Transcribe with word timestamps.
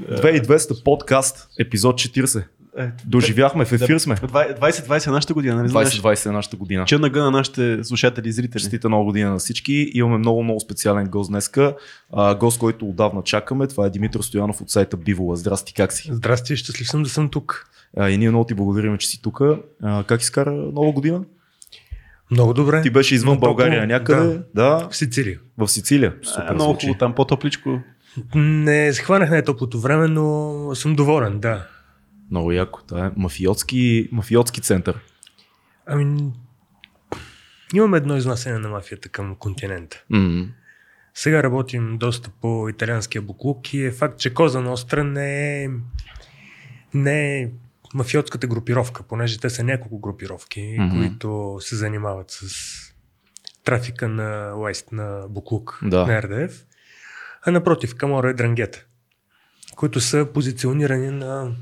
2200 0.00 0.82
подкаст, 0.82 1.48
епизод 1.58 1.96
40. 2.00 2.44
Е, 2.78 2.90
Доживяхме, 3.04 3.64
в 3.64 3.72
ефир 3.72 3.98
сме. 3.98 4.14
2020 4.14 5.06
е 5.06 5.10
нашата 5.10 5.34
година, 5.34 5.56
нали 5.56 5.68
знаеш? 5.68 6.00
2020 6.02 6.26
е 6.26 6.32
нашата 6.32 6.56
година. 6.56 6.84
Черна 6.84 7.10
гъна 7.10 7.24
на 7.24 7.30
нашите 7.30 7.84
слушатели 7.84 8.28
и 8.28 8.32
зрители. 8.32 8.60
Честита 8.60 8.88
нова 8.88 9.04
година 9.04 9.30
на 9.30 9.38
всички. 9.38 9.90
Имаме 9.94 10.18
много, 10.18 10.42
много 10.42 10.60
специален 10.60 11.06
гост 11.06 11.30
днеска. 11.30 11.74
А, 12.12 12.34
гост, 12.34 12.58
който 12.58 12.88
отдавна 12.88 13.22
чакаме. 13.22 13.66
Това 13.66 13.86
е 13.86 13.90
Димитър 13.90 14.20
Стоянов 14.20 14.60
от 14.60 14.70
сайта 14.70 14.96
Бивола. 14.96 15.36
Здрасти, 15.36 15.74
как 15.74 15.92
си? 15.92 16.08
Здрасти, 16.12 16.56
щастлив 16.56 16.88
съм 16.88 17.02
да 17.02 17.08
съм 17.08 17.28
тук. 17.28 17.70
А, 17.96 18.10
и 18.10 18.18
ние 18.18 18.30
много 18.30 18.44
ти 18.44 18.54
благодарим, 18.54 18.98
че 18.98 19.08
си 19.08 19.22
тук. 19.22 19.40
А, 19.82 20.04
как 20.04 20.20
изкара 20.20 20.50
нова 20.52 20.92
година? 20.92 21.22
Много 22.30 22.54
добре. 22.54 22.82
Ти 22.82 22.90
беше 22.90 23.14
извън 23.14 23.34
Но 23.34 23.40
България 23.40 23.80
топло, 23.80 23.86
някъде. 23.86 24.34
Да. 24.54 24.78
Да. 24.78 24.88
В 24.90 24.96
Сицилия. 24.96 25.38
В 25.58 25.68
Сицилия. 25.68 26.14
Супер, 26.22 26.42
Супер 26.42 26.54
много 26.54 26.74
хубаво 26.74 26.98
там, 26.98 27.14
по-топличко. 27.14 27.80
Не 28.34 28.92
схванах 28.92 29.30
най-топлото 29.30 29.80
време, 29.80 30.08
но 30.08 30.70
съм 30.74 30.96
доволен, 30.96 31.40
да. 31.40 31.66
Много 32.30 32.52
яко. 32.52 32.80
Това 32.82 33.06
е 33.06 33.10
мафиотски, 33.16 34.08
мафиотски 34.12 34.60
център. 34.60 35.00
Ами, 35.86 36.32
имаме 37.74 37.96
едно 37.96 38.16
изнасяне 38.16 38.58
на 38.58 38.68
мафията 38.68 39.08
към 39.08 39.34
континента. 39.34 40.04
М. 40.10 40.46
Сега 41.14 41.42
работим 41.42 41.98
доста 41.98 42.30
по 42.40 42.68
италианския 42.68 43.22
буклук 43.22 43.74
и 43.74 43.84
е 43.84 43.90
факт, 43.92 44.18
че 44.18 44.34
Коза 44.34 44.60
Ностра 44.60 45.04
не 45.04 45.64
е, 45.64 45.68
не 46.94 47.40
е 47.40 47.50
мафиотската 47.94 48.46
групировка, 48.46 49.02
понеже 49.02 49.38
те 49.38 49.50
са 49.50 49.64
няколко 49.64 49.98
групировки, 50.00 50.76
Мгм. 50.80 50.96
които 50.96 51.56
се 51.60 51.76
занимават 51.76 52.26
с 52.30 52.46
трафика 53.64 54.08
на 54.08 54.54
Уест, 54.56 54.92
на 54.92 55.22
буклук, 55.28 55.80
Да. 55.82 56.06
на 56.06 56.22
РДФ. 56.22 56.64
А 57.46 57.50
напротив, 57.50 57.94
Камора 57.94 58.30
и 58.30 58.34
Дрангета, 58.34 58.84
които 59.76 60.00
са 60.00 60.26
позиционирани 60.34 61.10
на... 61.10 61.52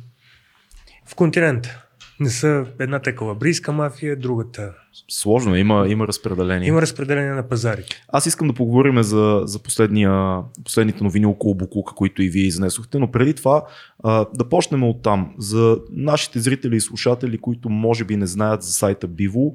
в 1.07 1.15
континента. 1.15 1.81
Не 2.21 2.31
са 2.31 2.67
едната 2.81 3.11
е 3.11 3.15
калабрийска 3.15 3.73
мафия, 3.73 4.17
другата. 4.17 4.73
Сложно, 5.09 5.55
е, 5.55 5.59
има, 5.59 5.87
има 5.89 6.07
разпределение. 6.07 6.69
Има 6.69 6.83
разпределение 6.83 7.31
на 7.31 7.49
пазарите. 7.49 8.05
Аз 8.09 8.27
искам 8.27 8.49
да 8.49 8.55
поговорим 8.55 9.03
за, 9.03 9.43
за 9.45 9.59
последния, 9.59 10.41
последните 10.65 11.05
новини 11.05 11.27
около 11.27 11.55
Буклука, 11.55 11.95
които 11.95 12.23
и 12.23 12.29
вие 12.29 12.47
изнесохте, 12.47 12.99
но 12.99 13.11
преди 13.11 13.35
това 13.35 13.65
а, 14.03 14.27
да 14.35 14.49
почнем 14.49 14.85
от 14.85 15.03
там. 15.03 15.35
За 15.39 15.79
нашите 15.91 16.41
зрители 16.41 16.77
и 16.77 16.81
слушатели, 16.81 17.39
които 17.39 17.71
може 17.71 18.05
би 18.05 18.17
не 18.17 18.27
знаят 18.27 18.63
за 18.63 18.73
сайта 18.73 19.09
Биво, 19.09 19.55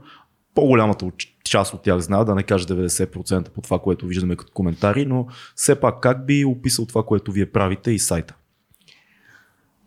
по-голямата 0.55 1.11
част 1.43 1.73
от 1.73 1.83
тях 1.83 1.99
знаят, 1.99 2.27
да 2.27 2.35
не 2.35 2.43
кажа 2.43 2.65
90% 2.65 3.49
по 3.49 3.61
това, 3.61 3.79
което 3.79 4.07
виждаме 4.07 4.35
като 4.35 4.51
коментари, 4.53 5.05
но 5.05 5.27
все 5.55 5.79
пак 5.79 6.01
как 6.01 6.25
би 6.25 6.45
описал 6.45 6.85
това, 6.85 7.03
което 7.03 7.31
вие 7.31 7.51
правите 7.51 7.91
и 7.91 7.99
сайта? 7.99 8.35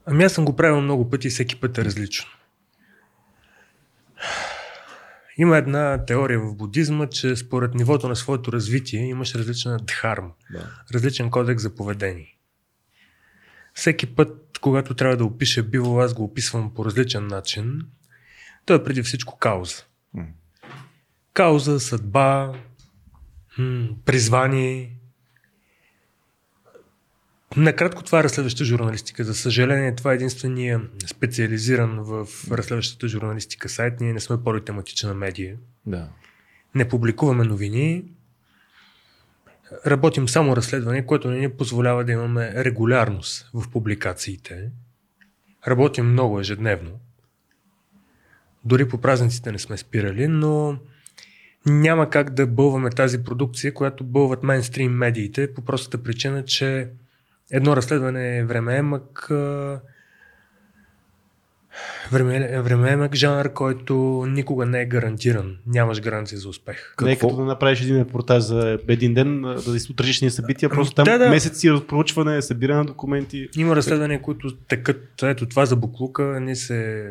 Ами 0.07 0.25
аз 0.25 0.33
съм 0.33 0.45
го 0.45 0.57
правил 0.57 0.81
много 0.81 1.11
пъти 1.11 1.27
и 1.27 1.31
всеки 1.31 1.61
път 1.61 1.79
е 1.79 1.85
различно. 1.85 2.27
Има 5.39 5.57
една 5.57 6.05
теория 6.05 6.41
в 6.41 6.57
будизма, 6.57 7.07
че 7.07 7.37
според 7.37 7.75
нивото 7.75 8.09
на 8.09 8.17
своето 8.17 8.53
развитие 8.53 9.01
имаш 9.01 9.35
различна 9.35 9.79
дхарма, 9.79 10.31
Да. 10.53 10.71
различен 10.95 11.31
кодекс 11.31 11.63
за 11.63 11.75
поведение. 11.75 12.39
Всеки 13.75 14.15
път, 14.15 14.59
когато 14.61 14.95
трябва 14.95 15.17
да 15.17 15.25
опиша 15.25 15.63
биво, 15.63 16.01
аз 16.01 16.15
го 16.15 16.25
описвам 16.25 16.75
по 16.75 16.85
различен 16.85 17.27
начин. 17.27 17.81
Той 18.67 18.77
е 18.77 18.85
преди 18.85 19.03
всичко 19.03 19.39
кауза. 19.39 19.85
Кауза, 21.35 21.81
съдба, 21.81 22.53
призвание. 24.05 24.91
Накратко 27.57 28.03
това 28.03 28.21
е 28.21 28.25
разследваща 28.25 28.65
журналистика. 28.65 29.25
За 29.25 29.35
съжаление, 29.35 29.95
това 29.95 30.13
е 30.13 30.15
единствения 30.15 30.83
специализиран 31.07 32.01
в 32.01 32.27
разследващата 32.51 33.09
журналистика 33.09 33.69
сайт. 33.69 34.01
Ние 34.01 34.13
не 34.13 34.21
сме 34.21 34.43
политематична 34.45 35.15
медия. 35.15 35.57
да. 35.87 36.09
Не 36.75 36.89
публикуваме 36.89 37.45
новини. 37.45 38.05
Работим 39.87 40.29
само 40.29 40.57
разследване, 40.57 41.07
което 41.07 41.31
не 41.31 41.39
ни 41.39 41.49
позволява 41.49 42.05
да 42.05 42.13
имаме 42.13 42.53
регулярност 42.57 43.51
в 43.55 43.71
публикациите. 43.71 44.71
Работим 45.69 46.13
много 46.13 46.41
ежедневно. 46.41 47.01
Дори 48.65 48.89
по 48.89 48.99
празниците 48.99 49.53
не 49.53 49.59
сме 49.59 49.77
спирали, 49.77 50.29
но 50.29 50.79
няма 51.67 52.11
как 52.11 52.31
да 52.31 52.47
бълваме 52.47 52.91
тази 52.91 53.25
продукция, 53.25 53.75
която 53.75 54.05
бълват 54.05 54.43
мейнстрим 54.43 54.93
медиите, 54.93 55.55
по 55.55 55.63
простата 55.63 56.03
причина, 56.03 56.45
че 56.45 56.89
едно 57.51 57.77
разследване 57.77 58.39
е 58.39 58.45
времеемък, 58.45 59.27
времеемък 62.13 63.15
жанр, 63.15 63.53
който 63.53 64.25
никога 64.29 64.67
не 64.67 64.81
е 64.81 64.87
гарантиран. 64.87 65.57
Нямаш 65.67 66.01
гаранция 66.01 66.39
за 66.39 66.49
успех. 66.49 66.95
Не 67.03 67.13
е 67.13 67.15
Какво? 67.15 67.29
като 67.29 67.41
да 67.41 67.45
направиш 67.45 67.81
един 67.81 68.01
репортаж 68.01 68.43
за 68.43 68.79
един 68.89 69.15
ден, 69.15 69.43
да 69.43 69.81
си 69.81 69.93
утрешни 69.93 70.31
събития, 70.31 70.71
просто 70.71 70.95
там 70.95 71.05
Да, 71.05 71.19
да. 71.19 71.29
месеци 71.29 71.71
разпроучване, 71.73 72.43
събиране 72.43 72.79
на 72.79 72.85
документи. 72.85 73.49
Има 73.57 73.77
разследвания, 73.77 74.23
които 74.23 74.57
текат. 74.57 75.23
Ето 75.23 75.49
това 75.49 75.67
за 75.67 75.77
Буклука. 75.77 76.41
Ние 76.41 76.57
се 76.57 77.07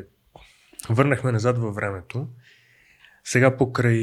върнахме 0.90 1.32
назад 1.32 1.58
във 1.58 1.76
времето. 1.76 2.28
Сега 3.24 3.58
покрай 3.58 3.98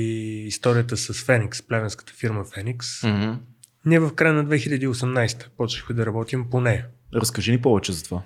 историята 0.46 0.96
с 0.96 1.24
Феникс, 1.24 1.62
плевенската 1.62 2.12
фирма 2.12 2.44
Феникс, 2.44 3.02
М-м. 3.02 3.40
ние 3.86 4.00
в 4.00 4.14
края 4.14 4.34
на 4.34 4.44
2018 4.46 5.48
почнахме 5.56 5.94
да 5.94 6.06
работим 6.06 6.50
по 6.50 6.60
нея. 6.60 6.86
Разкажи 7.14 7.52
ни 7.52 7.62
повече 7.62 7.92
за 7.92 8.04
това. 8.04 8.22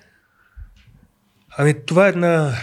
Ами 1.59 1.75
това 1.87 2.07
е 2.07 2.09
една 2.09 2.55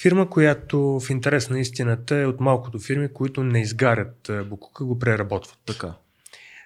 фирма, 0.00 0.30
която 0.30 1.00
в 1.00 1.10
интерес 1.10 1.50
на 1.50 1.60
истината 1.60 2.16
е 2.16 2.26
от 2.26 2.40
малкото 2.40 2.78
фирми, 2.78 3.12
които 3.12 3.44
не 3.44 3.60
изгарят 3.60 4.28
е, 4.28 4.42
буклука, 4.42 4.84
го 4.84 4.98
преработват. 4.98 5.58
Така. 5.66 5.94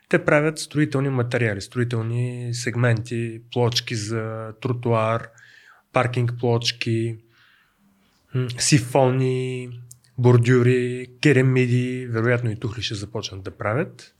Те 0.09 0.25
правят 0.25 0.59
строителни 0.59 1.09
материали, 1.09 1.61
строителни 1.61 2.51
сегменти, 2.55 3.41
плочки 3.53 3.95
за 3.95 4.53
тротуар, 4.61 5.29
паркинг 5.93 6.33
плочки, 6.41 7.17
сифони, 8.59 9.71
бордюри, 10.19 11.07
керамиди, 11.23 12.07
вероятно 12.11 12.51
и 12.51 12.57
тухли 12.57 12.83
ще 12.83 12.95
започнат 12.95 13.43
да 13.43 13.51
правят. 13.51 14.15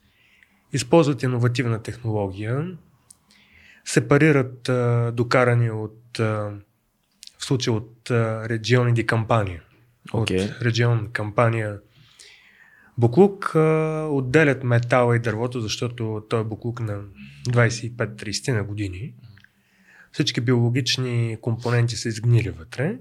Използват 0.73 1.23
иновативна 1.23 1.83
технология, 1.83 2.77
сепарират 3.85 4.69
а, 4.69 5.11
докарани 5.11 5.71
от, 5.71 6.19
а, 6.19 6.23
в 7.37 7.45
случай 7.45 7.73
от 7.73 8.11
а, 8.11 8.49
региони 8.49 8.93
ди 8.93 9.05
кампания. 9.05 9.61
Окей. 10.13 10.45
От 10.45 10.61
регион 10.61 11.09
кампания 11.13 11.79
Буклук 12.97 13.55
а, 13.55 14.07
отделят 14.11 14.63
метала 14.63 15.15
и 15.15 15.19
дървото, 15.19 15.61
защото 15.61 16.23
той 16.29 16.41
е 16.41 16.43
буклук 16.43 16.79
на 16.79 17.01
25-30 17.49 18.53
на 18.53 18.63
години. 18.63 19.13
Всички 20.11 20.41
биологични 20.41 21.37
компоненти 21.41 21.95
са 21.95 22.09
изгнили 22.09 22.49
вътре 22.49 22.97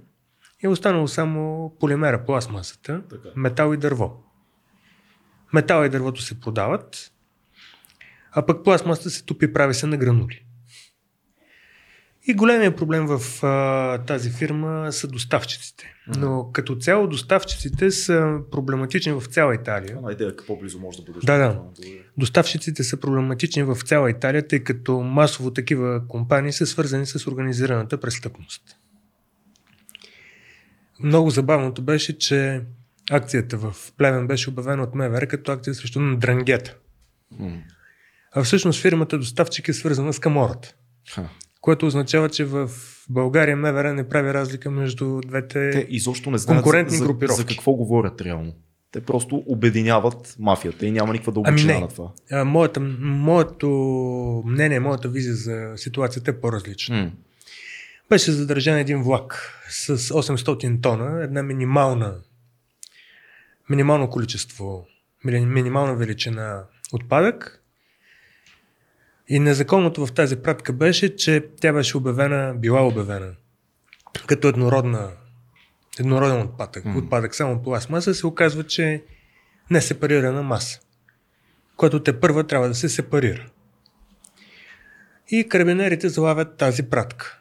е 0.65 0.69
останало 0.69 1.09
само 1.09 1.73
полимера, 1.81 2.25
пластмасата, 2.25 3.03
Така. 3.11 3.29
метал 3.37 3.75
и 3.75 3.77
дърво. 3.77 4.23
Метал 5.53 5.85
и 5.85 5.89
дървото 5.89 6.23
се 6.23 6.41
продават, 6.41 7.13
а 8.33 8.47
пък 8.47 8.65
пластмасата 8.65 9.11
се 9.11 9.25
тупи 9.25 9.45
и 9.45 9.53
прави 9.53 9.75
се 9.75 9.87
на 9.87 9.97
гранули. 9.97 10.45
И 12.27 12.35
големия 12.35 12.77
проблем 12.77 13.07
в 13.07 13.45
а, 13.45 13.99
тази 13.99 14.31
фирма 14.31 14.93
са 14.93 15.09
доставчиците. 15.09 15.95
Но 16.07 16.51
като 16.53 16.77
цяло 16.77 17.07
доставчиците 17.07 17.91
са 17.91 18.39
проблематични 18.51 19.13
в 19.13 19.23
цяла 19.27 19.55
Италия. 19.55 19.97
Една 19.97 20.13
идея 20.13 20.37
какво 20.37 20.57
близо 20.57 20.79
може 20.79 20.99
да 20.99 21.03
бъдеш. 21.03 21.25
Да, 21.25 21.39
да. 21.39 21.63
Доставчиците 22.19 22.85
са 22.85 22.97
проблематични 22.97 23.63
в 23.63 23.77
цяла 23.85 24.11
Италия, 24.11 24.49
тъй 24.49 24.65
като 24.65 25.01
масово 25.01 25.51
такива 25.51 26.09
компании 26.09 26.53
са 26.53 26.67
свързани 26.67 27.07
с 27.07 27.27
организираната 27.27 28.01
престъпност. 28.01 28.62
Много 31.05 31.31
забавното 31.31 31.83
беше, 31.83 32.19
че 32.19 32.61
акцията 33.11 33.56
в 33.56 33.75
Плевен 33.99 34.27
беше 34.27 34.51
обявена 34.51 34.83
от 34.83 34.95
МВР 34.95 35.27
като 35.27 35.53
акция 35.53 35.75
срещу 35.75 36.17
Дрангета. 36.17 36.77
М. 37.39 37.53
А 38.33 38.43
всъщност 38.43 38.83
фирмата 38.83 39.19
доставчик 39.19 39.69
е 39.69 39.73
свързана 39.73 40.12
с 40.12 40.19
Камората, 40.19 40.75
Ха. 41.11 41.29
което 41.61 41.87
означава, 41.87 42.29
че 42.29 42.45
в 42.45 42.71
България 43.11 43.56
МВР 43.56 43.95
не 43.95 44.09
прави 44.09 44.35
разлика 44.35 44.71
между 44.71 45.21
двете... 45.27 45.71
Те 45.71 45.87
изобщо 45.89 46.31
не 46.31 46.39
знаят 46.39 46.62
Конкурентни 46.62 46.97
за, 46.97 47.05
групировки. 47.05 47.41
за 47.41 47.47
какво 47.47 47.73
говорят 47.73 48.21
реално. 48.21 48.53
Те 48.93 49.00
просто 49.00 49.43
обединяват 49.47 50.37
мафията 50.39 50.87
и 50.87 50.91
няма 50.91 51.12
никаква 51.12 51.33
дълбочина 51.33 51.73
Ами 51.73 51.81
не. 51.81 51.81
на 51.81 51.89
това. 51.89 52.11
А, 52.31 52.45
моята, 52.45 52.81
моето 53.00 53.69
мнение, 54.47 54.81
моята 54.81 55.09
визия 55.09 55.35
за 55.35 55.73
ситуацията 55.77 56.31
е 56.31 56.41
по-различна. 56.41 56.97
М. 56.97 57.11
Беше 58.09 58.33
задържан 58.33 58.79
един 58.79 59.03
влак 59.03 59.53
с 59.69 59.97
800 59.97 60.83
тона, 60.83 61.23
една 61.23 61.43
минимална 61.43 62.15
минимално 63.71 64.11
количество, 64.11 64.87
мини- 65.25 65.47
минимална 65.47 65.95
величина 65.95 66.65
отпадък. 66.93 67.62
И 69.29 69.39
незаконното 69.39 70.06
в 70.06 70.12
тази 70.12 70.37
пратка 70.37 70.73
беше, 70.73 71.17
че 71.17 71.45
тя 71.61 71.73
беше 71.73 71.97
обявена, 71.97 72.55
била 72.55 72.87
обявена 72.87 73.35
като 74.27 74.49
еднородна, 74.49 75.11
еднороден 76.00 76.41
отпадък. 76.41 76.85
Мгм. 76.85 76.99
Отпадък 76.99 77.35
само 77.35 77.62
пластмаса 77.62 78.15
се 78.15 78.27
оказва, 78.27 78.65
че 78.65 79.05
не 79.71 79.81
сепарирана 79.81 80.43
маса, 80.43 80.81
което 81.77 82.03
те 82.03 82.21
първа 82.21 82.47
трябва 82.47 82.69
да 82.69 82.75
се 82.75 82.89
сепарира. 82.89 83.47
И 85.29 85.49
карабинерите 85.49 86.09
залавят 86.09 86.57
тази 86.57 86.83
пратка. 86.83 87.41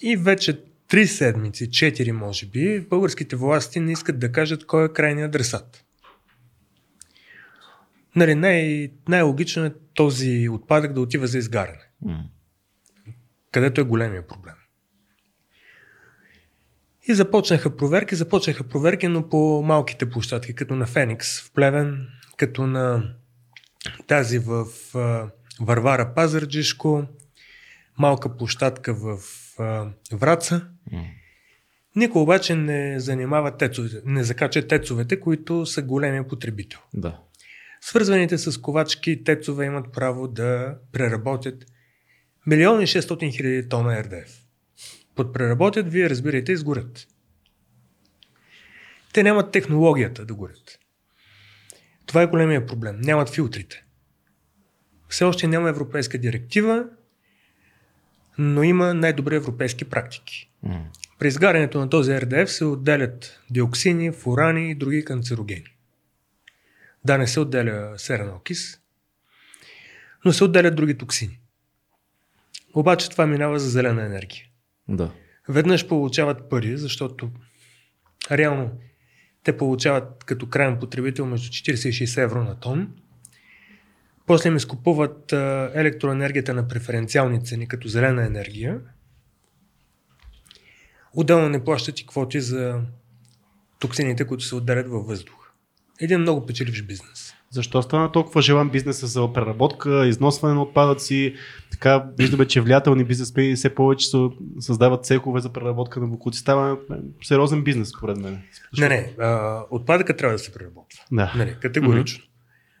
И 0.00 0.16
вече 0.16 0.62
три 0.88 1.06
седмици, 1.06 1.70
четири 1.70 2.12
може 2.12 2.46
би, 2.46 2.80
българските 2.80 3.36
власти 3.36 3.80
не 3.80 3.92
искат 3.92 4.18
да 4.18 4.32
кажат 4.32 4.66
кой 4.66 4.84
е 4.84 4.92
крайният 4.92 5.28
адресат. 5.28 5.84
Нали, 8.16 8.34
най- 8.34 8.90
най-логично 9.08 9.64
е 9.64 9.74
този 9.94 10.48
отпадък 10.48 10.92
да 10.92 11.00
отива 11.00 11.26
за 11.26 11.38
изгаряне, 11.38 11.90
където 13.52 13.80
е 13.80 13.84
големия 13.84 14.26
проблем. 14.26 14.54
И 17.08 17.14
започнаха 17.14 17.76
проверки, 17.76 18.14
започнаха 18.14 18.64
проверки, 18.64 19.08
но 19.08 19.28
по 19.28 19.62
малките 19.62 20.10
площадки, 20.10 20.54
като 20.54 20.74
на 20.74 20.86
Феникс 20.86 21.40
в 21.40 21.52
Плевен, 21.52 22.08
като 22.36 22.66
на 22.66 23.14
тази 24.06 24.38
в 24.38 24.66
Варвара 25.60 26.14
Пазарджишко, 26.14 27.06
малка 27.98 28.36
площадка 28.36 28.94
в 28.94 29.18
а, 29.58 29.90
Враца. 30.12 30.68
Никой 31.96 32.22
обаче 32.22 32.54
не 32.54 33.00
занимава 33.00 33.56
тецовете, 33.56 34.00
не 34.04 34.24
закача 34.24 34.66
тецовете, 34.66 35.20
които 35.20 35.66
са 35.66 35.82
големия 35.82 36.28
потребител. 36.28 36.78
Да. 36.94 37.20
Свързваните 37.80 38.38
с 38.38 38.60
ковачки 38.60 39.24
тецове 39.24 39.66
имат 39.66 39.92
право 39.92 40.28
да 40.28 40.78
преработят 40.92 41.66
милиони 42.46 42.86
600 42.86 43.36
хиляди 43.36 43.68
тона 43.68 44.04
РДФ. 44.04 44.42
Под 45.14 45.32
преработят, 45.32 45.92
вие 45.92 46.10
разбирате, 46.10 46.52
изгорят. 46.52 47.06
Те 49.12 49.22
нямат 49.22 49.52
технологията 49.52 50.24
да 50.24 50.34
горят. 50.34 50.78
Това 52.06 52.22
е 52.22 52.26
големия 52.26 52.66
проблем. 52.66 52.96
Нямат 53.00 53.30
филтрите. 53.30 53.84
Все 55.08 55.24
още 55.24 55.46
няма 55.46 55.68
европейска 55.68 56.18
директива, 56.18 56.84
но 58.38 58.62
има 58.62 58.94
най-добри 58.94 59.36
европейски 59.36 59.84
практики. 59.84 60.50
При 61.18 61.28
изгарянето 61.28 61.78
на 61.78 61.90
този 61.90 62.20
РДФ 62.20 62.52
се 62.52 62.64
отделят 62.64 63.40
диоксини, 63.50 64.12
фурани 64.12 64.70
и 64.70 64.74
други 64.74 65.04
канцерогени. 65.04 65.76
Да, 67.04 67.18
не 67.18 67.26
се 67.26 67.40
отделя 67.40 67.94
серен 67.96 68.28
окис, 68.28 68.80
но 70.24 70.32
се 70.32 70.44
отделят 70.44 70.76
други 70.76 70.98
токсини. 70.98 71.40
Обаче 72.74 73.10
това 73.10 73.26
минава 73.26 73.58
за 73.58 73.70
зелена 73.70 74.04
енергия. 74.04 74.44
Да. 74.88 75.10
Веднъж 75.48 75.88
получават 75.88 76.50
пари, 76.50 76.76
защото 76.76 77.30
реално 78.30 78.70
те 79.42 79.56
получават 79.56 80.24
като 80.24 80.48
крайен 80.48 80.78
потребител 80.78 81.26
между 81.26 81.48
40 81.48 81.88
и 81.88 82.06
60 82.06 82.22
евро 82.22 82.44
на 82.44 82.60
тон. 82.60 82.94
После 84.28 84.48
им 84.48 84.56
изкупуват 84.56 85.32
електроенергията 85.74 86.54
на 86.54 86.68
преференциални 86.68 87.44
цени 87.44 87.68
като 87.68 87.88
зелена 87.88 88.26
енергия. 88.26 88.80
Отделно 91.14 91.48
не 91.48 91.64
плащат 91.64 92.00
и 92.00 92.06
квоти 92.06 92.40
за 92.40 92.80
токсините, 93.80 94.26
които 94.26 94.44
се 94.44 94.54
отделят 94.54 94.88
във 94.88 95.06
въздуха. 95.06 95.50
Един 96.00 96.20
много 96.20 96.46
печеливш 96.46 96.82
бизнес. 96.82 97.34
Защо 97.50 97.82
стана 97.82 98.12
толкова 98.12 98.42
желан 98.42 98.70
бизнеса 98.70 99.06
за 99.06 99.32
преработка, 99.32 100.06
износване 100.06 100.54
на 100.54 100.62
отпадъци? 100.62 101.34
Така 101.70 102.04
виждаме, 102.18 102.46
че 102.46 102.60
влиятелни 102.60 103.04
бизнесмени 103.04 103.56
все 103.56 103.74
повече 103.74 104.08
създават 104.60 105.04
цехове 105.04 105.40
за 105.40 105.52
преработка 105.52 106.00
на 106.00 106.06
буклуци. 106.06 106.40
Става 106.40 106.78
сериозен 107.22 107.64
бизнес, 107.64 107.88
според 107.88 108.16
мен. 108.16 108.42
Не, 108.78 108.88
не, 108.88 109.14
а, 109.18 109.62
отпадъка 109.70 110.16
трябва 110.16 110.32
да 110.32 110.38
се 110.38 110.52
преработва. 110.52 111.04
Да. 111.12 111.32
Нали, 111.36 111.56
категорично. 111.60 112.24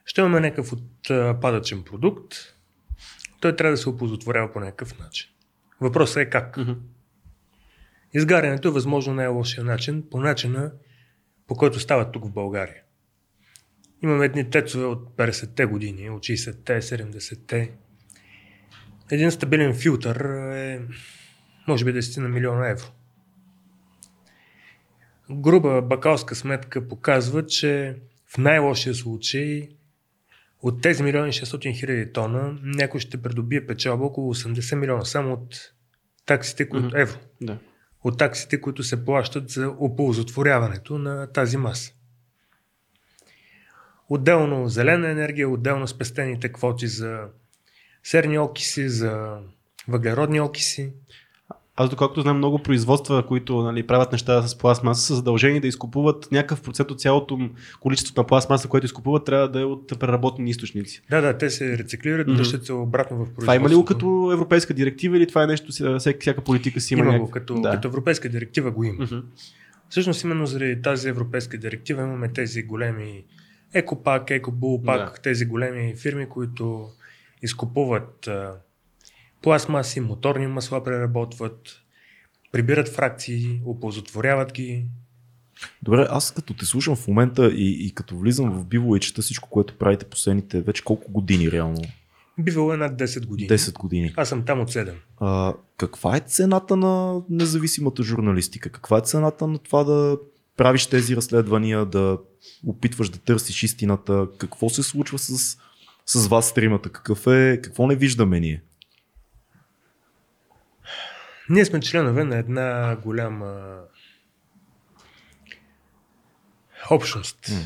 Ще 0.08 0.20
имаме 0.20 0.40
някакъв 0.40 0.72
отпадъчен 0.72 1.82
продукт, 1.82 2.34
той 3.40 3.56
трябва 3.56 3.70
да 3.70 3.76
се 3.76 3.88
оползотворява 3.88 4.52
по 4.52 4.60
някакъв 4.60 4.98
начин. 4.98 5.30
Въпросът 5.80 6.16
е 6.16 6.30
как. 6.30 6.58
Изгарянето 8.14 8.68
е 8.68 8.70
възможно 8.70 9.14
най-лошия 9.14 9.64
начин, 9.64 10.04
по 10.10 10.20
начина, 10.20 10.72
по 11.46 11.54
който 11.54 11.80
става 11.80 12.12
тук 12.12 12.24
в 12.24 12.32
България. 12.32 12.82
Имаме 14.02 14.24
едни 14.24 14.50
тецове 14.50 14.84
от 14.84 15.16
50-те 15.16 15.64
години, 15.64 16.10
от 16.10 16.22
60-те, 16.22 16.80
70-те. 16.80 17.72
Един 19.10 19.30
стабилен 19.30 19.74
филтър 19.74 20.20
е 20.54 20.80
може 21.68 21.84
би 21.84 21.94
10 21.94 22.20
на 22.20 22.28
милиона 22.28 22.68
евро. 22.68 22.86
Груба 25.30 25.82
бакалска 25.82 26.34
сметка 26.34 26.88
показва, 26.88 27.46
че 27.46 27.96
в 28.26 28.38
най-лошия 28.38 28.94
случай 28.94 29.68
от 30.62 30.82
тези 30.82 31.02
милиони 31.02 31.32
600 31.32 31.78
хиляди 31.78 32.12
тона 32.12 32.58
някой 32.62 33.00
ще 33.00 33.22
придобие 33.22 33.66
печалба 33.66 34.04
около 34.04 34.34
80 34.34 34.74
милиона 34.74 35.04
само 35.04 35.32
от 35.32 35.72
таксите, 36.26 36.68
които, 36.68 36.86
Мгм. 36.86 36.96
евро, 36.96 37.18
Да. 37.40 37.58
от 38.04 38.18
таксите, 38.18 38.60
които 38.60 38.82
се 38.82 39.04
плащат 39.04 39.48
за 39.50 39.68
оползотворяването 39.68 40.98
на 40.98 41.32
тази 41.32 41.56
маса. 41.56 41.92
Отделно 44.08 44.68
зелена 44.68 45.08
енергия, 45.10 45.48
отделно 45.48 45.88
спестените 45.88 46.52
квоти 46.52 46.86
за 46.86 47.20
серни 48.02 48.38
окиси, 48.38 48.88
за 48.88 49.38
въглеродни 49.88 50.40
окиси. 50.40 50.92
Аз 51.80 51.90
доколкото 51.90 52.20
знам 52.20 52.36
много 52.36 52.58
производства, 52.58 53.26
които 53.26 53.62
нали, 53.62 53.82
правят 53.82 54.12
неща 54.12 54.42
с 54.42 54.58
пластмаса, 54.58 55.00
са 55.00 55.14
задължени 55.14 55.60
да 55.60 55.66
изкупуват 55.66 56.28
някакъв 56.32 56.62
процент 56.62 56.90
от 56.90 57.00
цялото 57.00 57.38
количество 57.80 58.14
на 58.16 58.26
пластмаса, 58.26 58.68
което 58.68 58.84
изкупуват, 58.84 59.24
трябва 59.24 59.48
да 59.48 59.60
е 59.60 59.64
от 59.64 59.98
преработени 60.00 60.50
източници. 60.50 61.02
Да, 61.10 61.20
да, 61.20 61.38
те 61.38 61.50
се 61.50 61.78
рециклират, 61.78 62.30
връщат 62.30 62.66
се 62.66 62.72
обратно 62.72 63.16
в 63.16 63.18
производството. 63.18 63.40
Това 63.40 63.54
има 63.54 63.68
ли 63.68 63.74
го 63.74 63.84
като 63.84 64.30
европейска 64.32 64.74
директива 64.74 65.16
или 65.16 65.26
това 65.26 65.42
е 65.42 65.46
нещо, 65.46 65.72
ся- 65.72 65.98
всяка, 65.98 66.18
всяка 66.20 66.40
политика 66.40 66.80
си 66.80 66.94
има? 66.94 67.02
Има 67.02 67.06
го, 67.08 67.12
някакъв- 67.14 67.30
като, 67.32 67.54
да. 67.54 67.70
като 67.70 67.88
европейска 67.88 68.28
директива 68.28 68.70
го 68.70 68.84
има. 68.84 69.04
Мгм. 69.04 69.16
Всъщност 69.88 70.22
именно 70.24 70.46
заради 70.46 70.82
тази 70.82 71.08
европейска 71.08 71.58
директива 71.58 72.02
имаме 72.02 72.28
тези 72.28 72.62
големи 72.62 73.24
Екопак, 73.74 74.30
Екобулпак, 74.30 74.98
Да. 74.98 75.22
тези 75.22 75.44
големи 75.44 75.94
фирми, 75.96 76.26
които 76.28 76.86
изкупуват 77.42 78.28
пластмаси, 79.42 80.00
моторни 80.00 80.46
масла 80.46 80.84
преработват, 80.84 81.60
прибират 82.52 82.88
фракции, 82.88 83.60
оползотворяват 83.66 84.52
ги. 84.52 84.86
Добре, 85.82 86.06
аз 86.10 86.30
като 86.30 86.54
те 86.54 86.64
слушам 86.64 86.96
в 86.96 87.08
момента 87.08 87.46
и, 87.46 87.86
и 87.86 87.94
като 87.94 88.18
влизам 88.18 88.50
в 88.50 88.64
биво 88.64 88.96
и 88.96 89.00
чета 89.00 89.22
всичко, 89.22 89.50
което 89.50 89.78
правите 89.78 90.04
последните 90.04 90.60
вече 90.62 90.84
колко 90.84 91.12
години 91.12 91.52
реално? 91.52 91.82
Бивало 92.38 92.72
е 92.72 92.76
над 92.76 92.98
10 92.98 93.26
години. 93.26 93.48
10 93.48 93.78
години. 93.78 94.12
Аз 94.16 94.28
съм 94.28 94.44
там 94.44 94.60
от 94.60 94.70
7. 94.70 94.92
А, 95.20 95.54
каква 95.76 96.16
е 96.16 96.20
цената 96.20 96.76
на 96.76 97.22
независимата 97.30 98.02
журналистика? 98.02 98.70
Каква 98.70 98.98
е 98.98 99.00
цената 99.00 99.46
на 99.46 99.58
това 99.58 99.84
да 99.84 100.18
правиш 100.56 100.86
тези 100.86 101.16
разследвания, 101.16 101.86
да 101.86 102.18
опитваш 102.66 103.08
да 103.08 103.18
търсиш 103.18 103.62
истината? 103.62 104.26
Какво 104.38 104.68
се 104.68 104.82
случва 104.82 105.18
с, 105.18 105.56
с 106.06 106.26
вас 106.26 106.54
тримата? 106.54 106.88
Какъв 106.88 107.26
е, 107.26 107.60
какво 107.62 107.86
не 107.86 107.96
виждаме 107.96 108.40
ние? 108.40 108.62
Ние 111.50 111.64
сме 111.64 111.80
членове 111.80 112.24
на 112.24 112.36
една 112.36 112.96
голяма 112.96 113.78
общност 116.90 117.48
М. 117.50 117.56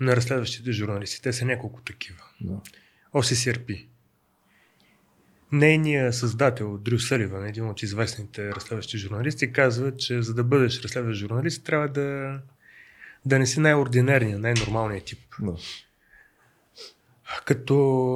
на 0.00 0.16
разследващите 0.16 0.72
журналисти. 0.72 1.22
Те 1.22 1.32
са 1.32 1.44
няколко 1.44 1.80
такива. 1.80 2.22
Да. 2.40 2.60
OCCRP. 3.14 3.86
Нейният 5.52 6.14
създател, 6.14 6.78
Дрю 6.78 6.98
Съливан, 6.98 7.46
един 7.46 7.68
от 7.68 7.82
известните 7.82 8.54
разследващи 8.54 8.98
журналисти, 8.98 9.52
казва, 9.52 9.96
че 9.96 10.22
за 10.22 10.34
да 10.34 10.44
бъдеш 10.44 10.82
разследващ 10.82 11.20
журналист, 11.20 11.64
трябва 11.64 11.88
да, 11.88 12.40
да 13.26 13.38
не 13.38 13.46
си 13.46 13.60
най-ординерния, 13.60 14.38
най-нормалният 14.38 15.04
тип. 15.04 15.18
Да. 15.40 15.56
Като 17.44 17.74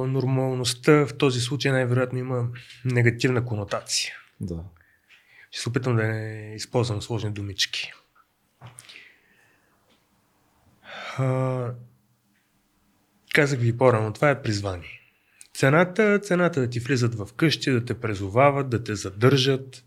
нормалността 0.09 1.05
в 1.05 1.17
този 1.17 1.39
случай 1.39 1.71
най-вероятно 1.71 2.19
има 2.19 2.47
негативна 2.85 3.45
конотация. 3.45 4.13
да. 4.41 4.63
Ще 5.57 5.63
се 5.63 5.69
опитам 5.69 5.95
да 5.95 6.03
не 6.03 6.53
използвам 6.55 7.01
сложни 7.01 7.31
думички. 7.31 7.91
А, 11.17 11.71
казах 13.33 13.59
ви 13.59 13.77
по-рано, 13.77 14.13
това 14.13 14.29
е 14.29 14.41
призвание. 14.41 15.01
Цената, 15.53 16.19
цената 16.19 16.59
да 16.59 16.69
ти 16.69 16.79
влизат 16.79 17.15
в 17.15 17.27
къщи, 17.35 17.71
да 17.71 17.85
те 17.85 17.93
презовават, 17.93 18.69
да 18.69 18.83
те 18.83 18.95
задържат, 18.95 19.83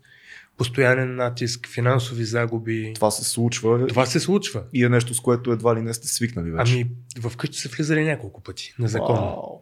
постоянен 0.57 1.15
натиск, 1.15 1.67
финансови 1.67 2.25
загуби. 2.25 2.91
Това 2.95 3.11
се 3.11 3.23
случва 3.23 3.87
Това 3.87 4.05
се 4.05 4.19
случва. 4.19 4.63
и 4.73 4.83
е 4.83 4.89
нещо, 4.89 5.13
с 5.13 5.19
което 5.19 5.51
едва 5.51 5.75
ли 5.75 5.81
не 5.81 5.93
сте 5.93 6.07
свикнали 6.07 6.51
вече. 6.51 6.73
Ами, 6.73 6.91
в 7.19 7.37
къщи 7.37 7.57
са 7.57 7.69
влизали 7.69 8.03
няколко 8.03 8.43
пъти, 8.43 8.75
незаконно. 8.79 9.21
Вау. 9.21 9.61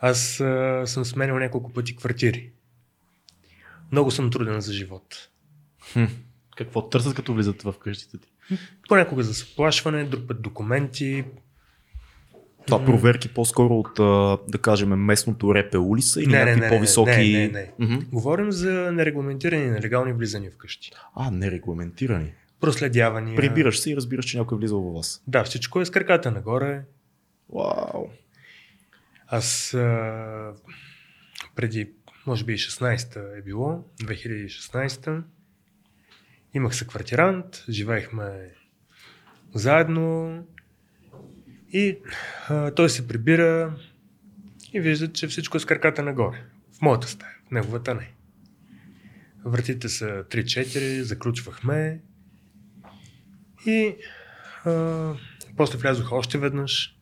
Аз 0.00 0.40
а, 0.40 0.82
съм 0.86 1.04
сменял 1.04 1.38
няколко 1.38 1.72
пъти 1.72 1.96
квартири. 1.96 2.52
Много 3.92 4.10
съм 4.10 4.30
труден 4.30 4.60
за 4.60 4.72
живот. 4.72 5.28
Какво 6.56 6.88
търсят 6.88 7.14
като 7.14 7.34
влизат 7.34 7.62
в 7.62 7.74
къщите 7.80 8.18
ти? 8.18 8.28
Понякога 8.88 9.22
за 9.22 9.32
заплашване, 9.32 10.04
друг 10.04 10.28
път 10.28 10.42
документи. 10.42 11.24
Това 12.66 12.84
проверки 12.84 13.28
по-скоро 13.28 13.74
от, 13.74 13.94
да 14.48 14.58
кажем, 14.58 14.88
местното 14.88 15.54
РПУ 15.54 15.96
ли 15.96 16.02
са 16.02 16.20
или 16.20 16.30
Не, 16.30 16.38
някакви 16.38 16.60
не, 16.60 16.66
не, 16.66 16.76
по-високи... 16.76 17.10
не, 17.10 17.48
не, 17.48 17.48
не. 17.48 17.72
Мгм. 17.78 17.98
Говорим 18.12 18.52
за 18.52 18.92
нерегламентирани, 18.92 19.70
нелегални 19.70 20.12
влизания 20.12 20.50
вкъщи. 20.50 20.90
А, 21.14 21.30
нерегламентирани. 21.30 22.32
Проследявания. 22.60 23.36
Прибираш 23.36 23.80
се 23.80 23.90
и 23.90 23.96
разбираш, 23.96 24.24
че 24.24 24.38
някой 24.38 24.56
е 24.56 24.58
влизал 24.58 24.80
във 24.80 24.94
вас. 24.94 25.22
Да, 25.26 25.44
всичко 25.44 25.80
е 25.80 25.84
с 25.84 25.90
краката 25.90 26.30
нагоре. 26.30 26.82
Вау. 27.54 28.06
Аз 29.28 29.74
а, 29.74 30.52
преди, 31.56 31.90
може 32.26 32.44
би 32.44 32.52
и 32.52 32.58
16-та 32.58 33.20
е 33.38 33.42
било, 33.42 33.84
2016-та, 34.00 35.24
имах 36.54 36.76
съквартирант, 36.76 37.64
живеехме 37.68 38.50
заедно 39.54 40.38
и 41.72 41.98
а, 42.48 42.70
той 42.70 42.90
се 42.90 43.08
прибира 43.08 43.76
и 44.72 44.80
вижда, 44.80 45.12
че 45.12 45.26
всичко 45.26 45.56
е 45.56 45.60
с 45.60 45.64
краката 45.64 46.02
нагоре. 46.02 46.44
В 46.72 46.82
моята 46.82 47.08
стая, 47.08 47.36
в 47.48 47.50
неговата 47.50 47.94
не. 47.94 48.12
Вратите 49.44 49.88
са 49.88 50.04
3-4, 50.04 51.00
заключвахме 51.00 52.00
и 53.66 53.96
а, 54.64 55.14
после 55.56 55.78
влязох 55.78 56.12
още 56.12 56.38
веднъж. 56.38 56.98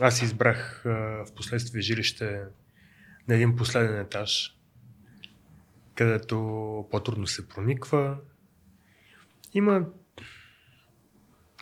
Аз 0.00 0.22
избрах 0.22 0.86
а, 0.86 0.90
в 1.24 1.26
последствие 1.36 1.82
жилище 1.82 2.40
на 3.28 3.34
един 3.34 3.56
последен 3.56 4.00
етаж, 4.00 4.56
където 5.94 6.36
по-трудно 6.90 7.26
се 7.26 7.48
прониква. 7.48 8.16
Има... 9.54 9.84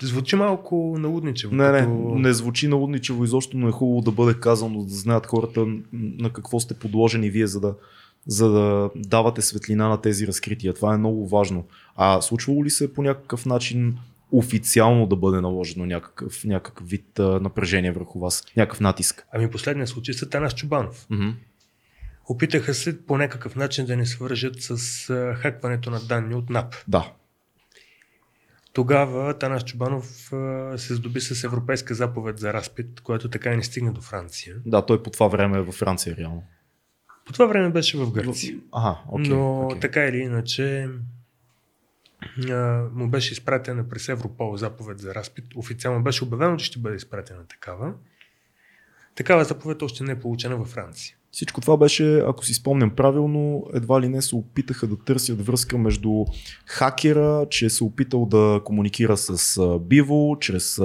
Звучи 0.02 0.36
малко 0.36 0.96
налудничево. 0.98 1.54
Не, 1.54 1.72
не, 1.72 1.80
като... 1.80 2.14
не 2.14 2.32
звучи 2.32 2.68
налудничево 2.68 3.24
изобщо, 3.24 3.56
но 3.56 3.68
е 3.68 3.72
хубаво 3.72 4.00
да 4.00 4.12
бъде 4.12 4.40
казано, 4.40 4.84
да 4.84 4.94
знаят 4.94 5.26
хората 5.26 5.66
на 5.92 6.32
какво 6.32 6.60
сте 6.60 6.74
подложени 6.74 7.30
вие, 7.30 7.46
за 7.46 7.60
да, 7.60 7.74
за 8.26 8.48
да 8.48 8.90
давате 8.96 9.42
светлина 9.42 9.88
на 9.88 10.00
тези 10.00 10.26
разкрития. 10.26 10.74
Това 10.74 10.94
е 10.94 10.98
много 10.98 11.28
важно. 11.28 11.66
А 11.96 12.20
случвало 12.20 12.64
ли 12.64 12.70
се 12.70 12.94
по 12.94 13.02
някакъв 13.02 13.46
начин 13.46 13.98
официално 14.32 15.06
да 15.06 15.16
бъде 15.16 15.40
наложено 15.40 15.86
някакъв, 15.86 16.44
някакъв 16.44 16.88
вид 16.88 17.18
а, 17.18 17.40
напрежение 17.40 17.92
върху 17.92 18.18
вас, 18.18 18.44
някакъв 18.56 18.80
натиск? 18.80 19.26
Ами 19.32 19.50
последният 19.50 19.88
случай 19.88 20.14
са 20.14 20.30
Танас 20.30 20.54
Чубанов. 20.54 21.06
Мгм. 21.10 21.28
Опитаха 22.28 22.74
се 22.74 23.06
по 23.06 23.18
някакъв 23.18 23.56
начин 23.56 23.86
да 23.86 23.96
ни 23.96 24.06
свържат 24.06 24.54
с 24.58 25.10
а, 25.10 25.34
хакването 25.34 25.90
на 25.90 26.00
данни 26.00 26.34
от 26.34 26.50
НАП. 26.50 26.74
Да. 26.88 27.12
Тогава 28.72 29.38
Танас 29.38 29.64
Чубанов 29.64 30.32
а, 30.32 30.78
се 30.78 30.94
здоби 30.94 31.20
с 31.20 31.44
европейска 31.44 31.94
заповед 31.94 32.38
за 32.38 32.52
разпит, 32.52 33.00
която 33.00 33.30
така 33.30 33.52
и 33.52 33.56
не 33.56 33.62
стигна 33.62 33.92
до 33.92 34.00
Франция. 34.00 34.56
Да, 34.66 34.86
той 34.86 35.02
по 35.02 35.10
това 35.10 35.28
време 35.28 35.58
е 35.58 35.62
във 35.62 35.74
Франция 35.74 36.16
реално. 36.16 36.42
По 37.26 37.32
това 37.32 37.46
време 37.46 37.70
беше 37.70 37.98
в 37.98 38.10
Гърция. 38.10 38.56
Ага, 38.72 38.98
окей. 39.08 39.28
Но 39.28 39.60
окей. 39.66 39.80
така 39.80 40.04
или 40.04 40.16
иначе 40.16 40.88
му 42.94 43.08
беше 43.08 43.32
изпратена 43.32 43.88
през 43.88 44.08
Европол 44.08 44.56
заповед 44.56 44.98
за 44.98 45.14
разпит. 45.14 45.44
Официално 45.56 46.02
беше 46.02 46.24
обявено, 46.24 46.56
че 46.56 46.64
ще 46.64 46.78
бъде 46.78 46.96
изпратена 46.96 47.46
такава. 47.48 47.92
Такава 49.14 49.44
заповед 49.44 49.82
още 49.82 50.04
не 50.04 50.12
е 50.12 50.18
получена 50.18 50.56
във 50.56 50.68
Франция. 50.68 51.16
Всичко 51.32 51.60
това 51.60 51.76
беше, 51.76 52.18
ако 52.18 52.44
си 52.44 52.54
спомням 52.54 52.90
правилно, 52.90 53.66
едва 53.74 54.00
ли 54.00 54.08
не 54.08 54.22
се 54.22 54.36
опитаха 54.36 54.86
да 54.86 54.96
търсят 54.98 55.46
връзка 55.46 55.78
между 55.78 56.24
хакера, 56.66 57.46
че 57.50 57.70
се 57.70 57.84
опитал 57.84 58.26
да 58.26 58.60
комуникира 58.64 59.16
с 59.16 59.60
Биво, 59.80 60.36
чрез 60.40 60.76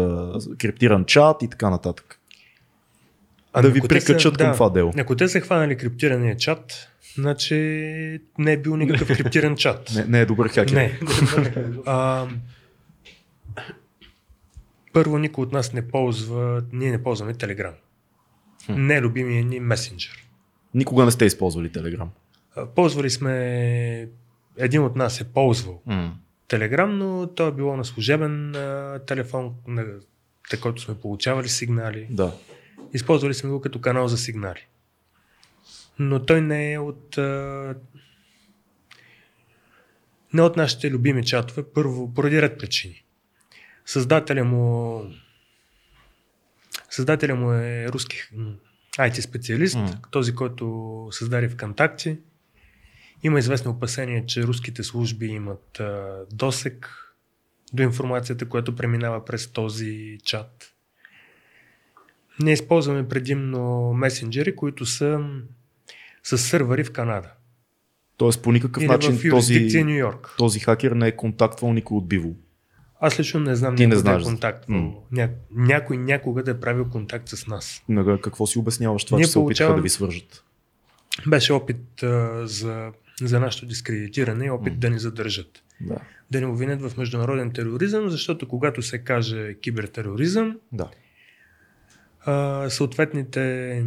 криптиран 0.59 1.05
чат 1.05 1.41
и 1.41 1.47
така 1.47 1.69
нататък. 1.69 2.19
А 3.53 3.61
да 3.61 3.69
ви 3.69 3.81
прикачат 3.81 4.33
са- 4.33 4.37
към 4.37 4.47
да, 4.47 4.53
това 4.53 4.69
дело. 4.69 4.93
Ако 4.97 5.15
те 5.15 5.27
са 5.27 5.39
хванали 5.39 5.77
криптирания 5.77 6.37
чат, 6.37 6.90
значи 7.15 7.55
не 8.37 8.53
е 8.53 8.57
бил 8.57 8.75
никакъв 8.77 9.07
криптиран 9.07 9.55
чат. 9.55 9.91
Не, 9.95 10.05
не 10.05 10.19
е 10.19 10.25
добър 10.25 10.49
хакер. 10.49 10.75
Не. 10.75 10.99
а, 11.85 12.27
първо, 14.93 15.17
никой 15.17 15.43
от 15.43 15.51
нас 15.51 15.73
не 15.73 15.87
ползва, 15.87 16.63
ние 16.73 16.91
не 16.91 17.03
ползваме 17.03 17.33
Телеграм. 17.33 17.73
Хм. 18.65 18.73
Не 18.85 18.95
е 18.95 19.01
любимия 19.01 19.45
ни 19.45 19.59
месенджер. 19.59 20.27
Никога 20.73 21.05
не 21.05 21.11
сте 21.11 21.25
използвали 21.25 21.71
Телеграм. 21.71 22.09
Ползвали 22.75 23.09
сме, 23.09 24.09
един 24.57 24.83
от 24.83 24.95
нас 24.95 25.21
е 25.21 25.33
ползвал 25.33 25.81
Телеграм, 26.47 26.97
но 26.97 27.27
то 27.27 27.47
е 27.47 27.51
било 27.51 27.77
на 27.77 27.85
служебен 27.85 28.55
а, 28.55 28.99
телефон, 29.07 29.53
на, 29.67 29.85
на 30.53 30.59
който 30.61 30.81
сме 30.81 30.95
получавали 30.95 31.49
сигнали. 31.49 32.07
Да. 32.09 32.33
Използвали 32.93 33.33
сме 33.33 33.49
го 33.49 33.61
като 33.61 33.81
канал 33.81 34.07
за 34.07 34.17
сигнали. 34.17 34.67
Но 35.99 36.25
той 36.25 36.41
не 36.41 36.73
е 36.73 36.79
от. 36.79 37.17
А... 37.17 37.75
Не 40.33 40.41
от 40.41 40.57
нашите 40.57 40.91
любими 40.91 41.25
чатове, 41.25 41.63
първо, 41.73 42.13
поради 42.13 42.41
ред 42.41 42.59
причини. 42.59 43.03
Създателя 43.85 44.43
му. 44.43 45.03
Създателя 46.89 47.35
му 47.35 47.51
е 47.53 47.87
руски 47.87 48.17
IT 48.97 49.19
специалист, 49.19 49.75
М. 49.75 49.91
този, 50.11 50.35
който 50.35 51.07
създаде 51.11 51.49
ВКонтакте. 51.49 52.19
Има 53.23 53.39
известно 53.39 53.71
опасение, 53.71 54.25
че 54.25 54.43
руските 54.43 54.83
служби 54.83 55.25
имат 55.25 55.79
а, 55.79 56.19
досек 56.31 56.89
до 57.73 57.83
информацията, 57.83 58.49
която 58.49 58.75
преминава 58.75 59.25
през 59.25 59.47
този 59.47 60.17
чат. 60.23 60.73
Ние 62.39 62.53
използваме 62.53 63.07
предимно 63.07 63.93
месенджери, 63.93 64.55
които 64.55 64.85
са 64.85 65.19
с 66.23 66.37
сървъри 66.37 66.83
в 66.83 66.91
Канада. 66.91 67.31
Тоест 68.17 68.41
по 68.41 68.51
никакъв 68.51 68.83
Или 68.83 68.87
начин 68.87 69.19
този, 69.29 69.83
Нью 69.83 69.95
Йорк. 69.95 70.35
този 70.37 70.59
хакер 70.59 70.91
не 70.91 71.07
е 71.07 71.15
контактвал 71.15 71.73
никой 71.73 71.97
от 71.97 72.07
Биво. 72.07 72.29
Аз 72.99 73.19
лично 73.19 73.39
не 73.39 73.55
знам 73.55 73.75
Ти 73.75 73.81
не 73.81 73.87
някой 73.87 74.03
да 74.03 74.09
е 74.09 74.13
знаеш. 74.13 74.23
контакт. 74.23 74.69
М. 74.69 74.91
Ня... 75.11 75.29
Някой 75.51 75.97
някога 75.97 76.43
да 76.43 76.51
е 76.51 76.59
правил 76.59 76.85
контакт 76.85 77.29
с 77.29 77.47
нас. 77.47 77.83
На 77.89 78.21
какво 78.21 78.47
си 78.47 78.59
обясняваш 78.59 79.05
това, 79.05 79.17
Ние 79.17 79.25
че 79.25 79.31
се 79.31 79.39
опитаха 79.39 79.45
получавам- 79.45 79.75
да 79.75 79.81
ви 79.81 79.89
свържат? 79.89 80.43
Беше 81.27 81.53
опит 81.53 82.03
а, 82.03 82.47
за, 82.47 82.91
за 83.21 83.39
нашето 83.39 83.65
дискредитиране 83.65 84.45
и 84.45 84.49
опит 84.49 84.73
М. 84.73 84.79
да 84.79 84.89
ни 84.89 84.99
задържат. 84.99 85.63
Да. 85.81 85.97
Да 86.31 86.39
ни 86.39 86.45
обвинят 86.45 86.81
в 86.81 86.97
международен 86.97 87.51
тероризъм, 87.51 88.09
защото 88.09 88.47
когато 88.47 88.81
се 88.81 88.97
каже 88.97 89.53
кибертероризъм, 89.53 90.57
да. 90.71 90.89
а, 92.21 92.69
съответните 92.69 93.85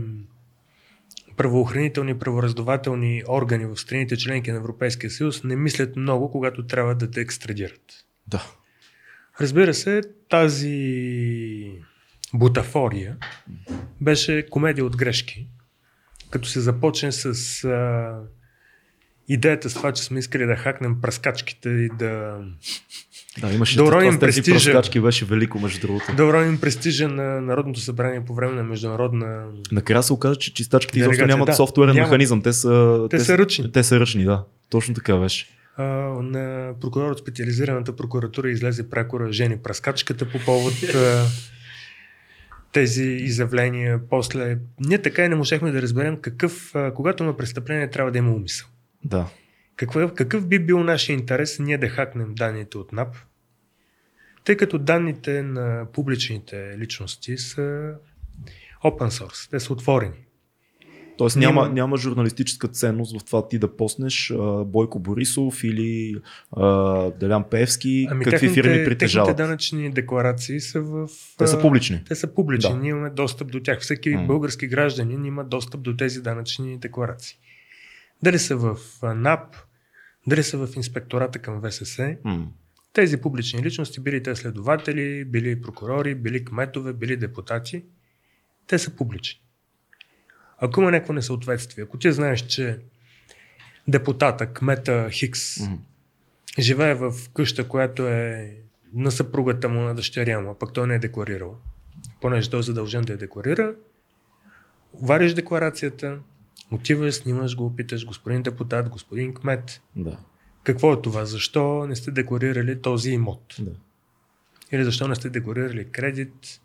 правоохранителни, 1.37 2.19
правораздавателни 2.19 3.23
органи 3.29 3.67
в 3.67 3.77
страните 3.77 4.17
членки 4.17 4.51
на 4.51 4.57
Европейския 4.57 5.11
съюз 5.11 5.45
не 5.45 5.57
мислят 5.57 5.97
много, 5.97 6.31
когато 6.31 6.67
трябва 6.67 6.95
да 6.95 7.11
те 7.11 7.21
екстрадират. 7.21 8.05
Да. 8.27 8.43
Разбира 9.41 9.75
се, 9.75 10.01
тази 10.29 11.73
бутафория 12.35 13.17
беше 14.01 14.47
комедия 14.51 14.85
от 14.85 14.97
грешки, 14.97 15.49
като 16.31 16.49
се 16.49 16.61
започне 16.61 17.13
с 17.13 17.65
а, 17.65 18.19
идеята 19.29 19.71
с 19.71 19.75
това, 19.75 19.93
че 19.93 20.03
сме 20.03 20.19
искали 20.19 20.47
да 20.47 20.57
хакнем 20.57 21.01
пръскачките 21.01 21.69
и 21.69 21.89
да, 21.99 22.45
Да, 23.41 23.53
имаше 23.53 23.79
с 23.79 23.85
тези 23.85 24.19
престижа. 24.19 24.83
беше 25.03 25.25
велико 25.25 25.59
между 25.59 25.81
другото. 25.81 26.05
да 26.17 26.25
уроним 26.25 26.61
престижа 26.61 27.09
на 27.09 27.41
Народното 27.41 27.81
събрание 27.81 28.25
по 28.25 28.35
време 28.35 28.55
на 28.55 28.63
международна... 28.63 29.45
Накрая 29.73 30.03
се 30.03 30.13
оказа, 30.13 30.37
че 30.37 30.55
чистачките 30.55 30.99
изобщо 30.99 31.27
нямат 31.27 31.47
да. 31.47 31.53
софтуерен 31.53 31.95
Няма. 31.95 32.07
механизъм. 32.07 32.43
Те 32.43 32.53
са, 32.53 33.07
Те 33.11 33.21
са 33.21 33.39
ръчни. 33.39 33.73
Те 33.73 33.85
са 33.85 34.01
ръчни, 34.01 34.25
да. 34.25 34.45
Точно 34.71 34.95
така 34.95 35.17
беше. 35.17 35.47
А, 35.77 35.85
на 36.23 36.73
прокурор 36.81 37.11
от 37.11 37.19
специализираната 37.19 37.97
прокуратура 37.97 38.51
излезе 38.51 38.91
прякора 38.91 39.33
Жени 39.33 39.57
Праскачката 39.57 40.29
по 40.29 40.39
повод 40.39 40.75
а, 40.95 41.25
тези 42.73 43.05
изявления. 43.05 44.01
После 44.11 44.59
ние 44.81 44.99
така 44.99 45.25
и 45.25 45.29
не 45.29 45.35
можехме 45.35 45.71
да 45.71 45.83
разберем 45.83 46.17
какъв, 46.21 46.75
а, 46.75 46.95
когато 46.95 47.23
има 47.23 47.37
престъпление, 47.37 47.91
трябва 47.91 48.13
да 48.13 48.19
има 48.19 48.33
умисъл. 48.33 48.69
Да. 49.05 49.27
Какъв, 49.77 50.15
какъв 50.15 50.49
би 50.49 50.59
бил 50.59 50.85
нашия 50.85 51.15
интерес 51.15 51.59
ние 51.59 51.79
да 51.79 51.89
хакнем 51.89 52.35
данните 52.35 52.79
от 52.79 52.93
НАП, 52.93 53.17
тъй 54.45 54.57
като 54.57 54.79
данните 54.79 55.43
на 55.43 55.87
публичните 55.93 56.79
личности 56.79 57.39
са 57.39 57.95
open 58.85 59.09
source, 59.09 59.51
те 59.51 59.61
са 59.61 59.73
отворени. 59.73 60.25
Тоест 61.19 61.37
няма, 61.37 61.69
няма 61.69 61.97
журналистическа 61.97 62.69
ценност 62.69 63.21
в 63.21 63.25
това 63.25 63.49
ти 63.49 63.59
да 63.59 63.77
поснеш 63.77 64.31
а, 64.31 64.65
Бойко 64.65 64.99
Борисов 64.99 65.65
или 65.65 66.17
а, 66.57 67.11
Делян 67.11 67.45
Певски, 67.51 68.07
Ами 68.11 68.25
какви 68.25 68.47
техните, 68.47 68.55
фирми 68.55 68.85
притежават. 68.85 69.27
Техните 69.27 69.43
данъчни 69.43 69.91
декларации 69.91 70.61
са 70.61 70.81
в... 70.81 71.09
Те 71.39 71.47
са 71.47 71.61
публични. 71.61 72.05
Те 72.09 72.15
са 72.15 72.35
публични. 72.35 72.71
Да. 72.71 72.77
Ние 72.77 72.91
имаме 72.91 73.11
достъп 73.11 73.51
до 73.51 73.61
тях. 73.61 73.81
Всеки 73.81 74.11
М. 74.11 74.27
български 74.27 74.67
гражданин 74.67 75.25
има 75.25 75.45
достъп 75.45 75.81
до 75.81 75.97
тези 75.97 76.21
данъчни 76.21 76.79
декларации. 76.79 77.39
Дали 78.23 78.39
са 78.39 78.57
в 78.57 78.77
НАП, 79.03 79.57
дали 80.27 80.43
са 80.43 80.67
в 80.67 80.77
инспектората 80.77 81.39
към 81.39 81.63
ВСС, 81.63 82.17
М. 82.25 82.47
тези 82.93 83.21
публични 83.21 83.63
личности, 83.63 84.01
били 84.01 84.23
те 84.23 84.37
следователи, 84.37 85.25
били 85.25 85.63
прокурори, 85.63 86.15
били 86.15 86.45
кметове, 86.45 86.93
били 86.93 87.17
депутати, 87.17 87.85
те 88.67 88.79
са 88.79 88.97
публични. 88.97 89.41
Ако 90.59 90.81
има 90.81 90.91
някакво 90.91 91.13
несъответствие, 91.13 91.85
ако 91.85 91.99
ти 91.99 92.13
знаеш, 92.13 92.41
че 92.41 92.79
депутата, 93.89 94.53
кмета 94.53 95.11
Хикс, 95.11 95.61
М. 95.61 95.79
живее 96.59 96.95
в 96.95 97.13
къща, 97.35 97.69
която 97.69 98.09
е 98.09 98.55
на 98.95 99.11
съпругата 99.11 99.69
му, 99.69 99.81
на 99.81 99.95
дъщеря 99.95 100.41
му, 100.41 100.51
а 100.51 100.59
пък 100.59 100.73
той 100.73 100.87
не 100.87 100.95
е 100.95 100.99
декларирал, 100.99 101.57
понеже 102.21 102.51
той 102.51 102.61
е 102.61 102.63
задължен 102.63 103.03
да 103.03 103.13
я 103.13 103.19
декларира, 103.19 103.75
вариш 105.03 105.35
декларацията, 105.35 106.19
отиваш, 106.75 107.15
снимаш 107.15 107.57
го, 107.57 107.77
питаш 107.77 108.07
господин 108.07 108.43
депутат, 108.43 108.89
господин 108.89 109.35
кмет, 109.35 109.83
Да. 109.97 110.19
какво 110.63 110.93
е 110.93 111.03
това? 111.03 111.25
Защо 111.25 111.87
не 111.87 111.97
сте 111.97 112.11
декларирали 112.11 112.83
този 112.83 113.11
имот? 113.11 113.55
да. 113.59 113.73
Или 114.73 114.85
защо 114.85 115.09
не 115.09 115.15
сте 115.15 115.31
декларирали 115.31 115.85
кредит, 115.85 116.61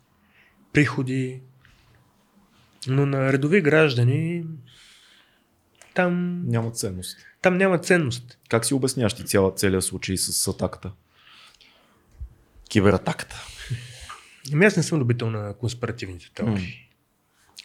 приходи? 0.72 1.40
Но 2.86 3.06
на 3.06 3.32
редови 3.32 3.60
граждани 3.60 4.44
там, 5.94 6.42
Няма 6.46 6.70
ценност. 6.70 7.18
там 7.42 7.56
няма 7.58 7.78
ценност. 7.78 8.38
Как 8.48 8.64
си 8.64 8.74
обясняваш 8.74 9.14
ти 9.14 9.24
цяла, 9.24 9.54
целият 9.54 9.84
случай 9.84 10.16
с 10.16 10.48
атаката? 10.48 10.92
Кибератаката. 12.68 13.36
Ами 14.52 14.64
аз 14.64 14.76
не 14.76 14.82
съм 14.82 14.98
любител 14.98 15.30
на 15.30 15.54
конспиративните 15.54 16.30
теории. 16.34 16.89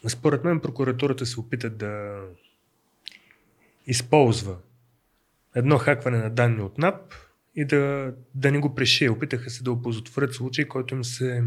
Според 0.07 0.43
мен 0.43 0.59
прокуратурата 0.59 1.25
се 1.25 1.39
опита 1.39 1.69
да 1.69 2.21
използва 3.87 4.55
едно 5.55 5.77
хакване 5.77 6.17
на 6.17 6.29
данни 6.29 6.61
от 6.61 6.77
НАП 6.77 7.13
и 7.55 7.65
да, 7.65 8.13
да 8.35 8.51
не 8.51 8.59
го 8.59 8.75
пришие. 8.75 9.09
Опитаха 9.09 9.49
се 9.49 9.63
да 9.63 9.71
оползотворят 9.71 10.33
случай, 10.33 10.67
който 10.67 10.95
им 10.95 11.03
се 11.03 11.43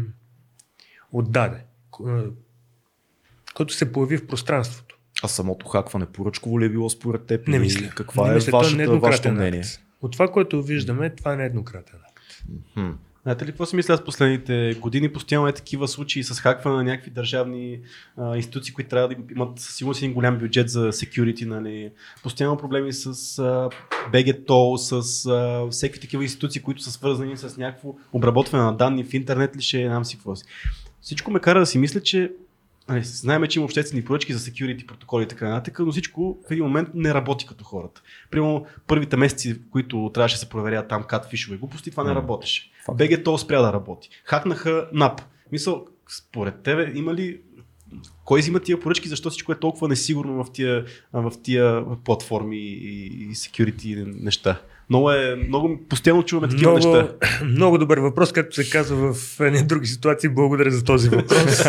отдаде, 1.11 1.63
ко- 1.91 2.31
който 3.53 3.73
се 3.73 3.91
появи 3.91 4.17
в 4.17 4.27
пространството. 4.27 4.99
А 5.23 5.27
самото 5.27 5.67
хакване 5.67 6.05
поръчково 6.05 6.59
ли 6.59 6.65
е 6.65 6.69
било 6.69 6.89
според 6.89 7.25
теб? 7.25 7.47
Не 7.47 7.59
мисля. 7.59 7.89
Каква 7.95 8.25
не 8.25 8.31
е 8.31 8.35
мисля, 8.35 8.51
той 8.51 8.59
вашата, 8.59 8.77
нееднократен 8.77 9.11
вашето 9.11 9.27
акт. 9.27 9.35
мнение? 9.37 9.63
От 10.01 10.11
това, 10.11 10.31
което 10.31 10.63
виждаме, 10.63 11.15
това 11.15 11.33
е 11.33 11.37
нееднократен 11.37 11.99
акт. 12.11 12.43
Хм. 12.73 12.91
Знаете 13.23 13.45
ли 13.45 13.49
какво 13.49 13.65
си 13.65 13.75
мисля 13.75 13.93
аз 13.93 14.03
последните 14.03 14.75
години? 14.79 15.13
Постоянно 15.13 15.47
е 15.47 15.53
такива 15.53 15.87
случаи 15.87 16.23
с 16.23 16.39
хакване 16.39 16.77
на 16.77 16.83
някакви 16.83 17.11
държавни 17.11 17.79
а, 18.17 18.35
институции, 18.35 18.73
които 18.73 18.89
трябва 18.89 19.07
да 19.07 19.15
имат 19.35 19.59
със 19.59 19.75
сигурност 19.75 20.01
един 20.01 20.13
голям 20.13 20.37
бюджет 20.37 20.69
за 20.69 20.91
security. 20.91 21.45
Нали? 21.45 21.91
Постоянно 22.23 22.57
проблеми 22.57 22.93
с 22.93 23.05
а, 23.39 23.69
BGTOL, 24.13 24.75
с 24.75 25.25
а, 25.25 25.67
всеки 25.71 25.99
такива 25.99 26.23
институции, 26.23 26.61
които 26.61 26.81
са 26.81 26.91
свързани 26.91 27.37
с 27.37 27.57
някакво 27.57 27.95
обработване 28.13 28.63
на 28.63 28.77
данни 28.77 29.03
в 29.03 29.13
интернет 29.13 29.55
ли 29.55 29.61
ще 29.61 29.87
знам 29.87 30.05
си 30.05 30.15
какво 30.15 30.35
си. 30.35 30.43
Всичко 31.01 31.31
ме 31.31 31.39
кара 31.39 31.59
да 31.59 31.65
си 31.65 31.77
мисля, 31.77 32.01
че 32.01 32.31
Нали, 32.89 33.03
знаем, 33.03 33.47
че 33.47 33.59
има 33.59 33.65
обществени 33.65 34.05
поръчки 34.05 34.33
за 34.33 34.39
security 34.39 34.85
протоколи 34.85 35.23
и 35.23 35.27
така 35.27 35.49
нататък, 35.49 35.79
но 35.79 35.91
всичко 35.91 36.37
в 36.49 36.51
един 36.51 36.63
момент 36.63 36.89
не 36.93 37.13
работи 37.13 37.45
като 37.47 37.63
хората. 37.63 38.01
Примерно 38.31 38.65
първите 38.87 39.17
месеци, 39.17 39.53
в 39.53 39.59
които 39.71 40.11
трябваше 40.13 40.35
да 40.35 40.39
се 40.39 40.49
проверяват 40.49 40.87
там 40.87 41.03
катфишове 41.03 41.57
глупости, 41.57 41.91
това 41.91 42.03
не 42.03 42.15
работеше. 42.15 42.71
Факт. 42.85 42.99
BGTO 42.99 43.37
спря 43.37 43.61
да 43.61 43.73
работи. 43.73 44.09
Хакнаха 44.23 44.89
НАП. 44.93 45.21
Мисъл, 45.51 45.85
според 46.07 46.63
тебе 46.63 46.91
има 46.95 47.13
ли 47.13 47.39
кой 48.25 48.39
взима 48.39 48.59
тия 48.59 48.79
поръчки, 48.79 49.09
защо 49.09 49.29
всичко 49.29 49.51
е 49.51 49.59
толкова 49.59 49.87
несигурно 49.87 50.43
в 50.43 50.51
тия, 50.51 50.85
в 51.13 51.31
тия 51.43 51.83
платформи 52.05 52.57
и, 52.57 53.05
и 53.05 53.35
security 53.35 54.23
неща? 54.23 54.61
Много 54.89 55.11
е, 55.11 55.35
много 55.35 55.79
постоянно 55.89 56.23
чуваме 56.23 56.47
такива 56.47 56.71
Много, 56.71 56.95
неща. 56.95 57.13
много 57.45 57.77
добър 57.77 57.97
въпрос, 57.97 58.31
както 58.31 58.55
се 58.55 58.69
казва 58.69 59.13
в 59.13 59.39
едни 59.39 59.63
други 59.63 59.87
ситуации. 59.87 60.29
Благодаря 60.29 60.71
за 60.71 60.83
този 60.83 61.09
въпрос. 61.09 61.63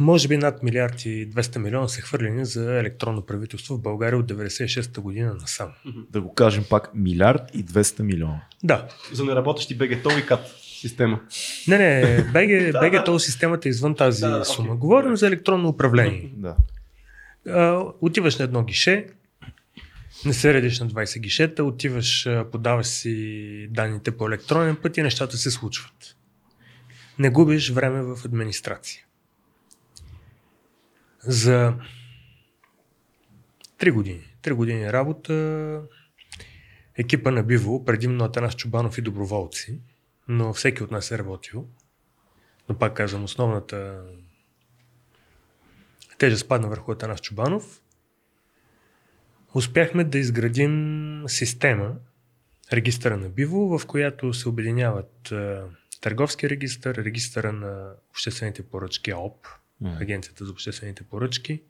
Може 0.00 0.28
би 0.28 0.36
над 0.36 0.62
милиард 0.62 1.04
и 1.04 1.30
200 1.30 1.58
милиона 1.58 1.88
са 1.88 2.00
хвърлени 2.00 2.44
за 2.44 2.78
електронно 2.78 3.22
правителство 3.26 3.76
в 3.76 3.82
България 3.82 4.18
от 4.18 4.26
96-та 4.32 5.00
година 5.00 5.34
насам. 5.34 5.68
Да 6.10 6.20
го 6.20 6.34
кажем 6.34 6.64
пак, 6.70 6.90
милиард 6.94 7.42
и 7.54 7.64
200 7.64 8.02
милиона. 8.02 8.40
Да. 8.64 8.88
За 9.12 9.24
неработещи 9.24 9.78
BGTO 9.78 10.18
и 10.20 10.26
CAT 10.26 10.40
система. 10.80 11.20
Не, 11.68 11.78
не, 11.78 12.72
да. 12.72 13.04
тол 13.04 13.18
системата 13.18 13.68
е 13.68 13.70
извън 13.70 13.94
тази 13.94 14.20
Да, 14.20 14.44
сума. 14.44 14.68
окей. 14.68 14.78
Говорим 14.78 15.16
за 15.16 15.26
електронно 15.26 15.68
управление. 15.68 16.32
Да. 16.36 16.56
А, 17.48 17.84
отиваш 18.00 18.38
на 18.38 18.44
едно 18.44 18.64
гише, 18.64 19.06
не 20.24 20.32
се 20.32 20.54
редиш 20.54 20.80
на 20.80 20.88
20 20.88 21.20
гишета, 21.20 21.64
отиваш, 21.64 22.28
подаваш 22.52 22.86
си 22.86 23.68
данните 23.70 24.10
по 24.10 24.26
електронен 24.28 24.76
път 24.76 24.96
и 24.96 25.02
нещата 25.02 25.36
се 25.36 25.50
случват. 25.50 26.16
Не 27.18 27.30
губиш 27.30 27.70
време 27.70 28.02
в 28.02 28.18
администрация. 28.24 29.04
За 31.22 31.74
3 33.78 33.92
години, 33.92 34.34
3 34.42 34.52
години 34.52 34.92
работа, 34.92 35.82
екипа 36.96 37.30
на 37.30 37.42
Биво, 37.42 37.84
предимно 37.84 38.24
Атанас 38.24 38.56
Чубанов 38.56 38.98
и 38.98 39.02
доброволци, 39.02 39.80
но 40.28 40.52
всеки 40.52 40.82
от 40.82 40.90
нас 40.90 41.10
е 41.10 41.18
работил. 41.18 41.68
Но 42.68 42.78
пак 42.78 42.96
казвам, 42.96 43.24
основната 43.24 44.04
тежест 46.18 46.48
падна 46.48 46.68
върху 46.68 46.92
Атанас 46.92 47.20
Чубанов. 47.20 47.82
Успяхме 49.54 50.04
да 50.04 50.18
изградим 50.18 51.24
система, 51.26 51.96
регистъра 52.72 53.16
на 53.16 53.28
Биво, 53.28 53.78
в 53.78 53.86
която 53.86 54.34
се 54.34 54.48
обединяват 54.48 55.32
търговски 56.00 56.50
регистър, 56.50 56.94
регистъра 56.94 57.52
на 57.52 57.92
обществените 58.10 58.62
поръчки 58.62 59.10
АОП, 59.10 59.46
Агенцията 59.84 60.44
за 60.44 60.52
обществените 60.52 61.02
поръчки, 61.02 61.62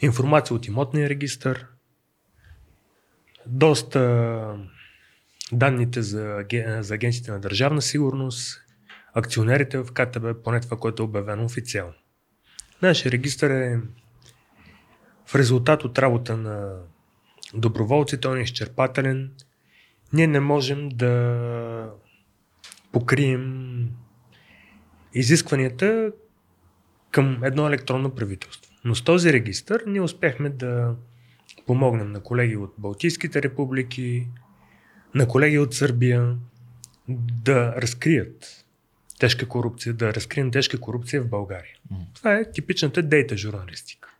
информация 0.00 0.56
от 0.56 0.66
имотния 0.66 1.08
регистър, 1.08 1.66
доста 3.46 4.58
данните 5.52 6.02
за, 6.02 6.44
за 6.80 6.94
агенциите 6.94 7.30
на 7.30 7.40
държавна 7.40 7.82
сигурност, 7.82 8.60
акционерите 9.14 9.78
в 9.78 9.92
КТБ, 9.92 10.44
поне 10.44 10.60
това, 10.60 10.76
което 10.76 11.02
е 11.02 11.06
обявено 11.06 11.44
официално. 11.44 11.94
Нашия 12.82 13.12
регистър 13.12 13.50
е 13.50 13.80
в 15.26 15.34
резултат 15.34 15.84
от 15.84 15.98
работа 15.98 16.36
на 16.36 16.78
доброволци, 17.54 18.20
той 18.20 18.38
е 18.38 18.42
изчерпателен. 18.42 19.32
Ние 20.12 20.26
не 20.26 20.40
можем 20.40 20.88
да 20.88 21.90
покрием 22.92 23.90
изискванията 25.14 26.12
към 27.14 27.44
едно 27.44 27.66
електронно 27.66 28.10
правителство. 28.10 28.72
Но 28.84 28.94
с 28.94 29.02
този 29.04 29.32
регистър 29.32 29.82
ние 29.86 30.00
успяхме 30.00 30.50
да 30.50 30.94
помогнем 31.66 32.12
на 32.12 32.22
колеги 32.22 32.56
от 32.56 32.74
Балтийските 32.78 33.42
републики, 33.42 34.26
на 35.14 35.28
колеги 35.28 35.58
от 35.58 35.74
Сърбия 35.74 36.36
да 37.44 37.74
разкрият 37.76 38.64
тежка 39.18 39.48
корупция, 39.48 39.94
да 39.94 40.14
разкрием 40.14 40.50
тежка 40.50 40.80
корупция 40.80 41.22
в 41.22 41.28
България. 41.28 41.76
Това 42.14 42.34
е 42.34 42.52
типичната 42.52 43.02
дейта 43.02 43.36
журналистика. 43.36 44.14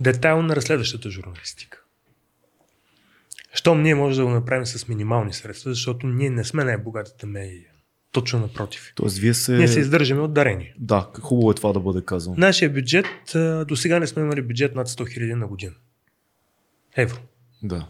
Детайлна 0.00 0.56
разследващата 0.56 1.10
журналистика. 1.10 1.80
Щом 3.54 3.82
ние 3.82 3.94
може 3.94 4.20
да 4.20 4.26
го 4.26 4.30
направим 4.30 4.66
с 4.66 4.88
минимални 4.88 5.32
средства, 5.32 5.70
защото 5.70 6.06
ние 6.06 6.30
не 6.30 6.44
сме 6.44 6.64
най-богатата 6.64 7.26
медия. 7.26 7.73
Точно 8.14 8.40
напротив. 8.40 8.92
Тоест, 8.94 9.18
вие 9.18 9.34
се... 9.34 9.52
Ние 9.52 9.68
се 9.68 9.80
издържаме 9.80 10.20
от 10.20 10.34
дарения. 10.34 10.74
Да, 10.78 11.08
хубаво 11.20 11.50
е 11.50 11.54
това 11.54 11.72
да 11.72 11.80
бъде 11.80 12.04
казано. 12.04 12.36
Нашия 12.38 12.70
бюджет, 12.70 13.06
до 13.68 13.76
сега 13.76 14.00
не 14.00 14.06
сме 14.06 14.22
имали 14.22 14.42
бюджет 14.42 14.74
над 14.74 14.88
100 14.88 15.18
000 15.18 15.34
на 15.34 15.46
година. 15.46 15.72
Евро. 16.96 17.16
Да. 17.62 17.88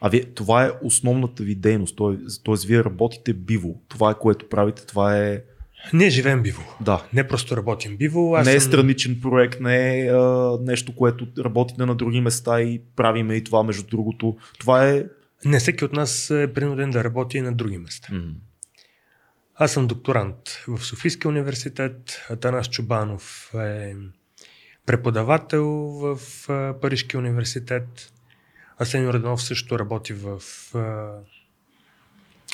А 0.00 0.08
вие, 0.08 0.24
това 0.24 0.64
е 0.64 0.70
основната 0.82 1.42
ви 1.42 1.54
дейност, 1.54 1.96
т.е. 2.44 2.66
вие 2.66 2.84
работите 2.84 3.32
биво. 3.32 3.74
Това 3.88 4.10
е 4.10 4.14
което 4.20 4.48
правите, 4.48 4.86
това 4.86 5.18
е... 5.18 5.42
Ние 5.92 6.10
живеем 6.10 6.42
биво. 6.42 6.62
Да. 6.80 7.06
Не 7.12 7.28
просто 7.28 7.56
работим 7.56 7.96
биво. 7.96 8.34
Аз 8.36 8.46
не 8.46 8.54
е 8.54 8.60
съм... 8.60 8.72
страничен 8.72 9.20
проект, 9.22 9.60
не 9.60 10.00
е 10.00 10.10
а, 10.10 10.58
нещо, 10.62 10.94
което 10.94 11.26
работите 11.38 11.86
на 11.86 11.94
други 11.94 12.20
места 12.20 12.60
и 12.60 12.82
правиме 12.96 13.34
и 13.34 13.44
това 13.44 13.62
между 13.62 13.86
другото. 13.86 14.36
Това 14.58 14.88
е... 14.88 15.04
Не 15.44 15.58
всеки 15.58 15.84
от 15.84 15.92
нас 15.92 16.30
е 16.30 16.52
принуден 16.54 16.90
да 16.90 17.04
работи 17.04 17.38
и 17.38 17.40
на 17.40 17.52
други 17.52 17.78
места. 17.78 18.08
М. 18.12 18.22
Аз 19.62 19.72
съм 19.72 19.86
докторант 19.86 20.36
в 20.68 20.84
Софийския 20.84 21.28
университет. 21.28 22.26
Атанас 22.30 22.68
Чубанов 22.68 23.54
е 23.54 23.94
преподавател 24.86 25.66
в 25.66 26.18
Парижкия 26.80 27.20
университет. 27.20 28.12
Асен 28.78 29.04
Йорданов 29.04 29.42
също 29.42 29.78
работи 29.78 30.12
в 30.12 30.42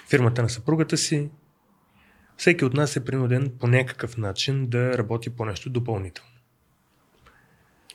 фирмата 0.08 0.42
на 0.42 0.48
съпругата 0.48 0.96
си. 0.96 1.30
Всеки 2.36 2.64
от 2.64 2.74
нас 2.74 2.96
е 2.96 3.04
принуден 3.04 3.52
по 3.60 3.66
някакъв 3.66 4.16
начин 4.16 4.66
да 4.66 4.98
работи 4.98 5.30
по 5.30 5.44
нещо 5.44 5.70
допълнително. 5.70 6.30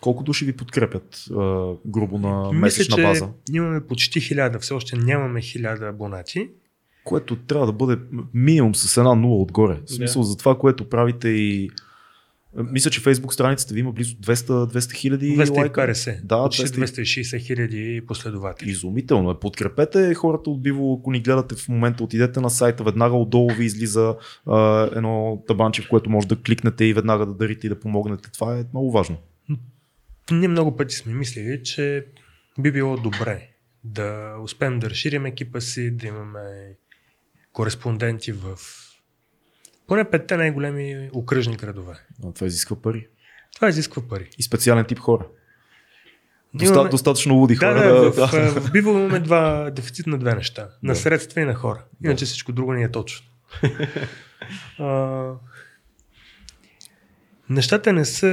Колко 0.01 0.23
души 0.23 0.45
ви 0.45 0.57
подкрепят 0.57 1.25
грубо 1.85 2.17
на 2.17 2.43
Мисля, 2.43 2.59
месечна 2.59 2.95
че 2.95 3.01
база? 3.01 3.29
имаме 3.51 3.87
почти 3.87 4.21
хиляда, 4.21 4.59
все 4.59 4.73
още 4.73 4.95
нямаме 4.95 5.41
хиляда 5.41 5.87
абонати. 5.87 6.49
Което 7.03 7.35
трябва 7.35 7.65
да 7.65 7.73
бъде 7.73 7.97
минимум 8.33 8.75
с 8.75 8.97
една 8.97 9.15
нула 9.15 9.41
отгоре. 9.41 9.79
В 9.85 9.91
смисъл 9.91 10.23
за 10.23 10.37
това, 10.37 10.57
което 10.57 10.89
правите 10.89 11.29
и 11.29 11.69
мисля, 12.55 12.91
че 12.91 13.01
фейсбук 13.01 13.33
страницата 13.33 13.73
ви 13.73 13.79
има 13.79 13.91
близо 13.91 14.15
200 14.15 14.93
хиляди 14.93 15.37
лайка. 15.37 15.81
250, 15.81 16.23
Да, 16.23 16.43
почти 16.43 16.63
200 16.63 17.01
260 17.01 17.39
хиляди 17.39 18.01
последователи. 18.07 18.69
Изумително 18.69 19.31
е. 19.31 19.39
Подкрепете 19.39 20.13
хората 20.13 20.49
от 20.49 20.61
Биво, 20.61 20.97
ако 20.99 21.11
ни 21.11 21.19
гледате 21.19 21.55
в 21.55 21.69
момента, 21.69 22.03
отидете 22.03 22.39
на 22.39 22.49
сайта, 22.49 22.83
веднага 22.83 23.15
отдолу 23.15 23.49
ви 23.49 23.65
излиза 23.65 24.15
а, 24.45 24.89
едно 24.95 25.43
табанче, 25.47 25.81
в 25.81 25.89
което 25.89 26.09
може 26.09 26.27
да 26.27 26.35
кликнете 26.35 26.85
и 26.85 26.93
веднага 26.93 27.25
да 27.25 27.33
дарите 27.33 27.67
и 27.67 27.69
да 27.69 27.79
помогнете. 27.79 28.31
Това 28.31 28.59
е 28.59 28.65
много 28.73 28.91
важно. 28.91 29.17
Ние 30.31 30.47
много 30.47 30.75
пъти 30.75 30.95
сме 30.95 31.13
мислили, 31.13 31.63
че 31.63 32.05
би 32.59 32.71
било 32.71 32.97
добре 32.97 33.49
да 33.83 34.35
успеем 34.43 34.79
да 34.79 34.89
разширим 34.89 35.25
екипа 35.25 35.61
си, 35.61 35.91
да 35.91 36.07
имаме 36.07 36.75
кореспонденти 37.53 38.31
в 38.31 38.57
поне 39.87 40.03
петте 40.05 40.37
най-големи 40.37 41.09
окръжни 41.13 41.55
градове. 41.55 41.93
А, 42.23 42.31
Това 42.33 42.47
изисква 42.47 42.75
пари. 42.75 43.07
Това 43.55 43.69
изисква 43.69 44.01
пари. 44.01 44.29
И 44.37 44.43
специален 44.43 44.85
тип 44.85 44.99
хора. 44.99 45.27
Доста, 46.53 46.73
Имаме- 46.73 46.89
Достатъчно 46.89 47.35
луди 47.35 47.55
Да, 47.55 47.59
хора. 47.67 48.01
да, 48.03 48.11
в, 48.11 48.27
в 48.51 48.71
Биво 48.71 48.89
имаме 48.89 49.19
два, 49.19 49.69
дефицит 49.71 50.07
на 50.07 50.17
две 50.17 50.35
неща. 50.35 50.69
На 50.83 50.93
Да. 50.93 50.99
средства 50.99 51.41
и 51.41 51.45
на 51.45 51.55
хора. 51.55 51.85
Иначе 52.05 52.25
всичко 52.25 52.51
друго 52.51 52.73
ни 52.73 52.83
е 52.83 52.91
точно. 52.91 53.27
а, 54.79 55.31
нещата 57.49 57.93
не 57.93 58.05
са 58.05 58.27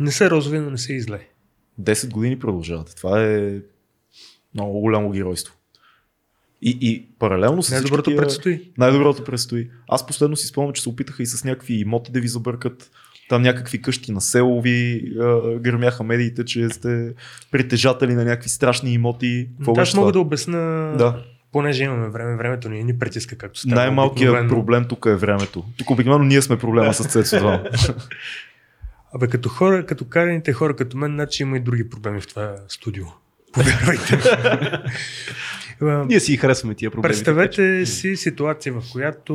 не 0.00 0.12
са 0.12 0.30
розови, 0.30 0.58
но 0.58 0.70
не 0.70 0.78
са 0.78 0.92
и 0.92 1.00
зле. 1.00 1.28
10 1.80 2.10
години 2.10 2.38
продължавате. 2.38 2.94
Това 2.94 3.22
е 3.24 3.58
много 4.54 4.80
голямо 4.80 5.10
геройство. 5.10 5.54
И, 6.62 6.78
и 6.80 7.06
паралелно 7.18 7.62
с 7.62 7.70
Най-доброто 7.70 8.10
тия- 8.10 8.16
предстои. 8.16 8.70
Най-доброто 8.78 9.24
предстои. 9.24 9.68
Аз 9.88 10.06
последно 10.06 10.36
си 10.36 10.46
спомням, 10.46 10.72
че 10.72 10.82
се 10.82 10.88
опитаха 10.88 11.22
и 11.22 11.26
с 11.26 11.44
някакви 11.44 11.74
имоти 11.74 12.12
да 12.12 12.20
ви 12.20 12.28
забъркат. 12.28 12.90
Там 13.28 13.42
някакви 13.42 13.82
къщи 13.82 14.12
на 14.12 14.20
село 14.20 14.62
ви 14.62 15.02
а, 15.20 15.58
гърмяха 15.58 16.04
медиите, 16.04 16.44
че 16.44 16.68
сте 16.68 17.12
притежатели 17.50 18.14
на 18.14 18.24
някакви 18.24 18.48
страшни 18.48 18.92
имоти. 18.92 19.48
Какво 19.56 19.80
Аз 19.80 19.94
мога 19.94 20.12
да 20.12 20.20
обясна, 20.20 20.58
Да. 20.98 21.22
понеже 21.52 21.84
имаме 21.84 22.08
време, 22.08 22.36
времето 22.36 22.68
ни 22.68 22.84
ни 22.84 22.98
притиска, 22.98 23.36
както 23.36 23.60
става 23.60 23.74
Най-малкият 23.74 24.30
обикновено. 24.30 24.48
проблем 24.50 24.84
тук 24.84 25.06
е 25.06 25.14
времето. 25.14 25.64
Тук 25.76 25.90
обикновено 25.90 26.24
ние 26.24 26.42
сме 26.42 26.58
проблема 26.58 26.94
с 26.94 27.04
Цецо 27.04 27.36
2. 27.36 27.94
Абе, 29.14 29.26
като 29.26 29.48
хора, 29.48 29.86
като 29.86 30.04
караните 30.04 30.52
хора 30.52 30.76
като 30.76 30.96
мен, 30.96 31.12
значи 31.12 31.42
има 31.42 31.56
и 31.56 31.60
други 31.60 31.90
проблеми 31.90 32.20
в 32.20 32.26
това 32.26 32.54
студио. 32.68 33.04
Повярвайте. 33.52 34.18
Ние 35.80 36.20
си 36.20 36.36
харесваме 36.36 36.74
тия 36.74 36.90
проблеми. 36.90 37.12
Представете 37.12 37.86
си 37.86 38.16
ситуация, 38.16 38.72
в 38.72 38.82
която 38.92 39.34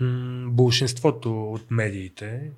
м- 0.00 0.46
большинството 0.50 1.52
от 1.52 1.70
медиите, 1.70 2.50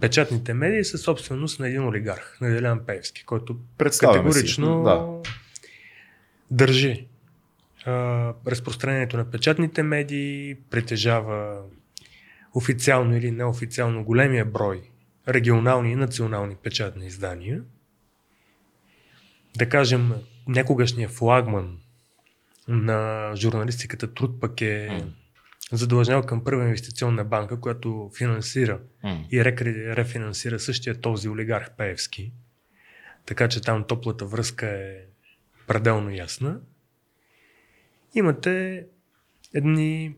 печатните 0.00 0.54
медии 0.54 0.84
са 0.84 0.98
собственост 0.98 1.60
на 1.60 1.68
един 1.68 1.84
олигарх, 1.84 2.38
на 2.40 2.50
Делян 2.50 2.80
Пеевски, 2.86 3.24
който 3.24 3.56
категорично 4.00 4.82
Да. 4.82 5.30
държи 6.50 7.06
а, 7.84 7.92
разпространението 8.46 9.16
на 9.16 9.30
печатните 9.30 9.82
медии, 9.82 10.56
притежава 10.70 11.60
официално 12.54 13.16
или 13.16 13.30
неофициално 13.30 14.04
големия 14.04 14.44
брой 14.44 14.82
регионални 15.28 15.92
и 15.92 15.96
национални 15.96 16.56
печатни 16.62 17.06
издания. 17.06 17.62
Да 19.58 19.68
кажем, 19.68 20.12
някогашния 20.48 21.08
флагман 21.08 21.78
на 22.68 23.32
журналистиката 23.36 24.14
Труд 24.14 24.40
пък 24.40 24.60
е 24.60 25.02
задължнял 25.72 26.22
към 26.22 26.44
първа 26.44 26.64
инвестиционна 26.64 27.24
банка, 27.24 27.60
която 27.60 28.10
финансира 28.18 28.80
и 29.32 29.44
рефинансира 29.44 30.58
същия 30.58 31.00
този 31.00 31.28
олигарх 31.28 31.70
Пеевски. 31.76 32.32
Така 33.26 33.48
че 33.48 33.60
там 33.60 33.84
топлата 33.84 34.26
връзка 34.26 34.66
е 34.66 34.96
пределно 35.66 36.10
ясна. 36.10 36.60
Имате 38.14 38.86
едни 39.54 40.16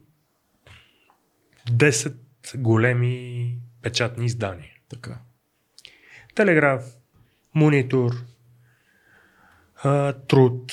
10 1.71 2.15
големи 2.57 3.59
печатни 3.83 4.27
издания. 4.27 4.73
Така. 4.89 5.19
Телеграф, 6.35 6.97
Монитор, 7.55 8.13
а, 9.85 10.12
Труд, 10.12 10.73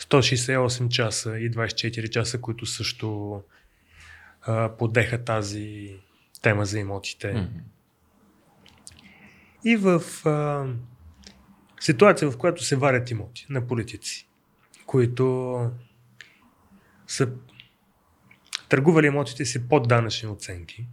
168 0.00 0.88
часа 0.88 1.38
и 1.38 1.50
24 1.50 2.08
часа, 2.08 2.40
които 2.40 2.66
също 2.66 3.40
а, 4.42 4.76
подеха 4.76 5.24
тази 5.24 5.96
тема 6.42 6.64
за 6.64 6.78
имотите. 6.78 7.32
Мгм. 7.32 7.44
И 9.64 9.76
в 9.76 10.02
а, 10.26 10.66
ситуация, 11.80 12.30
в 12.30 12.38
която 12.38 12.64
се 12.64 12.76
варят 12.76 13.10
имоти 13.10 13.46
на 13.50 13.66
политици, 13.66 14.28
които 14.86 15.70
са 17.06 17.32
търгували 18.68 19.06
имотите 19.06 19.44
си 19.44 19.68
под 19.68 19.88
данъчни 19.88 20.28
оценки. 20.28 20.86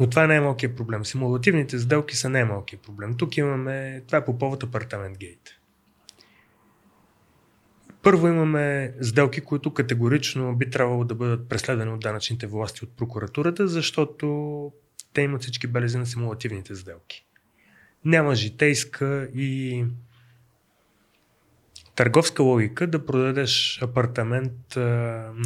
Но 0.00 0.10
това 0.10 0.24
е 0.24 0.26
най-малкият 0.26 0.76
проблем. 0.76 1.04
Симулативните 1.04 1.78
сделки 1.78 2.16
са 2.16 2.28
най-малкият 2.28 2.82
проблем. 2.82 3.16
Тук 3.16 3.36
имаме, 3.36 4.02
това 4.06 4.18
е 4.18 4.24
по 4.24 4.38
повод 4.38 4.62
апартамент 4.62 5.18
гейт. 5.18 5.55
Първо 8.06 8.28
имаме 8.28 8.94
сделки, 9.00 9.40
които 9.40 9.74
категорично 9.74 10.56
би 10.56 10.70
трябвало 10.70 11.04
да 11.04 11.14
бъдат 11.14 11.48
преследвани 11.48 11.90
от 11.90 12.00
данъчните 12.00 12.46
власти 12.46 12.84
от 12.84 12.96
прокуратурата, 12.96 13.68
защото 13.68 14.72
те 15.12 15.22
имат 15.22 15.42
всички 15.42 15.66
белези 15.66 15.98
на 15.98 16.06
симулативните 16.06 16.74
сделки. 16.74 17.26
Няма 18.04 18.34
житейска 18.34 19.28
и 19.34 19.84
търговска 21.96 22.42
логика 22.42 22.86
да 22.86 23.06
продадеш 23.06 23.82
апартамент 23.82 24.76
а, 24.76 24.80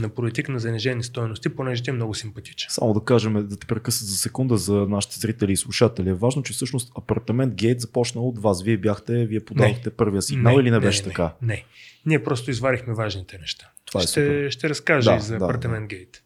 на 0.01 0.09
политик 0.09 0.49
на 0.49 0.59
занижени 0.59 1.03
стоености, 1.03 1.49
понеже 1.49 1.83
ти 1.83 1.91
е 1.91 1.93
много 1.93 2.15
симпатичен. 2.15 2.71
Само 2.71 2.95
да 2.95 3.05
кажем, 3.05 3.49
да 3.49 3.57
те 3.57 3.67
прекъсна 3.67 4.07
за 4.07 4.17
секунда 4.17 4.57
за 4.57 4.75
нашите 4.75 5.19
зрители 5.19 5.53
и 5.53 5.57
слушатели. 5.57 6.09
Е 6.09 6.15
важно, 6.15 6.43
че 6.43 6.53
всъщност 6.53 6.93
апартамент 6.97 7.55
Гейт 7.55 7.81
започна 7.81 8.21
от 8.21 8.43
вас. 8.43 8.63
Вие 8.63 8.77
бяхте, 8.77 9.27
вие 9.27 9.41
подавахте 9.41 9.91
първия 9.91 10.23
сигнал 10.23 10.61
или 10.61 10.71
не 10.71 10.81
беше 10.81 11.03
така? 11.03 11.35
Не, 11.43 11.55
не. 11.55 11.65
Ние 12.07 12.25
просто 12.25 12.51
изварихме 12.51 12.95
важните 12.95 13.39
неща. 13.39 13.71
Това 13.85 14.01
е 14.01 14.03
ще, 14.03 14.11
супер. 14.11 14.51
ще 14.51 14.69
разкажа 14.69 15.11
Да, 15.11 15.17
и 15.17 15.21
за 15.21 15.39
да, 15.39 15.45
апартамент 15.45 15.89
гейт. 15.89 16.23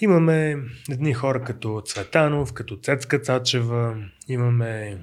Имаме 0.00 0.56
едни 0.90 1.14
хора 1.14 1.44
като 1.44 1.82
Цветанов, 1.86 2.52
като 2.52 2.76
Цецка 2.76 3.18
Цачева, 3.18 3.96
имаме 4.28 4.98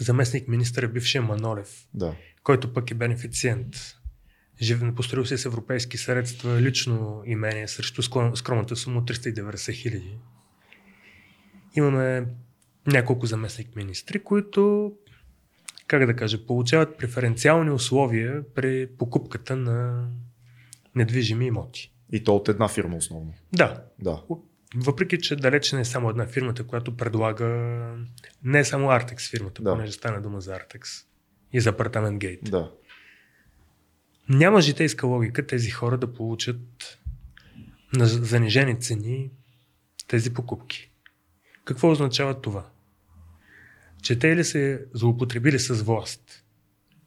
заместник 0.00 0.48
министър 0.48 0.86
бившия 0.86 1.22
Манолев, 1.22 1.86
Да. 1.94 2.14
който 2.42 2.72
пък 2.72 2.90
е 2.90 2.94
бенефициент. 2.94 3.76
Жив, 4.62 4.82
построил 4.96 5.24
се 5.24 5.38
с 5.38 5.44
европейски 5.44 5.98
средства, 5.98 6.60
лично 6.60 7.22
имение 7.26 7.68
срещу 7.68 8.02
скромната 8.34 8.76
сума 8.76 8.98
от 8.98 9.10
390 9.10 9.72
хиляди. 9.72 10.18
Имаме 11.76 12.26
няколко 12.86 13.26
заместник 13.26 13.76
министри, 13.76 14.18
които, 14.22 14.92
как 15.86 16.06
да 16.06 16.16
кажа, 16.16 16.46
получават 16.46 16.98
преференциални 16.98 17.70
условия 17.70 18.42
при 18.54 18.86
покупката 18.98 19.56
на 19.56 20.08
недвижими 20.94 21.46
имоти. 21.46 21.92
И 22.12 22.24
то 22.24 22.36
от 22.36 22.48
една 22.48 22.68
фирма 22.68 22.96
основно. 22.96 23.34
Да, 23.52 23.84
Да. 23.98 24.22
Въпреки, 24.76 25.18
че 25.18 25.36
далеч 25.36 25.72
не 25.72 25.80
е 25.80 25.84
само 25.84 26.10
една 26.10 26.26
фирмата, 26.26 26.64
която 26.66 26.96
предлага, 26.96 27.46
не 28.44 28.58
е 28.58 28.64
само 28.64 28.88
Artex 28.88 29.30
фирмата, 29.30 29.62
Да. 29.62 29.70
понеже 29.72 29.92
стана 29.92 30.22
дума 30.22 30.40
за 30.40 30.52
Artex 30.54 31.04
и 31.52 31.60
за 31.60 31.70
апартамент 31.70 32.18
гейт. 32.18 32.40
Да. 32.42 32.72
Няма 34.28 34.60
житейска 34.60 35.06
логика 35.06 35.46
тези 35.46 35.70
хора 35.70 35.98
да 35.98 36.12
получат 36.12 36.98
на 37.94 38.06
занижени 38.06 38.80
цени 38.80 39.30
тези 40.08 40.34
покупки. 40.34 40.90
Какво 41.64 41.90
означава 41.90 42.40
това? 42.40 42.66
Че 44.02 44.18
те 44.18 44.28
или 44.28 44.44
се 44.44 44.84
злоупотребили 44.94 45.58
с 45.58 45.74
власт, 45.82 46.44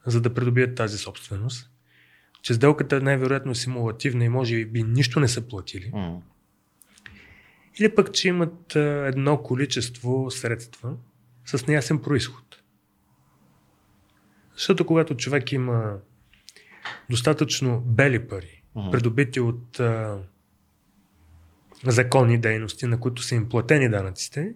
за 0.06 0.22
да 0.22 0.34
придобият 0.34 0.76
тази 0.76 0.98
собственост, 0.98 1.70
че 2.42 2.54
сделката 2.54 3.02
най-вероятно 3.02 3.52
е 3.52 3.56
симулативна 3.56 4.26
и 4.26 4.30
може 4.30 4.66
би 4.66 4.84
нищо 4.84 5.20
не 5.20 5.28
са 5.28 5.42
платили. 5.42 5.92
М. 5.94 6.22
Или 7.80 7.96
пък, 7.96 8.14
че 8.14 8.28
имат 8.28 8.76
едно 8.76 9.44
количество 9.44 10.32
средства 10.32 10.94
с 11.46 11.68
неясен 11.68 12.02
происход. 12.02 12.62
Защото 14.54 14.86
когато 14.86 15.18
човек 15.18 15.52
има 15.52 15.98
достатъчно 17.10 17.82
бели 17.82 18.28
пари, 18.28 18.62
Мгм. 18.76 18.92
придобити 18.92 19.40
от 19.40 19.80
а, 19.80 20.20
законни 21.86 22.38
дейности, 22.38 22.86
на 22.86 23.00
които 23.00 23.22
са 23.22 23.36
им 23.36 23.50
платени 23.50 23.90
данъците, 23.90 24.54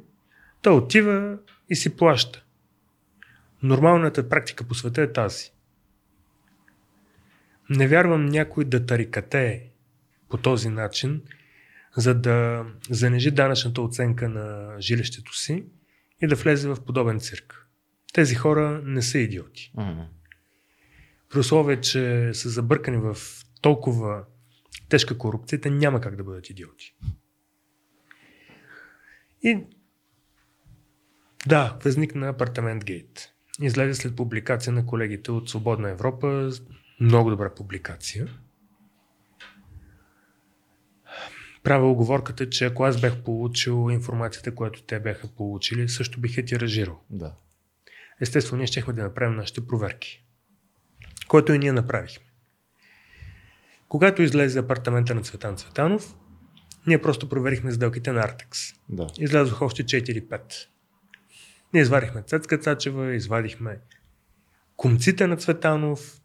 той 0.61 0.73
отива 0.73 1.37
и 1.69 1.75
си 1.75 1.95
плаща. 1.97 2.43
Нормалната 3.63 4.29
практика 4.29 4.63
по 4.63 4.75
света 4.75 5.01
е 5.01 5.11
тази. 5.13 5.51
Не 7.69 7.87
вярвам 7.87 8.25
някой 8.25 8.65
да 8.65 8.85
тарикатее 8.85 9.69
по 10.29 10.37
този 10.37 10.69
начин, 10.69 11.21
за 11.99 12.15
да 12.15 12.65
занижи 12.89 13.31
данъчната 13.31 13.81
оценка 13.81 14.29
на 14.29 14.75
жилището 14.81 15.37
си 15.37 15.65
и 16.21 16.27
да 16.27 16.35
влезе 16.35 16.69
в 16.69 16.85
подобен 16.85 17.19
цирк. 17.19 17.67
Тези 18.13 18.35
хора 18.35 18.81
не 18.85 19.01
са 19.01 19.19
идиоти. 19.19 19.71
М. 19.75 20.07
При 21.29 21.39
условие, 21.39 21.81
че 21.81 22.33
са 22.33 22.49
забъркани 22.49 22.97
в 22.97 23.17
толкова 23.61 24.23
тежка 24.89 25.17
корупция, 25.17 25.61
те 25.61 25.69
няма 25.69 26.01
как 26.01 26.15
да 26.15 26.23
бъдат 26.23 26.49
идиоти. 26.49 26.95
И 29.43 29.57
да, 31.47 31.77
възникна 31.83 32.29
апартамент 32.29 32.85
гейт. 32.85 33.33
Излезе 33.61 34.01
след 34.01 34.15
публикация 34.15 34.73
на 34.73 34.85
колегите 34.85 35.31
от 35.31 35.49
Свободна 35.49 35.89
Европа. 35.89 36.51
Много 36.99 37.29
добра 37.29 37.55
публикация. 37.55 38.27
Правя 41.69 41.91
оговорката, 41.91 42.49
че 42.49 42.65
ако 42.65 42.83
аз 42.83 43.01
бях 43.01 43.23
получил 43.23 43.87
информацията, 43.91 44.55
която 44.55 44.83
те 44.83 44.99
бяха 44.99 45.27
получили, 45.27 45.89
също 45.89 46.19
бих 46.19 46.37
я 46.37 46.45
тиражирал. 46.45 46.99
Да. 47.09 47.33
Естествено, 48.21 48.57
ние 48.57 48.67
щехме 48.67 48.93
да 48.93 49.03
направим 49.03 49.35
нашите 49.35 49.67
проверки. 49.67 50.23
Което 51.27 51.53
и 51.53 51.59
ние 51.59 51.71
направихме. 51.71 52.25
Когато 53.87 54.21
излезе 54.21 54.59
апартамента 54.59 55.15
на 55.15 55.21
Цветан 55.21 55.57
Цветанов, 55.57 56.15
ние 56.87 57.01
просто 57.01 57.29
проверихме 57.29 57.71
сделките 57.71 58.11
на 58.11 58.19
Артекс. 58.19 58.59
Да. 58.89 59.07
Излязоха 59.19 59.65
още 59.65 59.83
4-5. 59.83 60.41
Ние 61.73 61.81
извадихме 61.81 62.21
Цецка 62.21 62.57
Цачева, 62.57 63.15
извадихме 63.15 63.79
кумците 64.75 65.27
на 65.27 65.37
Цветанов 65.37 66.21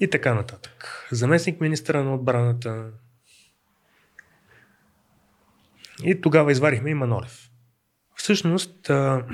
и 0.00 0.10
така 0.10 0.34
нататък. 0.34 1.08
Заместник 1.10 1.60
министра 1.60 2.04
на 2.04 2.14
отбраната. 2.14 2.90
И 6.04 6.20
тогава 6.20 6.52
извадихме 6.52 6.90
и 6.90 6.94
Манолев. 6.94 7.50
Всъщност, 8.16 8.90
а, 8.90 9.26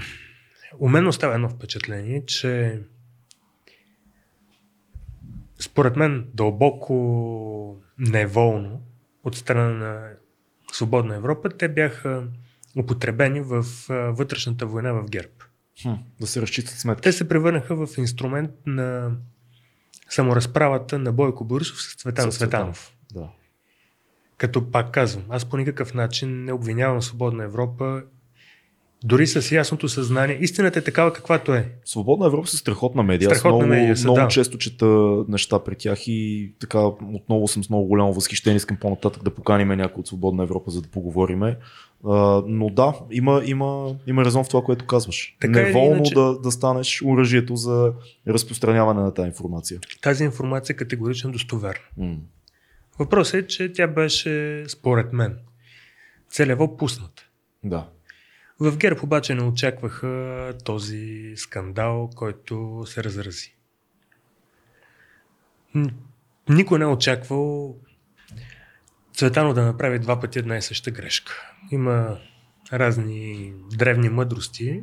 у 0.79 0.89
мен 0.89 1.07
остава 1.07 1.35
едно 1.35 1.49
впечатление, 1.49 2.27
че 2.27 2.81
според 5.61 5.97
мен 5.97 6.29
дълбоко 6.35 7.83
неволно 7.99 8.83
от 9.25 9.37
страна 9.37 9.71
на 9.71 10.11
Свободна 10.73 11.17
Европа, 11.17 11.49
те 11.49 11.69
бяха 11.69 12.25
употребени 12.77 13.41
в 13.41 13.65
вътрешната 13.89 14.67
война 14.67 14.93
в 14.93 15.05
ГЕРБ. 15.05 15.33
Хм. 15.83 15.93
Да 16.21 16.27
се 16.27 16.43
разчитат 16.43 16.75
сметки. 16.75 17.03
Те 17.03 17.13
се 17.13 17.29
превърнаха 17.29 17.87
в 17.87 17.99
инструмент 17.99 18.51
на 18.67 19.17
саморазправата 20.11 20.99
на 20.99 21.13
Бойко 21.13 21.45
Борисов 21.45 21.83
с 21.83 21.97
Цветан 21.97 22.31
Цветанов. 22.31 22.98
Като 24.39 24.71
пак 24.71 24.93
казвам, 24.93 25.25
аз 25.29 25.45
по 25.45 25.57
никакъв 25.57 25.95
начин 25.95 26.45
не 26.45 26.53
обвинявам 26.53 27.03
Свободна 27.03 27.45
Европа, 27.45 28.03
дори 29.05 29.27
с 29.27 29.53
ясното 29.53 29.89
съзнание. 29.89 30.39
Истината 30.41 30.79
е 30.79 30.83
такава 30.83 31.13
каквато 31.13 31.55
е. 31.55 31.73
Свободна 31.85 32.27
Европа 32.27 32.49
са 32.49 32.57
страхотна 32.57 33.03
медия. 33.03 33.31
Страхотна 33.31 33.57
много, 33.57 33.67
медия 33.69 33.97
са, 33.97 34.05
много 34.05 34.21
да. 34.21 34.29
често 34.29 34.59
чета 34.59 34.87
неща 35.29 35.59
при 35.59 35.75
тях 35.75 36.09
и 36.09 36.53
така 36.61 36.81
отново 36.87 37.49
съм 37.49 37.65
с 37.65 37.71
много 37.71 37.87
голямо 37.87 38.13
възхищение. 38.13 38.57
Искам 38.57 38.77
по-нататък 38.77 39.23
да 39.23 39.35
поканим 39.35 39.69
някой 39.69 40.01
от 40.01 40.07
Свободна 40.07 40.43
Европа, 40.43 40.71
за 40.71 40.83
да 40.83 40.89
поговориме. 40.89 41.57
Но 42.47 42.71
да, 42.71 42.95
има, 43.11 43.43
има, 43.45 43.95
има 44.07 44.25
резон 44.25 44.45
в 44.45 44.49
това, 44.49 44.63
което 44.63 44.87
казваш. 44.87 45.37
Така 45.41 45.63
Неволно 45.63 45.97
иначе- 45.97 46.15
да, 46.15 46.39
да 46.39 46.51
станеш 46.51 47.03
оръжието 47.05 47.57
за 47.57 47.93
разпространяване 48.29 49.01
на 49.01 49.15
тази 49.15 49.27
информация. 49.27 49.81
Тази 50.03 50.25
информация 50.25 50.75
е 50.75 50.77
категорично 50.77 51.33
достоверна. 51.33 51.81
М. 51.97 52.17
Въпросът 52.99 53.35
е, 53.35 53.47
че 53.47 53.73
тя 53.73 53.87
беше, 53.87 54.65
според 54.69 55.13
мен, 55.13 55.39
целево 56.31 56.77
пусната. 56.77 57.29
Да. 57.65 57.89
В 58.61 58.77
ГЕРБ 58.77 59.01
обаче 59.03 59.35
не 59.35 59.43
очакваха 59.43 60.53
този 60.65 61.33
скандал, 61.37 62.11
който 62.17 62.85
се 62.87 63.05
разрази. 63.05 63.55
Никой 66.49 66.79
не 66.79 66.85
е 66.85 66.89
очаквал 66.89 67.77
Цветано 69.19 69.55
да 69.55 69.65
направи 69.65 69.99
два 69.99 70.21
пъти 70.21 70.39
една 70.39 70.57
и 70.57 70.63
съща 70.63 70.91
грешка. 70.91 71.53
Има 71.71 72.19
разни 72.73 73.53
древни 73.71 74.09
мъдрости, 74.09 74.83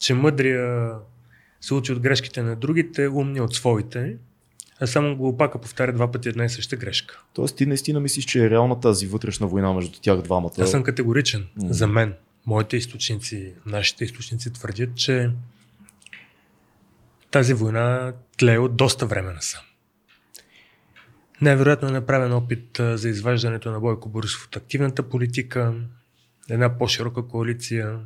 че 0.00 0.14
мъдрия 0.14 0.94
се 1.60 1.74
учи 1.74 1.92
от 1.92 2.00
грешките 2.00 2.42
на 2.42 2.56
другите, 2.56 3.08
умни 3.08 3.40
от 3.40 3.54
своите, 3.54 4.16
а 4.80 4.86
само 4.86 5.16
глупака 5.16 5.60
повтаря 5.60 5.92
два 5.92 6.12
пъти 6.12 6.28
една 6.28 6.44
и 6.44 6.48
съща 6.48 6.76
грешка. 6.76 7.22
Тоест 7.34 7.56
ти 7.56 7.66
наистина 7.66 8.00
мислиш, 8.00 8.24
че 8.24 8.44
е 8.44 8.50
реална 8.50 8.80
тази 8.80 9.06
вътрешна 9.06 9.46
война 9.46 9.72
между 9.72 9.98
тях 10.00 10.22
двамата. 10.22 10.50
Аз 10.60 10.70
съм 10.70 10.82
категоричен. 10.82 11.46
Мгм. 11.56 11.72
За 11.72 11.86
мен, 11.86 12.14
моите 12.46 12.76
източници, 12.76 13.54
нашите 13.66 14.04
източници 14.04 14.52
твърдят, 14.52 14.96
че 14.96 15.30
тази 17.30 17.54
война 17.54 18.12
тлее 18.38 18.58
от 18.58 18.76
доста 18.76 19.06
време 19.06 19.32
насам. 19.32 19.60
Най-вероятно 21.40 21.88
е 21.88 21.92
направен 21.92 22.32
опит 22.32 22.80
за 22.94 23.08
изваждането 23.08 23.70
на 23.70 23.80
Бойко 23.80 24.08
Борисов 24.08 24.46
от 24.46 24.56
активната 24.56 25.08
политика, 25.08 25.74
една 26.50 26.78
по-широка 26.78 27.28
коалиция. 27.28 27.98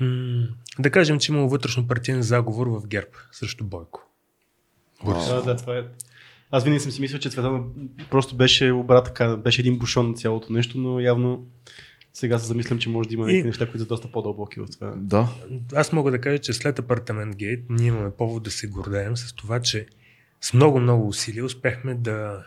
М- 0.00 0.48
да 0.78 0.90
кажем, 0.90 1.18
че 1.18 1.32
има 1.32 1.46
вътрешно 1.46 1.86
партиен 1.86 2.22
заговор 2.22 2.66
в 2.66 2.86
ГЕРБ 2.86 3.10
срещу 3.32 3.64
Бойко. 3.64 4.03
Да, 5.04 5.42
да, 5.42 5.56
това 5.56 5.76
е. 5.76 5.82
Аз 6.50 6.64
винаги 6.64 6.80
съм 6.80 6.92
си 6.92 7.00
мислил, 7.00 7.18
че 7.18 7.30
Цветан 7.30 7.64
просто 8.10 8.36
беше 8.36 8.70
обрат 8.70 9.04
така, 9.04 9.36
беше 9.36 9.62
един 9.62 9.78
бушон 9.78 10.08
на 10.08 10.14
цялото 10.14 10.52
нещо, 10.52 10.78
но 10.78 11.00
явно 11.00 11.46
сега 12.12 12.38
се 12.38 12.46
замислям, 12.46 12.78
че 12.78 12.88
може 12.88 13.08
да 13.08 13.14
има 13.14 13.22
И- 13.22 13.26
някакви 13.26 13.46
неща, 13.46 13.66
които 13.66 13.78
са 13.78 13.86
доста 13.86 14.08
по-дълбоки 14.08 14.60
в 14.60 14.66
това. 14.68 14.92
Да. 14.96 15.28
Аз 15.74 15.92
мога 15.92 16.10
да 16.10 16.20
кажа, 16.20 16.38
че 16.38 16.52
след 16.52 16.78
апартамент 16.78 17.36
гейт 17.36 17.64
ние 17.70 17.86
имаме 17.86 18.10
повод 18.10 18.42
да 18.42 18.50
се 18.50 18.66
гордеем 18.66 19.16
с 19.16 19.32
това, 19.32 19.60
че 19.60 19.86
с 20.40 20.52
много-много 20.52 21.08
усилия 21.08 21.44
успяхме 21.44 21.94
да 21.94 22.44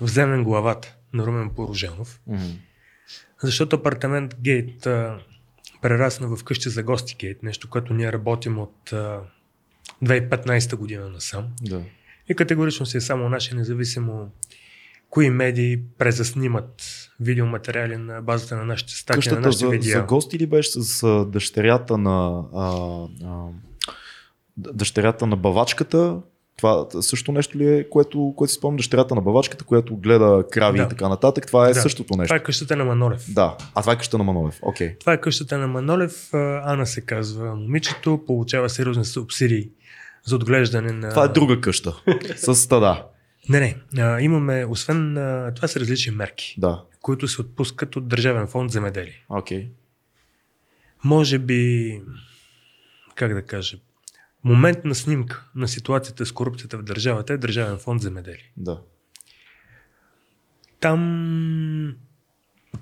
вземем 0.00 0.44
главата 0.44 0.96
на 1.12 1.26
Румен 1.26 1.50
Порожанов, 1.50 2.20
М. 2.26 2.38
защото 3.42 3.76
апартамент 3.76 4.34
гейт 4.36 4.86
а, 4.86 5.18
прерасна 5.82 6.36
в 6.36 6.44
къща 6.44 6.70
за 6.70 6.82
гости 6.82 7.16
гейт, 7.16 7.42
нещо, 7.42 7.70
което 7.70 7.94
ние 7.94 8.12
работим 8.12 8.58
от 8.58 8.92
а, 8.92 9.20
2015 10.04 10.76
година 10.76 11.08
насам. 11.08 11.44
Да. 11.62 11.80
И 12.28 12.34
категорично 12.34 12.86
си 12.86 12.96
е 12.96 13.00
само 13.00 13.28
наше, 13.28 13.54
независимо 13.54 14.30
кои 15.10 15.30
медии 15.30 15.78
презаснимат 15.98 16.82
видеоматериали 17.20 17.96
на 17.96 18.22
базата 18.22 18.56
на 18.56 18.64
нашите 18.64 18.92
статии, 18.92 19.16
на 19.16 19.20
Къщата 19.20 19.40
нашите 19.40 19.64
за, 19.64 19.70
видеа. 19.70 19.92
за 19.92 20.02
гости 20.02 20.38
ли 20.38 20.46
беше 20.46 20.70
с 20.72 21.24
дъщерята 21.24 21.98
на 21.98 22.42
а, 22.54 22.76
а, 23.26 23.44
дъщерята 24.56 25.26
на 25.26 25.36
бавачката? 25.36 26.16
Това 26.56 26.86
също 27.00 27.32
нещо 27.32 27.58
ли 27.58 27.68
е, 27.68 27.88
което, 27.88 28.34
което 28.36 28.52
си 28.52 28.56
спомням, 28.58 28.76
дъщерята 28.76 29.14
на 29.14 29.20
бавачката, 29.20 29.64
която 29.64 29.96
гледа 29.96 30.44
крави 30.52 30.78
Да. 30.78 30.84
и 30.84 30.88
така 30.88 31.08
нататък. 31.08 31.46
Това 31.46 31.68
е 31.68 31.72
Да. 31.72 31.80
същото 31.80 32.16
нещо. 32.16 32.28
Това 32.28 32.36
е 32.36 32.42
къщата 32.42 32.76
на 32.76 32.84
Манолев. 32.84 33.32
Да. 33.32 33.56
А 33.74 33.80
това 33.80 33.92
е 33.92 33.96
къща 33.98 34.18
на 34.18 34.24
Манолев. 34.24 34.58
Окей. 34.62 34.98
Това 34.98 35.12
е 35.12 35.20
къщата 35.20 35.58
на 35.58 35.68
Манолев. 35.68 36.34
Ана 36.34 36.86
се 36.86 37.00
казва 37.00 37.54
момичето, 37.56 38.20
получава 38.26 38.68
сериозни 38.68 39.04
субсидии 39.04 39.70
за 40.28 40.36
отглеждане 40.36 40.92
на... 40.92 41.08
Това 41.08 41.24
е 41.24 41.28
друга 41.28 41.60
къща. 41.60 42.02
с 42.36 42.54
стада. 42.54 43.04
Не, 43.48 43.60
не. 43.60 44.02
А, 44.02 44.20
имаме, 44.20 44.64
освен... 44.64 45.16
А, 45.16 45.54
това 45.54 45.68
са 45.68 45.80
различни 45.80 46.12
мерки, 46.12 46.54
Да. 46.58 46.82
които 47.00 47.28
се 47.28 47.40
отпускат 47.40 47.96
от 47.96 48.08
Държавен 48.08 48.46
фонд 48.46 48.70
земеделие. 48.70 49.24
Окей. 49.28 49.68
Може 51.04 51.38
би... 51.38 52.02
Как 53.14 53.34
да 53.34 53.42
кажа? 53.42 53.78
Момент 54.44 54.84
на 54.84 54.94
снимка 54.94 55.44
на 55.54 55.68
ситуацията 55.68 56.26
с 56.26 56.32
корупцията 56.32 56.78
в 56.78 56.82
държавата 56.82 57.32
е 57.32 57.38
Държавен 57.38 57.78
фонд 57.78 58.02
земеделие. 58.02 58.52
Да. 58.56 58.80
Там, 60.80 61.96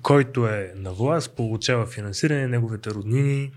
който 0.01 0.47
е 0.47 0.73
на 0.75 0.93
власт, 0.93 1.35
получава 1.35 1.85
финансиране, 1.85 2.47
неговите 2.47 2.89
роднини. 2.89 3.51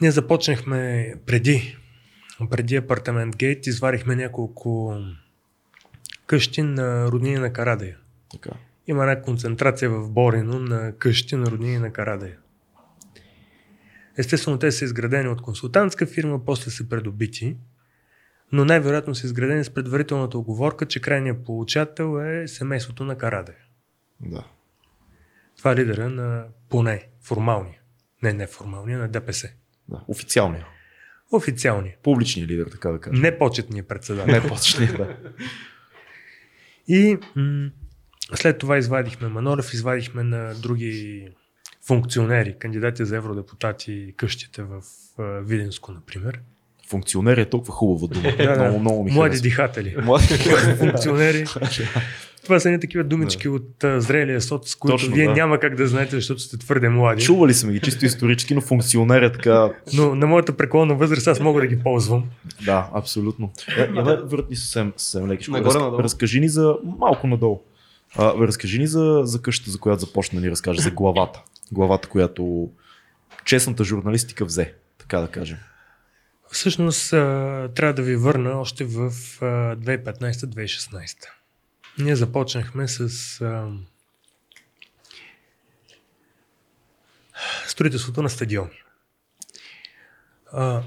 Ние 0.00 0.10
започнахме 0.10 1.14
преди 1.26 1.76
преди 2.48 2.76
апартамент 2.76 3.36
Гейт 3.36 3.66
извадихме 3.66 4.16
няколко 4.16 4.96
къщи 6.26 6.62
на 6.62 7.06
роднини 7.06 7.36
на 7.36 7.52
Карадея. 7.52 7.98
Така. 8.30 8.50
Има 8.86 9.02
една 9.02 9.22
концентрация 9.22 9.90
в 9.90 10.10
Борино 10.10 10.58
на 10.58 10.92
къщи 10.98 11.36
на 11.36 11.46
роднини 11.46 11.78
на 11.78 11.92
Карадея. 11.92 12.38
Естествено, 14.18 14.58
те 14.58 14.72
са 14.72 14.84
изградени 14.84 15.28
от 15.28 15.42
консултантска 15.42 16.06
фирма, 16.06 16.44
после 16.44 16.70
са 16.70 16.88
предобити, 16.88 17.56
но 18.52 18.64
най-вероятно 18.64 19.14
са 19.14 19.26
изградени 19.26 19.64
с 19.64 19.70
предварителната 19.70 20.38
оговорка, 20.38 20.86
че 20.86 21.00
крайният 21.00 21.44
получател 21.44 22.20
е 22.24 22.48
семейството 22.48 23.04
на 23.04 23.18
Карадея. 23.18 23.58
Да. 24.20 24.44
Това 25.58 25.72
е 25.72 25.76
лидера 25.76 26.10
на 26.10 26.46
поне 26.68 27.08
формалния, 27.22 27.80
не 28.22 28.32
неформалния, 28.32 28.98
на 28.98 29.08
ДПС. 29.08 29.48
да. 29.88 30.04
Официалния. 30.08 30.66
Официалния. 31.32 31.94
Публичният 32.02 32.50
лидер, 32.50 32.66
така 32.66 32.90
да 32.90 32.98
кажем. 32.98 33.22
Непочетният 33.22 33.88
председател. 33.88 34.32
Не 34.32 34.48
почни, 34.48 34.86
да. 34.86 35.16
И 36.88 37.18
м- 37.36 37.70
след 38.34 38.58
това 38.58 38.78
извадихме 38.78 39.28
Манолев, 39.28 39.72
извадихме 39.74 40.22
на 40.22 40.54
други 40.54 41.28
функционери, 41.86 42.54
кандидати 42.58 43.04
за 43.04 43.16
евродепутати, 43.16 44.14
къщите 44.16 44.62
в 44.62 44.82
Виденско, 45.42 45.92
например. 45.92 46.40
Функционер 46.88 47.36
е 47.36 47.44
толкова 47.44 47.72
хубава 47.72 48.06
дума. 48.08 48.36
Да, 48.36 48.46
да. 48.46 48.62
много, 48.62 48.78
много 48.78 49.04
ми 49.04 49.10
Млади 49.10 49.28
харесва. 49.28 49.42
дихатели. 49.42 49.94
Млади 49.98 50.24
Функционери. 50.78 51.44
Това 52.44 52.60
са 52.60 52.70
не 52.70 52.80
такива 52.80 53.04
думички 53.04 53.48
от 53.48 53.84
а, 53.84 54.00
зрелия 54.00 54.40
сот, 54.40 54.68
с 54.68 54.74
които 54.74 54.96
Точно, 54.96 55.14
вие 55.14 55.26
да. 55.26 55.32
няма 55.32 55.58
как 55.58 55.76
да 55.76 55.86
знаете, 55.86 56.16
защото 56.16 56.40
сте 56.40 56.58
твърде 56.58 56.88
млади. 56.88 57.22
Чували 57.22 57.54
сме 57.54 57.72
ги 57.72 57.80
чисто 57.80 58.04
исторически, 58.04 58.54
но 58.54 58.60
функционер 58.60 59.22
е 59.22 59.32
така. 59.32 59.70
Но 59.94 60.14
на 60.14 60.26
моята 60.26 60.56
преклонна 60.56 60.94
възраст 60.94 61.26
аз 61.26 61.40
мога 61.40 61.60
да 61.60 61.66
ги 61.66 61.82
ползвам. 61.82 62.24
Да, 62.64 62.90
абсолютно. 62.94 63.52
Я, 63.78 63.84
я 63.84 64.04
ме 64.04 64.16
върни 64.16 64.56
съвсем, 64.56 64.92
съвсем 64.96 65.30
леки. 65.30 65.50
Нагоре, 65.50 65.74
Раз, 65.74 65.98
разкажи 65.98 66.40
ни 66.40 66.48
за 66.48 66.76
малко 66.98 67.26
надолу. 67.26 67.62
А, 68.16 68.34
разкажи 68.34 68.78
ни 68.78 68.86
за, 68.86 69.20
за 69.24 69.42
къщата, 69.42 69.70
за 69.70 69.78
която 69.78 70.00
започна 70.00 70.40
да 70.40 70.46
ни 70.46 70.50
разкажа, 70.50 70.82
за 70.82 70.90
главата. 70.90 71.42
Главата, 71.72 72.08
която 72.08 72.70
честната 73.44 73.84
журналистика 73.84 74.44
взе, 74.44 74.74
така 74.98 75.18
да 75.18 75.28
кажем. 75.28 75.58
Всъщност 76.50 77.10
трябва 77.10 77.92
да 77.94 78.02
ви 78.02 78.16
върна 78.16 78.60
още 78.60 78.84
в 78.84 79.10
а, 79.40 79.44
2015-2016. 79.76 81.16
Ние 81.98 82.16
започнахме 82.16 82.88
с 82.88 83.00
а, 83.40 83.68
строителството 87.66 88.22
на 88.22 88.30
стадиони. 88.30 88.82
А, 90.52 90.82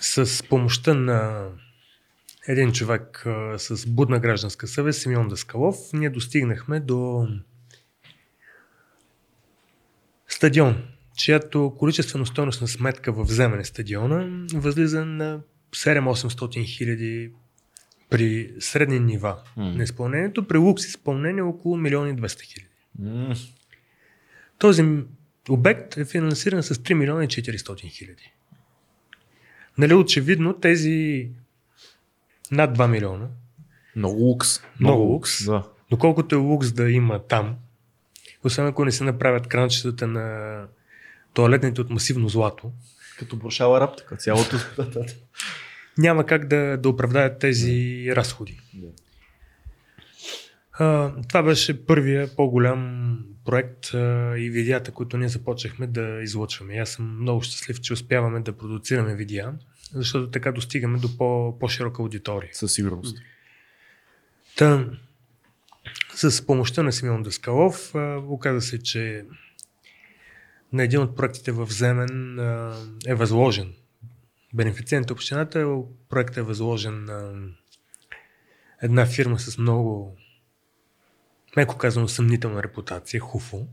с 0.00 0.42
помощта 0.48 0.94
на 0.94 1.48
един 2.48 2.72
човек 2.72 3.26
а, 3.26 3.58
с 3.58 3.86
будна 3.86 4.20
гражданска 4.20 4.66
съвест, 4.66 5.00
Симеон 5.00 5.28
Даскалов, 5.28 5.76
ние 5.92 6.10
достигнахме 6.10 6.80
до 6.80 7.28
стадион, 10.28 10.82
чиято 11.16 11.74
количествено 11.78 12.26
стойностна 12.26 12.68
сметка 12.68 13.12
в 13.12 13.22
вземане 13.22 13.64
стадиона 13.64 14.46
възлиза 14.54 15.04
на 15.04 15.40
7-800 15.72 16.64
хиляди 16.64 17.32
при 18.12 18.54
средни 18.60 19.00
нива 19.00 19.36
М. 19.56 19.64
на 19.64 19.82
изпълнението, 19.82 20.48
при 20.48 20.56
лукс 20.58 20.84
изпълнение 20.84 21.42
около 21.42 21.76
1 21.76 22.14
200 22.16 22.42
хиляди. 22.42 22.68
М, 22.98 23.34
Този 24.58 24.84
обект 25.48 25.96
е 25.96 26.04
финансиран 26.04 26.62
с 26.62 26.74
3 26.74 26.94
милиона 26.94 27.24
и 27.24 27.28
400 27.28 27.88
хиляди. 27.88 28.32
Нали, 29.78 29.94
очевидно 29.94 30.54
тези 30.54 31.28
над 32.50 32.78
2 32.78 32.86
милиона, 32.86 33.28
Много 33.96 34.20
лукс. 34.20 34.60
Много 34.80 35.02
лукс. 35.02 35.44
Да. 35.44 35.62
доколкото 35.90 36.34
е 36.34 36.38
лукс 36.38 36.72
да 36.72 36.90
има 36.90 37.18
там, 37.18 37.56
освен 38.44 38.66
ако 38.66 38.84
не 38.84 38.92
се 38.92 39.04
направят 39.04 39.46
кранчетата 39.46 40.06
на 40.06 40.66
туалетните 41.34 41.80
от 41.80 41.90
масивно 41.90 42.28
злато, 42.28 42.72
Като 43.18 43.36
брошала 43.36 43.80
рап, 43.80 43.96
така. 43.96 44.16
Цялото. 44.16 44.56
няма 45.98 46.26
как 46.26 46.48
да, 46.48 46.76
да 46.76 46.88
оправдаят 46.88 47.38
тези 47.38 48.06
разходи. 48.16 48.60
Да. 48.74 48.88
А, 50.72 51.12
това 51.28 51.42
беше 51.42 51.86
първия 51.86 52.36
по-голям 52.36 53.18
проект 53.44 53.94
а, 53.94 54.34
и 54.38 54.50
видеята, 54.50 54.92
които 54.92 55.16
ние 55.16 55.28
започнахме 55.28 55.86
да 55.86 56.22
излъчваме. 56.22 56.74
Аз 56.74 56.90
съм 56.90 57.18
много 57.20 57.42
щастлив, 57.42 57.80
че 57.80 57.92
успяваме 57.92 58.40
да 58.40 58.52
продуцираме 58.52 59.14
видеа, 59.14 59.52
защото 59.94 60.30
така 60.30 60.52
достигаме 60.52 60.98
до 60.98 61.16
по- 61.16 61.58
по-широка 61.58 62.02
аудитория. 62.02 62.50
Със 62.52 62.72
сигурност. 62.72 63.18
Та, 64.56 64.86
с 66.14 66.46
помощта 66.46 66.82
на 66.82 66.92
Симеон 66.92 67.22
Даскалов 67.22 67.94
а, 67.94 68.16
оказа 68.16 68.60
се, 68.60 68.82
че 68.82 69.24
на 70.72 70.82
един 70.82 71.00
от 71.00 71.16
проектите 71.16 71.52
в 71.52 71.66
Земен 71.70 72.38
а, 72.38 72.76
е 73.06 73.14
възложен. 73.14 73.72
Бенефициент 74.52 75.10
е 75.10 75.12
общината, 75.12 75.82
проектът 76.08 76.36
е 76.36 76.42
възложен 76.42 77.04
на 77.04 77.48
една 78.82 79.06
фирма 79.06 79.38
с 79.38 79.58
много, 79.58 80.16
меко 81.56 81.78
казано, 81.78 82.08
съмнителна 82.08 82.62
репутация, 82.62 83.20
Хуфо. 83.20 83.66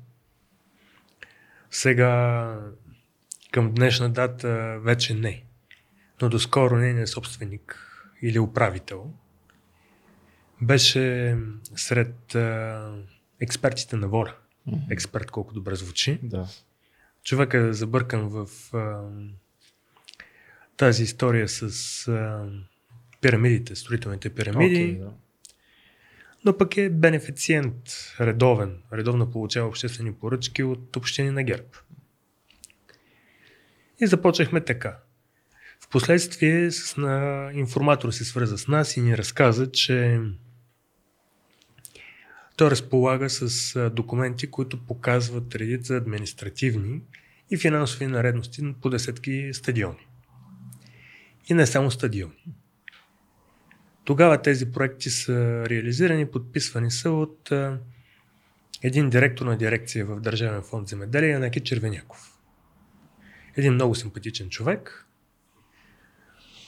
Сега, 1.72 2.72
към 3.52 3.74
днешна 3.74 4.10
дата, 4.10 4.80
вече 4.80 5.14
не. 5.14 5.44
Но 6.22 6.30
доскоро 6.30 6.78
нейният 6.78 7.10
собственик 7.10 7.86
или 8.22 8.40
управител 8.40 9.14
беше 10.62 11.38
сред 11.76 12.36
а, 12.36 13.04
експертите 13.40 13.96
на 13.96 14.08
воля. 14.08 14.36
Експерт 14.90 15.32
колко 15.32 15.54
добре 15.54 15.76
звучи. 15.76 16.20
Да. 16.24 16.48
Човек 17.24 17.54
е 17.54 17.74
забъркан 17.74 18.28
в 18.28 18.48
а, 18.74 19.10
тази 20.80 21.04
история 21.04 21.48
с 21.50 22.08
а, 22.08 22.50
пирамидите, 23.22 23.76
строителните 23.76 24.30
пирамиди, 24.30 24.76
Окей, 24.76 24.98
да. 24.98 25.12
но 26.46 26.58
пък 26.58 26.78
е 26.78 26.90
бенефициент, 26.90 27.76
редовен, 28.20 28.82
редовно 28.94 29.32
получава 29.32 29.68
обществени 29.68 30.14
поръчки 30.14 30.64
от 30.64 30.96
общини 30.96 31.32
на 31.32 31.44
ГЕРБ. 31.44 31.68
И 34.02 34.08
започнахме 34.08 34.62
така. 34.62 34.98
Впоследствие 35.82 36.72
с 36.72 36.98
на 36.98 37.50
информатор 37.54 38.12
се 38.12 38.26
свърза 38.26 38.58
с 38.58 38.68
нас 38.68 38.98
и 38.98 39.02
ни 39.02 39.18
разказа, 39.18 39.72
че 39.72 40.20
той 42.58 42.72
разполага 42.72 43.30
с 43.30 43.90
документи, 43.90 44.52
които 44.52 44.86
показват 44.86 45.56
редица 45.56 45.96
административни 45.96 47.02
и 47.52 47.58
финансови 47.58 48.08
наредности 48.08 48.76
по 48.82 48.90
десетки 48.90 49.50
стадиони. 49.54 50.09
И 51.50 51.54
не 51.54 51.68
само 51.68 51.92
стадиони. 51.92 52.46
Тогава 54.04 54.42
тези 54.42 54.72
проекти 54.72 55.10
са 55.10 55.66
реализирани, 55.70 56.32
подписвани 56.32 56.92
са 56.92 57.12
от 57.12 57.52
един 58.84 59.10
директор 59.10 59.46
на 59.46 59.58
дирекция 59.58 60.06
в 60.06 60.20
Държавен 60.20 60.62
фонд 60.62 60.88
земеделие, 60.88 61.30
Янаки 61.30 61.60
Червеняков. 61.60 62.38
Един 63.58 63.74
много 63.74 63.96
симпатичен 63.96 64.50
човек. 64.50 65.08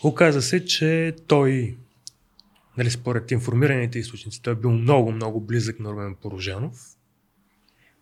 Оказа 0.03 0.41
се, 0.41 0.65
че 0.65 1.15
той, 1.27 1.77
нали, 2.77 2.91
според 2.91 3.31
информираните 3.31 3.99
източници, 3.99 4.41
той 4.41 4.53
е 4.53 4.55
бил 4.55 4.71
много, 4.71 5.11
много 5.11 5.41
близък 5.41 5.79
на 5.79 5.89
Румен 5.89 6.15
Порожанов, 6.15 6.95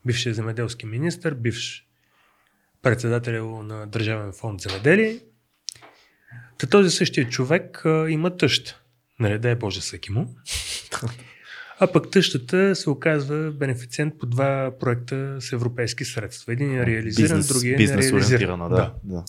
бившият 0.05 0.35
земеделски 0.35 0.85
министр, 0.85 1.35
бивш 1.35 1.87
председател 2.81 3.63
на 3.63 3.87
Държавен 3.87 4.33
фонд 4.33 4.61
земеделие. 4.61 5.19
Та 6.57 6.67
този 6.67 6.89
същия 6.89 7.29
човек 7.29 7.85
а, 7.85 8.09
има 8.09 8.37
тъща. 8.37 8.81
Нали, 9.19 9.39
дай 9.39 9.55
Боже 9.55 9.79
всеки 9.79 10.11
му. 10.11 10.35
А 11.79 11.91
пък 11.91 12.11
тъщата 12.11 12.75
се 12.75 12.89
оказва 12.89 13.51
бенефициент 13.51 14.19
по 14.19 14.25
два 14.25 14.71
проекта 14.79 15.41
с 15.41 15.53
европейски 15.53 16.05
средства. 16.05 16.53
Един 16.53 16.77
е 16.79 16.85
реализиран, 16.85 17.37
Бизнес, 17.37 17.47
другия 17.47 17.73
е 17.73 17.77
бизнес 17.77 18.05
нереализиран. 18.05 18.61
ориентирана, 18.61 18.69
да. 18.69 18.93
да. 19.03 19.25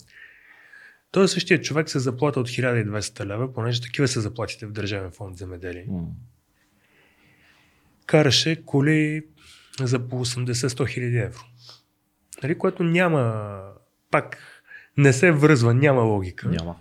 Той 1.12 1.28
същия 1.28 1.60
човек 1.60 1.90
се 1.90 1.98
заплата 1.98 2.40
от 2.40 2.48
1200 2.48 3.26
лева, 3.26 3.52
понеже 3.52 3.82
такива 3.82 4.08
са 4.08 4.20
заплатите 4.20 4.66
в 4.66 4.72
Държавен 4.72 5.10
фонд 5.10 5.36
земеделие. 5.36 5.84
М. 5.88 6.06
Караше 8.06 8.62
коли 8.64 9.22
за 9.80 10.08
по 10.08 10.24
80-100 10.24 10.88
хиляди 10.88 11.18
евро. 11.18 11.40
Нали, 12.42 12.58
което 12.58 12.82
няма, 12.84 13.62
пак 14.10 14.38
не 14.96 15.12
се 15.12 15.32
връзва, 15.32 15.74
няма 15.74 16.02
логика. 16.02 16.48
Няма. 16.48 16.76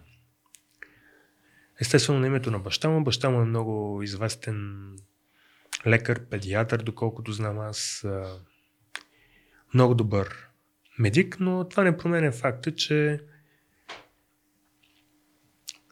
Естествено 1.82 2.20
на 2.20 2.28
името 2.28 2.52
на 2.52 2.60
баща 2.60 2.90
му. 2.90 3.04
Баща 3.04 3.30
му 3.30 3.42
е 3.42 3.46
много 3.46 4.04
известен 4.04 4.90
лекар, 5.88 6.26
педиатър, 6.26 6.84
доколкото 6.84 7.32
знам 7.32 7.60
аз. 7.60 8.08
Много 9.74 9.96
добър 9.96 10.48
медик, 11.00 11.38
но 11.40 11.70
това 11.70 11.84
не 11.84 11.98
променя 11.98 12.32
факта, 12.32 12.76
че 12.76 13.20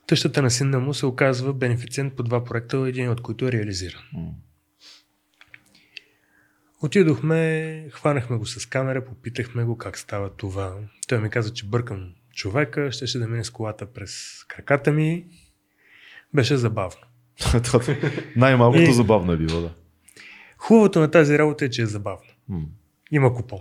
Тъщата 0.07 0.41
на 0.41 0.51
сина 0.51 0.79
му 0.79 0.93
се 0.93 1.05
оказва 1.05 1.53
бенефициент 1.53 2.15
по 2.15 2.23
два 2.23 2.43
проекта, 2.43 2.77
един 2.77 3.09
от 3.09 3.21
които 3.21 3.47
е 3.47 3.51
реализиран. 3.51 4.03
Отидохме, 6.81 7.89
хванахме 7.91 8.38
го 8.38 8.45
с 8.45 8.65
камера, 8.65 9.05
попитахме 9.05 9.63
го 9.63 9.77
как 9.77 9.97
става 9.97 10.29
това. 10.29 10.77
Той 11.07 11.19
ми 11.21 11.29
каза, 11.29 11.53
че 11.53 11.65
бъркам 11.65 12.13
човека, 12.33 12.91
щеше 12.91 13.19
да 13.19 13.27
мине 13.27 13.43
с 13.43 13.49
колата 13.49 13.85
през 13.93 14.43
краката 14.47 14.91
ми. 14.91 15.27
Беше 16.34 16.57
забавно. 16.57 17.01
Това 17.63 17.95
Най-малкото 18.36 18.91
забавно 18.91 19.32
е 19.32 19.38
било, 19.38 19.61
да. 19.61 19.69
Хубавото 20.57 20.99
на 20.99 21.11
тази 21.11 21.38
работа 21.38 21.65
е, 21.65 21.69
че 21.69 21.82
е 21.82 21.86
забавно. 21.86 22.30
М. 22.49 22.61
Има 23.11 23.34
купон. 23.34 23.59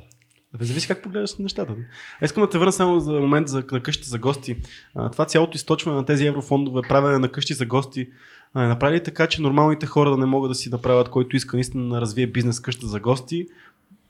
Зависи 0.60 0.88
как 0.88 1.02
погледаш 1.02 1.36
на 1.36 1.42
нещата. 1.42 1.74
А 2.20 2.24
искам 2.24 2.42
да 2.42 2.50
те 2.50 2.58
върна 2.58 2.72
само 2.72 3.00
за 3.00 3.12
момент 3.12 3.48
за, 3.48 3.64
на 3.72 3.82
къщи 3.82 4.08
за 4.08 4.18
гости. 4.18 4.56
А, 4.94 5.10
това 5.10 5.24
цялото 5.24 5.56
източване 5.56 5.96
на 5.96 6.04
тези 6.04 6.26
еврофондове, 6.26 6.82
правене 6.88 7.18
на 7.18 7.28
къщи 7.28 7.54
за 7.54 7.66
гости, 7.66 8.08
а, 8.54 8.64
е 8.64 8.68
направили 8.68 9.02
така, 9.02 9.26
че 9.26 9.42
нормалните 9.42 9.86
хора 9.86 10.10
да 10.10 10.16
не 10.16 10.26
могат 10.26 10.50
да 10.50 10.54
си 10.54 10.68
направят, 10.68 11.08
който 11.08 11.36
иска 11.36 11.56
наистина 11.56 11.94
да 11.94 12.00
развие 12.00 12.26
бизнес 12.26 12.60
къща 12.60 12.86
за 12.86 13.00
гости, 13.00 13.46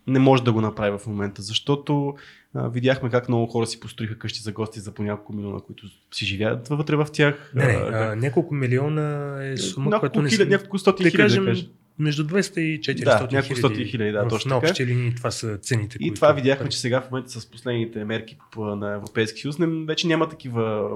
не 0.07 0.19
може 0.19 0.43
да 0.43 0.53
го 0.53 0.61
направи 0.61 0.99
в 0.99 1.07
момента, 1.07 1.43
защото 1.43 2.15
а, 2.55 2.69
видяхме 2.69 3.11
как 3.11 3.29
много 3.29 3.47
хора 3.47 3.67
си 3.67 3.81
построиха 3.81 4.19
къщи 4.19 4.41
за 4.41 4.53
гости 4.53 4.81
за 4.81 4.93
по 4.93 5.03
няколко 5.03 5.33
милиона, 5.33 5.61
които 5.61 5.83
си 6.13 6.27
живеят 6.27 6.69
вътре 6.69 6.97
в 6.97 7.07
тях. 7.07 7.53
Не, 7.55 7.67
не, 7.67 7.73
А, 7.73 7.91
а, 8.05 8.17
няколко 8.17 8.55
милиона 8.55 9.03
е 9.43 9.57
сума, 9.57 9.85
която 9.85 9.97
няколко 9.97 10.23
не 10.23 10.31
хиляди, 10.31 10.51
няколко 10.51 10.79
стотин 10.79 11.05
Да 11.05 11.11
хиляди, 11.11 11.23
кажем, 11.25 11.45
да 11.45 11.51
кажем. 11.51 11.67
между 11.99 12.25
200 12.25 12.59
и 12.59 12.81
400 12.81 13.05
Да, 13.05 13.11
няколко 13.13 13.43
хиляди. 13.45 13.55
стотин 13.57 13.87
хиляди, 13.87 14.13
да, 14.13 14.29
точно 14.29 14.49
На 14.49 14.57
общи 14.57 14.87
линии 14.87 15.15
това 15.15 15.31
са 15.31 15.59
цените. 15.59 15.97
И 15.97 16.01
които 16.01 16.15
това 16.15 16.33
видяхме, 16.33 16.65
пари. 16.65 16.71
че 16.71 16.81
сега 16.81 17.01
в 17.01 17.11
момента 17.11 17.41
с 17.41 17.47
последните 17.47 18.05
мерки 18.05 18.37
на 18.57 18.95
Европейски 18.95 19.41
съюз 19.41 19.59
не, 19.59 19.67
вече 19.67 20.07
няма 20.07 20.29
такива, 20.29 20.91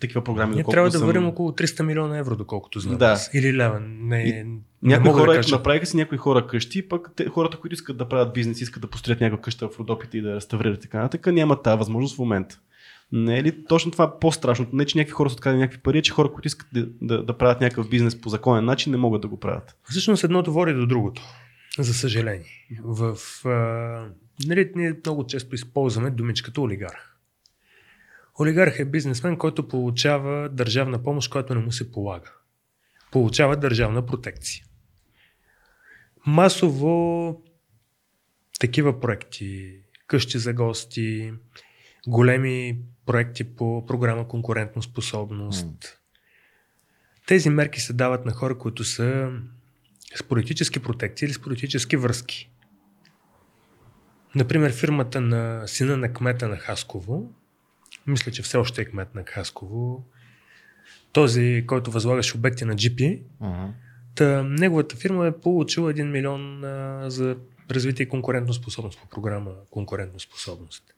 такива 0.00 0.24
програми. 0.24 0.54
Ние 0.54 0.64
трябва 0.64 0.90
да 0.90 0.98
съм- 0.98 1.06
върнем 1.06 1.26
около 1.26 1.50
300 1.50 1.82
милиона 1.82 2.18
евро, 2.18 2.36
доколкото 2.36 2.80
знам. 2.80 2.98
Да. 2.98 3.18
Или 3.34 3.54
лева. 3.54 3.80
Не, 3.80 4.18
И 4.18 4.32
не 4.32 4.44
Някои 4.86 5.10
хора 5.10 5.30
да 5.30 5.36
кажа. 5.36 5.56
направиха 5.56 5.86
си 5.86 5.96
някои 5.96 6.18
хора 6.18 6.46
къщи, 6.46 6.88
пък 6.88 7.10
те, 7.16 7.28
хората, 7.28 7.56
които 7.56 7.74
искат 7.74 7.96
да 7.96 8.08
правят 8.08 8.32
бизнес, 8.32 8.60
искат 8.60 8.82
да 8.82 8.88
построят 8.88 9.20
някаква 9.20 9.42
къща 9.42 9.68
в 9.68 9.78
Родопите 9.78 10.18
и 10.18 10.22
да 10.22 10.34
реставрират 10.34 10.78
и 10.78 10.82
така 10.82 10.98
нататък, 10.98 11.34
нямат 11.34 11.62
тази 11.62 11.78
възможност 11.78 12.16
в 12.16 12.18
момента. 12.18 12.60
Не 13.12 13.38
е 13.38 13.42
ли 13.42 13.64
точно 13.64 13.90
това 13.90 14.18
по-страшното? 14.18 14.76
Не, 14.76 14.84
че 14.84 14.98
някакви 14.98 15.12
хора 15.12 15.30
са 15.30 15.34
открадали 15.34 15.60
някакви 15.60 15.82
пари, 15.82 15.98
а 15.98 16.02
че 16.02 16.12
хора, 16.12 16.32
които 16.32 16.46
искат 16.46 16.68
да, 16.72 16.86
да, 17.02 17.22
да 17.24 17.38
правят 17.38 17.60
някакъв 17.60 17.88
бизнес 17.88 18.20
по 18.20 18.28
законен 18.28 18.64
начин, 18.64 18.90
не 18.90 18.96
могат 18.96 19.22
да 19.22 19.28
го 19.28 19.40
правят. 19.40 19.76
Всъщност 19.90 20.24
едното 20.24 20.52
води 20.52 20.72
до 20.72 20.86
другото. 20.86 21.22
За 21.78 21.94
съжаление. 21.94 22.66
В, 22.84 23.16
а, 23.44 23.50
нали, 24.46 24.72
ние 24.76 24.96
много 25.06 25.26
често 25.26 25.54
използваме 25.54 26.10
думичката 26.10 26.60
олигарх. 26.60 27.16
Олигарх 28.40 28.78
е 28.78 28.84
бизнесмен, 28.84 29.36
който 29.36 29.68
получава 29.68 30.48
държавна 30.48 31.02
помощ, 31.02 31.30
която 31.30 31.54
не 31.54 31.60
му 31.60 31.72
се 31.72 31.92
полага. 31.92 32.32
Получава 33.12 33.56
държавна 33.56 34.06
протекция. 34.06 34.65
Масово 36.26 37.42
такива 38.60 39.00
проекти, 39.00 39.80
къщи 40.06 40.38
за 40.38 40.52
гости, 40.52 41.32
големи 42.08 42.78
проекти 43.06 43.44
по 43.44 43.86
програма 43.86 44.28
конкурентно 44.28 44.82
способност. 44.82 46.00
Тези 47.26 47.50
мерки 47.50 47.80
се 47.80 47.92
дават 47.92 48.26
на 48.26 48.32
хора, 48.32 48.58
които 48.58 48.84
са 48.84 49.30
с 50.14 50.22
политически 50.22 50.80
протекции 50.80 51.26
или 51.26 51.32
с 51.32 51.42
политически 51.42 51.96
връзки. 51.96 52.50
Например, 54.34 54.72
фирмата 54.72 55.20
на 55.20 55.66
сина 55.66 55.96
на 55.96 56.12
кмета 56.12 56.48
на 56.48 56.56
Хасково, 56.56 57.32
мисля, 58.06 58.32
че 58.32 58.42
все 58.42 58.56
още 58.56 58.82
е 58.82 58.84
кмет 58.84 59.14
на 59.14 59.24
Хасково, 59.24 60.04
този, 61.12 61.64
който 61.66 61.90
възлагаше 61.90 62.36
обекти 62.36 62.64
на 62.64 62.74
GP, 62.74 63.22
Ага. 63.40 63.72
Та, 64.16 64.42
неговата 64.42 64.96
фирма 64.96 65.26
е 65.26 65.32
получила 65.32 65.92
1 65.92 66.02
милион 66.02 66.64
а, 66.64 67.10
за 67.10 67.36
развитие 67.70 68.04
и 68.04 68.08
конкурентоспособност 68.08 69.00
по 69.00 69.08
програма 69.08 69.52
конкурентоспособност. 69.70 70.94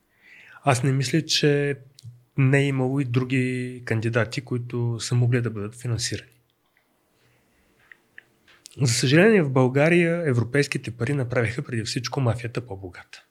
Аз 0.65 0.83
не 0.83 0.93
мисля, 0.93 1.23
че 1.23 1.77
не 2.37 2.59
е 2.59 2.67
имало 2.67 3.01
и 3.01 3.05
други 3.05 3.83
кандидати, 3.85 4.41
които 4.41 5.01
са 5.01 5.15
могли 5.15 5.41
да 5.41 5.51
бъдат 5.51 5.75
финансирани. 5.75 6.31
За 8.83 8.93
съжаление 8.93 9.43
в 9.43 9.51
България 9.51 10.29
европейските 10.29 10.91
пари 10.91 11.15
направиха 11.15 11.63
преди 11.63 11.83
всичко 11.83 12.21
мафията 12.21 12.67
по-богата. 12.67 13.25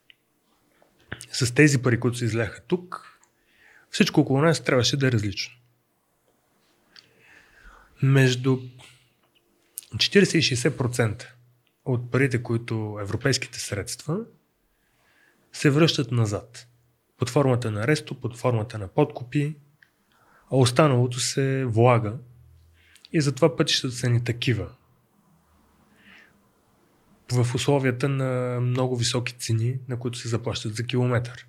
С 1.31 1.53
тези 1.53 1.81
пари, 1.81 1.99
които 1.99 2.17
се 2.17 2.25
изляха 2.25 2.61
тук, 2.67 3.19
всичко 3.91 4.21
около 4.21 4.41
нас 4.41 4.63
трябваше 4.63 4.97
да 4.97 5.07
е 5.07 5.11
различно. 5.11 5.55
Между 8.01 8.57
40 9.95 10.38
и 10.38 10.41
60% 10.41 11.27
от 11.85 12.11
парите, 12.11 12.43
които 12.43 12.97
европейските 13.01 13.59
средства 13.59 14.19
се 15.53 15.69
връщат 15.69 16.11
назад. 16.11 16.67
Под 17.17 17.29
формата 17.29 17.71
на 17.71 17.81
аресто, 17.81 18.19
под 18.21 18.38
формата 18.38 18.77
на 18.77 18.88
подкупи, 18.88 19.55
а 20.51 20.57
останалото 20.57 21.19
се 21.19 21.65
влага 21.65 22.17
и 23.13 23.21
затова 23.21 23.55
пътищата 23.55 23.95
са 23.95 24.09
ни 24.09 24.23
такива. 24.23 24.69
В 27.31 27.55
условията 27.55 28.09
на 28.09 28.59
много 28.61 28.95
високи 28.95 29.33
цени, 29.33 29.79
на 29.88 29.99
които 29.99 30.17
се 30.17 30.27
заплащат 30.27 30.75
за 30.75 30.83
километър. 30.83 31.47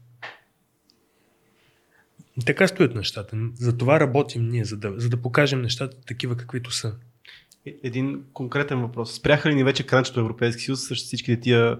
Така 2.46 2.68
стоят 2.68 2.94
нещата. 2.94 3.36
За 3.54 3.76
това 3.76 4.00
работим 4.00 4.48
ние, 4.48 4.64
за 4.64 4.76
да, 4.76 4.94
за 4.96 5.08
да 5.08 5.16
покажем 5.16 5.62
нещата 5.62 6.00
такива 6.00 6.36
каквито 6.36 6.70
са. 6.70 6.96
Е- 7.66 7.76
Един 7.82 8.24
конкретен 8.32 8.80
въпрос. 8.80 9.14
Спряха 9.14 9.50
ли 9.50 9.54
ни 9.54 9.64
вече 9.64 9.86
кранчето 9.86 10.20
Европейски 10.20 10.62
съюз 10.62 10.80
с 10.80 10.94
всичките 10.94 11.40
тия 11.40 11.78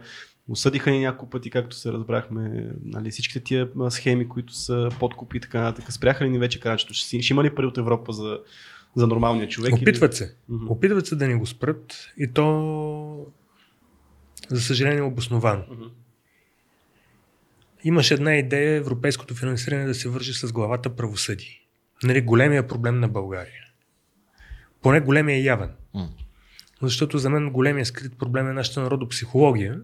Осъдиха 0.50 0.90
ни 0.90 1.00
няколко 1.00 1.30
пъти, 1.30 1.50
както 1.50 1.76
се 1.76 1.92
разбрахме, 1.92 2.70
нали, 2.84 3.10
всичките 3.10 3.40
тия 3.40 3.68
схеми, 3.90 4.28
които 4.28 4.54
са 4.54 4.88
подкупи 5.00 5.36
и 5.36 5.40
така 5.40 5.60
нататък. 5.60 5.92
Спряха 5.92 6.24
ли 6.24 6.30
ни 6.30 6.38
вече 6.38 6.60
кранчето? 6.60 6.94
Ще, 6.94 7.06
си- 7.06 7.22
ще 7.22 7.32
има 7.32 7.44
ли 7.44 7.54
пари 7.54 7.66
от 7.66 7.78
Европа 7.78 8.12
за, 8.12 8.38
за 8.96 9.06
нормалния 9.06 9.48
човек? 9.48 9.74
Опитват 9.74 10.14
се. 10.14 10.34
Мгм. 10.48 10.70
Опитват 10.70 11.06
се 11.06 11.16
да 11.16 11.28
ни 11.28 11.34
го 11.34 11.46
спрат 11.46 12.12
и 12.18 12.32
то, 12.32 13.26
за 14.48 14.60
съжаление, 14.60 15.02
обосновано. 15.02 15.64
Мгм. 15.70 15.84
Имаше 17.84 18.14
една 18.14 18.36
идея 18.36 18.76
европейското 18.76 19.34
финансиране 19.34 19.86
да 19.86 19.94
се 19.94 20.08
вържи 20.08 20.32
с 20.32 20.52
главата 20.52 20.96
правосъдие. 20.96 21.60
Нали, 22.02 22.20
големия 22.20 22.68
проблем 22.68 23.00
на 23.00 23.08
България. 23.08 23.64
Поне 24.82 25.00
големия 25.00 25.36
е 25.36 25.42
явен. 25.42 25.70
М. 25.94 26.08
Защото 26.82 27.18
за 27.18 27.30
мен 27.30 27.50
големия 27.50 27.86
скрит 27.86 28.18
проблем 28.18 28.48
е 28.48 28.52
нашата 28.52 28.80
народопсихология, 28.80 29.80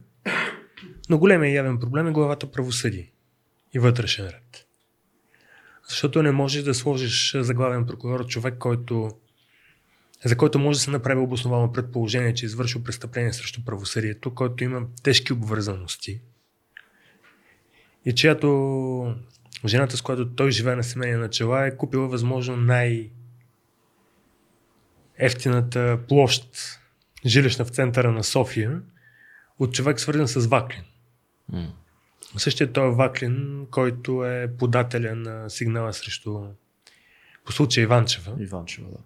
но 1.11 1.19
големия 1.19 1.55
явен 1.55 1.79
проблем 1.79 2.07
е 2.07 2.13
главата 2.13 2.51
правосъдие 2.51 3.13
и 3.75 3.79
вътрешен 3.79 4.27
ред. 4.27 4.67
Защото 5.89 6.23
не 6.23 6.31
можеш 6.31 6.63
да 6.63 6.75
сложиш 6.75 7.37
за 7.39 7.55
главен 7.55 7.87
прокурор 7.87 8.27
човек, 8.27 8.59
който, 8.59 9.11
за 10.25 10.37
който 10.37 10.59
може 10.59 10.79
да 10.79 10.83
се 10.83 10.91
направи 10.91 11.21
обосновано 11.21 11.73
предположение, 11.73 12.35
че 12.35 12.47
е 12.47 12.49
извършил 12.49 12.83
престъпление 12.83 13.33
срещу 13.33 13.65
правосъдието, 13.65 14.35
който 14.35 14.65
има 14.65 14.87
тежки 15.03 15.33
обвързаности 15.33 16.21
и 18.05 18.15
чиято 18.15 19.15
жената, 19.67 19.97
с 19.97 20.03
която 20.03 20.31
той 20.31 20.51
живее 20.51 20.77
на 20.77 20.85
семейния 20.85 21.19
начала, 21.19 21.67
е 21.67 21.77
купила 21.77 22.09
възможно 22.09 22.57
най- 22.57 23.11
ефтината 25.19 25.99
площ, 26.09 26.49
жилищна 27.27 27.65
в 27.65 27.69
центъра 27.69 28.13
на 28.13 28.25
София, 28.25 28.81
от 29.59 29.75
човек 29.75 30.01
свързан 30.01 30.29
с 30.29 30.47
Ваклин. 30.47 30.83
М. 31.53 31.73
Същия 32.37 32.73
той 32.73 32.89
е 32.89 32.95
Ваклин, 32.95 33.67
който 33.71 34.25
е 34.25 34.51
подателя 34.59 35.15
на 35.15 35.51
сигнала 35.51 35.93
срещу 35.93 36.41
по 37.45 37.53
случай 37.53 37.83
Иванчева. 37.83 38.37
Иванчева, 38.41 38.91
да. 38.91 38.99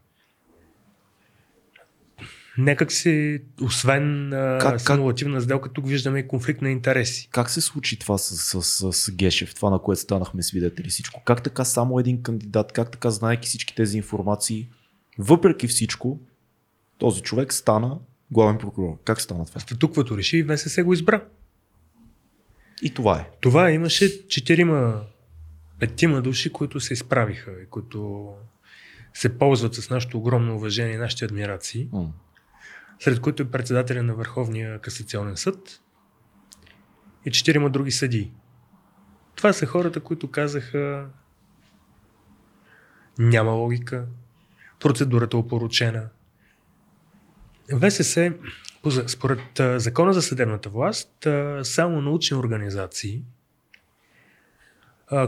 Някак 2.58 2.92
си, 2.92 3.42
освен 3.62 4.30
Как- 4.30 4.60
как, 4.60 4.72
как- 4.72 4.80
симулативна 4.80 5.40
сделка, 5.40 5.72
тук 5.72 5.88
виждаме 5.88 6.18
и 6.18 6.28
конфликт 6.28 6.62
на 6.62 6.70
интереси. 6.70 7.28
Как 7.32 7.50
се 7.50 7.60
случи 7.60 7.98
това 7.98 8.18
с, 8.18 8.36
с, 8.36 8.62
с, 8.62 8.92
с 8.92 9.10
Гешев, 9.10 9.54
това 9.54 9.70
на 9.70 9.78
което 9.78 10.00
станахме 10.00 10.42
свидетели 10.42 10.88
всичко? 10.88 11.22
Как 11.24 11.42
така 11.42 11.64
само 11.64 11.98
един 11.98 12.22
кандидат, 12.22 12.72
как 12.72 12.90
така 12.90 13.10
знаеки 13.10 13.48
всички 13.48 13.74
тези 13.74 13.96
информации, 13.96 14.68
въпреки 15.18 15.68
всичко, 15.68 16.20
този 16.98 17.22
човек 17.22 17.52
стана 17.52 17.98
главен 18.30 18.58
прокурор? 18.58 18.98
Как 19.04 19.20
стана 19.20 19.46
това? 19.46 19.60
Статуквото 19.60 20.18
реши 20.18 20.38
и 20.38 20.44
ВСС 20.44 20.84
го 20.84 20.92
избра. 20.92 21.24
И 22.82 22.94
това 22.94 23.18
е. 23.18 23.30
Това 23.40 23.70
имаше 23.70 24.28
четирима, 24.28 25.02
петима 25.78 26.22
души, 26.22 26.52
които 26.52 26.80
се 26.80 26.92
изправиха 26.92 27.52
и 27.62 27.66
които 27.66 28.28
се 29.14 29.38
ползват 29.38 29.74
с 29.74 29.90
нашето 29.90 30.18
огромно 30.18 30.56
уважение 30.56 30.94
и 30.94 30.98
нашите 30.98 31.24
адмирации, 31.24 31.88
М. 31.92 32.12
сред 33.00 33.20
които 33.20 33.42
е 33.42 33.50
председателя 33.50 34.02
на 34.02 34.14
Върховния 34.14 34.78
касационен 34.78 35.36
съд 35.36 35.80
и 37.24 37.30
четирима 37.30 37.70
други 37.70 37.90
съдии. 37.90 38.32
Това 39.34 39.52
са 39.52 39.66
хората, 39.66 40.00
които 40.00 40.30
казаха 40.30 41.06
няма 43.18 43.52
логика, 43.52 44.06
процедурата 44.80 45.36
опоручена. 45.36 46.08
ВСС, 47.80 48.32
според 49.06 49.60
Закона 49.76 50.12
за 50.12 50.22
съдебната 50.22 50.68
власт, 50.68 51.26
само 51.62 52.00
научни 52.00 52.36
организации, 52.36 53.22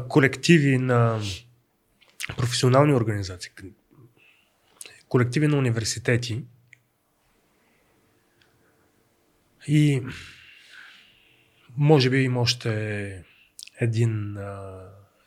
колективи 0.09 0.78
на 0.78 1.20
професионални 2.36 2.94
организации, 2.94 3.53
колективи 5.09 5.48
на 5.48 5.57
университети 5.57 6.44
и 9.68 10.03
може 11.76 12.11
би 12.11 12.22
има 12.22 12.40
още 12.40 13.24
един 13.80 14.36
а, 14.36 14.80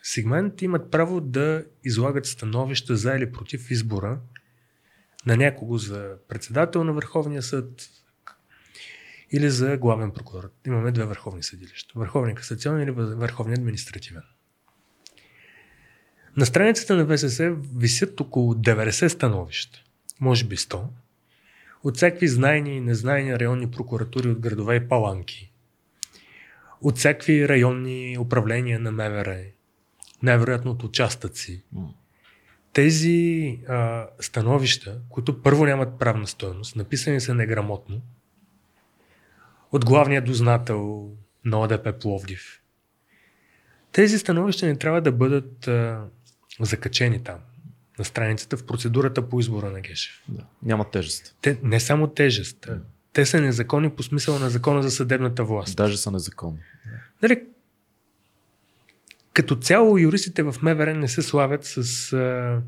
сегмент, 0.04 0.62
имат 0.62 0.92
право 0.92 1.22
да 1.22 1.66
излагат 1.84 2.26
становища 2.26 2.96
за 2.96 3.12
или 3.12 3.32
против 3.32 3.72
избора 3.72 4.20
на 5.26 5.38
някого 5.38 5.78
за 5.78 6.16
председател 6.28 6.84
на 6.84 6.94
Върховния 6.94 7.42
съд 7.42 7.90
или 9.32 9.50
за 9.50 9.78
главен 9.78 10.12
прокурор. 10.12 10.52
Имаме 10.68 10.92
две 10.92 11.06
върховни 11.06 11.44
съдилища. 11.44 11.94
Върховния 11.96 12.36
касационен 12.36 12.84
или 12.84 12.92
Върховния 12.92 13.56
административен. 13.56 14.24
На 16.38 16.46
страницата 16.46 16.96
на 16.96 17.18
ВСС 17.18 17.56
висят 17.76 18.20
около 18.20 18.54
90 18.54 19.08
становища, 19.08 19.84
може 20.20 20.46
би 20.46 20.58
100, 20.58 20.84
от 21.84 21.96
всякакви 21.98 22.28
знайни 22.28 22.78
и 22.78 22.82
незнайни 22.82 23.40
районни 23.40 23.72
прокуратури 23.72 24.30
от 24.30 24.40
градове 24.40 24.76
и 24.76 24.88
паланки, 24.88 25.52
от 26.82 26.98
всякакви 26.98 27.50
районни 27.50 28.18
управления 28.20 28.80
на 28.80 28.92
МВР, 28.92 29.44
най-вероятно 30.24 30.72
от 30.72 30.84
участъци. 30.84 31.64
Тези 32.74 33.60
а, 33.68 34.08
становища, 34.20 35.00
които 35.10 35.42
първо 35.42 35.66
нямат 35.66 36.00
правна 36.00 36.28
стоеност, 36.28 36.76
написани 36.76 37.22
са 37.22 37.36
неграмотно, 37.36 38.02
от 39.72 39.86
главния 39.86 40.22
дознател 40.22 41.12
на 41.46 41.60
ОДП 41.60 42.00
Пловдив. 42.00 42.62
Тези 43.92 44.20
становища 44.20 44.66
не 44.66 44.78
трябва 44.78 45.02
да 45.02 45.12
бъдат 45.12 45.68
а, 45.68 46.06
закачени 46.60 47.24
там, 47.24 47.40
на 48.00 48.06
страницата 48.06 48.58
в 48.58 48.66
процедурата 48.66 49.30
по 49.30 49.40
избора 49.40 49.72
на 49.72 49.82
Гешев. 49.82 50.24
Да. 50.28 50.44
Няма 50.64 50.90
тежест. 50.90 51.36
Те, 51.42 51.60
не 51.64 51.80
само 51.80 52.08
тежест. 52.08 52.70
Те 53.14 53.26
са 53.26 53.42
незаконни 53.42 53.90
по 53.90 54.04
смисъла 54.04 54.40
на 54.40 54.50
закона 54.50 54.84
за 54.84 54.92
съдебната 54.92 55.44
власт. 55.44 55.76
Даже 55.76 55.98
са 55.98 56.12
незаконни. 56.12 56.60
Нали, 57.22 57.44
като 59.34 59.56
цяло 59.56 59.98
юристите 59.98 60.44
в 60.44 60.56
МВР 60.62 60.94
не 60.94 61.08
се 61.08 61.22
славят 61.22 61.66
с 61.66 62.14
а, 62.14 62.62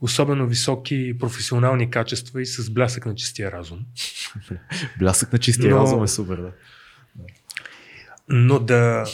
особено 0.00 0.46
високи 0.46 1.18
професионални 1.18 1.90
качества 1.90 2.42
и 2.42 2.46
с 2.46 2.70
блясък 2.70 3.06
на 3.06 3.14
чистия 3.14 3.52
разум. 3.52 3.78
блясък 4.98 5.32
на 5.32 5.38
чистия 5.38 5.70
Но... 5.70 5.80
разум 5.80 6.04
е 6.04 6.08
супер, 6.08 6.36
да. 6.36 6.52
Но 8.28 8.58
да, 8.58 9.04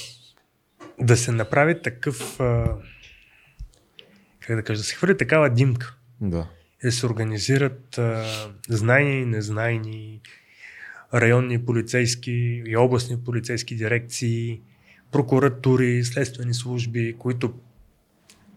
да 1.00 1.16
се 1.16 1.32
направи 1.32 1.82
такъв, 1.82 2.40
а, 2.40 2.76
как 4.40 4.56
да 4.56 4.62
кажа, 4.62 4.80
да 4.80 4.84
се 4.84 4.94
хвърли 4.94 5.16
такава 5.16 5.50
димка. 5.50 5.96
Да. 6.20 6.48
И 6.84 6.86
да 6.86 6.92
се 6.92 7.06
организират 7.06 7.98
а, 7.98 8.24
знайни 8.68 9.20
и 9.20 9.26
незнайни 9.26 10.20
районни 11.14 11.64
полицейски 11.64 12.62
и 12.66 12.76
областни 12.76 13.24
полицейски 13.24 13.76
дирекции, 13.76 14.60
прокуратури, 15.12 16.04
следствени 16.04 16.54
служби, 16.54 17.16
които 17.18 17.54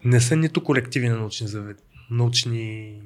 не 0.04 0.20
са 0.20 0.36
нито 0.36 0.64
колективи 0.64 1.08
на 1.08 1.16
научни, 1.16 1.48
завед... 1.48 1.82
научни 2.10 3.00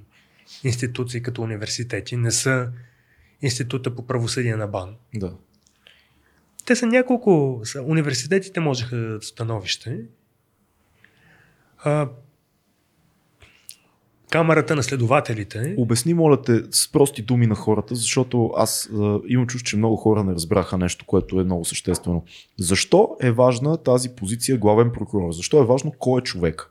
институции 0.65 1.23
като 1.23 1.43
университети, 1.43 2.17
не 2.17 2.31
са 2.31 2.73
Института 3.43 3.95
по 3.95 4.07
правосъдие 4.07 4.57
на 4.57 4.67
БАН. 4.67 4.97
Да. 5.15 5.33
Те 6.65 6.77
са 6.77 6.87
няколко. 6.87 7.63
Университетите 7.83 8.61
можеха 8.61 9.19
становище. 9.23 10.01
А, 11.79 12.09
Камерата 14.31 14.77
на 14.77 14.83
следователите. 14.83 15.75
Обясни, 15.79 16.15
моля 16.15 16.43
те, 16.43 16.63
с 16.71 16.93
прости 16.93 17.23
думи 17.23 17.47
на 17.47 17.55
хората, 17.55 17.95
защото 17.95 18.53
аз 18.57 18.89
а, 18.93 19.21
имам 19.27 19.47
чувство, 19.47 19.67
че 19.67 19.77
много 19.77 19.97
хора 19.97 20.25
не 20.25 20.33
разбраха 20.33 20.79
нещо, 20.79 21.05
което 21.07 21.41
е 21.41 21.45
много 21.45 21.65
съществено. 21.65 22.25
Защо 22.59 23.17
е 23.21 23.31
важна 23.31 23.77
тази 23.77 24.09
позиция 24.09 24.59
главен 24.59 24.91
прокурор? 24.93 25.33
Защо 25.33 25.63
е 25.63 25.67
важно 25.67 25.93
кой 25.99 26.21
е 26.21 26.25
човек? 26.25 26.71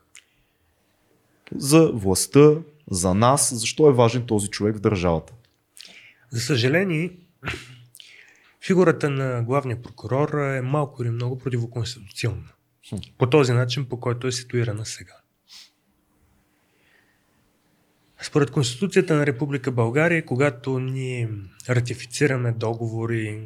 За 1.56 1.90
властта, 1.94 2.50
за 2.90 3.14
нас, 3.14 3.54
защо 3.54 3.88
е 3.88 3.92
важен 3.92 4.26
този 4.26 4.48
човек 4.48 4.76
в 4.76 4.80
държавата? 4.80 5.32
За 6.30 6.40
съжаление, 6.40 7.10
фигурата 8.66 9.10
на 9.10 9.42
главния 9.42 9.82
прокурор 9.82 10.28
е 10.28 10.62
малко 10.62 11.02
или 11.02 11.10
много 11.10 11.38
противоконституционна. 11.38 12.52
По 13.18 13.30
този 13.30 13.52
начин, 13.52 13.84
по 13.84 14.00
който 14.00 14.26
е 14.26 14.32
ситуирана 14.32 14.86
сега. 14.86 15.14
Според 18.22 18.50
Конституцията 18.50 19.14
на 19.14 19.26
Република 19.26 19.72
България, 19.72 20.24
когато 20.24 20.78
ние 20.78 21.28
ратифицираме 21.68 22.52
договори 22.52 23.40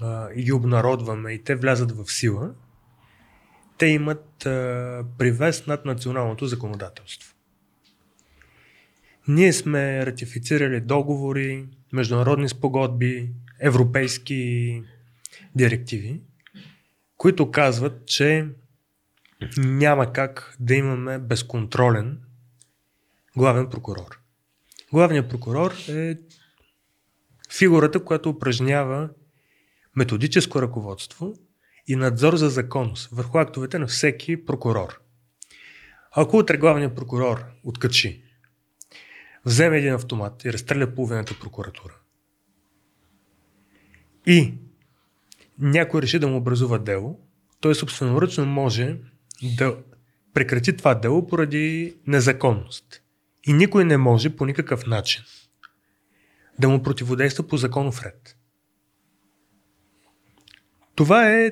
а, 0.00 0.28
и 0.34 0.42
ги 0.42 0.52
обнародваме 0.52 1.32
и 1.32 1.44
те 1.44 1.54
влязат 1.54 1.92
в 1.92 2.12
сила, 2.12 2.54
те 3.78 3.86
имат 3.86 4.46
а, 4.46 5.04
привес 5.18 5.66
над 5.66 5.84
националното 5.84 6.46
законодателство. 6.46 7.34
Ние 9.28 9.52
сме 9.52 10.06
ратифицирали 10.06 10.80
договори, 10.80 11.66
международни 11.92 12.48
спогодби, 12.48 13.30
европейски 13.60 14.82
директиви, 15.54 16.20
които 17.16 17.50
казват, 17.50 18.06
че 18.06 18.48
няма 19.58 20.12
как 20.12 20.56
да 20.60 20.74
имаме 20.74 21.18
безконтролен 21.18 22.18
главен 23.36 23.70
прокурор. 23.70 24.20
Главният 24.92 25.30
прокурор 25.30 25.74
е 25.88 26.16
фигурата, 27.58 28.04
която 28.04 28.30
упражнява 28.30 29.10
методическо 29.96 30.62
ръководство 30.62 31.34
и 31.86 31.96
надзор 31.96 32.36
за 32.36 32.48
законност 32.48 33.08
върху 33.12 33.38
актовете 33.38 33.78
на 33.78 33.86
всеки 33.86 34.44
прокурор. 34.44 35.00
Ако 36.12 36.36
утре 36.36 36.56
главният 36.56 36.96
прокурор 36.96 37.44
откачи, 37.64 38.22
вземе 39.44 39.78
един 39.78 39.94
автомат 39.94 40.44
и 40.44 40.52
разстреля 40.52 40.94
половината 40.94 41.38
прокуратура 41.40 41.94
и 44.26 44.54
някой 45.58 46.02
реши 46.02 46.18
да 46.18 46.28
му 46.28 46.36
образува 46.36 46.78
дело, 46.78 47.20
той 47.60 47.74
собственоръчно 47.74 48.46
може 48.46 48.96
да 49.56 49.76
прекрати 50.34 50.76
това 50.76 50.94
дело 50.94 51.26
поради 51.26 51.96
незаконност. 52.06 53.01
И 53.46 53.52
никой 53.52 53.84
не 53.84 53.96
може 53.96 54.36
по 54.36 54.46
никакъв 54.46 54.86
начин 54.86 55.22
да 56.58 56.68
му 56.68 56.82
противодейства 56.82 57.46
по 57.46 57.56
законов 57.56 58.02
ред. 58.02 58.36
Това 60.94 61.30
е 61.30 61.50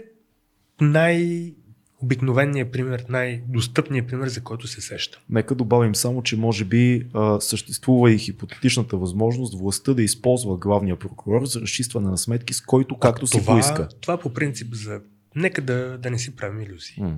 най- 0.81 1.55
обикновеният 2.03 2.73
пример, 2.73 3.05
най-достъпният 3.09 4.09
пример, 4.09 4.29
за 4.29 4.41
който 4.41 4.67
се 4.67 4.81
сеща. 4.81 5.21
Нека 5.31 5.55
добавим 5.55 5.95
само, 5.95 6.23
че 6.23 6.37
може 6.37 6.65
би 6.65 7.09
а, 7.15 7.41
съществува 7.41 8.13
и 8.13 8.19
хипотетичната 8.19 8.97
възможност 8.97 9.59
властта 9.59 9.95
да 9.95 10.03
използва 10.03 10.57
главния 10.57 10.99
прокурор 10.99 11.45
за 11.45 11.61
разчистване 11.61 12.11
на 12.11 12.19
сметки, 12.19 12.55
с 12.55 12.61
който 12.61 12.99
както 12.99 13.27
това, 13.27 13.41
си 13.41 13.47
поиска. 13.47 13.89
Това 14.01 14.19
по 14.19 14.35
принцип 14.35 14.75
за... 14.75 15.01
Нека 15.35 15.63
да, 15.63 15.99
да 15.99 16.11
не 16.11 16.19
си 16.19 16.37
правим 16.37 16.61
иллюзии. 16.61 16.97
Mm. 17.01 17.17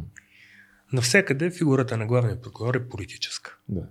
Навсякъде 0.93 1.51
фигурата 1.51 1.97
на 1.97 2.07
главния 2.07 2.41
прокурор 2.41 2.75
е 2.75 2.89
политическа. 2.89 3.57
Да. 3.69 3.83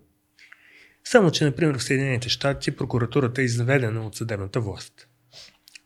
Само, 1.03 1.31
че, 1.31 1.45
например, 1.45 1.77
в 1.77 1.83
Съединените 1.83 2.29
щати 2.29 2.75
прокуратурата 2.75 3.41
е 3.41 3.45
изведена 3.45 4.07
от 4.07 4.15
съдебната 4.15 4.59
власт. 4.61 5.07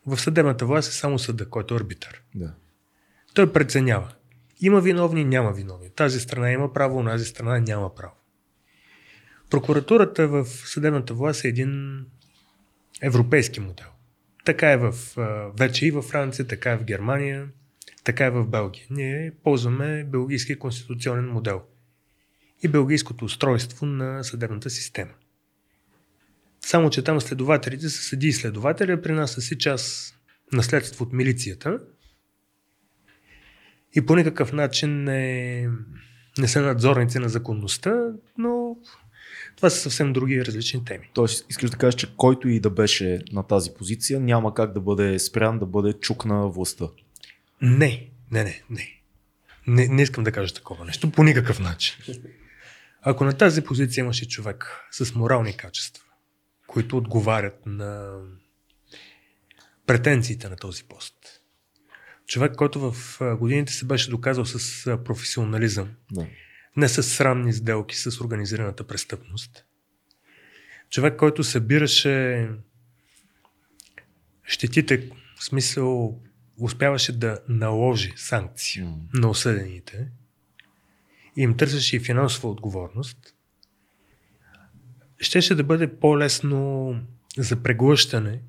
В 0.06 0.18
съдебната 0.18 0.66
власт 0.66 0.88
е 0.88 0.94
само 0.94 1.18
съда, 1.18 1.48
който 1.48 1.74
е 1.74 1.76
арбитър. 1.76 2.22
Да. 2.34 2.54
Той 3.34 3.52
преценява. 3.52 4.12
Има 4.60 4.80
виновни, 4.80 5.24
няма 5.24 5.52
виновни. 5.52 5.90
Тази 5.90 6.20
страна 6.20 6.52
има 6.52 6.72
право, 6.72 7.04
тази 7.04 7.24
страна 7.24 7.58
няма 7.58 7.94
право. 7.94 8.14
Прокуратурата 9.50 10.28
в 10.28 10.44
съдебната 10.44 11.14
власт 11.14 11.44
е 11.44 11.48
един 11.48 12.04
европейски 13.02 13.60
модел. 13.60 13.86
Така 14.44 14.72
е 14.72 14.76
в, 14.76 14.94
вече 15.58 15.86
и 15.86 15.90
във 15.90 16.04
Франция, 16.04 16.46
така 16.46 16.70
е 16.70 16.76
в 16.76 16.84
Германия, 16.84 17.48
така 18.04 18.24
е 18.24 18.30
в 18.30 18.46
Белгия. 18.46 18.86
Ние 18.90 19.32
ползваме 19.44 20.04
белгийски 20.04 20.58
конституционен 20.58 21.28
модел– 21.28 21.62
и 22.62 22.68
белгийското 22.68 23.24
устройство 23.24 23.86
на 23.86 24.24
съдебната 24.24 24.70
система. 24.70 25.12
Само, 26.60 26.90
че 26.90 27.04
там 27.04 27.20
следователите 27.20 27.88
са 27.88 28.02
съди 28.02 28.26
и 28.26 28.32
следователи, 28.32 28.92
а 28.92 29.02
при 29.02 29.12
нас 29.12 29.32
са 29.32 29.40
си 29.40 29.58
част 29.58 30.16
наследство 30.52 31.04
от 31.04 31.12
милицията 31.12 31.80
и 33.96 34.06
по 34.06 34.16
никакъв 34.16 34.52
начин 34.52 35.04
не, 35.04 35.68
не 36.38 36.48
са 36.48 36.62
надзорници 36.62 37.18
на 37.18 37.28
законността, 37.28 38.08
но 38.38 38.76
Това 39.56 39.70
са 39.70 39.80
съвсем 39.80 40.12
други 40.12 40.44
различни 40.44 40.84
теми. 40.84 41.10
Тоест, 41.14 41.46
искаш 41.50 41.70
да 41.70 41.76
кажеш, 41.76 42.00
че 42.00 42.16
който 42.16 42.48
и 42.48 42.60
да 42.60 42.70
беше 42.70 43.20
на 43.32 43.42
тази 43.42 43.70
позиция, 43.78 44.20
няма 44.20 44.54
как 44.54 44.72
да 44.72 44.80
бъде 44.80 45.18
спрян, 45.18 45.58
да 45.58 45.66
бъде 45.66 45.92
чук 45.92 46.24
на 46.24 46.48
властта. 46.48 46.84
Не, 47.62 48.08
не, 48.30 48.44
не, 48.44 48.62
не. 48.70 48.92
Не, 49.66 49.88
не 49.88 50.02
искам 50.02 50.24
да 50.24 50.32
кажа 50.32 50.54
такова 50.54 50.84
нещо 50.84 51.10
по 51.10 51.24
никакъв 51.24 51.60
начин. 51.60 51.94
Ако 53.08 53.24
на 53.24 53.32
тази 53.32 53.64
позиция 53.64 54.02
имаше 54.02 54.28
човек 54.28 54.80
с 54.90 55.14
морални 55.14 55.56
качества, 55.56 56.04
които 56.66 56.96
отговарят 56.96 57.66
на 57.66 58.20
претенциите 59.86 60.48
на 60.48 60.56
този 60.56 60.84
пост, 60.84 61.14
човек, 62.26 62.54
който 62.56 62.92
в 62.92 63.18
годините 63.38 63.72
се 63.72 63.84
беше 63.84 64.10
доказал 64.10 64.44
с 64.44 64.84
професионализъм, 65.04 65.88
Да. 66.12 66.26
не 66.76 66.88
с 66.88 67.02
срамни 67.02 67.52
сделки 67.52 67.96
с 67.96 68.20
организираната 68.20 68.86
престъпност, 68.86 69.64
човек, 70.90 71.16
който 71.16 71.44
събираше 71.44 72.48
щетите, 74.44 75.10
в 75.38 75.44
смисъл 75.44 76.20
успяваше 76.60 77.18
да 77.18 77.38
наложи 77.48 78.12
санкции 78.16 78.82
М. 78.82 78.96
на 79.14 79.30
осъдените 79.30 80.08
им 81.36 81.56
търсеше 81.56 81.96
и 81.96 82.00
финансова 82.00 82.48
отговорност, 82.48 83.34
щеше 85.18 85.54
да 85.54 85.64
бъде 85.64 85.96
по-лесно 85.96 86.94
за 87.38 87.62
преглъщане, 87.62 88.42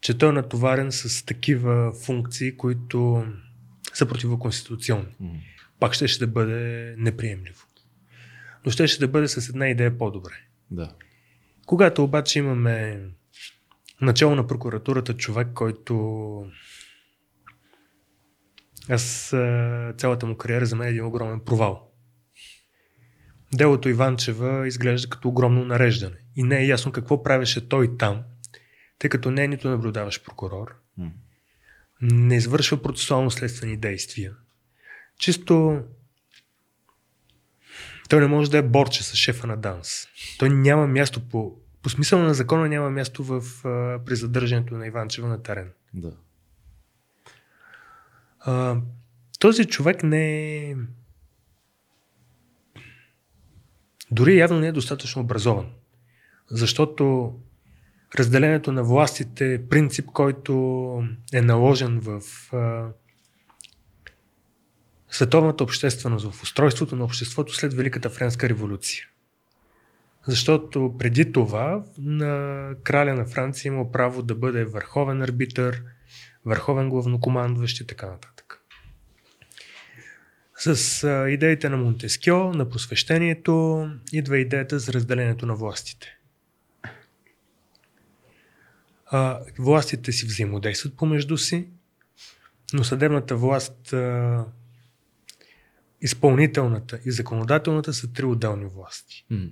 че 0.00 0.18
той 0.18 0.28
е 0.28 0.32
натоварен 0.32 0.92
с 0.92 1.24
такива 1.24 1.92
функции, 1.92 2.56
които 2.56 3.26
са 3.94 4.06
противоконституционни. 4.06 5.16
Пак 5.80 5.94
щеше 5.94 6.18
да 6.18 6.26
бъде 6.26 6.94
неприемливо. 6.98 7.66
Но 8.64 8.72
щеше 8.72 8.98
да 8.98 9.08
бъде 9.08 9.28
с 9.28 9.48
една 9.48 9.68
идея 9.68 9.98
по-добре. 9.98 10.32
Да. 10.70 10.94
Когато 11.66 12.04
обаче 12.04 12.38
имаме 12.38 13.00
начало 14.00 14.34
на 14.34 14.46
прокуратурата 14.46 15.16
човек, 15.16 15.48
който 15.54 16.46
аз 18.88 19.28
цялата 19.96 20.26
му 20.26 20.36
кариера 20.36 20.66
за 20.66 20.76
мен 20.76 20.88
е 20.88 20.90
един 20.90 21.04
огромен 21.04 21.40
провал. 21.40 21.91
Делото 23.54 23.88
Иванчева 23.88 24.68
изглежда 24.68 25.08
като 25.08 25.28
огромно 25.28 25.64
нареждане. 25.64 26.16
И 26.36 26.42
не 26.42 26.58
е 26.58 26.66
ясно 26.66 26.92
какво 26.92 27.22
правеше 27.22 27.68
той 27.68 27.96
там, 27.96 28.22
тъй 28.98 29.10
като 29.10 29.30
не 29.30 29.44
е 29.44 29.48
нито 29.48 29.70
наблюдаващ 29.70 30.24
прокурор, 30.24 30.74
не 32.02 32.36
извършва 32.36 32.82
процесуално 32.82 33.30
следствени 33.30 33.76
действия. 33.76 34.32
Чисто 35.18 35.82
той 38.08 38.20
не 38.20 38.26
може 38.26 38.50
да 38.50 38.58
е 38.58 38.62
борче 38.62 39.02
с 39.02 39.16
шефа 39.16 39.46
на 39.46 39.56
ДАНС. 39.56 40.08
Той 40.38 40.50
няма 40.50 40.86
място 40.86 41.28
по, 41.28 41.56
по 41.82 41.88
смисъл 41.88 42.18
на 42.18 42.34
закона 42.34 42.68
няма 42.68 42.90
място 42.90 43.24
в, 43.24 43.42
а, 43.64 44.04
при 44.04 44.16
задържането 44.16 44.74
на 44.74 44.86
Иванчева 44.86 45.28
на 45.28 45.42
терен. 45.42 45.70
Да. 45.94 46.12
А, 48.40 48.76
този 49.38 49.64
човек 49.64 50.02
не 50.02 50.46
е... 50.70 50.76
Дори 54.12 54.36
явно 54.36 54.60
не 54.60 54.66
е 54.66 54.72
достатъчно 54.72 55.22
образован. 55.22 55.66
Защото 56.50 57.34
разделението 58.18 58.72
на 58.72 58.82
властите 58.84 59.54
е 59.54 59.66
принцип, 59.68 60.06
който 60.06 60.52
е 61.32 61.42
наложен 61.42 62.00
в 62.00 62.22
а, 62.52 62.88
световната 65.10 65.64
общественост, 65.64 66.30
в 66.30 66.42
устройството 66.42 66.96
на 66.96 67.04
обществото 67.04 67.54
след 67.54 67.74
Великата 67.74 68.10
Френска 68.10 68.48
революция. 68.48 69.06
Защото 70.26 70.94
преди 70.98 71.32
това 71.32 71.84
на 71.98 72.68
краля 72.82 73.14
на 73.14 73.26
Франция 73.26 73.70
има 73.70 73.92
право 73.92 74.22
да 74.22 74.34
бъде 74.34 74.64
върховен 74.64 75.22
арбитър, 75.22 75.82
върховен 76.44 76.88
главнокомандващ 76.88 77.80
и 77.80 77.86
така 77.86 78.06
нататък. 78.06 78.61
С 80.64 81.04
а, 81.04 81.30
идеите 81.30 81.68
на 81.68 81.76
Монтескьо, 81.76 82.52
на 82.54 82.68
просвещението, 82.68 83.88
идва 84.12 84.38
идеята 84.38 84.78
за 84.78 84.92
разделението 84.92 85.46
на 85.46 85.54
властите. 85.54 86.18
А, 89.06 89.40
властите 89.58 90.12
си 90.12 90.26
взаимодействат 90.26 90.96
помежду 90.96 91.36
си, 91.36 91.68
но 92.72 92.84
съдебната 92.84 93.36
власт, 93.36 93.92
а, 93.92 94.44
изпълнителната 96.00 97.00
и 97.04 97.12
законодателната 97.12 97.92
са 97.92 98.12
три 98.12 98.24
отделни 98.24 98.66
власти. 98.66 99.26
М. 99.30 99.46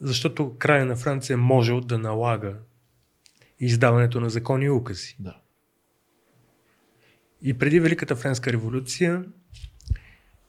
Защото 0.00 0.58
края 0.58 0.86
на 0.86 0.96
Франция 0.96 1.34
е 1.34 1.36
можел 1.36 1.80
да 1.80 1.98
налага 1.98 2.56
издаването 3.60 4.20
на 4.20 4.30
закони 4.30 4.64
и 4.64 4.70
укази. 4.70 5.16
Да. 5.18 5.40
И 7.42 7.54
преди 7.54 7.80
Великата 7.80 8.16
Френска 8.16 8.52
революция 8.52 9.24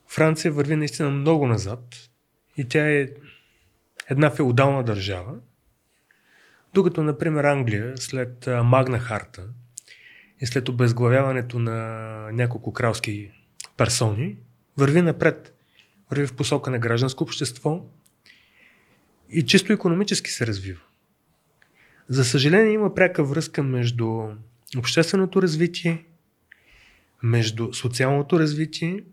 Франция 0.07 0.51
върви 0.51 0.75
наистина 0.75 1.09
много 1.09 1.47
назад 1.47 2.09
и 2.57 2.67
тя 2.67 2.89
е 2.89 3.07
една 4.09 4.29
феодална 4.29 4.83
държава, 4.83 5.35
докато, 6.73 7.03
например, 7.03 7.43
Англия 7.43 7.97
след 7.97 8.47
Магна 8.63 8.99
Харта 8.99 9.43
и 10.41 10.45
след 10.45 10.69
обезглавяването 10.69 11.59
на 11.59 11.77
няколко 12.31 12.73
кралски 12.73 13.31
персони, 13.77 14.37
върви 14.77 15.01
напред. 15.01 15.53
Върви 16.11 16.27
в 16.27 16.33
посока 16.33 16.71
на 16.71 16.79
гражданско 16.79 17.23
общество 17.23 17.85
и 19.29 19.45
чисто 19.45 19.73
економически 19.73 20.31
се 20.31 20.47
развива. 20.47 20.81
За 22.09 22.25
съжаление 22.25 22.73
има 22.73 22.95
пряка 22.95 23.23
връзка 23.23 23.63
между 23.63 24.23
общественото 24.77 25.41
развитие, 25.41 26.05
между 27.23 27.73
социалното 27.73 28.39
развитие 28.39 29.03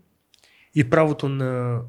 и 0.75 0.89
правото 0.89 1.29
на 1.29 1.81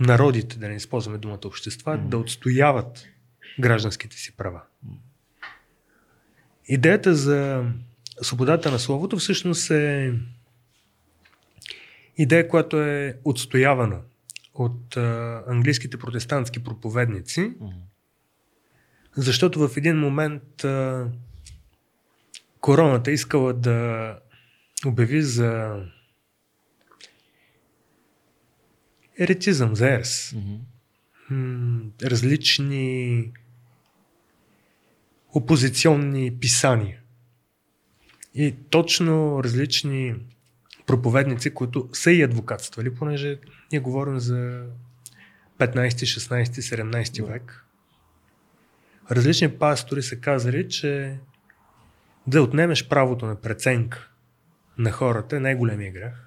народите, 0.00 0.58
да 0.58 0.68
не 0.68 0.74
използваме 0.74 1.18
думата 1.18 1.40
общества, 1.44 1.98
да 1.98 2.18
отстояват 2.18 3.06
гражданските 3.60 4.16
си 4.16 4.36
права. 4.36 4.62
Идеята 6.68 7.14
за 7.14 7.64
свободата 8.22 8.70
на 8.70 8.78
словото 8.78 9.16
всъщност 9.16 9.70
е 9.70 10.14
идея, 12.16 12.48
която 12.48 12.82
е 12.82 13.18
отстоявана 13.24 14.00
от 14.54 14.96
а, 14.96 15.42
английските 15.48 15.96
протестантски 15.96 16.64
проповедници, 16.64 17.52
защото 19.16 19.68
в 19.68 19.76
един 19.76 19.98
момент 19.98 20.64
а, 20.64 21.08
короната 22.60 23.10
искала 23.10 23.52
да 23.52 24.18
обяви 24.84 25.22
за 25.22 25.82
еретизъм, 29.18 29.76
за 29.76 29.90
ерес. 29.90 30.34
М, 31.30 31.80
различни 32.02 33.32
опозиционни 35.34 36.38
писания. 36.38 37.00
И 38.34 38.54
точно 38.70 39.44
различни 39.44 40.14
проповедници, 40.86 41.54
които 41.54 41.88
са 41.92 42.10
и 42.12 42.22
адвокатствали, 42.22 42.94
понеже 42.94 43.38
ние 43.72 43.80
говорим 43.80 44.18
за 44.18 44.66
15, 45.58 45.88
16, 45.88 46.44
17 46.44 47.26
век. 47.26 47.64
Различни 49.10 49.58
пастори 49.58 50.02
са 50.02 50.16
казали, 50.16 50.68
че 50.68 51.18
да 52.26 52.42
отнемеш 52.42 52.88
правото 52.88 53.26
на 53.26 53.40
преценка 53.40 54.10
на 54.78 54.90
хората 54.90 55.36
е 55.36 55.40
най-големия 55.40 55.92
грях. 55.92 56.22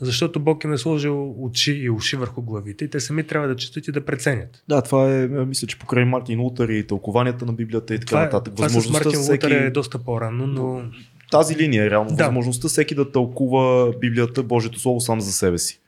Защото 0.00 0.40
Бог 0.40 0.64
им 0.64 0.72
е 0.72 0.78
сложил 0.78 1.34
очи 1.38 1.72
и 1.72 1.90
уши 1.90 2.16
върху 2.16 2.42
главите 2.42 2.84
и 2.84 2.90
те 2.90 3.00
сами 3.00 3.26
трябва 3.26 3.48
да 3.48 3.56
четат 3.56 3.88
и 3.88 3.92
да 3.92 4.04
преценят. 4.04 4.62
Да, 4.68 4.82
това 4.82 5.12
е, 5.12 5.26
мисля, 5.26 5.66
че 5.66 5.78
покрай 5.78 6.04
Мартин 6.04 6.40
Лутър 6.40 6.68
и 6.68 6.86
тълкованията 6.86 7.46
на 7.46 7.52
Библията 7.52 7.94
и 7.94 7.98
така 7.98 8.06
Това, 8.06 8.20
е- 8.20 8.24
нататък. 8.24 8.54
това 8.56 8.68
с 8.68 8.88
Мартин 8.90 9.10
всеки... 9.12 9.46
Лутър 9.46 9.56
е 9.56 9.70
доста 9.70 9.98
по-рано, 9.98 10.46
но 10.46 10.82
Тази 11.30 11.56
линия 11.56 11.84
е 11.84 11.90
реално 11.90 12.10
Да. 12.10 12.24
възможността 12.24 12.68
всеки 12.68 12.94
да 12.94 13.12
тълкува 13.12 13.92
Библията, 13.92 14.42
Божието 14.42 14.80
Слово 14.80 15.00
сам 15.00 15.20
за 15.20 15.32
себе 15.32 15.58
си. 15.58 15.80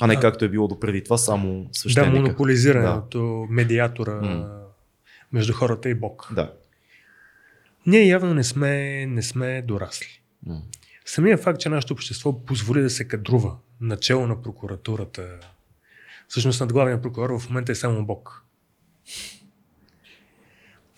А 0.00 0.06
не 0.06 0.14
Да. 0.14 0.20
както 0.20 0.44
е 0.44 0.48
било 0.48 0.68
допреди 0.68 1.04
това, 1.04 1.18
само 1.18 1.62
да, 1.62 1.68
свещеника. 1.72 2.12
монополизирането, 2.12 3.18
медиатора 3.50 4.14
М. 4.14 4.48
между 5.32 5.52
хората 5.52 5.88
и 5.88 5.94
Бог. 5.94 6.28
Да. 6.32 6.52
Ние 7.86 8.02
явно 8.02 8.34
не 8.34 8.44
сме, 8.44 8.70
не 9.06 9.22
сме 9.22 9.62
дорасли. 9.62 10.17
Самия 11.04 11.38
факт, 11.38 11.60
че 11.60 11.68
нашето 11.68 11.94
общество 11.94 12.44
позволи 12.44 12.82
да 12.82 12.90
се 12.90 13.08
кадрува 13.08 13.56
начало 13.80 14.26
на 14.26 14.42
прокуратурата, 14.42 15.38
всъщност 16.28 16.60
над 16.60 16.72
главния 16.72 17.02
прокурор 17.02 17.40
в 17.40 17.48
момента 17.48 17.72
е 17.72 17.74
само 17.74 18.06
Бог. 18.06 18.44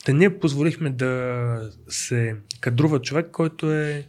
Та 0.05 0.13
ние 0.13 0.39
позволихме 0.39 0.91
да 0.91 1.73
се 1.89 2.37
кадрува 2.61 3.03
човек, 3.03 3.31
който 3.31 3.73
е 3.73 4.09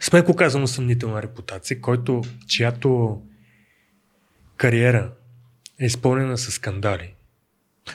смеко 0.00 0.36
казано 0.36 0.66
съмнителна 0.66 1.22
репутация, 1.22 1.80
който, 1.80 2.22
чиято 2.46 3.22
кариера 4.56 5.12
е 5.80 5.86
изпълнена 5.86 6.38
с 6.38 6.50
скандали. 6.50 7.14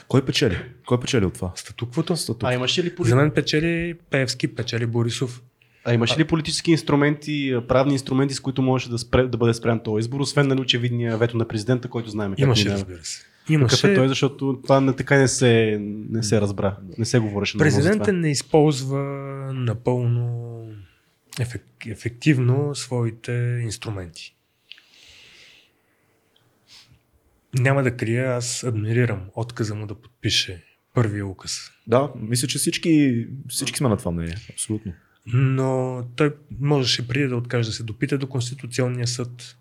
Кой 0.08 0.24
печели? 0.24 0.58
Кой 0.86 1.00
печели 1.00 1.24
от 1.24 1.34
това? 1.34 1.52
Статуквото. 1.56 2.16
Статут. 2.16 2.44
А 2.44 2.54
имаше 2.54 2.84
ли, 2.84 2.94
поли... 2.94 3.08
За 3.08 3.16
мен 3.16 3.30
печели 3.30 3.98
Певски, 4.10 4.54
печели 4.54 4.86
Борисов. 4.86 5.42
А 5.84 5.94
имаше 5.94 6.18
ли 6.18 6.24
политически 6.24 6.70
инструменти, 6.70 7.56
правни 7.68 7.92
инструменти, 7.92 8.34
с 8.34 8.40
които 8.40 8.62
можеше 8.62 8.90
да, 8.90 8.98
спре, 8.98 9.22
да 9.26 9.38
бъде 9.38 9.54
спрян 9.54 9.80
този 9.80 10.00
избор, 10.00 10.20
освен 10.20 10.48
на 10.48 10.54
очевидния 10.54 11.18
вето 11.18 11.36
на 11.36 11.48
президента, 11.48 11.88
който 11.88 12.10
знаем 12.10 12.30
как 12.30 12.38
Имаше, 12.38 12.64
минава? 12.64 12.80
разбира 12.80 13.04
се. 13.04 13.20
Какъв 13.22 13.50
е 13.50 13.52
Имаше. 13.52 13.94
той, 13.94 14.08
защото 14.08 14.60
това 14.62 14.80
не, 14.80 14.96
така 14.96 15.18
не 15.18 15.28
се, 15.28 15.78
не 16.10 16.22
се 16.22 16.40
разбра. 16.40 16.76
Не 16.98 17.04
се 17.04 17.18
говореше 17.18 17.52
това. 17.52 18.12
не 18.12 18.30
използва 18.30 19.02
напълно 19.54 20.50
ефек, 21.40 21.64
ефективно 21.86 22.74
своите 22.74 23.60
инструменти. 23.62 24.36
Няма 27.58 27.82
да 27.82 27.96
крия, 27.96 28.36
аз 28.36 28.64
адмирирам 28.64 29.20
отказа 29.34 29.74
му 29.74 29.86
да 29.86 29.94
подпише 29.94 30.64
първия 30.94 31.26
указ. 31.26 31.70
Да, 31.86 32.12
мисля, 32.16 32.48
че 32.48 32.58
всички, 32.58 33.26
всички 33.48 33.78
сме 33.78 33.88
на 33.88 33.96
това 33.96 34.10
мнение. 34.10 34.36
Абсолютно. 34.52 34.92
Но 35.26 36.02
той 36.16 36.34
можеше 36.60 37.08
преди 37.08 37.26
да 37.26 37.36
откаже 37.36 37.68
да 37.68 37.72
се 37.72 37.82
допита 37.82 38.18
до 38.18 38.28
Конституционния 38.28 39.06
съд. 39.06 39.56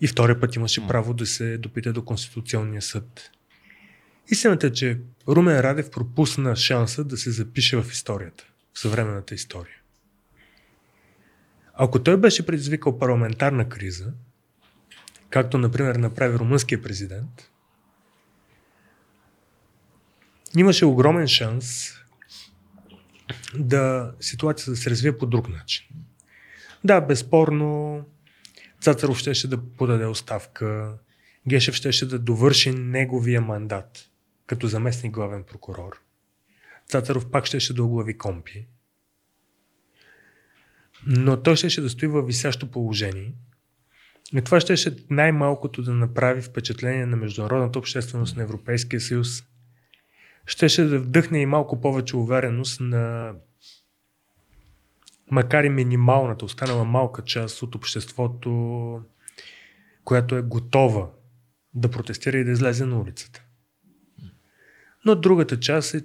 И 0.00 0.08
втория 0.08 0.40
път 0.40 0.56
имаше 0.56 0.86
право 0.86 1.14
да 1.14 1.26
се 1.26 1.58
допита 1.58 1.92
до 1.92 2.04
Конституционния 2.04 2.82
съд. 2.82 3.30
Истината 4.30 4.66
е, 4.66 4.72
че 4.72 4.98
Румен 5.28 5.60
Радев 5.60 5.90
пропусна 5.90 6.56
шанса 6.56 7.04
да 7.04 7.16
се 7.16 7.30
запише 7.30 7.76
в 7.76 7.92
историята, 7.92 8.44
в 8.74 8.78
съвременната 8.78 9.34
история. 9.34 9.76
Ако 11.74 12.02
той 12.02 12.16
беше 12.16 12.46
предизвикал 12.46 12.98
парламентарна 12.98 13.68
криза, 13.68 14.12
както 15.30 15.58
например 15.58 15.94
направи 15.94 16.38
румънския 16.38 16.82
президент, 16.82 17.50
имаше 20.56 20.84
огромен 20.84 21.28
шанс 21.28 21.94
да 23.54 24.12
ситуацията 24.20 24.70
да 24.70 24.76
се 24.76 24.90
развие 24.90 25.18
по 25.18 25.26
друг 25.26 25.48
начин. 25.48 25.86
Да, 26.84 27.00
безспорно, 27.00 28.04
Цацаров 28.80 29.18
щеше 29.18 29.48
да 29.48 29.58
подаде 29.76 30.06
оставка, 30.06 30.98
Гешев 31.48 31.74
щеше 31.74 32.08
да 32.08 32.18
довърши 32.18 32.70
неговия 32.70 33.40
мандат 33.40 34.10
като 34.46 34.66
заместник 34.66 35.12
главен 35.12 35.44
прокурор. 35.44 36.00
Цацаров 36.88 37.30
пак 37.30 37.46
щеше 37.46 37.74
да 37.74 37.84
оглави 37.84 38.18
компи. 38.18 38.66
Но 41.06 41.42
той 41.42 41.56
щеше 41.56 41.80
да 41.80 41.90
стои 41.90 42.08
във 42.08 42.26
висящо 42.26 42.70
положение. 42.70 43.32
И 44.34 44.42
това 44.42 44.60
щеше 44.60 44.96
най-малкото 45.10 45.82
да 45.82 45.94
направи 45.94 46.42
впечатление 46.42 47.06
на 47.06 47.16
международната 47.16 47.78
общественост 47.78 48.36
на 48.36 48.42
Европейския 48.42 49.00
съюз. 49.00 49.42
Щеше 50.46 50.84
да 50.84 50.98
вдъхне 50.98 51.38
и 51.40 51.46
малко 51.46 51.80
повече 51.80 52.16
увереност 52.16 52.80
на 52.80 53.32
макар 55.30 55.64
и 55.64 55.68
минималната, 55.68 56.44
останала 56.44 56.84
малка 56.84 57.24
част 57.24 57.62
от 57.62 57.74
обществото, 57.74 59.02
която 60.04 60.36
е 60.36 60.42
готова 60.42 61.10
да 61.74 61.90
протестира 61.90 62.38
и 62.38 62.44
да 62.44 62.50
излезе 62.50 62.86
на 62.86 63.00
улицата. 63.00 63.42
Но 65.04 65.14
другата 65.14 65.60
част 65.60 65.94
е 65.94 66.02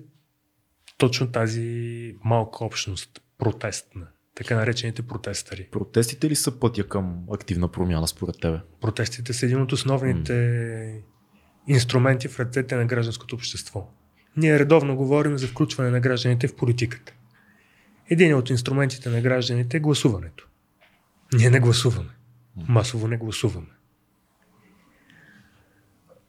точно 0.97 1.31
тази 1.31 2.15
малка 2.23 2.65
общност, 2.65 3.21
протестна, 3.37 4.07
така 4.35 4.55
наречените 4.55 5.01
протестари. 5.01 5.67
Протестите 5.71 6.29
ли 6.29 6.35
са 6.35 6.59
пътя 6.59 6.87
към 6.87 7.25
активна 7.31 7.71
промяна 7.71 8.07
според 8.07 8.39
тебе? 8.41 8.59
Протестите 8.81 9.33
са 9.33 9.45
един 9.45 9.61
от 9.61 9.71
основните 9.71 11.03
инструменти 11.67 12.27
в 12.27 12.39
ръцете 12.39 12.75
на 12.75 12.85
гражданското 12.85 13.35
общество. 13.35 13.89
Ние 14.37 14.59
редовно 14.59 14.95
говорим 14.95 15.37
за 15.37 15.47
включване 15.47 15.89
на 15.89 15.99
гражданите 15.99 16.47
в 16.47 16.55
политиката. 16.55 17.13
Един 18.09 18.35
от 18.35 18.49
инструментите 18.49 19.09
на 19.09 19.21
гражданите 19.21 19.77
е 19.77 19.79
гласуването. 19.79 20.47
Ние 21.33 21.49
не 21.49 21.59
гласуваме. 21.59 22.09
Масово 22.67 23.07
не 23.07 23.17
гласуваме. 23.17 23.67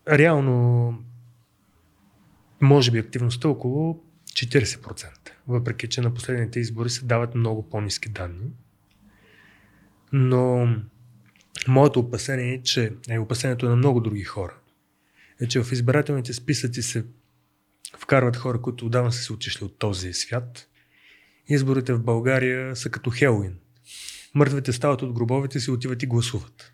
Реално, 0.09 1.05
може 2.61 2.91
би 2.91 2.99
активността 2.99 3.49
е 3.49 3.51
около 3.51 4.03
40%, 4.33 5.09
въпреки 5.49 5.89
че 5.89 6.01
на 6.01 6.15
последните 6.15 6.61
избори 6.61 6.91
се 6.91 7.05
дават 7.05 7.35
много 7.35 7.69
по-низки 7.69 8.09
данни. 8.09 8.51
Но 10.13 10.69
моето 11.69 12.01
опасение 12.01 12.55
е, 12.55 12.63
че 12.63 12.93
е 13.09 13.19
опасението 13.19 13.69
на 13.69 13.77
много 13.77 14.01
други 14.01 14.25
хора, 14.25 14.55
е, 15.41 15.47
че 15.47 15.63
в 15.63 15.73
избирателните 15.73 16.33
списъци 16.33 16.83
се 16.83 17.05
вкарват 17.99 18.37
хора, 18.37 18.63
които 18.63 18.87
отдавна 18.87 19.13
са 19.13 19.23
се 19.23 19.33
отишли 19.33 19.65
от 19.65 19.79
този 19.79 20.13
свят. 20.13 20.69
Изборите 21.49 21.93
в 21.93 22.03
България 22.03 22.77
са 22.77 22.91
като 22.91 23.11
Хелуин. 23.11 23.59
Мъртвите 24.35 24.73
стават 24.73 25.03
от 25.03 25.13
гробовете 25.13 25.61
си, 25.61 25.71
отиват 25.71 26.03
и 26.03 26.07
гласуват. 26.07 26.73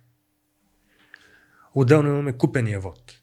Отделно 1.74 2.08
имаме 2.08 2.32
купения 2.32 2.80
вод. 2.80 3.18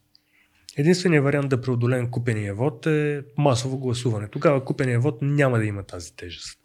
Единственият 0.76 1.24
вариант 1.24 1.48
да 1.48 1.60
преодолеем 1.60 2.10
купения 2.10 2.54
вод 2.54 2.86
е 2.86 3.22
масово 3.38 3.78
гласуване. 3.78 4.28
Тогава 4.28 4.64
купения 4.64 5.00
вод 5.00 5.22
няма 5.22 5.58
да 5.58 5.64
има 5.64 5.82
тази 5.82 6.16
тежест. 6.16 6.59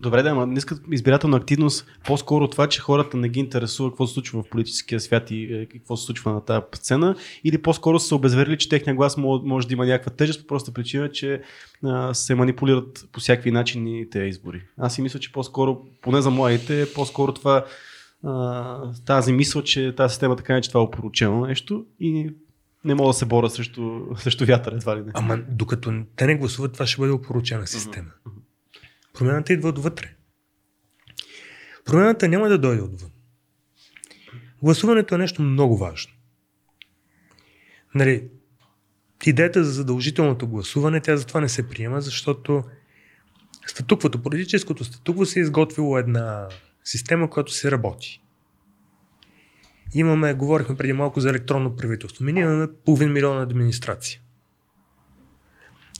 Добре, 0.00 0.22
да, 0.22 0.30
ама 0.30 0.46
не 0.46 0.58
искат 0.58 0.82
избирателна 0.92 1.36
активност. 1.36 1.86
По-скоро 2.06 2.48
това, 2.48 2.66
че 2.68 2.80
хората 2.80 3.16
не 3.16 3.28
ги 3.28 3.40
интересува 3.40 3.90
какво 3.90 4.06
се 4.06 4.14
случва 4.14 4.42
в 4.42 4.48
политическия 4.50 5.00
свят 5.00 5.30
и 5.30 5.54
е, 5.54 5.66
какво 5.66 5.96
се 5.96 6.06
случва 6.06 6.32
на 6.32 6.44
тази 6.44 6.62
сцена, 6.74 7.16
или 7.44 7.62
по-скоро 7.62 7.98
са 7.98 8.06
се 8.06 8.14
обезверили, 8.14 8.58
че 8.58 8.68
техния 8.68 8.96
глас 8.96 9.16
може, 9.16 9.68
да 9.68 9.74
има 9.74 9.86
някаква 9.86 10.12
тежест 10.12 10.40
по 10.40 10.46
проста 10.46 10.72
причина, 10.72 11.10
че 11.10 11.42
а, 11.84 12.14
се 12.14 12.34
манипулират 12.34 13.08
по 13.12 13.20
всякакви 13.20 13.50
начини 13.50 14.10
тези 14.10 14.28
избори. 14.28 14.62
Аз 14.78 14.94
си 14.94 15.02
мисля, 15.02 15.18
че 15.18 15.32
по-скоро, 15.32 15.78
поне 16.02 16.22
за 16.22 16.30
младите, 16.30 16.82
е 16.82 16.92
по-скоро 16.92 17.34
това 17.34 17.64
а, 18.24 18.92
тази 19.06 19.32
мисъл, 19.32 19.62
че 19.62 19.94
тази 19.96 20.12
система 20.12 20.36
така 20.36 20.54
не, 20.54 20.60
че 20.60 20.70
това 20.70 20.80
е 20.80 20.84
опоручено 20.84 21.46
нещо 21.46 21.86
и 22.00 22.30
не 22.84 22.94
мога 22.94 23.08
да 23.08 23.14
се 23.14 23.24
боря 23.24 23.50
срещу, 23.50 24.00
срещу 24.16 24.46
вятър, 24.46 24.72
едва 24.72 24.96
ли 24.96 25.00
не. 25.00 25.10
Ама 25.14 25.38
докато 25.48 25.92
те 26.16 26.26
не 26.26 26.36
гласуват, 26.36 26.72
това 26.72 26.86
ще 26.86 27.00
бъде 27.00 27.12
опоручена 27.12 27.66
система. 27.66 28.10
Промяната 29.18 29.52
идва 29.52 29.68
отвътре. 29.68 30.14
Промяната 31.84 32.28
няма 32.28 32.48
да 32.48 32.58
дойде 32.58 32.82
отвън. 32.82 33.10
Гласуването 34.62 35.14
е 35.14 35.18
нещо 35.18 35.42
много 35.42 35.76
важно. 35.76 36.12
Нали, 37.94 38.28
идеята 39.26 39.64
за 39.64 39.72
задължителното 39.72 40.48
гласуване, 40.48 41.00
тя 41.00 41.16
затова 41.16 41.40
не 41.40 41.48
се 41.48 41.68
приема, 41.68 42.00
защото 42.00 42.64
статуквото, 43.66 44.22
политическото 44.22 44.84
статукво 44.84 45.26
се 45.26 45.40
е 45.40 45.42
изготвило 45.42 45.98
една 45.98 46.48
система, 46.84 47.30
която 47.30 47.52
се 47.52 47.70
работи. 47.70 48.22
Имаме, 49.94 50.34
говорихме 50.34 50.76
преди 50.76 50.92
малко 50.92 51.20
за 51.20 51.30
електронно 51.30 51.76
правителство. 51.76 52.24
Ми 52.24 52.40
имаме 52.40 52.68
половин 52.84 53.12
милион 53.12 53.38
администрация. 53.38 54.20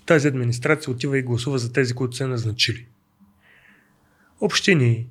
Тази 0.06 0.28
администрация 0.28 0.92
отива 0.92 1.18
и 1.18 1.22
гласува 1.22 1.58
за 1.58 1.72
тези, 1.72 1.94
които 1.94 2.16
са 2.16 2.28
назначили. 2.28 2.88
Общини, 4.40 5.08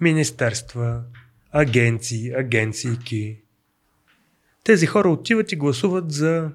министерства, 0.00 1.02
агенции, 1.50 2.32
агенцийки. 2.34 3.40
Тези 4.64 4.86
хора 4.86 5.08
отиват 5.08 5.52
и 5.52 5.56
гласуват 5.56 6.12
за 6.12 6.50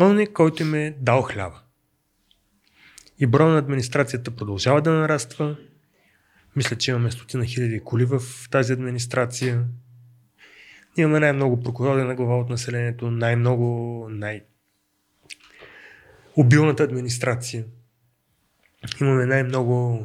онзи, 0.00 0.26
който 0.26 0.62
им 0.62 0.74
е 0.74 0.96
дал 1.00 1.22
хляба. 1.22 1.60
И 3.18 3.26
броя 3.26 3.52
на 3.52 3.58
администрацията 3.58 4.30
продължава 4.30 4.82
да 4.82 4.92
нараства. 4.92 5.56
Мисля, 6.56 6.76
че 6.76 6.90
имаме 6.90 7.10
стотина 7.10 7.44
хиляди 7.44 7.80
коли 7.84 8.04
в 8.04 8.20
тази 8.50 8.72
администрация. 8.72 9.64
Имаме 10.96 11.20
най-много 11.20 11.60
прокурори 11.60 12.02
на 12.02 12.14
глава 12.14 12.38
от 12.38 12.48
населението, 12.48 13.10
най-много, 13.10 14.06
най- 14.10 14.42
обилната 16.36 16.82
администрация. 16.82 17.64
Имаме 19.00 19.26
най-много 19.26 20.04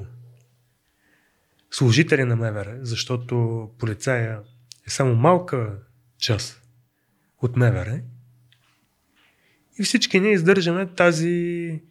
служители 1.73 2.23
на 2.23 2.35
МВР, 2.35 2.77
защото 2.81 3.69
полицая 3.79 4.41
е 4.87 4.89
само 4.89 5.15
малка 5.15 5.77
част 6.17 6.61
от 7.41 7.57
МВР. 7.57 8.01
И 9.79 9.83
всички 9.83 10.19
ние 10.19 10.31
издържаме 10.31 10.93
тази 10.93 11.81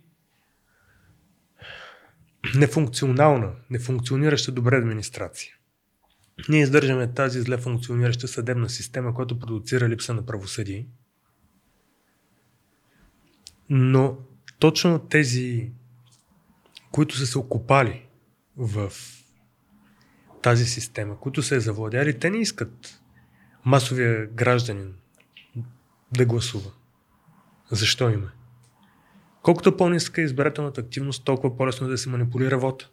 нефункционална, 2.55 3.53
нефункционираща 3.71 4.53
добре 4.53 4.77
администрация. 4.77 5.55
Ние 6.49 6.63
издържаме 6.63 7.13
тази 7.15 7.41
зле 7.41 7.59
функционираща 7.59 8.29
съдебна 8.29 8.69
система, 8.69 9.15
която 9.15 9.39
продуцира 9.39 9.89
липса 9.89 10.15
на 10.15 10.27
правосъдие. 10.27 10.87
Но 13.71 14.19
точно 14.59 14.99
тези, 14.99 15.73
които 16.93 17.17
са 17.17 17.27
се 17.27 17.39
окупали 17.39 18.07
в 18.57 18.93
тази 20.43 20.65
система, 20.65 21.21
които 21.21 21.43
са 21.43 21.55
я 21.55 21.61
завладяли, 21.61 22.19
те 22.19 22.31
не 22.31 22.39
искат 22.39 23.01
масовия 23.65 24.27
гражданин 24.27 24.95
да 26.13 26.25
гласува. 26.27 26.71
Защо 27.71 28.11
има? 28.11 28.31
Колкото 29.43 29.77
по-ниска 29.77 30.21
е 30.21 30.25
избирателната 30.25 30.81
активност, 30.81 31.25
толкова 31.25 31.57
по-лесно 31.57 31.87
е 31.87 31.91
да 31.91 31.99
се 31.99 32.09
манипулира 32.09 32.59
вода. 32.59 32.85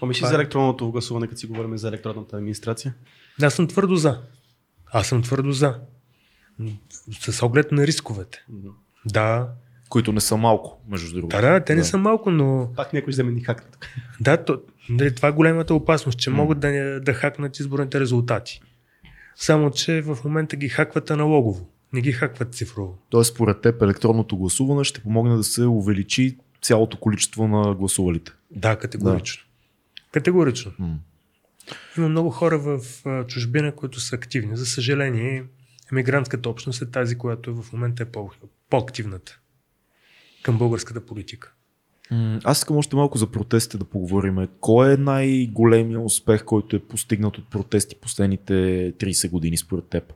Помниш 0.00 0.16
ли 0.16 0.18
Това 0.18 0.28
е. 0.28 0.30
за 0.30 0.36
електронното 0.36 0.90
гласуване, 0.90 1.26
като 1.28 1.40
си 1.40 1.46
говорим 1.46 1.78
за 1.78 1.88
електронната 1.88 2.36
администрация? 2.36 2.94
Аз 3.42 3.54
съм 3.54 3.66
твърдо 3.66 3.96
за. 3.96 4.20
Аз 4.86 5.06
съм 5.06 5.22
твърдо 5.22 5.52
за. 5.52 5.80
С 7.20 7.42
оглед 7.42 7.72
на 7.72 7.86
рисковете. 7.86 8.44
Да, 9.06 9.48
Които 9.88 10.12
не 10.12 10.20
са 10.20 10.36
малко, 10.36 10.80
между 10.88 11.14
другото. 11.14 11.36
да, 11.36 11.42
да, 11.42 11.64
те 11.64 11.74
не 11.74 11.84
са 11.84 11.98
малко, 11.98 12.30
но 12.30 12.72
Пак 12.76 12.92
някой 12.92 13.12
ще 13.12 13.16
вземе 13.16 13.32
ни 13.32 13.40
хакнат. 13.40 13.78
да, 14.20 14.44
то, 14.44 14.60
нали, 14.88 15.14
това 15.14 15.28
е 15.28 15.32
големата 15.32 15.74
опасност, 15.74 16.18
че 16.18 16.30
могат 16.30 16.60
да, 16.60 17.00
да 17.00 17.14
хакнат 17.14 17.58
изборните 17.58 18.00
резултати. 18.00 18.60
Само, 19.36 19.70
че 19.70 20.02
в 20.02 20.18
момента 20.24 20.56
ги 20.56 20.68
хакват 20.68 21.10
аналогово, 21.10 21.68
не 21.92 22.00
ги 22.00 22.12
хакват 22.12 22.54
цифрово. 22.54 22.98
Тоест, 23.10 23.34
според 23.34 23.60
теб, 23.60 23.82
електронното 23.82 24.36
гласуване 24.36 24.84
ще 24.84 25.00
помогне 25.00 25.36
да 25.36 25.44
се 25.44 25.66
увеличи 25.66 26.36
цялото 26.62 26.96
количество 26.96 27.48
на 27.48 27.74
гласувалите. 27.74 28.32
Да, 28.50 28.78
категорично. 28.78 29.44
Категорично. 30.12 30.72
М. 30.78 30.98
Има 31.98 32.08
много 32.08 32.30
хора 32.30 32.58
в 32.58 32.80
чужбина, 33.28 33.72
които 33.72 34.00
са 34.00 34.16
активни. 34.16 34.56
За 34.56 34.66
съжаление, 34.66 35.44
емигрантската 35.92 36.48
общност 36.48 36.82
е 36.82 36.90
тази, 36.90 37.18
която 37.18 37.62
в 37.62 37.72
момента 37.72 38.02
е 38.02 38.06
по- 38.06 38.30
по-активната 38.70 39.38
към 40.42 40.58
българската 40.58 41.06
политика. 41.06 41.52
Аз 42.44 42.58
искам 42.58 42.76
още 42.76 42.96
малко 42.96 43.18
за 43.18 43.26
протестите 43.26 43.78
да 43.78 43.84
поговорим. 43.84 44.48
Кой 44.60 44.94
е 44.94 44.96
най-големия 44.96 46.00
успех, 46.00 46.44
който 46.44 46.76
е 46.76 46.78
постигнат 46.78 47.38
от 47.38 47.50
протести 47.50 47.96
последните 47.96 48.52
30 48.92 49.30
години 49.30 49.56
според 49.56 49.84
теб? 49.84 50.12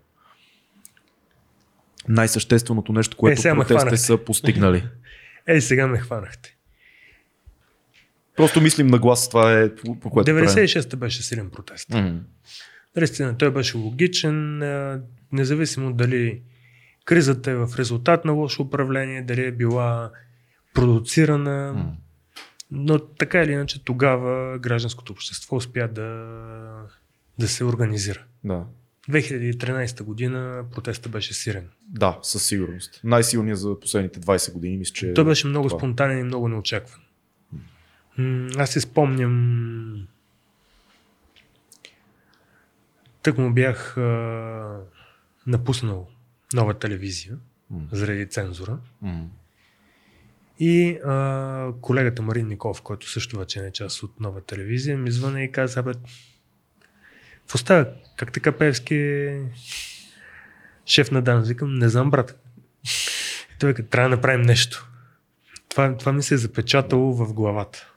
Най-същественото 2.09 2.93
нещо, 2.93 3.17
което 3.17 3.49
Е, 3.49 3.55
протестите 3.55 3.97
са 3.97 4.19
постигнали. 4.19 4.85
Ей, 5.47 5.61
сега 5.61 5.87
ме 5.87 5.99
хванахте. 5.99 6.57
Просто 8.37 8.61
мислим 8.61 8.87
на 8.87 8.99
глас, 8.99 9.29
това 9.29 9.61
е 9.61 9.75
по, 9.75 10.11
което 10.11 10.33
правим. 10.33 10.49
96-та 10.49 10.97
беше 10.97 11.23
силен 11.23 11.51
протест. 11.51 11.91
М. 11.91 12.21
Наистина, 12.97 13.39
той 13.39 13.51
беше 13.51 13.77
логичен, 13.77 14.59
независимо 15.33 15.93
дали 15.93 16.43
кризата 17.05 17.51
е 17.51 17.55
в 17.55 17.69
резултат 17.79 18.25
на 18.25 18.33
лошо 18.33 18.63
управление, 18.63 19.23
дали 19.23 19.45
е 19.45 19.53
била 19.53 20.11
продуцирана. 20.77 21.73
М. 21.73 21.97
Но 22.71 22.99
така 22.99 23.43
или 23.43 23.53
иначе 23.53 23.85
тогава 23.85 24.59
гражданското 24.59 25.13
общество 25.13 25.57
успя 25.57 25.89
да, 25.89 26.07
да 27.39 27.49
се 27.49 27.65
организира. 27.65 28.25
Да. 28.45 28.65
2013 29.11 30.03
година 30.03 30.65
протеста 30.73 31.09
беше 31.09 31.35
сирен. 31.35 31.69
да, 31.89 32.19
със 32.23 32.47
сигурност. 32.47 33.01
Най-силният 33.05 33.59
за 33.59 33.81
последните 33.81 34.21
20 34.21 34.53
години, 34.53 34.77
мисля, 34.77 34.93
че 34.93 35.15
Той 35.15 35.25
беше 35.25 35.47
много 35.47 35.69
това. 35.69 35.79
спонтанен 35.81 36.19
и 36.19 36.23
много 36.23 36.49
неочакван. 36.49 37.01
Аз 38.59 38.71
си 38.71 38.81
спомням. 38.81 40.07
Тък 43.23 43.39
му 43.39 43.53
бях 43.53 43.97
а, 43.97 44.81
напуснал 45.47 46.09
нова 46.55 46.75
телевизия 46.75 47.39
М. 47.71 47.81
заради 47.93 48.27
цензура. 48.27 48.79
М. 49.03 49.29
И 50.59 50.99
а, 51.05 51.73
колегата 51.81 52.23
Марин 52.23 52.49
Ников, 52.49 52.83
който 52.83 53.11
също 53.11 53.39
вече 53.39 53.61
не 53.61 53.67
е 53.67 53.73
част 53.73 54.03
от 54.03 54.21
нова 54.21 54.41
телевизия, 54.41 54.99
ми 54.99 55.11
звъна 55.11 55.43
и 55.43 55.53
каза, 55.53 55.83
бе, 55.83 55.93
какво 57.39 57.59
става? 57.59 57.87
Как 58.17 58.33
така 58.33 58.53
Певски 58.53 58.95
е 58.95 59.43
шеф 60.87 61.11
на 61.11 61.23
дан? 61.23 61.43
Викам, 61.43 61.75
не 61.75 61.89
знам, 61.89 62.11
брат. 62.11 62.43
Той 63.59 63.71
вика, 63.71 63.87
трябва 63.87 64.11
да 64.11 64.17
направим 64.17 64.43
нещо. 64.43 64.91
Това, 65.69 65.97
това 65.97 66.13
ми 66.13 66.23
се 66.23 66.35
е 66.35 66.39
запечатало 66.39 67.15
в 67.15 67.33
главата. 67.33 67.93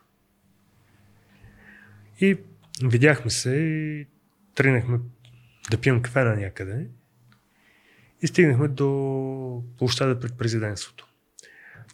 И 2.22 2.38
видяхме 2.84 3.32
се 3.32 3.55
и 3.55 4.07
тръгнахме 4.55 4.99
да 5.72 5.78
пием 5.78 6.01
кафе 6.01 6.24
на 6.24 6.36
някъде. 6.36 6.88
И 8.22 8.28
стигнахме 8.28 8.68
до 8.68 9.64
площада 9.78 10.20
пред 10.20 10.38
президентството. 10.38 11.09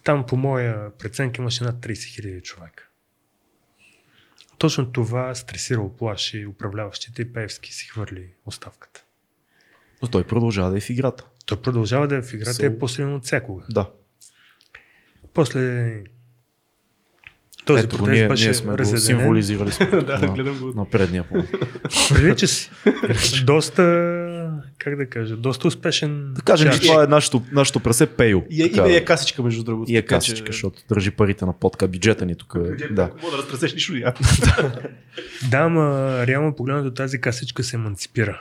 Там, 0.06 0.26
по 0.26 0.36
моя 0.36 0.90
преценка, 0.98 1.42
имаше 1.42 1.64
над 1.64 1.76
30 1.76 1.92
000 1.92 2.42
човека. 2.42 2.88
Точно 4.58 4.92
това 4.92 5.34
стресира, 5.34 5.80
оплаши 5.80 6.46
управляващите 6.46 7.22
и 7.22 7.32
Певски 7.32 7.72
си 7.74 7.88
хвърли 7.88 8.26
оставката. 8.44 9.04
Но 10.02 10.08
той 10.08 10.24
продължава 10.24 10.70
да 10.70 10.76
е 10.76 10.80
в 10.80 10.90
играта. 10.90 11.24
Той 11.46 11.62
продължава 11.62 12.08
да 12.08 12.16
е 12.16 12.22
в 12.22 12.34
играта 12.34 12.50
и 12.50 12.54
Сол- 12.54 12.76
е 12.76 12.78
по-силен 12.78 13.14
от 13.14 13.24
всякога. 13.24 13.64
Да. 13.70 13.90
После 15.34 15.94
този 17.64 17.84
Ето 17.84 17.96
протест 17.96 18.12
ние, 18.12 18.28
беше 18.28 18.44
ние 18.44 18.54
сме 18.54 18.70
го 18.70 18.78
разединен. 18.78 19.00
символизирали 19.20 19.72
сме 19.72 19.86
да, 19.90 20.18
на, 20.18 20.28
гледам 20.28 20.58
го. 20.58 20.66
на 20.66 20.90
предния 20.90 21.24
план. 21.28 21.46
Прилича 22.08 22.46
си. 22.46 22.70
доста, 23.44 23.82
как 24.86 24.96
да 24.96 25.06
кажа, 25.06 25.36
доста 25.36 25.68
успешен. 25.68 26.32
Да 26.34 26.42
кажем, 26.42 26.72
че 26.72 26.80
това 26.80 27.04
е 27.04 27.06
нашето, 27.06 27.42
нашето 27.52 27.80
прасе 27.80 28.06
Пейо. 28.06 28.42
И, 28.50 28.62
е- 28.62 28.72
Така, 28.72 28.88
и, 28.88 28.96
е 28.96 29.04
касичка, 29.04 29.42
между 29.42 29.64
другото. 29.64 29.92
и 29.92 29.96
е 29.96 30.02
така 30.02 30.14
че- 30.14 30.18
касичка, 30.22 30.46
защото 30.46 30.82
държи 30.88 31.10
парите 31.10 31.44
на 31.44 31.52
подка. 31.52 31.88
Бюджета 31.88 32.26
ни 32.26 32.34
тук. 32.34 32.52
е- 32.56 32.58
Бюджет, 32.60 32.94
Да. 32.94 33.10
Мога 33.22 33.30
да 33.30 33.42
разтресеш 33.42 33.74
нищо, 33.74 33.96
я. 33.96 34.14
Да, 35.50 35.58
ама 35.58 35.84
реално 36.26 36.54
погледнато 36.54 36.90
тази 36.90 37.20
касичка 37.20 37.64
се 37.64 37.76
еманципира. 37.76 38.40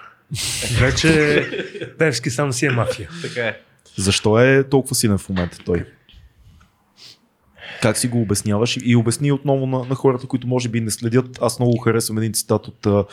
Вече 0.80 1.50
Певски 1.98 2.30
сам 2.30 2.54
си 2.54 2.66
е 2.66 2.70
мафия. 2.70 3.10
така 3.22 3.42
е. 3.42 3.58
Защо 3.98 4.40
е 4.40 4.64
толкова 4.64 4.96
силен 4.96 5.18
в 5.18 5.30
момента 5.30 5.58
той? 5.66 5.86
Как 7.82 7.98
си 7.98 8.08
го 8.08 8.22
обясняваш? 8.22 8.78
И 8.84 8.96
обясни 8.96 9.32
отново 9.32 9.66
на, 9.66 9.86
на 9.86 9.96
хората, 9.96 10.28
които 10.28 10.48
може 10.48 10.70
би 10.70 10.82
не 10.82 10.92
следят. 10.92 11.38
Аз 11.42 11.60
много 11.60 11.78
харесвам 11.78 12.18
един 12.18 12.34
цитат 12.34 12.68
от 12.68 12.86
а, 12.86 13.06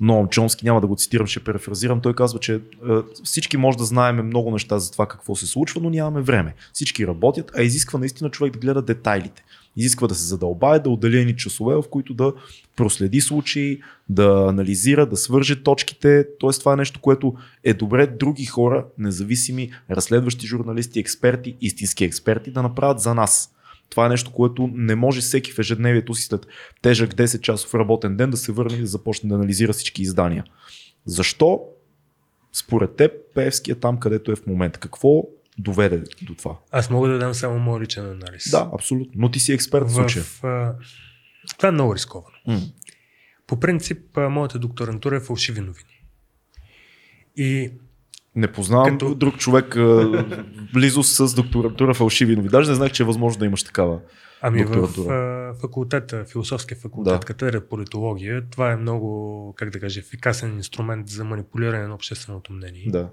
Ноам 0.00 0.28
Чомски, 0.28 0.64
няма 0.64 0.80
да 0.80 0.86
го 0.86 0.96
цитирам, 0.96 1.26
ще 1.26 1.44
перефразирам. 1.44 2.00
Той 2.00 2.14
казва, 2.14 2.38
че 2.38 2.60
а, 2.88 3.02
всички 3.24 3.56
може 3.56 3.78
да 3.78 3.84
знаем 3.84 4.26
много 4.26 4.50
неща 4.50 4.78
за 4.78 4.92
това 4.92 5.06
какво 5.06 5.36
се 5.36 5.46
случва, 5.46 5.80
но 5.80 5.90
нямаме 5.90 6.20
време. 6.20 6.54
Всички 6.72 7.06
работят, 7.06 7.50
а 7.56 7.62
изисква 7.62 7.98
наистина 7.98 8.30
човек 8.30 8.52
да 8.52 8.58
гледа 8.58 8.82
детайлите. 8.82 9.44
Изисква 9.76 10.08
да 10.08 10.14
се 10.14 10.24
задълбае, 10.24 10.78
да 10.78 10.90
отдели 10.90 11.18
едни 11.18 11.36
часове, 11.36 11.74
в 11.74 11.84
които 11.90 12.14
да 12.14 12.32
проследи 12.76 13.20
случаи, 13.20 13.80
да 14.08 14.46
анализира, 14.48 15.06
да 15.06 15.16
свърже 15.16 15.62
точките. 15.62 16.26
Тоест 16.38 16.60
това 16.60 16.72
е 16.72 16.76
нещо, 16.76 17.00
което 17.00 17.34
е 17.64 17.74
добре 17.74 18.06
други 18.06 18.46
хора, 18.46 18.84
независими, 18.98 19.70
разследващи 19.90 20.46
журналисти, 20.46 21.00
експерти, 21.00 21.56
истински 21.60 22.04
експерти 22.04 22.50
да 22.50 22.62
направят 22.62 23.00
за 23.00 23.14
нас. 23.14 23.52
Това 23.90 24.06
е 24.06 24.08
нещо, 24.08 24.32
което 24.32 24.70
не 24.72 24.94
може 24.94 25.20
всеки 25.20 25.52
в 25.52 25.58
ежедневието 25.58 26.14
си 26.14 26.22
след 26.22 26.46
тежък 26.82 27.14
10 27.14 27.40
часов 27.40 27.74
работен 27.74 28.16
ден 28.16 28.30
да 28.30 28.36
се 28.36 28.52
върне 28.52 28.76
и 28.76 28.80
да 28.80 28.86
започне 28.86 29.28
да 29.28 29.34
анализира 29.34 29.72
всички 29.72 30.02
издания. 30.02 30.44
Защо 31.04 31.60
според 32.52 32.96
теб 32.96 33.12
Певски 33.34 33.70
е 33.70 33.74
там, 33.74 34.00
където 34.00 34.32
е 34.32 34.36
в 34.36 34.46
момента? 34.46 34.78
Какво 34.80 35.22
доведе 35.58 36.02
до 36.22 36.34
това? 36.34 36.56
Аз 36.70 36.90
мога 36.90 37.08
да 37.08 37.18
дам 37.18 37.34
само 37.34 37.58
моят 37.58 37.82
личен 37.82 38.04
анализ. 38.10 38.50
Да, 38.50 38.70
абсолютно. 38.74 39.12
Но 39.16 39.30
ти 39.30 39.40
си 39.40 39.52
експерт 39.52 39.88
в 39.88 39.94
случая. 39.94 40.24
в, 40.24 40.44
а, 40.44 40.74
това 41.56 41.68
е 41.68 41.72
много 41.72 41.94
рисковано. 41.94 42.36
М. 42.46 42.60
По 43.46 43.60
принцип, 43.60 44.16
моята 44.16 44.58
докторантура 44.58 45.16
е 45.16 45.20
фалшиви 45.20 45.60
новини. 45.60 46.04
И 47.36 47.72
Не 48.40 48.52
познавам 48.52 48.98
Като- 48.98 49.14
друг 49.14 49.36
човек 49.36 49.76
близо 50.74 51.02
с 51.02 51.34
докторантура 51.34 51.94
фалшиви 51.94 52.36
новини. 52.36 52.48
Даже 52.50 52.70
не 52.70 52.74
знаех, 52.76 52.92
че 52.92 53.02
е 53.02 53.06
възможно 53.06 53.38
да 53.38 53.46
имаш 53.46 53.62
такава. 53.62 54.00
ами 54.42 54.64
в 54.64 54.88
факултета, 55.60 56.24
философския 56.24 56.78
факултет, 56.78 57.12
Да. 57.12 57.18
да. 57.18 57.26
катедра 57.26 57.60
политология, 57.60 58.42
това 58.50 58.72
е 58.72 58.76
много, 58.76 59.52
как 59.56 59.70
да 59.70 59.80
кажа, 59.80 60.00
ефикасен 60.00 60.56
инструмент 60.56 61.08
за 61.08 61.24
манипулиране 61.24 61.86
на 61.86 61.94
общественото 61.94 62.52
мнение. 62.52 62.84
Да. 62.86 63.08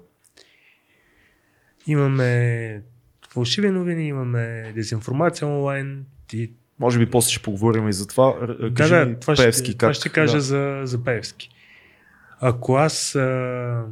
Имаме 1.86 2.82
фалшиви 3.30 3.70
новини, 3.70 4.08
имаме 4.08 4.72
дезинформация 4.74 5.48
онлайн 5.48 6.04
и 6.32 6.52
Може 6.80 6.98
би 6.98 7.10
после 7.10 7.30
ще 7.30 7.42
поговорим 7.42 7.88
и 7.88 7.92
за 7.92 8.06
това. 8.06 8.34
Да, 8.60 8.74
Кажи 8.74 8.94
да, 8.94 9.06
ми, 9.06 9.20
това, 9.20 9.34
Пеевски, 9.34 9.64
ще, 9.64 9.72
как? 9.72 9.78
това 9.78 9.94
ще 9.94 10.08
кажа 10.08 10.36
да. 10.36 10.40
за, 10.40 10.80
за 10.84 11.04
Пеевски. 11.04 11.50
Ако 12.40 12.74
аз 12.76 13.14
а, 13.14 13.84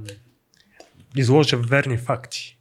изложа 1.16 1.56
верни 1.56 1.98
факти 1.98 2.58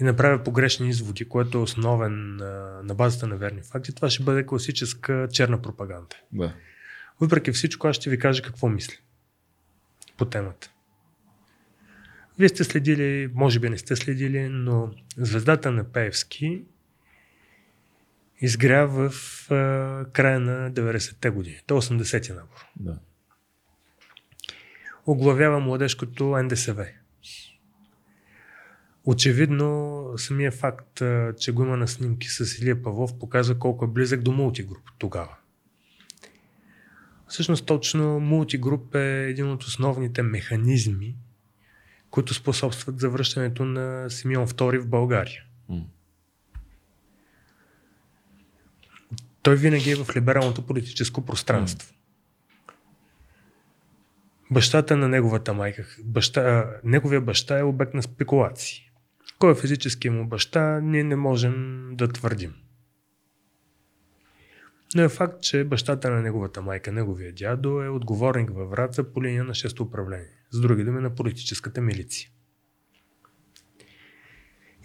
и 0.00 0.04
направя 0.04 0.44
погрешни 0.44 0.88
изводи, 0.88 1.28
което 1.28 1.58
е 1.58 1.60
основен 1.60 2.36
на 2.84 2.94
базата 2.94 3.26
на 3.26 3.36
верни 3.36 3.62
факти, 3.62 3.94
това 3.94 4.10
ще 4.10 4.22
бъде 4.22 4.46
класическа 4.46 5.28
черна 5.32 5.62
пропаганда. 5.62 6.16
Да. 6.32 6.54
Въпреки 7.20 7.52
всичко, 7.52 7.88
аз 7.88 7.96
ще 7.96 8.10
ви 8.10 8.18
кажа 8.18 8.42
какво 8.42 8.68
мисля 8.68 8.94
по 10.16 10.24
темата. 10.24 10.70
Вие 12.38 12.48
сте 12.48 12.64
следили, 12.64 13.30
може 13.34 13.60
би 13.60 13.70
не 13.70 13.78
сте 13.78 13.96
следили, 13.96 14.48
но 14.48 14.90
звездата 15.16 15.70
на 15.70 15.84
Пеевски 15.84 16.64
изгря 18.40 18.86
в 18.86 19.12
а, 19.50 20.04
края 20.12 20.40
на 20.40 20.72
90-те 20.72 21.30
години, 21.30 21.60
до 21.68 21.74
80-ти 21.74 22.32
набор. 22.32 22.66
да. 22.76 22.98
Оглавява 25.06 25.60
младежкото 25.60 26.24
НДСВ. 26.24 26.86
Очевидно, 29.06 30.04
самия 30.16 30.52
факт, 30.52 31.02
че 31.38 31.52
го 31.52 31.62
има 31.62 31.76
на 31.76 31.88
снимки 31.88 32.28
с 32.28 32.58
Илия 32.58 32.82
Павлов, 32.82 33.18
показва 33.18 33.58
колко 33.58 33.84
е 33.84 33.88
близък 33.88 34.22
до 34.22 34.32
мултигруп 34.32 34.90
тогава. 34.98 35.36
Всъщност 37.28 37.66
точно 37.66 38.20
мултигруп 38.20 38.94
е 38.94 39.26
един 39.28 39.50
от 39.50 39.62
основните 39.62 40.22
механизми, 40.22 41.16
които 42.10 42.34
способстват 42.34 43.00
за 43.00 43.10
връщането 43.10 43.64
на 43.64 44.10
Симеон 44.10 44.46
II 44.46 44.78
в 44.78 44.88
България. 44.88 45.42
Mm. 45.70 45.84
Той 49.42 49.56
винаги 49.56 49.90
е 49.90 49.96
в 49.96 50.16
либералното 50.16 50.66
политическо 50.66 51.24
пространство. 51.24 51.92
Mm. 51.92 51.96
Бащата 54.50 54.96
на 54.96 55.08
неговата 55.08 55.54
майка, 55.54 55.86
баща, 56.04 56.70
неговия 56.84 57.20
баща 57.20 57.58
е 57.58 57.62
обект 57.62 57.94
на 57.94 58.02
спекулации. 58.02 58.85
Кой 59.38 59.52
е 59.52 59.54
физически 59.54 60.10
му 60.10 60.26
баща, 60.26 60.80
ние 60.80 61.04
не 61.04 61.16
можем 61.16 61.88
да 61.92 62.08
твърдим. 62.08 62.54
Но 64.94 65.02
е 65.02 65.08
факт, 65.08 65.42
че 65.42 65.64
бащата 65.64 66.10
на 66.10 66.22
неговата 66.22 66.62
майка, 66.62 66.92
неговия 66.92 67.32
дядо, 67.32 67.82
е 67.82 67.88
отговорник 67.88 68.50
във 68.50 68.70
Враца 68.70 69.04
по 69.04 69.24
линия 69.24 69.44
на 69.44 69.54
6 69.54 69.80
управление. 69.80 70.30
С 70.50 70.60
други 70.60 70.84
думи 70.84 71.00
на 71.00 71.14
политическата 71.14 71.80
милиция. 71.80 72.30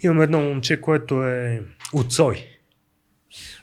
Имам 0.00 0.20
едно 0.20 0.40
момче, 0.40 0.80
което 0.80 1.22
е 1.24 1.66
от 1.92 2.12
Сой. 2.12 2.46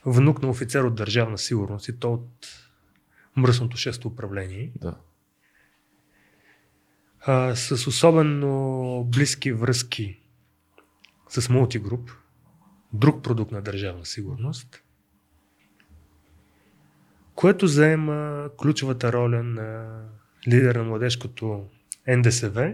Внук 0.05 0.41
на 0.41 0.49
офицер 0.49 0.83
от 0.83 0.95
държавна 0.95 1.37
сигурност 1.37 1.87
и 1.87 1.99
то 1.99 2.13
от 2.13 2.47
мръсното 3.35 3.77
6 3.77 4.05
управление. 4.05 4.71
Да. 4.75 4.97
А, 7.19 7.55
с 7.55 7.87
особено 7.87 9.03
близки 9.03 9.51
връзки 9.51 10.19
с 11.29 11.49
мултигруп, 11.49 12.11
друг 12.93 13.23
продукт 13.23 13.51
на 13.51 13.61
държавна 13.61 14.05
сигурност, 14.05 14.83
което 17.35 17.67
заема 17.67 18.49
ключовата 18.57 19.13
роля 19.13 19.43
на 19.43 19.99
лидер 20.47 20.75
на 20.75 20.83
младежкото 20.83 21.65
НДСВ, 22.07 22.73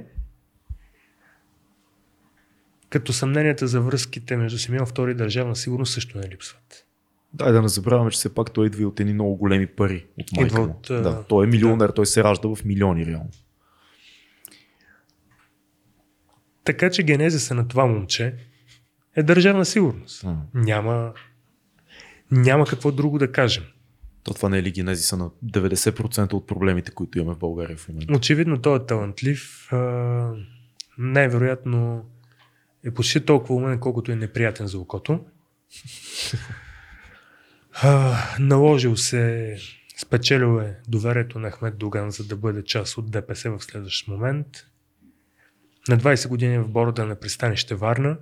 като 2.90 3.14
съмненията 3.14 3.68
за 3.68 3.82
връзките 3.82 4.38
между 4.38 4.58
Симеон 4.58 4.86
II 4.86 5.12
и 5.12 5.14
държавна 5.14 5.56
сигурност 5.56 5.94
също 5.94 6.18
не 6.18 6.30
липсват. 6.30 6.86
Да, 7.34 7.52
да 7.52 7.62
не 7.62 7.68
забравяме, 7.68 8.12
че 8.12 8.16
все 8.16 8.34
пак 8.34 8.52
той 8.52 8.68
идва 8.68 8.88
от 8.88 9.00
едни 9.00 9.14
много 9.14 9.36
големи 9.36 9.68
пари 9.68 10.06
от 10.20 10.32
майка 10.32 10.62
му. 10.62 10.68
От, 10.68 10.88
да, 10.88 11.24
той 11.24 11.46
е 11.46 11.48
милионер, 11.48 11.88
да. 11.88 11.94
той 11.94 12.06
се 12.06 12.24
ражда 12.24 12.56
в 12.56 12.66
милиони 12.66 13.06
реално. 13.06 13.30
Така 16.66 16.90
че 16.90 17.04
генезиса 17.04 17.56
на 17.56 17.68
това 17.68 17.86
момче 17.86 18.36
е 19.16 19.24
държавна 19.24 19.66
сигурност. 19.66 20.24
А. 20.24 20.36
Няма, 20.54 21.14
няма 22.32 22.66
какво 22.66 22.92
друго 22.92 23.20
да 23.20 23.32
кажем. 23.32 23.64
То 24.24 24.34
това 24.34 24.50
не 24.50 24.58
е 24.58 24.64
ли 24.64 24.72
генезиса 24.72 25.18
на 25.18 25.30
90% 25.46 26.34
от 26.34 26.48
проблемите, 26.48 26.92
които 26.92 27.18
имаме 27.18 27.36
в 27.36 27.40
България 27.40 27.78
в 27.78 27.90
момента? 27.90 28.14
Очевидно 28.14 28.62
той 28.62 28.78
е 28.78 28.86
талантлив. 28.86 29.70
най-вероятно 30.98 32.06
е 32.86 32.92
почти 32.92 33.26
толкова 33.26 33.56
умен, 33.56 33.80
колкото 33.80 34.12
е 34.12 34.16
неприятен 34.16 34.68
за 34.68 34.80
окото. 34.80 35.26
наложил 38.40 38.98
се, 38.98 39.56
спечелил 39.98 40.60
е 40.60 40.78
доверието 40.88 41.40
на 41.40 41.52
Ахмед 41.52 41.78
Доган, 41.78 42.12
за 42.12 42.24
да 42.24 42.36
бъде 42.36 42.64
част 42.64 42.98
от 42.98 43.12
ДПС 43.12 43.52
в 43.52 43.64
следващ 43.64 44.08
момент. 44.08 44.48
На 45.90 45.98
20 45.98 46.28
години 46.28 46.60
в 46.60 46.70
борода 46.70 47.06
на 47.06 47.16
пристанище 47.16 47.76
Варна. 47.76 48.18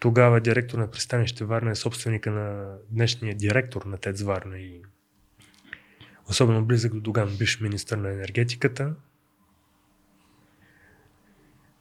Тогава 0.00 0.40
директор 0.40 0.78
на 0.78 0.90
пристанище 0.90 1.44
Варна 1.44 1.70
е 1.70 1.74
собственика 1.74 2.30
на 2.30 2.76
днешния 2.90 3.34
директор 3.34 3.82
на 3.82 3.98
ТЕЦ 3.98 4.22
Варна 4.22 4.58
и 4.58 4.82
особено 6.28 6.64
близък 6.64 6.92
до 6.92 7.00
Доган, 7.00 7.36
бивш 7.38 7.60
министър 7.60 7.98
на 7.98 8.12
енергетиката. 8.12 8.94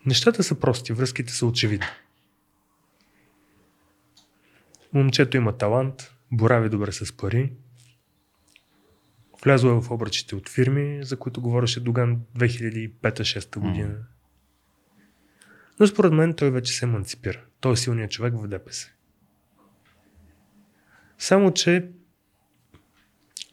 Нещата 0.05 0.43
са 0.43 0.59
прости, 0.59 0.93
връзките 0.93 1.33
са 1.33 1.45
очевидни. 1.45 1.85
Момчето 4.93 5.37
има 5.37 5.57
талант, 5.57 6.15
борави 6.31 6.69
добре 6.69 6.91
с 6.91 7.17
пари, 7.17 7.53
влязло 9.45 9.71
е 9.71 9.81
в 9.81 9.91
обръчите 9.91 10.35
от 10.35 10.49
фирми, 10.49 11.03
за 11.03 11.17
които 11.17 11.41
говореше 11.41 11.79
Доган 11.79 12.19
2005-2006 12.37 13.59
година. 13.59 13.93
Mm. 13.93 14.01
Но 15.79 15.87
според 15.87 16.13
мен 16.13 16.33
той 16.33 16.51
вече 16.51 16.73
се 16.73 16.85
еманципира. 16.85 17.41
Той 17.59 17.73
е 17.73 17.75
силният 17.75 18.11
човек 18.11 18.33
в 18.37 18.47
ДПС. 18.47 18.89
Само, 21.17 21.53
че 21.53 21.89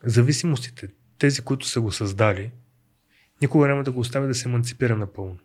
зависимостите, 0.04 0.88
тези, 1.18 1.42
които 1.42 1.66
са 1.66 1.80
го 1.80 1.92
създали, 1.92 2.50
никога 3.40 3.68
няма 3.68 3.84
да 3.84 3.92
го 3.92 4.00
оставя 4.00 4.26
да 4.26 4.34
се 4.34 4.48
еманципира 4.48 4.96
напълно. 4.96 5.38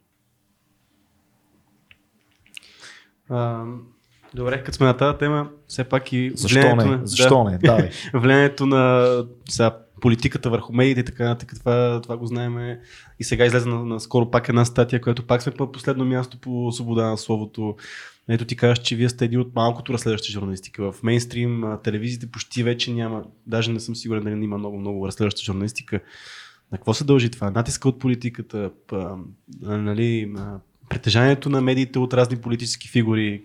А, 3.29 3.65
добре, 4.33 4.63
като 4.63 4.75
сме 4.75 4.85
на 4.85 4.97
тази 4.97 5.17
тема, 5.17 5.51
все 5.67 5.83
пак 5.83 6.13
и 6.13 6.31
Защо 6.35 6.75
не? 6.75 6.85
На, 6.85 7.01
Защо 7.03 7.43
да, 7.43 7.51
не? 7.51 7.57
Давай. 7.57 7.89
влиянието 8.13 8.65
на 8.65 9.23
сега, 9.49 9.86
политиката 10.01 10.49
върху 10.49 10.73
медиите 10.73 10.99
и 10.99 11.05
така 11.05 11.23
нататък, 11.23 11.59
това, 11.59 12.01
това 12.03 12.17
го 12.17 12.25
знаем. 12.25 12.77
И 13.19 13.23
сега 13.23 13.45
излезе 13.45 13.69
на, 13.69 13.85
на 13.85 13.99
скоро 13.99 14.31
пак 14.31 14.49
една 14.49 14.65
статия, 14.65 15.01
която 15.01 15.27
пак 15.27 15.41
сме 15.41 15.51
по 15.51 15.71
последно 15.71 16.05
място 16.05 16.37
по 16.37 16.71
свобода 16.71 17.09
на 17.09 17.17
словото. 17.17 17.75
Ето 18.29 18.45
ти 18.45 18.55
кажеш, 18.55 18.83
че 18.83 18.95
вие 18.95 19.09
сте 19.09 19.25
един 19.25 19.39
от 19.39 19.55
малкото 19.55 19.93
разследващи 19.93 20.31
журналистика. 20.31 20.91
В 20.91 21.03
мейнстрим 21.03 21.63
телевизиите 21.83 22.31
почти 22.31 22.63
вече 22.63 22.93
няма, 22.93 23.23
даже 23.47 23.71
не 23.71 23.79
съм 23.79 23.95
сигурен 23.95 24.23
дали 24.23 24.43
има 24.43 24.57
много, 24.57 24.79
много 24.79 25.07
разследваща 25.07 25.41
журналистика. 25.43 25.99
На 26.71 26.77
какво 26.77 26.93
се 26.93 27.03
дължи 27.03 27.29
това? 27.29 27.51
Натиска 27.51 27.89
от 27.89 27.99
политиката, 27.99 28.71
нали, 29.61 30.33
притежанието 30.89 31.49
на 31.49 31.61
медиите 31.61 31.99
от 31.99 32.13
разни 32.13 32.37
политически 32.37 32.89
фигури, 32.89 33.43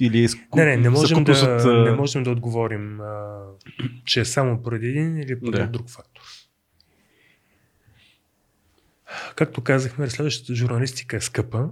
или. 0.00 0.28
Не, 0.54 0.64
не, 0.64 0.76
не 0.76 0.90
можем, 0.90 1.24
да, 1.24 1.32
от... 1.32 1.84
не 1.84 1.92
можем 1.92 2.22
да 2.22 2.30
отговорим, 2.30 3.00
а, 3.00 3.40
че 4.04 4.20
е 4.20 4.24
само 4.24 4.62
поради 4.62 4.88
един 4.88 5.16
или 5.16 5.40
поради 5.40 5.62
да. 5.62 5.68
друг 5.68 5.90
фактор. 5.90 6.22
Както 9.36 9.64
казахме, 9.64 10.10
следващата 10.10 10.54
журналистика 10.54 11.16
е 11.16 11.20
скъпа. 11.20 11.70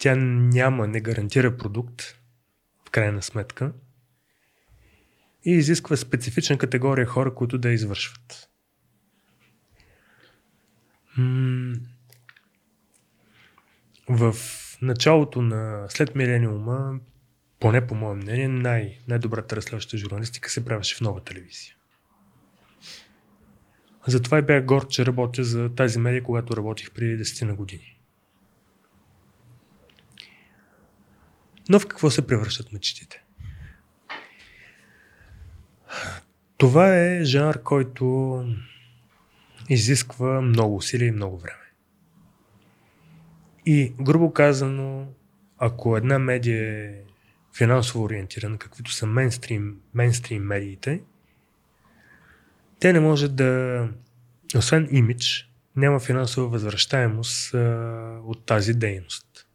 Тя 0.00 0.16
няма, 0.16 0.86
не 0.86 1.00
гарантира 1.00 1.56
продукт, 1.56 2.02
в 2.88 2.90
крайна 2.90 3.22
сметка. 3.22 3.72
И 5.44 5.50
изисква 5.50 5.96
специфична 5.96 6.58
категория 6.58 7.06
хора, 7.06 7.34
които 7.34 7.58
да 7.58 7.70
извършват. 7.70 8.48
в 14.08 14.34
началото 14.82 15.42
на 15.42 15.86
след 15.88 16.14
милениума 16.14 17.00
поне 17.62 17.86
по 17.86 17.94
мое 17.94 18.14
мнение, 18.14 18.48
най- 18.48 18.98
най-добрата 19.08 19.56
разследваща 19.56 19.98
журналистика 19.98 20.50
се 20.50 20.64
правеше 20.64 20.96
в 20.96 21.00
нова 21.00 21.20
телевизия. 21.20 21.74
Затова 24.06 24.38
и 24.38 24.42
бях 24.42 24.64
горд, 24.64 24.90
че 24.90 25.06
работя 25.06 25.44
за 25.44 25.74
тази 25.74 25.98
медия, 25.98 26.22
когато 26.22 26.56
работих 26.56 26.90
преди 26.90 27.24
10 27.24 27.44
на 27.44 27.54
години. 27.54 27.98
Но 31.68 31.80
в 31.80 31.86
какво 31.86 32.10
се 32.10 32.26
превръщат 32.26 32.72
мечтите? 32.72 33.24
Това 36.56 36.96
е 36.96 37.24
жанр, 37.24 37.62
който 37.62 38.44
изисква 39.68 40.40
много 40.40 40.76
усилия 40.76 41.08
и 41.08 41.12
много 41.12 41.38
време. 41.38 41.72
И, 43.66 43.94
грубо 44.00 44.32
казано, 44.32 45.06
ако 45.58 45.96
една 45.96 46.18
медия 46.18 46.84
е 46.84 47.11
финансово 47.56 48.04
ориентирана, 48.04 48.58
каквито 48.58 48.92
са 48.92 49.06
мейнстрим, 49.06 49.76
мейнстрим 49.94 50.42
медиите, 50.42 51.00
те 52.80 52.92
не 52.92 53.00
може 53.00 53.28
да, 53.28 53.88
освен 54.56 54.88
имидж, 54.90 55.50
няма 55.76 56.00
финансова 56.00 56.48
възвръщаемост 56.48 57.54
а, 57.54 57.58
от 58.24 58.46
тази 58.46 58.74
дейност. 58.74 59.46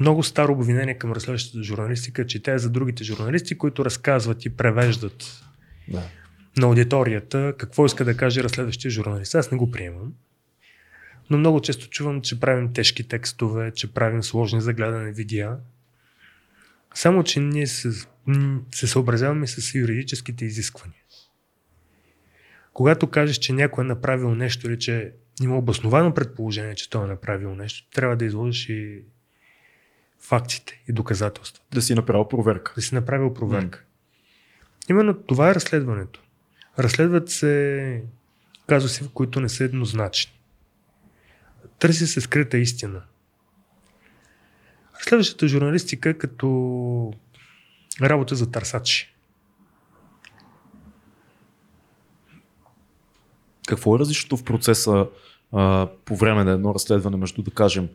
Много 0.00 0.22
старо 0.22 0.52
обвинение 0.52 0.98
към 0.98 1.12
разследващата 1.12 1.62
журналистика, 1.62 2.26
че 2.26 2.42
тя 2.42 2.52
е 2.52 2.58
за 2.58 2.70
другите 2.70 3.04
журналисти, 3.04 3.58
които 3.58 3.84
разказват 3.84 4.44
и 4.44 4.56
превеждат 4.56 5.42
да. 5.88 6.02
на 6.56 6.66
аудиторията 6.66 7.54
какво 7.58 7.86
иска 7.86 8.04
да 8.04 8.16
каже 8.16 8.44
разследващия 8.44 8.90
журналист. 8.90 9.34
Аз 9.34 9.50
не 9.50 9.58
го 9.58 9.70
приемам. 9.70 10.12
Но 11.30 11.38
много 11.38 11.60
често 11.60 11.88
чувам, 11.88 12.20
че 12.20 12.40
правим 12.40 12.72
тежки 12.72 13.08
текстове, 13.08 13.72
че 13.74 13.94
правим 13.94 14.22
сложни 14.22 14.60
за 14.60 14.72
гледане 14.72 15.12
видеа. 15.12 15.56
Само, 16.94 17.24
че 17.24 17.40
ние 17.40 17.66
се, 17.66 18.06
се 18.72 18.86
съобразяваме 18.86 19.46
с 19.46 19.74
юридическите 19.74 20.44
изисквания. 20.44 21.02
Когато 22.72 23.10
кажеш, 23.10 23.36
че 23.36 23.52
някой 23.52 23.84
е 23.84 23.86
направил 23.86 24.34
нещо 24.34 24.66
или 24.66 24.78
че 24.78 25.12
има 25.42 25.58
обосновано 25.58 26.14
предположение, 26.14 26.74
че 26.74 26.90
той 26.90 27.04
е 27.04 27.08
направил 27.08 27.54
нещо, 27.54 27.88
трябва 27.90 28.16
да 28.16 28.24
изложиш 28.24 28.68
и 28.68 29.02
фактите 30.20 30.82
и 30.88 30.92
доказателства. 30.92 31.64
Да 31.72 31.82
си 31.82 31.94
направил 31.94 32.28
проверка. 32.28 32.72
Да 32.74 32.82
си 32.82 32.94
направил 32.94 33.34
проверка. 33.34 33.84
Именно 34.90 35.14
това 35.14 35.50
е 35.50 35.54
разследването. 35.54 36.22
Разследват 36.78 37.30
се 37.30 38.02
казуси, 38.68 39.10
които 39.14 39.40
не 39.40 39.48
са 39.48 39.64
еднозначни. 39.64 40.32
Търси 41.78 42.06
се 42.06 42.20
скрита 42.20 42.58
истина. 42.58 43.02
Следващата 45.04 45.48
журналистика 45.48 46.18
като 46.18 47.12
работа 48.02 48.34
за 48.34 48.50
търсачи. 48.50 49.14
Какво 53.68 53.96
е 53.96 53.98
различното 53.98 54.36
в 54.36 54.44
процеса 54.44 55.06
а, 55.52 55.88
по 56.04 56.16
време 56.16 56.44
на 56.44 56.50
едно 56.50 56.74
разследване 56.74 57.16
между, 57.16 57.42
да 57.42 57.50
кажем, 57.50 57.88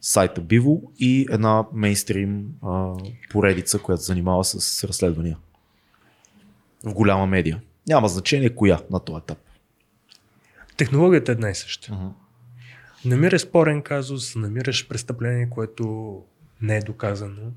сайта 0.00 0.40
Биво 0.40 0.82
и 0.98 1.26
една 1.30 1.64
мейнстрим 1.72 2.46
а, 2.62 2.92
поредица, 3.30 3.78
която 3.78 4.02
се 4.02 4.06
занимава 4.06 4.44
с 4.44 4.84
разследвания 4.84 5.36
в 6.84 6.94
голяма 6.94 7.26
медия? 7.26 7.60
Няма 7.88 8.08
значение 8.08 8.54
коя 8.54 8.80
на 8.90 9.00
този 9.00 9.18
етап. 9.18 9.38
Технологията 10.76 11.32
е 11.32 11.34
една 11.34 11.50
и 11.50 11.54
съща. 11.54 11.92
Uh-huh. 11.92 12.25
Намираш 13.06 13.40
спорен 13.42 13.82
казус, 13.82 14.36
намираш 14.36 14.88
престъпление, 14.88 15.50
което 15.50 16.24
не 16.62 16.76
е 16.76 16.80
доказано, 16.80 17.52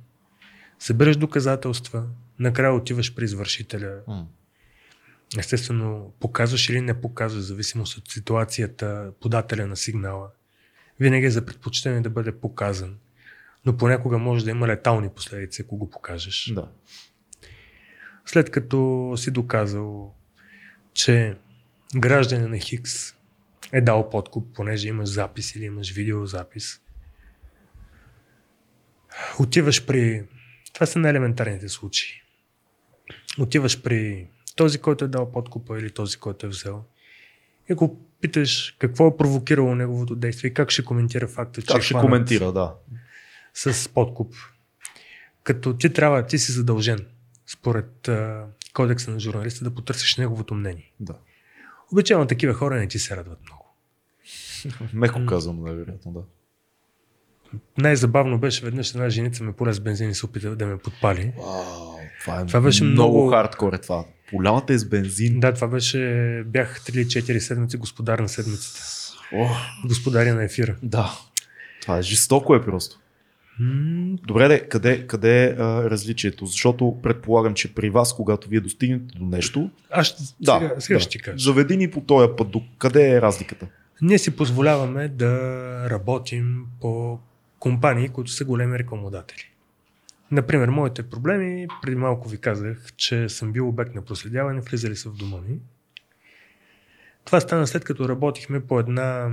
събираш 0.79 1.17
доказателства, 1.17 2.07
накрая 2.39 2.73
отиваш 2.73 3.15
при 3.15 3.23
извършителя. 3.23 4.01
Естествено, 5.37 6.13
показваш 6.19 6.69
или 6.69 6.81
не 6.81 7.01
показваш, 7.01 7.43
в 7.43 7.45
зависимост 7.45 7.97
от 7.97 8.11
ситуацията, 8.11 9.11
подателя 9.21 9.67
на 9.67 9.77
сигнала. 9.77 10.29
Винаги 10.99 11.25
е 11.25 11.31
за 11.31 11.45
предпочитане 11.45 12.01
да 12.01 12.09
бъде 12.09 12.31
показан. 12.31 12.95
Но 13.65 13.77
понякога 13.77 14.17
може 14.17 14.45
да 14.45 14.51
има 14.51 14.67
летални 14.67 15.09
последици, 15.09 15.61
ако 15.61 15.77
го 15.77 15.89
покажеш. 15.89 16.51
Да. 16.55 16.67
След 18.25 18.49
като 18.51 19.13
си 19.17 19.31
доказал, 19.31 20.13
че 20.93 21.37
гражданин 21.95 22.49
на 22.49 22.57
Хикс 22.57 23.18
е 23.73 23.81
дал 23.81 24.09
подкуп, 24.09 24.55
понеже 24.55 24.87
имаш 24.87 25.09
запис 25.09 25.55
или 25.55 25.63
имаш 25.63 25.91
видеозапис, 25.91 26.81
отиваш 29.39 29.85
при... 29.85 30.23
Това 30.73 30.85
са 30.85 30.99
най-елементарните 30.99 31.69
случаи. 31.69 32.21
Отиваш 33.39 33.81
при 33.81 34.27
този, 34.55 34.77
който 34.77 35.05
е 35.05 35.07
дал 35.07 35.31
подкупа 35.31 35.79
или 35.79 35.91
този, 35.91 36.17
който 36.17 36.45
е 36.45 36.49
взел 36.49 36.83
и 37.69 37.73
го 37.73 38.05
питаш 38.21 38.75
какво 38.79 39.07
е 39.07 39.17
провокирало 39.17 39.75
неговото 39.75 40.15
действие 40.15 40.49
и 40.49 40.53
как 40.53 40.71
ще 40.71 40.85
коментира 40.85 41.27
факта, 41.27 41.61
че 41.61 41.67
Как 41.67 41.77
е 41.77 41.81
ще 41.81 41.93
коментира, 41.93 42.51
да. 42.51 42.75
С 43.53 43.89
подкуп. 43.89 44.33
Като 45.43 45.77
ти 45.77 45.93
трябва, 45.93 46.25
ти 46.25 46.37
си 46.39 46.51
задължен, 46.51 47.07
според 47.47 48.07
а, 48.07 48.45
кодекса 48.73 49.11
на 49.11 49.19
журналиста, 49.19 49.63
да 49.63 49.75
потърсиш 49.75 50.17
неговото 50.17 50.53
мнение. 50.53 50.93
Да. 50.99 51.15
Обичайно 51.91 52.27
такива 52.27 52.53
хора 52.53 52.75
не 52.75 52.87
ти 52.87 52.99
се 52.99 53.17
радват 53.17 53.39
много. 53.45 53.58
Меко 54.93 55.25
казвам, 55.25 55.63
най-вероятно, 55.63 56.11
да. 56.11 56.21
Най-забавно 57.77 58.39
беше 58.39 58.65
веднъж 58.65 58.91
една 58.91 59.09
женица 59.09 59.43
ме 59.43 59.53
поле 59.53 59.73
с 59.73 59.79
бензин 59.79 60.09
и 60.09 60.15
се 60.15 60.25
опита 60.25 60.55
да 60.55 60.65
ме 60.65 60.77
подпали. 60.77 61.33
Вау, 61.37 61.97
това, 62.23 62.41
е 62.41 62.45
това 62.45 62.61
беше 62.61 62.83
много, 62.83 63.17
много 63.17 63.31
хардкор 63.31 63.73
е 63.73 63.77
това. 63.77 64.05
Полявата 64.29 64.73
е 64.73 64.77
с 64.77 64.85
бензин. 64.85 65.39
Да, 65.39 65.53
това 65.53 65.67
беше, 65.67 66.43
бях 66.45 66.81
3-4 66.81 67.39
седмици 67.39 67.77
господар 67.77 68.19
на 68.19 68.29
седмицата. 68.29 68.79
О, 69.33 69.47
Господаря 69.85 70.35
на 70.35 70.43
ефира. 70.43 70.75
Да. 70.83 71.19
Това 71.81 71.97
е 71.97 72.01
жестоко 72.01 72.55
е 72.55 72.65
просто. 72.65 72.99
Добре, 74.27 74.47
де, 74.47 74.59
къде, 74.59 75.07
къде 75.07 75.45
е 75.45 75.55
а, 75.59 75.89
различието? 75.89 76.45
Защото 76.45 76.97
предполагам, 77.03 77.53
че 77.53 77.73
при 77.73 77.89
вас, 77.89 78.15
когато 78.15 78.49
вие 78.49 78.59
достигнете 78.59 79.05
до 79.19 79.25
нещо. 79.25 79.69
Аз 79.91 80.07
ще, 80.07 80.23
да, 80.41 80.59
сега, 80.59 80.75
сега 80.79 80.95
да. 80.95 80.99
ще 80.99 81.11
ти 81.11 81.19
кажа. 81.19 81.37
Заведи 81.37 81.77
ни 81.77 81.91
по 81.91 82.01
този 82.01 82.27
път. 82.37 82.51
До 82.51 82.61
къде 82.77 83.11
е 83.11 83.21
разликата? 83.21 83.67
Ние 84.01 84.19
си 84.19 84.35
позволяваме 84.35 85.07
да 85.07 85.29
работим 85.89 86.65
по 86.81 87.19
компании, 87.59 88.09
които 88.09 88.31
са 88.31 88.45
големи 88.45 88.79
рекламодатели. 88.79 89.49
Например, 90.31 90.67
моите 90.67 91.09
проблеми, 91.09 91.67
преди 91.81 91.95
малко 91.95 92.29
ви 92.29 92.37
казах, 92.37 92.93
че 92.97 93.29
съм 93.29 93.51
бил 93.51 93.69
обект 93.69 93.95
на 93.95 94.01
проследяване, 94.01 94.61
влизали 94.61 94.95
са 94.95 95.09
в 95.09 95.15
дома 95.15 95.37
ми. 95.37 95.59
Това 97.25 97.39
стана 97.39 97.67
след 97.67 97.85
като 97.85 98.09
работихме 98.09 98.59
по 98.59 98.79
една 98.79 99.31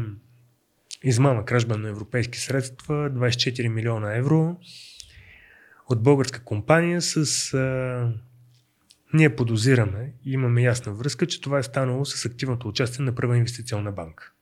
измама, 1.03 1.45
кражба 1.45 1.77
на 1.77 1.89
европейски 1.89 2.39
средства, 2.39 3.11
24 3.11 3.69
милиона 3.69 4.17
евро 4.17 4.57
от 5.89 6.03
българска 6.03 6.45
компания 6.45 7.03
с... 7.03 7.53
ние 9.15 9.37
подозираме 9.37 10.13
и 10.25 10.33
имаме 10.33 10.63
ясна 10.63 10.93
връзка, 10.93 11.27
че 11.27 11.41
това 11.41 11.59
е 11.59 11.63
станало 11.63 12.05
с 12.05 12.25
активното 12.25 12.69
участие 12.69 13.05
на 13.05 13.15
Първа 13.15 13.37
инвестиционна 13.37 13.93
банка. 13.93 14.33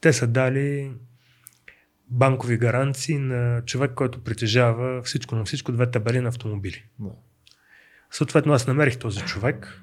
Те 0.00 0.12
са 0.12 0.26
дали 0.26 0.92
банкови 2.08 2.56
гаранции 2.56 3.18
на 3.18 3.62
човек, 3.66 3.92
който 3.94 4.24
притежава 4.24 5.02
всичко 5.02 5.36
на 5.36 5.44
всичко 5.44 5.72
две 5.72 5.90
табели 5.90 6.20
на 6.20 6.28
автомобили. 6.28 6.84
Да. 6.98 7.10
Съответно, 8.10 8.52
аз 8.52 8.66
намерих 8.66 8.98
този 8.98 9.20
човек. 9.20 9.82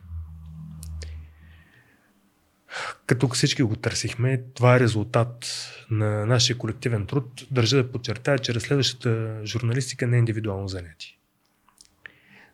Като 3.06 3.28
всички 3.28 3.64
го 3.64 3.76
търсихме, 3.76 4.44
това 4.54 4.76
е 4.76 4.80
резултат 4.80 5.46
на 5.92 6.26
нашия 6.26 6.58
колективен 6.58 7.06
труд. 7.06 7.48
Държа 7.52 7.78
да 7.78 7.92
подчертая, 7.92 8.40
че 8.40 8.54
разследващата 8.54 9.42
журналистика 9.46 10.08
не 10.08 10.18
е 10.18 10.20
индивидуално 10.20 10.68
занятие. 10.68 11.21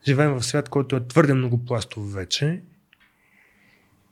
Живеем 0.08 0.34
в 0.34 0.44
свят, 0.44 0.70
който 0.70 0.96
е 0.96 1.08
твърде 1.08 1.34
многопластов 1.34 2.14
вече 2.14 2.62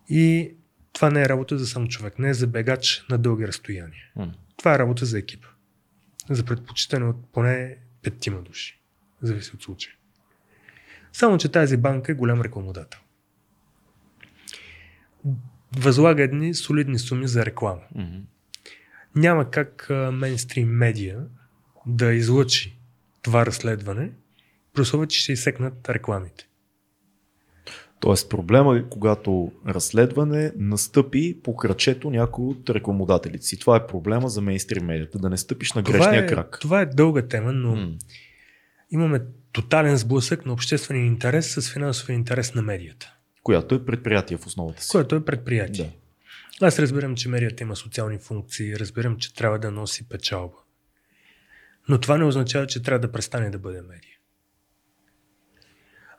и 0.09 0.55
това 0.93 1.09
не 1.09 1.21
е 1.21 1.29
работа 1.29 1.57
за 1.57 1.67
сам 1.67 1.87
човек, 1.87 2.19
не 2.19 2.29
е 2.29 2.33
за 2.33 2.47
бегач 2.47 3.05
на 3.09 3.17
дълги 3.17 3.47
разстояния. 3.47 4.03
М. 4.15 4.33
Това 4.57 4.75
е 4.75 4.79
работа 4.79 5.05
за 5.05 5.19
екипа. 5.19 5.47
За 6.29 6.45
предпочитане 6.45 7.05
от 7.05 7.31
поне 7.33 7.77
петима 8.03 8.41
души. 8.41 8.81
Зависи 9.21 9.51
от 9.55 9.63
случая. 9.63 9.93
Само, 11.13 11.37
че 11.37 11.51
тази 11.51 11.77
банка 11.77 12.11
е 12.11 12.15
голям 12.15 12.41
рекламодател. 12.41 12.99
Възлага 15.77 16.23
едни 16.23 16.53
солидни 16.53 16.99
суми 16.99 17.27
за 17.27 17.45
реклама. 17.45 17.81
Мгм. 17.95 18.17
Няма 19.15 19.51
как 19.51 19.87
мейнстрим 20.11 20.69
медия 20.69 21.25
да 21.85 22.13
излъчи 22.13 22.79
това 23.21 23.45
разследване, 23.45 24.11
при 24.75 24.81
условие, 24.81 25.07
че 25.07 25.19
ще 25.19 25.31
изсекнат 25.31 25.89
рекламите. 25.89 26.47
Тоест 27.99 28.29
проблема 28.29 28.77
е 28.77 28.83
когато 28.83 29.51
разследване 29.67 30.51
настъпи 30.57 31.37
по 31.43 31.55
крачето 31.55 32.09
някой 32.09 32.45
от 32.45 32.69
рекламодателите 32.69 33.45
си. 33.45 33.59
Това 33.59 33.75
е 33.75 33.87
проблема 33.87 34.29
за 34.29 34.41
мейнстрим 34.41 34.85
медията, 34.85 35.19
да 35.19 35.29
не 35.29 35.37
стъпиш 35.37 35.73
на 35.73 35.83
Това 35.83 35.97
грешния 35.97 36.23
е, 36.23 36.27
крак. 36.27 36.57
това 36.61 36.81
е 36.81 36.85
дълга 36.85 37.21
тема, 37.21 37.51
но 37.51 37.75
М. 37.75 37.91
имаме 38.91 39.21
тотален 39.51 39.97
сблъсък 39.97 40.45
на 40.45 40.53
обществения 40.53 41.05
интерес 41.05 41.53
с 41.53 41.73
финансовия 41.73 42.13
интерес 42.15 42.55
на 42.55 42.61
медията, 42.61 43.13
Която 43.43 43.75
е 43.75 43.85
предприятие 43.85 44.37
в 44.37 44.47
основата 44.47 44.83
си. 44.83 44.89
което 44.91 45.15
е 45.15 45.25
предприятие. 45.25 45.93
Да. 46.59 46.67
Аз 46.67 46.79
разбирам, 46.79 47.15
че 47.15 47.29
медията 47.29 47.63
има 47.63 47.75
социални 47.75 48.17
функции, 48.17 48.79
разбирам, 48.79 49.17
че 49.17 49.33
трябва 49.33 49.59
да 49.59 49.71
носи 49.71 50.09
печалба. 50.09 50.55
Но 51.89 51.97
това 51.97 52.17
не 52.17 52.25
означава, 52.25 52.67
че 52.67 52.83
трябва 52.83 52.99
да 52.99 53.11
престане 53.11 53.49
да 53.49 53.59
бъде 53.59 53.81
медия. 53.81 54.14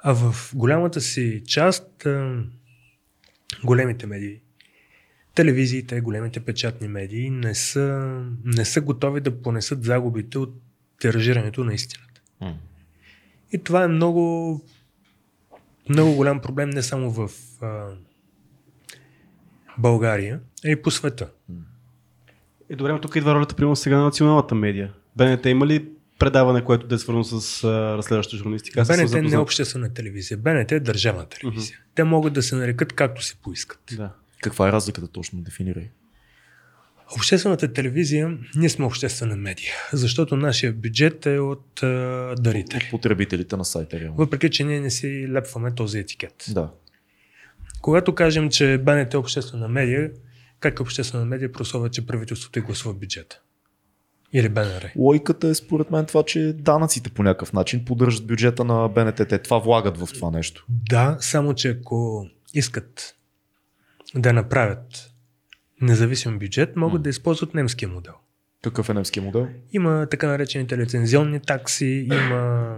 А 0.02 0.14
в 0.14 0.52
голямата 0.54 1.00
си 1.00 1.42
част, 1.46 2.06
големите 3.64 4.06
медии, 4.06 4.40
телевизиите, 5.34 6.00
големите 6.00 6.40
печатни 6.40 6.88
медии 6.88 7.30
не 7.30 7.54
са, 7.54 8.18
не 8.44 8.64
са 8.64 8.80
готови 8.80 9.20
да 9.20 9.42
понесат 9.42 9.84
загубите 9.84 10.38
от 10.38 10.54
тиражирането 11.00 11.64
на 11.64 11.74
истината. 11.74 12.20
И 13.52 13.58
това 13.58 13.84
е 13.84 13.88
много, 13.88 14.60
много 15.88 16.14
голям 16.14 16.40
проблем 16.40 16.70
не 16.70 16.82
само 16.82 17.10
в 17.10 17.30
а, 17.60 17.88
България, 19.78 20.40
а 20.64 20.70
и 20.70 20.82
по 20.82 20.90
света. 20.90 21.30
Е, 22.70 22.76
добре, 22.76 22.92
но 22.92 23.00
тук 23.00 23.16
идва 23.16 23.34
ролята, 23.34 23.54
примерно 23.54 23.76
сега 23.76 23.96
на 23.96 24.04
националната 24.04 24.54
медия. 24.54 24.92
БНТ 25.16 25.46
има 25.46 25.66
ли 25.66 25.88
предаване, 26.18 26.64
което 26.64 26.86
да 26.86 26.94
е 26.94 26.98
свързано 26.98 27.24
с 27.24 27.64
а, 27.64 27.96
разследваща 27.96 28.36
журналистика? 28.36 28.80
Аз 28.80 28.88
БНТ 28.88 29.22
не 29.22 29.34
е 29.34 29.38
обществена 29.38 29.94
телевизия. 29.94 30.38
БНТ 30.38 30.72
е 30.72 30.80
държавна 30.80 31.26
телевизия. 31.28 31.78
Те 31.94 32.04
могат 32.04 32.32
да 32.32 32.42
се 32.42 32.56
нарекат 32.56 32.92
както 32.92 33.24
си 33.24 33.38
поискат. 33.42 33.80
Да. 33.96 34.12
Каква 34.42 34.68
е 34.68 34.72
разликата 34.72 35.08
точно? 35.08 35.40
Дефинирай. 35.40 35.90
Обществената 37.16 37.72
телевизия, 37.72 38.38
ние 38.56 38.68
сме 38.68 38.84
обществена 38.84 39.36
медия, 39.36 39.72
защото 39.92 40.36
нашия 40.36 40.72
бюджет 40.72 41.26
е 41.26 41.38
от 41.38 41.82
а, 41.82 42.34
дарители. 42.38 42.84
От 42.84 42.90
потребителите 42.90 43.56
на 43.56 43.64
сайта, 43.64 44.00
реално. 44.00 44.16
Въпреки, 44.16 44.50
че 44.50 44.64
ние 44.64 44.80
не 44.80 44.90
си 44.90 45.28
лепваме 45.28 45.74
този 45.74 45.98
етикет. 45.98 46.44
Да. 46.48 46.70
Когато 47.80 48.14
кажем, 48.14 48.50
че 48.50 48.78
БНТ 48.78 49.14
е 49.14 49.16
обществена 49.16 49.68
медия, 49.68 50.10
как 50.60 50.78
е 50.78 50.82
обществена 50.82 51.24
медия, 51.24 51.52
прословя, 51.52 51.90
че 51.90 52.06
правителството 52.06 52.58
и 52.58 52.62
гласува 52.62 52.94
бюджета. 52.94 53.40
Или 54.36 54.48
БНР. 54.48 54.90
Логиката 54.96 55.48
е 55.48 55.54
според 55.54 55.90
мен 55.90 56.06
това, 56.06 56.22
че 56.22 56.52
данъците 56.52 57.10
по 57.10 57.22
някакъв 57.22 57.52
начин 57.52 57.84
поддържат 57.84 58.26
бюджета 58.26 58.64
на 58.64 58.88
БНТ. 58.88 59.16
Те 59.28 59.38
това 59.38 59.58
влагат 59.58 59.98
в 59.98 60.08
това 60.14 60.30
нещо. 60.30 60.66
Да, 60.68 61.16
само 61.20 61.54
че 61.54 61.68
ако 61.68 62.26
искат 62.54 63.14
да 64.14 64.32
направят 64.32 65.12
независим 65.80 66.38
бюджет, 66.38 66.76
могат 66.76 66.98
М. 66.98 67.02
да 67.02 67.10
използват 67.10 67.54
немския 67.54 67.88
модел. 67.88 68.12
Какъв 68.62 68.88
е 68.88 68.94
немския 68.94 69.22
модел? 69.22 69.48
Има 69.72 70.06
така 70.10 70.26
наречените 70.28 70.78
лицензионни 70.78 71.40
такси, 71.40 72.08
има 72.12 72.76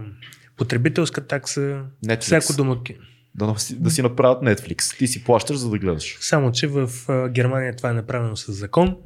потребителска 0.57 1.27
такса, 1.27 1.83
Netflix. 2.07 2.21
всяко 2.21 2.53
домаки. 2.57 2.97
Да, 3.35 3.55
да 3.73 3.91
си 3.91 4.03
направят 4.03 4.43
Netflix. 4.43 4.99
Ти 4.99 5.07
си 5.07 5.25
плащаш, 5.25 5.57
за 5.57 5.71
да 5.71 5.79
гледаш. 5.79 6.19
Само, 6.21 6.53
че 6.53 6.67
в 6.67 6.91
Германия 7.31 7.77
това 7.77 7.91
е 7.91 7.95
направено 7.95 8.37
с 8.37 8.53
закон. 8.53 8.97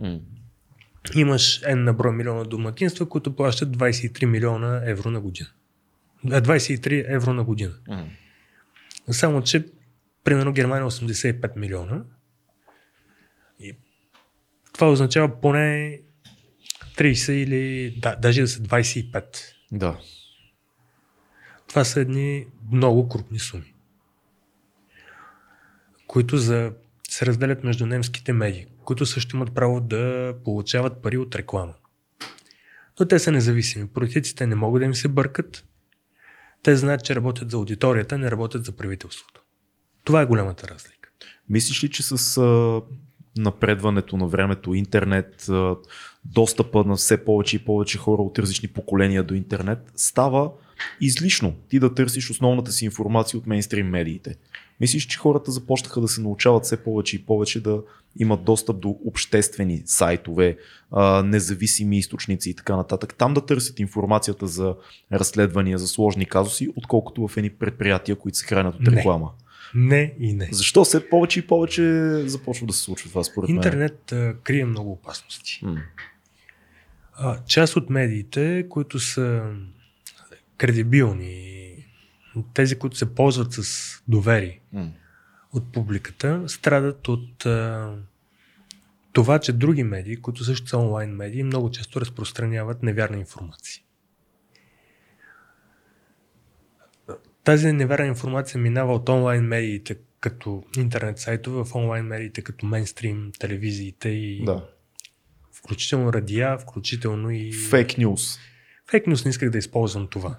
Имаш 1.15 1.61
N 1.61 1.74
на 1.74 1.93
брой 1.93 2.12
милиона 2.12 2.45
домакинства, 2.45 3.09
които 3.09 3.37
плащат 3.37 3.77
23 3.77 4.27
милиона 4.27 4.83
евро 4.85 5.11
на 5.11 5.20
година. 5.20 5.49
А, 6.31 6.43
23 6.43 7.05
евро 7.09 7.33
на 7.33 7.45
година. 7.45 7.74
Само, 9.11 9.43
че 9.43 9.66
примерно 10.24 10.53
Германия 10.53 10.83
е 10.83 10.91
85 10.91 11.57
милиона. 11.57 12.05
И 13.61 13.77
това 14.73 14.91
означава 14.91 15.41
поне 15.41 16.01
30 16.99 17.33
или 17.33 17.91
да, 18.01 18.16
даже 18.16 18.41
да 18.41 18.49
са 18.49 18.61
25. 18.61 19.39
Да. 19.73 19.99
Това 21.69 21.85
са 21.85 22.01
едни 22.01 22.47
много 22.73 23.09
крупни 23.09 23.39
суми, 23.39 23.74
които 26.07 26.37
за, 26.37 26.73
се 27.09 27.27
разделят 27.27 27.65
между 27.65 27.87
немските 27.87 28.33
медии, 28.33 28.66
които 28.85 29.07
също 29.07 29.37
имат 29.37 29.55
право 29.55 29.81
да 29.81 30.35
получават 30.45 31.03
пари 31.03 31.19
от 31.19 31.35
реклама. 31.35 31.75
Но 33.01 33.07
те 33.07 33.19
са 33.19 33.33
независими. 33.33 33.89
Политиците 33.89 34.47
не 34.47 34.55
могат 34.55 34.81
да 34.81 34.87
им 34.87 34.95
се 34.95 35.09
бъркат. 35.09 35.65
Те 36.63 36.77
знаят, 36.77 37.05
че 37.05 37.17
работят 37.17 37.51
за 37.51 37.57
аудиторията, 37.57 38.19
не 38.19 38.31
работят 38.31 38.65
за 38.65 38.73
правителството. 38.73 39.43
Това 40.05 40.21
е 40.21 40.27
голямата 40.27 40.69
разлика. 40.69 41.11
Мислиш 41.49 41.85
ли, 41.85 41.91
че 41.91 42.03
с 42.03 42.39
а, 42.39 42.81
напредването 43.37 44.17
на 44.17 44.27
времето, 44.27 44.75
интернет, 44.75 45.49
а, 45.49 45.77
достъпа 46.25 46.85
на 46.85 46.97
все 46.97 47.25
повече 47.25 47.57
и 47.57 47.65
повече 47.65 47.99
хора 47.99 48.23
от 48.23 48.39
различни 48.39 48.69
поколения 48.69 49.23
до 49.23 49.35
интернет, 49.35 49.93
става 49.97 50.51
излишно 51.01 51.57
ти 51.69 51.79
да 51.79 51.95
търсиш 51.95 52.31
основната 52.31 52.73
си 52.73 52.85
информация 52.85 53.39
от 53.39 53.47
мейнстрим 53.47 53.89
медиите? 53.89 54.35
Мислиш, 54.83 55.07
че 55.07 55.19
хората 55.19 55.51
започнаха 55.51 56.01
да 56.01 56.09
се 56.09 56.21
научават 56.21 56.65
все 56.65 56.77
повече 56.77 57.17
и 57.17 57.23
повече 57.23 57.63
да 57.63 57.83
имат 58.19 58.45
достъп 58.45 58.81
до 58.81 58.97
обществени 59.07 59.83
сайтове, 59.87 60.57
независими 61.25 61.99
източници 61.99 62.51
и 62.51 62.55
така 62.55 62.77
нататък. 62.77 63.15
Там 63.19 63.35
да 63.35 63.47
търсят 63.47 63.81
информацията 63.81 64.47
за 64.47 64.75
разследвания, 65.13 65.79
за 65.79 65.89
сложни 65.89 66.27
казуси, 66.27 66.69
отколкото 66.77 67.29
в 67.29 67.37
едни 67.37 67.51
предприятия, 67.51 68.17
които 68.17 68.39
се 68.39 68.47
хранят 68.47 68.75
от 68.75 68.81
Не. 68.81 68.97
реклама. 68.97 69.31
Не 69.75 70.15
и 70.19 70.33
не. 70.33 70.49
Защо 70.53 70.85
все 70.85 71.09
повече 71.09 71.41
и 71.41 71.47
повече 71.47 71.83
започва 72.27 72.67
да 72.67 72.73
се 72.73 72.83
случва 72.83 73.09
това 73.09 73.25
според 73.25 73.49
мен? 73.49 73.57
Интернет 73.57 74.15
крие 74.43 74.65
много 74.65 74.93
опасности. 74.93 75.61
М. 75.63 75.77
А, 77.15 77.39
част 77.47 77.77
от 77.77 77.91
медиите, 77.91 78.67
които 78.69 79.01
са 79.01 79.43
кредибилни, 80.57 81.62
тези, 82.55 82.79
които 82.79 82.97
се 82.97 83.15
ползват 83.15 83.53
с 83.53 83.63
доверие 84.09 84.61
М. 84.73 84.91
от 85.53 85.73
публиката, 85.73 86.43
страдат 86.49 87.09
от 87.09 87.47
а, 87.47 87.95
това, 89.13 89.39
че 89.39 89.53
други 89.53 89.83
медии, 89.83 90.17
които 90.17 90.45
също 90.45 90.69
са 90.69 90.79
онлайн 90.79 91.11
медии, 91.11 91.43
много 91.43 91.71
често 91.71 92.01
разпространяват 92.01 92.83
невярна 92.83 93.19
информация. 93.19 93.83
Тази 97.45 97.73
невярна 97.73 98.07
информация 98.07 98.61
минава 98.61 98.95
от 98.95 99.09
онлайн 99.09 99.45
медиите 99.45 99.97
като 100.21 100.65
интернет 100.77 101.19
сайтове 101.19 101.65
в 101.65 101.75
онлайн 101.75 102.05
медиите 102.05 102.43
като 102.43 102.67
мейнстрим, 102.67 103.33
телевизиите 103.39 104.09
и 104.09 104.45
Да. 104.45 104.69
включително 105.53 106.13
радиа, 106.13 106.59
включително 106.59 107.31
и... 107.31 107.53
Фейк 107.53 107.99
нюз. 107.99 108.39
Фейк 108.91 109.07
нюс 109.07 109.25
не 109.25 109.29
исках 109.29 109.51
да 109.51 109.59
използвам 109.59 110.09
това. 110.09 110.37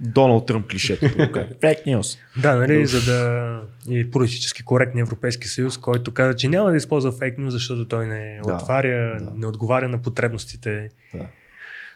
Доналд 0.00 0.46
Тръмп 0.46 0.70
клишето. 0.70 1.06
Фейк 1.60 1.86
нюз. 1.86 2.18
Да, 2.42 2.56
нали, 2.56 2.86
за 2.86 3.12
да 3.12 3.62
и 3.88 4.10
политически 4.10 4.62
коректни 4.64 5.00
Европейски 5.00 5.48
съюз, 5.48 5.78
който 5.78 6.14
каза, 6.14 6.36
че 6.36 6.48
няма 6.48 6.70
да 6.70 6.76
използва 6.76 7.12
фейк 7.12 7.38
нюз, 7.38 7.52
защото 7.52 7.88
той 7.88 8.06
не 8.06 8.40
Да, 8.44 8.54
отваря, 8.54 9.18
да. 9.20 9.30
не 9.34 9.46
отговаря 9.46 9.88
на 9.88 10.02
потребностите. 10.02 10.88
Да. 11.14 11.26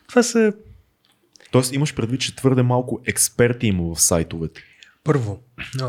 Това 0.08 0.22
са 0.22 0.52
Тоест 1.50 1.72
имаш 1.72 1.94
предвид, 1.94 2.20
че 2.20 2.36
твърде 2.36 2.62
малко 2.62 3.00
експерти 3.06 3.66
има 3.66 3.94
в 3.94 4.00
сайтовете. 4.00 4.60
Първо, 5.04 5.42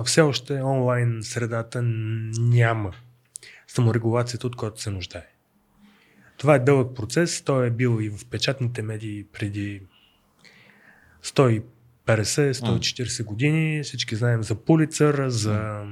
все 0.05 0.21
още 0.21 0.53
онлайн 0.53 1.19
средата 1.21 1.81
няма 2.39 2.91
саморегулацията, 3.67 4.47
от 4.47 4.55
която 4.55 4.81
се 4.81 4.89
нуждае. 4.89 5.25
Това 6.37 6.55
е 6.55 6.59
дълъг 6.59 6.95
процес. 6.95 7.41
Той 7.41 7.67
е 7.67 7.69
бил 7.69 7.99
и 8.01 8.09
в 8.09 8.25
печатните 8.29 8.81
медии 8.81 9.25
преди 9.33 9.81
150-140 12.07 13.23
години. 13.23 13.83
Всички 13.83 14.15
знаем 14.15 14.43
за 14.43 14.55
Пулицър, 14.55 15.29
за 15.29 15.85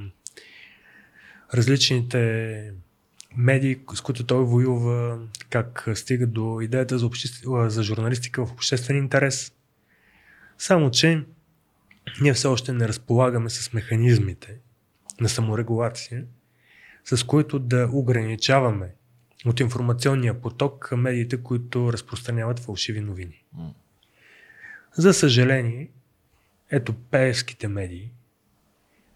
различните 1.54 2.72
медии, 3.36 3.78
с 3.94 4.00
които 4.00 4.26
той 4.26 4.44
воюва, 4.44 5.18
как 5.50 5.88
стига 5.94 6.26
до 6.26 6.60
идеята 6.60 6.98
за, 6.98 7.06
обществ... 7.06 7.70
за 7.70 7.82
журналистика 7.82 8.46
в 8.46 8.52
обществен 8.52 8.96
интерес. 8.96 9.52
Само, 10.58 10.90
че 10.90 11.24
ние 12.20 12.32
все 12.32 12.48
още 12.48 12.72
не 12.72 12.88
разполагаме 12.88 13.50
с 13.50 13.72
механизмите 13.72 14.58
на 15.20 15.28
саморегулация, 15.28 16.24
с 17.04 17.26
които 17.26 17.58
да 17.58 17.88
ограничаваме 17.92 18.94
от 19.46 19.60
информационния 19.60 20.40
поток 20.40 20.92
медиите, 20.96 21.42
които 21.42 21.92
разпространяват 21.92 22.58
фалшиви 22.58 23.00
новини. 23.00 23.44
За 24.96 25.14
съжаление, 25.14 25.90
ето 26.70 26.94
пеевските 26.94 27.68
медии, 27.68 28.10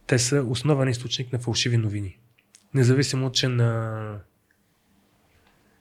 те 0.07 0.19
са 0.19 0.43
основен 0.43 0.89
източник 0.89 1.33
на 1.33 1.39
фалшиви 1.39 1.77
новини. 1.77 2.19
Независимо, 2.75 3.33
че 3.33 3.49
на 3.49 4.21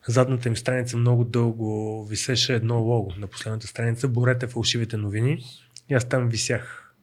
задната 0.07 0.49
им 0.49 0.57
страница 0.57 0.97
много 0.97 1.23
дълго 1.23 2.05
висеше 2.05 2.55
едно 2.55 2.79
лого. 2.79 3.13
На 3.17 3.27
последната 3.27 3.67
страница 3.67 4.07
борете 4.07 4.47
фалшивите 4.47 4.97
новини. 4.97 5.43
И 5.89 5.93
аз 5.93 6.09
там 6.09 6.29
висях 6.29 6.93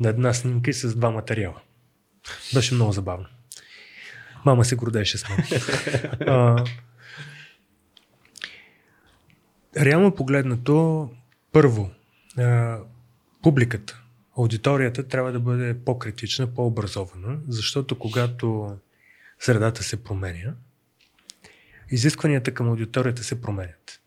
на 0.00 0.08
една 0.08 0.34
снимка 0.34 0.70
и 0.70 0.74
с 0.74 0.94
два 0.94 1.10
материала. 1.10 1.60
Беше 2.54 2.74
много 2.74 2.92
забавно. 2.92 3.26
Мама 4.44 4.64
се 4.64 4.76
гордееше 4.76 5.18
с 5.18 5.28
мен. 5.28 5.38
Реално 9.76 10.14
погледнато, 10.14 11.10
първо, 11.52 11.90
а, 12.38 12.78
публиката, 13.42 14.02
аудиторията 14.38 15.08
трябва 15.08 15.32
да 15.32 15.40
бъде 15.40 15.84
по-критична, 15.84 16.54
по-образована, 16.54 17.38
защото 17.48 17.98
когато 17.98 18.76
средата 19.38 19.82
се 19.82 20.04
променя, 20.04 20.54
изискванията 21.90 22.54
към 22.54 22.68
аудиторията 22.68 23.24
се 23.24 23.40
променят. 23.40 24.00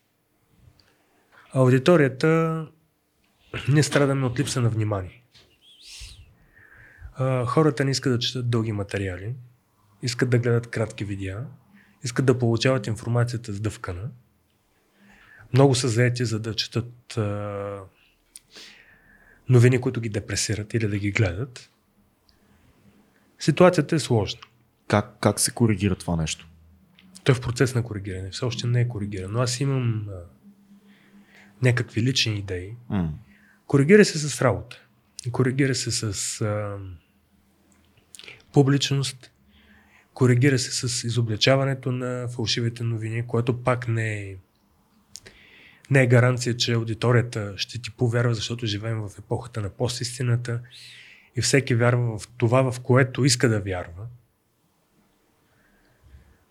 Аудиторията 1.52 2.66
ние 3.68 3.82
страдаме 3.82 4.26
от 4.26 4.38
липса 4.38 4.60
на 4.60 4.68
внимание. 4.68 5.24
Хората 7.46 7.84
не 7.84 7.90
искат 7.90 8.12
да 8.12 8.18
четат 8.18 8.50
дълги 8.50 8.72
материали, 8.72 9.34
искат 10.02 10.30
да 10.30 10.38
гледат 10.38 10.66
кратки 10.66 11.04
видеа, 11.04 11.46
искат 12.04 12.26
да 12.26 12.38
получават 12.38 12.86
информацията 12.86 13.52
сдъвкана. 13.52 14.10
Много 15.52 15.74
са 15.74 15.88
заети 15.88 16.24
за 16.24 16.40
да 16.40 16.54
четат 16.54 17.18
новини, 19.48 19.80
които 19.80 20.00
ги 20.00 20.08
депресират 20.08 20.74
или 20.74 20.88
да 20.88 20.98
ги 20.98 21.10
гледат. 21.10 21.70
Ситуацията 23.38 23.96
е 23.96 23.98
сложна. 23.98 24.40
Как, 24.88 25.16
как 25.20 25.40
се 25.40 25.50
коригира 25.50 25.96
това 25.96 26.16
нещо? 26.16 26.48
Той 27.24 27.32
е 27.32 27.36
в 27.36 27.40
процес 27.40 27.74
на 27.74 27.82
коригиране. 27.82 28.30
Все 28.30 28.44
още 28.44 28.66
не 28.66 28.80
е 28.80 28.88
коригирано. 28.88 29.40
Аз 29.40 29.60
имам 29.60 30.08
а, 30.08 30.12
някакви 31.62 32.02
лични 32.02 32.38
идеи. 32.38 32.74
М. 32.88 33.12
Коригира 33.66 34.04
се 34.04 34.18
с 34.18 34.42
работа. 34.42 34.80
Коригира 35.32 35.74
се 35.74 35.90
с 35.90 36.40
а, 36.40 36.76
публичност. 38.52 39.30
Коригира 40.14 40.58
се 40.58 40.88
с 40.88 41.04
изобличаването 41.04 41.92
на 41.92 42.28
фалшивите 42.28 42.84
новини, 42.84 43.26
което 43.26 43.62
пак 43.62 43.88
не 43.88 44.30
е, 44.30 44.36
не 45.90 46.02
е 46.02 46.06
гаранция, 46.06 46.56
че 46.56 46.72
аудиторията 46.72 47.54
ще 47.56 47.82
ти 47.82 47.90
повярва, 47.90 48.34
защото 48.34 48.66
живеем 48.66 49.00
в 49.00 49.18
епохата 49.18 49.60
на 49.60 49.68
постистината 49.68 50.60
и 51.36 51.40
всеки 51.40 51.74
вярва 51.74 52.18
в 52.18 52.28
това, 52.36 52.72
в 52.72 52.80
което 52.80 53.24
иска 53.24 53.48
да 53.48 53.60
вярва. 53.60 54.06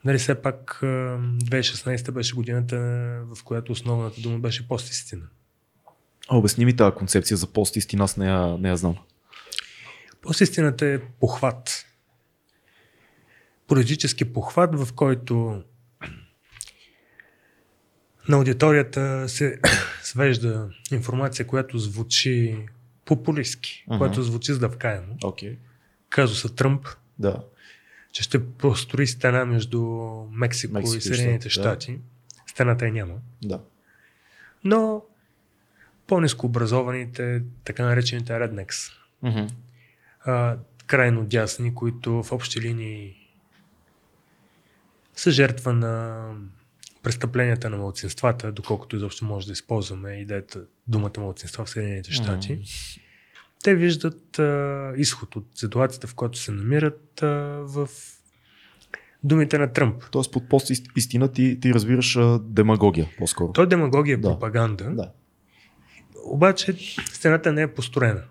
Нали, 0.06 0.18
все 0.18 0.42
пак 0.42 0.80
а, 0.84 0.86
2016 0.86 2.12
беше 2.12 2.36
годината, 2.36 2.78
в 3.36 3.44
която 3.44 3.72
основната 3.72 4.22
дума 4.22 4.40
беше 4.40 4.68
постистина. 4.68 5.26
А, 6.28 6.38
обясни 6.38 6.66
ми 6.66 6.76
тази 6.76 6.96
концепция 6.96 7.38
за 7.38 7.48
пост-истина, 7.48 8.04
аз 8.04 8.18
не 8.18 8.28
я, 8.28 8.58
не 8.58 8.70
я 8.70 8.78
знам. 8.78 8.98
Постистината 10.22 10.86
е 10.86 11.00
похват. 11.00 11.86
Политически 13.68 14.34
похват, 14.34 14.80
в 14.80 14.94
който 14.94 15.64
на 18.30 18.38
аудиторията 18.38 19.30
се 19.30 19.60
свежда 20.04 20.70
информация, 20.92 21.48
която 21.48 21.78
звучи 21.78 22.66
популистски, 23.06 23.86
Мгм. 23.88 23.98
която 23.98 24.24
звучи 24.24 24.54
сдъвкаемо. 24.54 25.16
Окей. 25.24 25.58
Казуса 26.10 26.56
Тръмп, 26.56 26.88
Да. 27.20 27.44
че 28.12 28.24
ще 28.24 28.48
построи 28.48 29.08
стена 29.08 29.46
между 29.46 29.82
Мексико, 30.32 30.74
Мексико 30.74 30.98
и 30.98 31.02
Съединените 31.02 31.50
Щати, 31.50 31.92
да. 31.94 32.00
Стената 32.48 32.86
я 32.86 32.92
няма. 32.94 33.14
Да. 33.44 33.62
Но 34.64 35.04
по-низко 36.08 36.46
образованите, 36.46 37.42
така 37.64 37.86
наречените 37.86 38.40
реднекс, 38.40 38.78
а, 40.26 40.58
крайно 40.88 41.26
дясни, 41.26 41.76
които 41.76 42.24
в 42.24 42.32
общи 42.32 42.62
линии 42.62 43.16
са 45.16 45.32
жертва 45.32 45.74
на 45.74 46.26
престъпленията 47.04 47.70
на 47.70 47.78
младсинствата, 47.78 48.52
доколкото 48.52 48.96
изобщо 48.96 49.26
може 49.26 49.46
да 49.48 49.54
използваме 49.54 50.12
идеята, 50.14 50.62
думата 50.88 51.12
младсинства 51.18 51.66
в 51.66 51.70
Съединените 51.70 52.12
щати. 52.12 52.60
Те 53.64 53.76
виждат 53.76 54.40
а, 54.40 54.94
изход 54.98 55.36
от 55.36 55.48
ситуацията, 55.56 56.08
в 56.08 56.16
която 56.16 56.40
се 56.40 56.52
намират 56.52 57.24
а, 57.24 57.28
в 57.62 57.90
думите 59.24 59.58
на 59.58 59.74
Тръмп. 59.74 60.04
Тоест 60.12 60.32
под 60.32 60.50
пост-истина 60.50 61.32
ти, 61.32 61.60
ти 61.60 61.74
разбираш 61.74 62.16
а, 62.16 62.40
демагогия 62.40 63.10
по-скоро. 63.18 63.66
Демагогия 63.66 64.14
е 64.14 64.18
Да. 64.18 64.30
пропаганда, 64.30 64.90
Да. 64.92 65.12
обаче 66.26 66.74
стената 67.14 67.54
не 67.54 67.62
е 67.62 67.74
построена. 67.74 68.24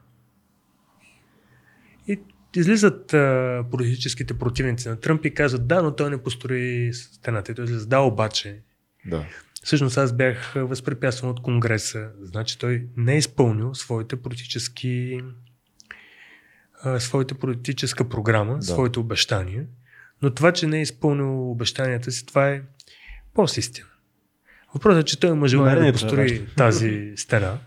И 2.09 2.21
излизат 2.57 3.15
а, 3.15 3.65
политическите 3.71 4.39
противници 4.39 4.89
на 4.89 5.01
Тръмп 5.01 5.25
и 5.25 5.35
казват, 5.35 5.69
да, 5.69 5.83
но 5.83 5.97
той 5.97 6.11
не 6.11 6.23
построи 6.23 6.93
стената. 6.93 7.53
И 7.53 7.55
той 7.55 7.65
излиза, 7.65 7.87
да, 7.87 8.01
обаче. 8.01 8.59
Да. 9.07 9.27
Всъщност 9.63 9.99
аз 9.99 10.13
бях 10.13 10.53
възпрепятстван 10.57 11.31
от 11.31 11.43
Конгреса. 11.43 12.11
Значи 12.23 12.59
той 12.59 12.87
не 12.97 13.15
е 13.15 13.19
изпълнил 13.19 13.75
своите 13.75 14.17
политически 14.17 15.21
а, 16.83 17.01
своята 17.01 17.35
политическа 17.35 18.09
програма, 18.09 18.55
Да. 18.55 18.63
своите 18.63 18.99
обещания. 18.99 19.65
Но 20.23 20.31
това, 20.31 20.53
че 20.53 20.67
не 20.67 20.79
е 20.79 20.83
изпълнил 20.83 21.51
обещанията 21.51 22.13
си, 22.13 22.27
това 22.27 22.49
е 22.49 22.63
по-истина. 23.35 23.87
Въпросът 24.75 25.03
е, 25.03 25.07
че 25.07 25.21
той 25.21 25.31
има 25.31 25.49
желание 25.49 25.83
да 25.83 25.89
е 25.89 25.93
построи 25.93 26.47
тази 26.57 27.13
стена. 27.17 27.59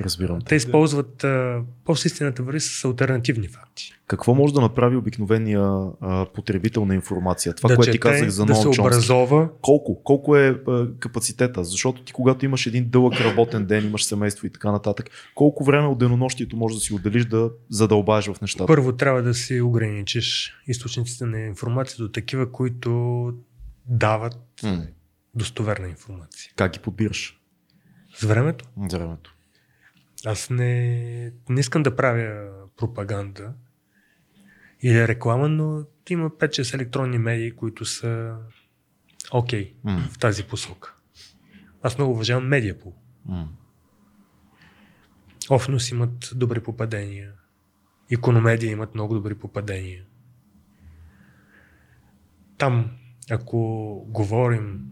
Разбирам. 0.00 0.40
Те 0.40 0.54
използват 0.54 1.24
а, 1.24 1.62
по-истината 1.84 2.42
върви 2.42 2.60
с 2.60 2.84
альтернативни 2.84 3.48
факти. 3.48 3.92
Какво 4.06 4.34
може 4.34 4.54
да 4.54 4.60
направи 4.60 4.96
обикновения 4.96 5.60
а, 6.00 6.26
потребител 6.34 6.84
на 6.84 6.94
информация? 6.94 7.54
Това, 7.54 7.68
да 7.68 7.76
което 7.76 7.92
ти 7.92 7.98
казах 7.98 8.28
за 8.28 8.46
да 8.46 8.54
се 8.54 8.62
Ноам 8.62 8.74
Чомски. 8.74 8.80
образова. 8.80 9.48
Колко? 9.62 10.02
Колко 10.04 10.36
е 10.36 10.48
а, 10.68 10.88
капацитета? 10.98 11.64
Защото 11.64 12.02
ти 12.02 12.12
когато 12.12 12.44
имаш 12.44 12.66
един 12.66 12.88
дълъг 12.88 13.20
работен 13.20 13.66
ден, 13.66 13.86
имаш 13.86 14.04
семейство 14.04 14.46
и 14.46 14.50
така 14.50 14.72
нататък, 14.72 15.10
колко 15.34 15.64
време 15.64 15.86
от 15.86 15.98
денонощието 15.98 16.56
може 16.56 16.74
да 16.74 16.80
си 16.80 16.94
отделиш 16.94 17.24
да 17.24 17.50
задълбаеш 17.70 18.26
в 18.26 18.40
нещата? 18.40 18.66
Първо 18.66 18.92
трябва 18.92 19.22
да 19.22 19.34
си 19.34 19.60
ограничиш 19.60 20.54
източниците 20.66 21.24
на 21.24 21.40
информация 21.40 21.96
до 21.98 22.08
такива, 22.12 22.52
които 22.52 23.32
дават 23.86 24.38
М. 24.62 24.82
достоверна 25.34 25.88
информация. 25.88 26.52
Как 26.56 26.72
ги 26.72 26.78
подбираш? 26.78 27.40
С 28.14 28.24
времето 28.24 28.64
За 28.90 28.98
времето. 28.98 29.34
Аз 30.26 30.50
не, 30.50 31.32
не 31.48 31.60
искам 31.60 31.82
да 31.82 31.96
правя 31.96 32.50
пропаганда 32.76 33.54
или 34.82 35.08
реклама, 35.08 35.48
но 35.48 35.84
има 36.10 36.30
5-6 36.30 36.74
електронни 36.74 37.18
медии, 37.18 37.50
които 37.50 37.84
са 37.84 38.36
окей 39.32 39.74
М. 39.84 40.08
в 40.12 40.18
тази 40.18 40.44
посока. 40.44 40.94
Аз 41.82 41.98
много 41.98 42.12
уважавам 42.12 42.48
медиапол. 42.48 42.94
М. 43.28 43.48
Офнос 45.50 45.90
имат 45.90 46.30
добри 46.34 46.60
попадения. 46.60 47.32
Икономедия 48.10 48.70
имат 48.70 48.94
много 48.94 49.14
добри 49.14 49.34
попадения. 49.34 50.04
Там, 52.58 52.90
ако 53.30 53.58
говорим, 54.08 54.84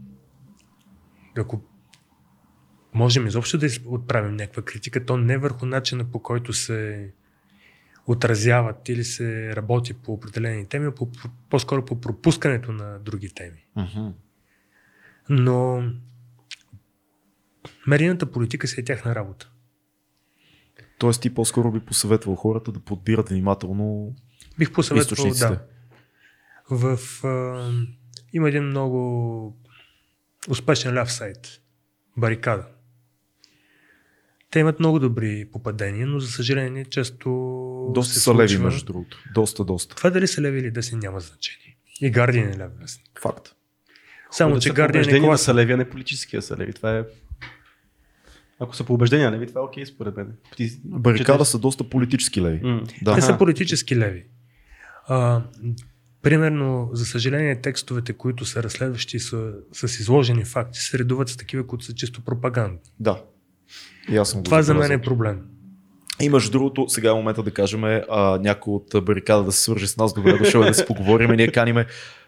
ако 1.38 1.62
можем 2.96 3.26
изобщо 3.26 3.58
да 3.58 3.68
отправим 3.86 4.36
някаква 4.36 4.62
критика, 4.62 5.04
то 5.04 5.16
не 5.16 5.38
върху 5.38 5.66
начина 5.66 6.04
по 6.04 6.22
който 6.22 6.52
се 6.52 7.10
отразяват 8.06 8.88
или 8.88 9.04
се 9.04 9.56
работи 9.56 9.94
по 9.94 10.12
определени 10.12 10.66
теми, 10.66 10.86
а 10.86 10.94
по, 10.94 11.12
по, 11.12 11.28
по-скоро 11.50 11.84
по 11.84 12.00
пропускането 12.00 12.72
на 12.72 12.98
други 12.98 13.28
теми. 13.28 13.66
Но 15.28 15.84
медийната 17.86 18.32
политика 18.32 18.66
си 18.66 18.80
е 18.80 18.84
тяхна 18.84 19.14
работа. 19.14 19.50
Тоест 20.98 21.22
ти 21.22 21.34
по-скоро 21.34 21.72
би 21.72 21.80
посъветвал 21.80 22.34
хората 22.34 22.72
да 22.72 22.80
подбират 22.80 23.28
внимателно 23.28 24.14
Бих 24.58 24.72
посъветвал, 24.72 25.30
да. 25.30 25.62
В, 26.70 26.98
а, 27.24 27.70
има 28.32 28.48
един 28.48 28.64
много 28.64 29.56
успешен 30.48 30.94
ляв 30.94 31.12
сайт. 31.12 31.60
Барикада. 32.16 32.66
Те 34.50 34.58
имат 34.58 34.78
много 34.80 34.98
добри 34.98 35.48
попадения, 35.52 36.06
но 36.06 36.20
за 36.20 36.28
съжаление 36.28 36.84
често 36.84 37.28
Доста 37.90 38.14
се 38.14 38.20
са 38.20 38.34
леви, 38.34 38.48
случва- 38.48 38.64
между 38.64 38.86
другото. 38.86 39.18
Доста, 39.34 39.64
доста. 39.64 39.94
Това 39.94 40.10
дали 40.10 40.26
са 40.26 40.42
леви 40.42 40.58
или 40.58 40.70
десни 40.70 40.98
няма 40.98 41.20
значение. 41.20 41.76
И 42.00 42.12
Guardian 42.12 42.54
е 42.54 42.58
ляв 42.58 42.70
вестник. 42.80 43.20
Факт. 43.20 43.48
Само, 44.30 44.54
да 44.54 44.60
че 44.60 44.70
Guardian 44.70 45.16
е 45.16 45.20
класен. 45.20 45.44
са 45.44 45.54
леви, 45.54 45.72
а 45.72 45.76
не 45.76 45.90
политическия 45.90 46.42
са 46.42 46.56
леви. 46.56 46.72
Това 46.72 46.98
е... 46.98 47.04
Ако 48.60 48.76
са 48.76 48.84
по 48.84 48.94
убеждения 48.94 49.32
леви, 49.32 49.46
това 49.46 49.60
е 49.60 49.64
окей 49.64 49.86
според 49.86 50.16
мен. 50.16 50.32
Ти, 50.56 50.70
Барикада 50.84 51.38
четеш- 51.38 51.44
са 51.44 51.58
доста 51.58 51.84
политически 51.84 52.42
леви. 52.42 52.60
М. 52.62 52.82
Да. 53.02 53.14
Те 53.14 53.22
са 53.22 53.38
политически 53.38 53.96
леви. 53.96 54.24
А, 55.06 55.42
примерно, 56.22 56.90
за 56.92 57.06
съжаление, 57.06 57.60
текстовете, 57.60 58.12
които 58.12 58.44
са 58.44 58.62
разследващи 58.62 59.18
са, 59.18 59.52
с 59.72 60.00
изложени 60.00 60.44
факти, 60.44 60.80
се 60.80 60.98
редуват 60.98 61.28
с 61.28 61.36
такива, 61.36 61.66
които 61.66 61.84
са 61.84 61.94
чисто 61.94 62.20
пропаганда. 62.20 62.78
Да. 63.00 63.22
И 64.12 64.16
аз 64.16 64.30
съм 64.30 64.40
го 64.40 64.44
Това 64.44 64.62
за 64.62 64.74
мен 64.74 64.92
е 64.92 65.00
проблем. 65.00 65.40
И 66.20 66.28
между 66.28 66.50
другото, 66.50 66.86
сега 66.88 67.10
е 67.10 67.14
момента 67.14 67.42
да 67.42 67.50
кажем 67.50 67.84
а, 67.84 68.02
някой 68.42 68.74
от 68.74 69.04
барикада 69.04 69.44
да 69.44 69.52
се 69.52 69.62
свърже 69.62 69.86
с 69.86 69.96
нас, 69.96 70.14
добре 70.14 70.38
дошъл 70.38 70.60
е 70.60 70.66
да 70.66 70.74
си 70.74 70.84
поговорим. 70.86 71.30
Ние 71.30 71.52
каниме 71.52 71.86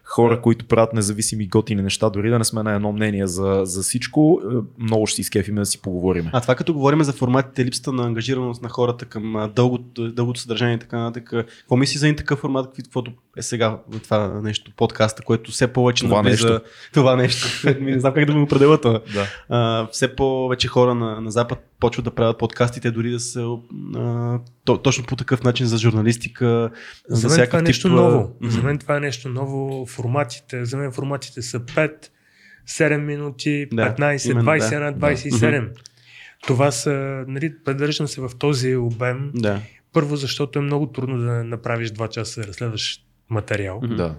хора, 0.09 0.41
които 0.41 0.65
правят 0.65 0.93
независими 0.93 1.47
готини 1.47 1.83
неща, 1.83 2.11
дори 2.11 2.31
да 2.31 2.39
не 2.39 2.45
сме 2.45 2.63
на 2.63 2.73
едно 2.73 2.93
мнение 2.93 3.27
за, 3.27 3.61
за 3.65 3.83
всичко. 3.83 4.41
е, 4.45 4.55
Много 4.79 5.07
ще 5.07 5.15
си 5.15 5.21
изкефиме 5.21 5.61
да 5.61 5.67
си 5.67 5.83
поговорим. 5.83 6.29
А 6.33 6.41
това 6.41 6.55
като 6.55 6.75
говорим 6.75 7.03
за 7.03 7.13
форматите, 7.13 7.65
липсата 7.65 7.93
на 7.93 8.07
ангажираност 8.07 8.63
на 8.63 8.69
хората 8.69 9.05
към 9.05 9.51
дългото, 9.55 10.13
дългото 10.13 10.41
съдържание 10.41 10.75
и 10.75 10.81
така 10.81 10.99
нататък. 10.99 11.25
Какво 11.59 11.77
мисли 11.77 11.99
за 11.99 12.07
един 12.07 12.17
такъв 12.17 12.39
формат, 12.39 12.71
каквото 12.77 13.11
е 13.37 13.43
сега 13.43 13.79
това 14.03 14.41
нещо, 14.43 14.71
подкаста, 14.77 15.23
което 15.23 15.51
все 15.51 15.67
повече 15.69 16.05
Това 16.05 16.17
навлиза- 16.19 16.51
нещо. 16.51 16.61
Това 16.93 17.17
нещо. 17.17 17.47
Ми 17.81 17.91
не 17.93 18.01
знам 18.01 18.15
как 18.15 18.25
да 18.25 18.33
го 18.33 18.43
определя 18.43 18.81
това. 18.81 19.01
Да. 19.15 19.27
А, 19.49 19.89
все 19.89 20.17
повече 20.17 20.69
хора 20.69 20.95
на, 20.95 21.21
на 21.21 21.31
Запад 21.31 21.59
почват 21.81 22.05
да 22.05 22.11
правят 22.11 22.39
подкастите, 22.39 22.91
дори 22.91 23.11
да 23.11 23.21
са 23.21 23.57
а, 23.97 24.39
то, 24.65 24.79
точно 24.79 25.05
по 25.05 25.17
такъв 25.17 25.43
начин 25.43 25.67
за 25.67 25.79
журналистика. 25.79 26.71
За 27.09 27.29
мен 27.29 27.31
всякакъв 27.31 27.49
това 27.49 27.59
е 27.59 27.63
нещо 27.63 27.89
тип, 27.89 27.93
а, 27.93 28.01
ново. 28.01 28.31
За 28.43 28.63
мен 28.63 28.79
това 28.79 28.97
е 28.97 29.01
нещо 29.01 29.29
ново. 29.29 29.87
Форматите, 29.99 30.65
за 30.65 30.77
мен 30.77 30.93
форматите 30.93 31.43
са 31.43 31.61
5, 31.61 32.09
7 32.69 32.97
минути, 32.97 33.67
Да, 33.73 33.95
15, 33.97 34.31
именно, 34.31 34.51
21, 34.51 34.93
да. 34.93 35.07
27. 35.07 35.71
Това 36.47 36.71
са, 36.71 37.25
нали, 37.29 37.55
придържам 37.65 38.09
се 38.09 38.21
в 38.21 38.31
този 38.39 38.77
обем. 38.77 39.31
Да. 39.35 39.61
Първо, 39.93 40.17
защото 40.17 40.59
е 40.59 40.63
много 40.63 40.87
трудно 40.87 41.19
да 41.19 41.45
направиш 41.45 41.91
2 41.91 42.09
часа 42.09 42.41
да 42.41 42.47
разследваш 42.47 43.05
материал. 43.31 43.81
Да. 43.81 44.15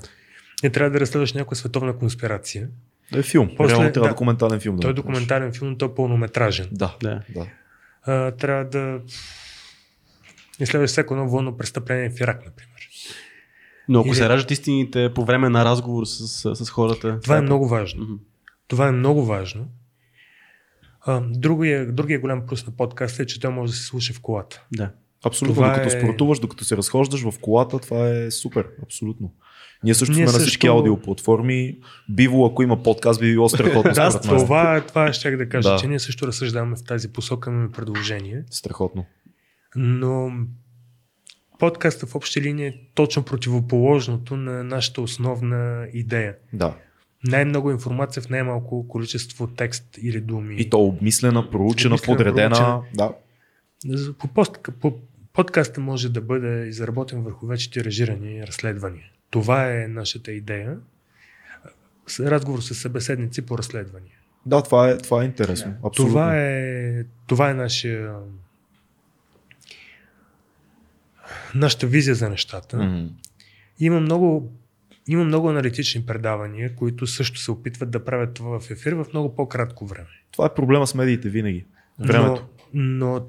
Не 0.64 0.69
трябва 0.69 0.91
да 0.91 0.99
разследваш 0.99 1.34
някаква 1.34 1.56
световна 1.56 1.97
конспирация. 1.97 2.68
Е 3.15 3.22
филм. 3.22 3.49
После- 3.57 3.73
Реално 3.73 3.91
трябва 3.91 4.07
да. 4.07 4.14
документален 4.14 4.60
филм. 4.60 4.76
да 4.76 4.81
Той 4.81 4.91
е 4.91 4.93
документален 4.93 5.53
филм, 5.53 5.77
той 5.77 5.88
е 5.88 5.95
пълнометражен. 5.95 6.68
Да. 6.72 6.95
Да. 7.03 7.22
да. 7.30 7.47
А, 8.03 8.31
трябва 8.31 8.65
да 8.65 8.99
изследваш 10.60 10.89
всяко 10.89 11.14
едно 11.14 11.30
военно 11.30 11.57
престъпление 11.57 12.10
в 12.10 12.19
Ирак, 12.19 12.45
например. 12.45 12.69
Но 13.90 13.99
ако 13.99 14.07
Или- 14.07 14.16
се 14.16 14.30
раждат 14.30 14.52
истините 14.52 15.14
по 15.16 15.26
време 15.26 15.49
на 15.49 15.66
разговор 15.66 16.06
с, 16.06 16.28
с, 16.28 16.66
с 16.66 16.70
хората. 16.70 17.20
Това 17.20 17.38
е 17.38 17.41
много 17.41 17.68
важно. 17.68 18.03
Мгм. 18.03 18.14
Това 18.68 18.88
е 18.88 18.91
много 18.91 19.26
важно. 19.26 19.68
А, 21.02 21.22
другия, 21.24 21.91
другия 21.91 22.20
голям 22.20 22.45
плюс 22.48 22.66
на 22.68 22.74
подкаста 22.74 23.24
е, 23.24 23.26
че 23.26 23.40
той 23.40 23.52
може 23.52 23.72
да 23.72 23.78
се 23.78 23.84
слуша 23.84 24.14
в 24.14 24.22
колата. 24.22 24.64
Да. 24.72 24.91
Абсолютно, 25.26 25.56
Това 25.56 25.68
докато 25.70 25.88
е- 25.88 25.99
спортуваш, 25.99 26.40
докато 26.40 26.64
се 26.64 26.78
разхождаш 26.78 27.22
в 27.22 27.40
колата, 27.41 27.80
това 27.80 28.10
е 28.10 28.32
супер, 28.32 28.68
абсолютно. 28.84 29.34
Ние 29.84 29.94
също 29.94 30.11
Ние 30.11 30.18
сме 30.18 30.24
на 30.24 30.30
също- 30.30 30.44
всички 30.44 30.68
аудиоплатформи. 30.68 31.78
Биво, 32.10 32.45
ако 32.45 32.64
има 32.64 32.84
подкаст, 32.84 33.20
би 33.20 33.28
било 33.28 33.49
страхотно. 33.49 33.91
Да, 33.95 34.22
това, 34.22 34.82
това 34.82 35.14
щях 35.14 35.38
да 35.38 35.49
кажа, 35.49 35.70
Да. 35.70 35.78
че 35.78 35.88
ние 35.88 35.99
също 35.99 36.28
разсъждаваме 36.28 36.76
в 36.76 36.84
тази 36.84 37.14
посока, 37.14 37.49
имаме 37.49 37.72
предложение. 37.72 38.44
Страхотно. 38.52 39.06
Но 39.76 40.32
подкаста 41.60 42.06
в 42.06 42.15
общи 42.15 42.41
линии 42.41 42.68
е 42.68 42.77
точно 42.95 43.23
противоположното 43.23 44.38
на 44.38 44.64
нашата 44.64 45.02
основна 45.02 45.88
идея. 45.94 46.36
Да. 46.53 46.76
Най-много 47.23 47.72
информация 47.72 48.23
в 48.23 48.30
най-малко 48.30 48.88
количество 48.88 49.48
текст 49.48 49.98
или 50.02 50.22
думи. 50.22 50.56
И 50.56 50.69
то 50.69 50.81
обмислена, 50.84 51.49
проучена, 51.49 51.95
Обмислена, 51.95 52.18
подредена. 52.18 52.49
проучена. 52.49 52.81
Да. 52.94 53.14
По, 54.19 54.27
пост, 54.27 54.60
по 54.81 54.94
подкаста 55.34 55.81
може 55.81 56.10
да 56.10 56.22
бъде 56.22 56.68
изработен 56.68 57.22
върху 57.22 57.48
вече 57.48 57.72
тиражирани 57.72 58.48
разследвания. 58.48 59.06
Това 59.30 59.73
е 59.73 59.88
нашата 59.88 60.31
идея. 60.31 60.77
Разговор 62.19 62.60
с 62.60 62.76
събеседници 62.76 63.45
по 63.45 63.57
разследвания. 63.57 64.14
да, 64.45 64.61
това 64.61 64.90
е, 64.90 64.98
това 64.98 65.22
е 65.22 65.26
интересно. 65.26 65.73
Абсолютно. 65.84 66.14
Това 66.14 66.38
е, 66.38 67.03
това 67.27 67.49
е 67.49 67.53
нашия, 67.53 68.15
нашата 71.55 71.88
визия 71.88 72.15
за 72.15 72.30
нещата. 72.30 72.77
М. 72.77 73.09
Има 73.80 73.99
много, 73.99 74.53
има 75.07 75.23
много 75.23 75.49
аналитични 75.49 76.05
предавания, 76.05 76.76
които 76.76 77.07
също 77.07 77.39
се 77.39 77.51
опитват 77.51 77.91
да 77.91 78.05
правят 78.05 78.34
това 78.34 78.59
в 78.59 78.71
ефир 78.71 78.93
в 78.93 79.05
много 79.13 79.35
по-кратко 79.35 79.85
време. 79.85 80.09
Това 80.31 80.45
е 80.45 80.53
проблема 80.53 80.88
с 80.88 80.95
медиите 80.95 81.30
винаги. 81.30 81.65
Времето. 81.99 82.47
Но, 82.73 83.15
но 83.15 83.27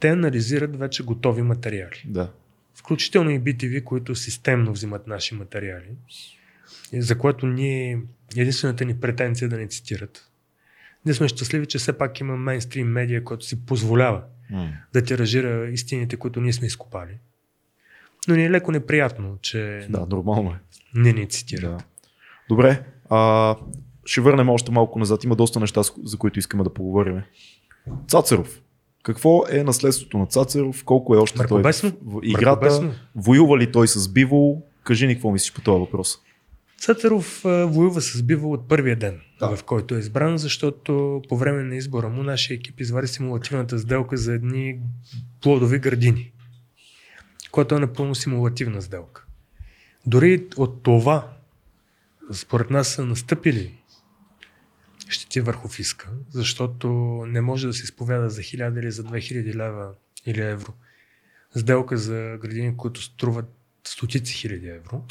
те 0.00 0.08
анализират 0.08 0.76
вече 0.76 1.02
готови 1.02 1.42
материали. 1.42 2.02
Да. 2.04 2.32
Включително 2.74 3.30
и 3.30 3.40
BTV, 3.40 3.84
които 3.84 4.14
системно 4.14 4.72
взимат 4.72 5.06
наши 5.06 5.34
материали, 5.34 5.88
за 6.92 7.18
което 7.18 7.46
ние, 7.46 8.02
единствената 8.36 8.84
ни 8.84 9.00
претенция 9.00 9.46
е 9.46 9.48
да 9.48 9.58
ни 9.58 9.68
цитират. 9.68 10.30
Ние 11.04 11.14
сме 11.14 11.28
щастливи, 11.28 11.66
че 11.66 11.78
все 11.78 11.98
пак 11.98 12.20
има 12.20 12.36
мейнстрим 12.36 12.88
медия, 12.88 13.24
който 13.24 13.44
си 13.44 13.66
позволява 13.66 14.22
М. 14.50 14.68
да 14.92 15.02
тиражира 15.04 15.68
истините, 15.68 16.16
които 16.16 16.40
ние 16.40 16.52
сме 16.52 16.66
изкопали. 16.66 17.18
Но 18.28 18.36
ни 18.36 18.44
е 18.44 18.50
леко 18.50 18.72
неприятно, 18.72 19.38
че 19.42 19.86
Да, 19.90 20.06
нормално 20.10 20.50
е. 20.50 20.58
не 20.94 21.12
ни 21.12 21.28
цитират. 21.28 21.70
Да. 21.70 21.84
Добре. 22.48 22.82
А, 23.10 23.56
ще 24.04 24.20
върнем 24.20 24.48
още 24.48 24.72
малко 24.72 24.98
назад. 24.98 25.24
Има 25.24 25.36
доста 25.36 25.60
неща, 25.60 25.82
за 26.04 26.18
които 26.18 26.38
искаме 26.38 26.64
да 26.64 26.74
поговорим. 26.74 27.22
Цацаров. 28.08 28.60
Какво 29.02 29.42
е 29.50 29.62
наследството 29.62 30.18
на 30.18 30.26
Цацаров? 30.26 30.84
Колко 30.84 31.14
е 31.14 31.18
още 31.18 31.38
Мракобесно? 31.38 31.90
той 31.90 32.00
в, 32.02 32.20
играта? 32.22 32.94
Воюва 33.16 33.58
ли 33.58 33.72
той 33.72 33.88
с 33.88 34.08
Биво? 34.08 34.62
Кажи 34.82 35.06
ни 35.06 35.14
какво 35.14 35.30
мислиш 35.30 35.52
по 35.52 35.60
този 35.60 35.80
въпрос. 35.80 36.18
Цацаров 36.78 37.40
воюва 37.44 38.00
с 38.00 38.22
Биво 38.22 38.52
от 38.52 38.68
първия 38.68 38.96
ден, 38.96 39.20
Да. 39.40 39.56
в 39.56 39.64
който 39.64 39.94
е 39.94 39.98
избран, 39.98 40.38
защото 40.38 41.22
по 41.28 41.36
време 41.36 41.62
на 41.62 41.76
избора 41.76 42.08
му 42.08 42.22
нашия 42.22 42.54
екип 42.54 42.80
извади 42.80 43.08
симулативната 43.08 43.78
сделка 43.78 44.16
за 44.16 44.32
едни 44.34 44.80
плодови 45.42 45.78
градини, 45.78 46.32
което 47.50 47.74
е 47.74 47.78
напълно 47.78 48.14
симулативна 48.14 48.82
сделка. 48.82 49.24
Дори 50.06 50.46
от 50.56 50.82
това, 50.82 51.32
според 52.32 52.70
нас 52.70 52.88
са 52.88 53.04
настъпили 53.06 53.74
щети 55.08 55.40
върху 55.40 55.68
фиска, 55.68 56.10
защото 56.30 56.88
не 57.28 57.40
може 57.40 57.66
да 57.66 57.72
се 57.72 57.82
изповяда 57.84 58.30
за 58.30 58.40
1000 58.42 58.80
или 58.80 58.90
за 58.90 59.04
2000 59.04 59.54
лева 59.54 59.90
или 60.26 60.40
евро 60.40 60.72
сделка 61.56 61.96
за 61.96 62.38
градини, 62.40 62.76
които 62.76 63.02
струват 63.02 63.52
стотици 63.84 64.34
хиляди 64.34 64.68
евро. 64.68 65.04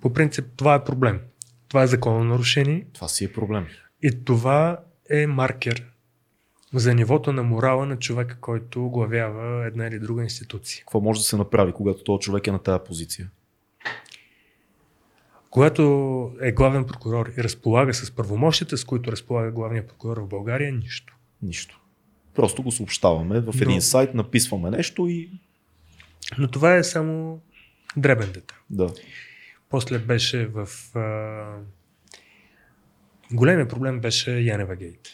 По 0.00 0.12
принцип 0.12 0.44
това 0.56 0.74
е 0.74 0.84
проблем. 0.84 1.20
Това 1.68 1.82
е 1.82 1.86
законно 1.86 2.24
нарушение 2.24 2.86
Това 2.92 3.08
си 3.08 3.24
е 3.24 3.32
проблем. 3.32 3.66
и 4.02 4.24
това 4.24 4.78
е 5.10 5.26
маркер 5.26 5.86
за 6.74 6.94
нивото 6.94 7.32
на 7.32 7.42
морала 7.42 7.86
на 7.86 7.98
човека, 7.98 8.36
който 8.36 8.82
главява 8.82 9.66
една 9.66 9.86
или 9.86 9.98
друга 9.98 10.22
институция. 10.22 10.80
Какво 10.80 11.00
може 11.00 11.20
да 11.20 11.24
се 11.24 11.36
направи, 11.36 11.72
когато 11.72 12.04
този 12.04 12.20
човек 12.20 12.46
е 12.46 12.52
на 12.52 12.58
тази 12.58 12.80
позиция? 12.86 13.30
Когато 15.50 15.82
е 16.40 16.52
главен 16.52 16.84
прокурор 16.84 17.32
и 17.38 17.42
разполага 17.42 17.94
с 17.94 18.10
правомощите, 18.10 18.76
с 18.76 18.84
които 18.84 19.12
разполага 19.12 19.50
главният 19.50 19.88
прокурор 19.88 20.16
в 20.16 20.28
България, 20.28 20.72
нищо. 20.72 21.16
Нищо. 21.42 21.80
Просто 22.34 22.62
го 22.62 22.72
съобщаваме 22.72 23.40
в 23.40 23.46
Но- 23.46 23.62
един 23.62 23.82
сайт, 23.82 24.14
написваме 24.14 24.70
нещо 24.70 25.06
и 25.06 25.30
Но 26.38 26.48
това 26.48 26.74
е 26.74 26.84
само 26.84 27.40
дребен 27.96 28.32
детайл. 28.32 28.58
да. 28.70 28.92
После 29.68 29.98
беше 29.98 30.46
в... 30.46 30.68
А... 30.94 31.60
Големия 33.32 33.68
проблем 33.68 34.00
беше 34.00 34.40
Янева 34.40 34.76
Гейт. 34.76 35.08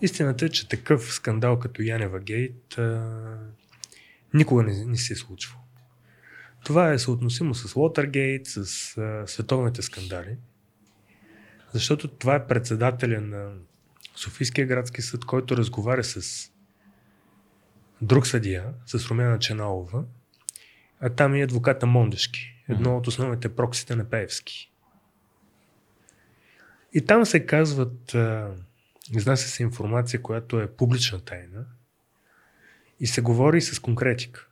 Истината 0.00 0.44
е, 0.44 0.48
че 0.48 0.68
такъв 0.68 1.12
скандал 1.12 1.58
като 1.58 1.82
Янева 1.82 2.20
Гейт 2.20 2.78
а... 2.78 3.38
никога 4.34 4.62
не, 4.62 4.84
не 4.84 4.96
се 4.96 5.12
е 5.12 5.16
случвал. 5.16 5.60
Това 6.64 6.92
е 6.92 6.98
съотносимо 6.98 7.54
с 7.54 7.76
Лотъргейт, 7.76 8.46
с 8.46 8.58
а, 8.98 9.26
световните 9.26 9.82
скандали, 9.82 10.36
защото 11.72 12.08
това 12.08 12.34
е 12.34 12.46
председателя 12.46 13.20
на 13.20 13.52
Софийския 14.16 14.66
градски 14.66 15.02
съд, 15.02 15.24
който 15.24 15.56
разговаря 15.56 16.04
с 16.04 16.50
друг 18.02 18.26
съдия, 18.26 18.64
с 18.86 19.10
Румяна 19.10 19.38
Ченалова, 19.38 20.04
а 21.00 21.10
там 21.10 21.34
и 21.34 21.42
адвоката 21.42 21.86
Мондешки, 21.86 22.59
едно 22.70 22.96
от 22.96 23.06
основните 23.06 23.48
проксите 23.48 23.96
на 23.96 24.04
Пеевски. 24.04 24.72
И 26.92 27.06
там 27.06 27.26
се 27.26 27.46
казват, 27.46 28.16
изнася 29.16 29.48
се 29.48 29.62
информация, 29.62 30.22
която 30.22 30.60
е 30.60 30.76
публична 30.76 31.20
тайна 31.20 31.64
и 33.00 33.06
се 33.06 33.20
говори 33.20 33.60
с 33.60 33.78
конкретика. 33.78 34.46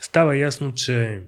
Става 0.00 0.36
ясно, 0.36 0.74
че 0.74 1.22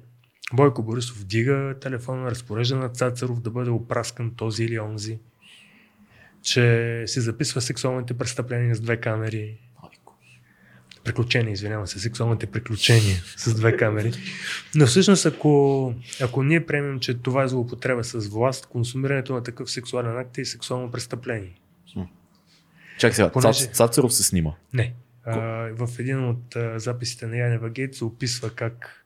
Бойко 0.52 0.82
Борисов 0.82 1.20
вдига 1.20 1.76
телефона, 1.80 2.30
разпорежда 2.30 2.76
на 2.76 2.88
Цацаров 2.88 3.40
да 3.40 3.50
бъде 3.50 3.70
опраскан 3.70 4.34
този 4.34 4.64
или 4.64 4.80
онзи, 4.80 5.18
че 6.42 7.04
се 7.06 7.20
записва 7.20 7.60
сексуалните 7.60 8.18
престъпления 8.18 8.74
с 8.74 8.80
две 8.80 9.00
камери. 9.00 9.60
Приключения, 11.04 11.52
извинявам 11.52 11.86
се, 11.86 11.98
сексуалните 11.98 12.46
приключения 12.46 13.16
с 13.36 13.54
две 13.54 13.76
камери. 13.76 14.12
Но 14.74 14.86
всъщност, 14.86 15.26
ако, 15.26 15.94
ако 16.22 16.42
ние 16.42 16.66
приемем, 16.66 17.00
че 17.00 17.14
това 17.14 17.42
е 17.42 17.48
злоупотреба 17.48 18.04
с 18.04 18.28
власт, 18.28 18.66
консумирането 18.66 19.34
на 19.34 19.42
такъв 19.42 19.70
сексуален 19.70 20.18
акт 20.18 20.38
е 20.38 20.40
и 20.40 20.44
сексуално 20.44 20.90
престъпление. 20.90 21.54
Чакай 22.98 23.14
сега, 23.14 23.30
Понеже- 23.30 23.66
Цац, 23.66 23.76
Цацаров 23.76 24.14
се 24.14 24.22
снима. 24.22 24.50
Не. 24.72 24.94
А, 25.24 25.38
в 25.78 25.88
един 25.98 26.28
от 26.28 26.56
а, 26.56 26.78
записите 26.78 27.26
на 27.26 27.36
Янева 27.36 27.70
Гейт 27.70 27.94
се 27.94 28.04
описва 28.04 28.50
как 28.50 29.04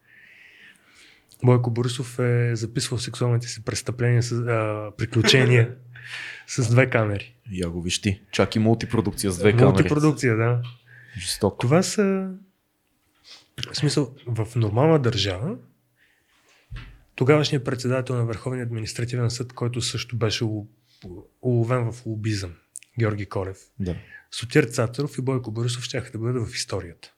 Бойко 1.44 1.70
Борисов 1.70 2.18
е 2.18 2.56
записвал 2.56 2.98
сексуалните 2.98 3.48
си 3.48 3.64
престъпления, 3.64 4.22
с, 4.22 4.32
а, 4.32 4.90
приключения 4.96 5.70
с 6.46 6.70
две 6.70 6.90
камери. 6.90 7.34
Я 7.52 7.70
го 7.70 7.82
виж 7.82 8.00
ти. 8.00 8.20
Чак 8.32 8.56
и 8.56 8.58
мултипродукция 8.58 9.30
с 9.30 9.38
две 9.38 9.50
камери. 9.52 9.64
Мултипродукция, 9.64 10.36
да. 10.36 10.62
Жестоко. 11.18 11.58
Това 11.58 11.82
са... 11.82 12.34
В 13.72 13.76
смисъл, 13.76 14.14
в 14.26 14.56
нормална 14.56 14.98
държава, 14.98 15.56
тогавашният 17.14 17.64
председател 17.64 18.16
на 18.16 18.24
Върховния 18.24 18.64
административен 18.64 19.30
съд, 19.30 19.52
който 19.52 19.80
също 19.80 20.16
беше 20.16 20.44
уловен 21.42 21.92
в 21.92 22.06
лобизъм, 22.06 22.54
Георги 22.98 23.26
Колев, 23.26 23.58
Да. 23.80 23.96
Сотир 24.30 24.64
Цацаров 24.64 25.18
и 25.18 25.22
Бойко 25.22 25.50
Борисов 25.50 25.84
ще 25.84 26.00
да 26.00 26.18
бъдат 26.18 26.48
в 26.48 26.54
историята. 26.54 27.12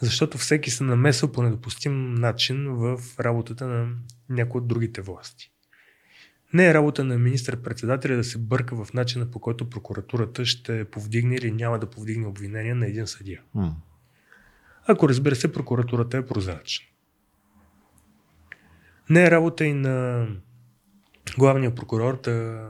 Защото 0.00 0.38
всеки 0.38 0.70
се 0.70 0.84
намесва 0.84 1.32
по 1.32 1.42
недопустим 1.42 2.14
начин 2.14 2.66
в 2.68 3.00
работата 3.20 3.66
на 3.66 3.96
някои 4.28 4.60
от 4.60 4.68
другите 4.68 5.00
власти. 5.00 5.53
Не 6.54 6.66
е 6.66 6.74
работа 6.74 7.04
на 7.04 7.18
министър-председателя 7.18 8.16
да 8.16 8.24
се 8.24 8.38
бърка 8.38 8.84
в 8.84 8.92
начина 8.92 9.30
по 9.30 9.38
който 9.38 9.70
прокуратурата 9.70 10.44
ще 10.44 10.84
повдигне 10.84 11.34
или 11.34 11.52
няма 11.52 11.78
да 11.78 11.90
повдигне 11.90 12.26
обвинения 12.26 12.74
на 12.74 12.86
един 12.86 13.06
съдия. 13.06 13.42
М. 13.54 13.76
Ако 14.86 15.08
разбира 15.08 15.36
се, 15.36 15.52
прокуратурата 15.52 16.16
е 16.16 16.26
прозрачна. 16.26 16.86
Не 19.10 19.24
е 19.24 19.30
работа 19.30 19.64
и 19.64 19.72
на 19.72 20.26
главния 21.38 21.74
прокурор 21.74 22.20
да 22.20 22.68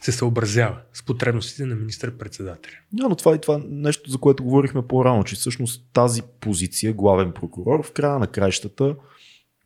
се 0.00 0.12
съобразява 0.12 0.80
с 0.92 1.02
потребностите 1.02 1.66
на 1.66 1.74
министър-председателя. 1.74 2.76
Да, 2.92 3.08
но 3.08 3.16
това 3.16 3.34
е 3.34 3.40
това 3.40 3.60
нещо, 3.68 4.10
за 4.10 4.18
което 4.18 4.44
говорихме 4.44 4.86
по-рано, 4.86 5.24
че 5.24 5.34
всъщност 5.34 5.90
тази 5.92 6.22
позиция, 6.40 6.92
главен 6.92 7.32
прокурор, 7.32 7.86
в 7.86 7.92
края 7.92 8.18
на 8.18 8.26
краищата, 8.26 8.96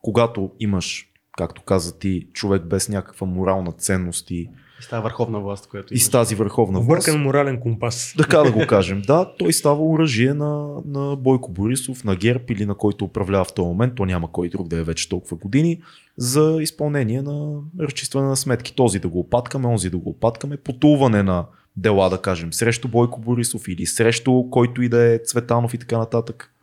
когато 0.02 0.52
имаш, 0.60 1.10
както 1.36 1.62
каза 1.62 1.98
ти, 1.98 2.26
човек 2.32 2.62
без 2.62 2.88
някаква 2.88 3.26
морална 3.26 3.72
ценност 3.72 4.30
и 4.30 4.50
И 4.80 4.82
с 4.82 4.88
тази 4.88 5.02
върховна 5.02 5.40
власт, 5.40 5.68
която 5.68 5.94
и 5.94 5.98
с 5.98 6.10
тази 6.10 6.34
върховна 6.34 6.80
власт. 6.80 7.08
Объркан 7.08 7.22
морален 7.22 7.60
компас. 7.60 8.14
Така 8.18 8.38
да 8.38 8.52
го 8.52 8.66
кажем. 8.66 9.02
Да, 9.06 9.32
той 9.38 9.52
става 9.52 9.84
оръжие 9.84 10.34
на, 10.34 10.68
на 10.86 11.16
Бойко 11.16 11.52
Борисов, 11.52 12.04
на 12.04 12.16
ГЕРБ 12.16 12.44
или 12.48 12.66
на 12.66 12.74
който 12.74 13.04
управлява 13.04 13.44
в 13.44 13.54
този 13.54 13.66
момент, 13.66 13.94
то 13.94 14.04
няма 14.04 14.32
кой 14.32 14.48
друг 14.48 14.68
да 14.68 14.78
е 14.78 14.82
вече 14.82 15.08
толкова 15.08 15.36
години, 15.36 15.82
за 16.16 16.58
изпълнение 16.60 17.22
на 17.22 17.60
разчистване 17.80 18.28
на 18.28 18.36
сметки. 18.36 18.74
Този 18.74 18.98
да 18.98 19.08
го 19.08 19.20
опаткаме, 19.20 19.68
онзи 19.68 19.90
да 19.90 19.98
го 19.98 20.10
опаткаме, 20.10 20.56
потулване 20.56 21.22
на 21.22 21.46
дела, 21.76 22.10
да 22.10 22.18
кажем, 22.18 22.52
срещу 22.52 22.88
Бойко 22.88 23.20
Борисов 23.20 23.68
или 23.68 23.86
срещу 23.86 24.50
който 24.50 24.82
и 24.82 24.88
да 24.88 25.14
е 25.14 25.18
Цветанов 25.18 25.74
и 25.74 25.78
така 25.78 25.98
нататък. 25.98 26.53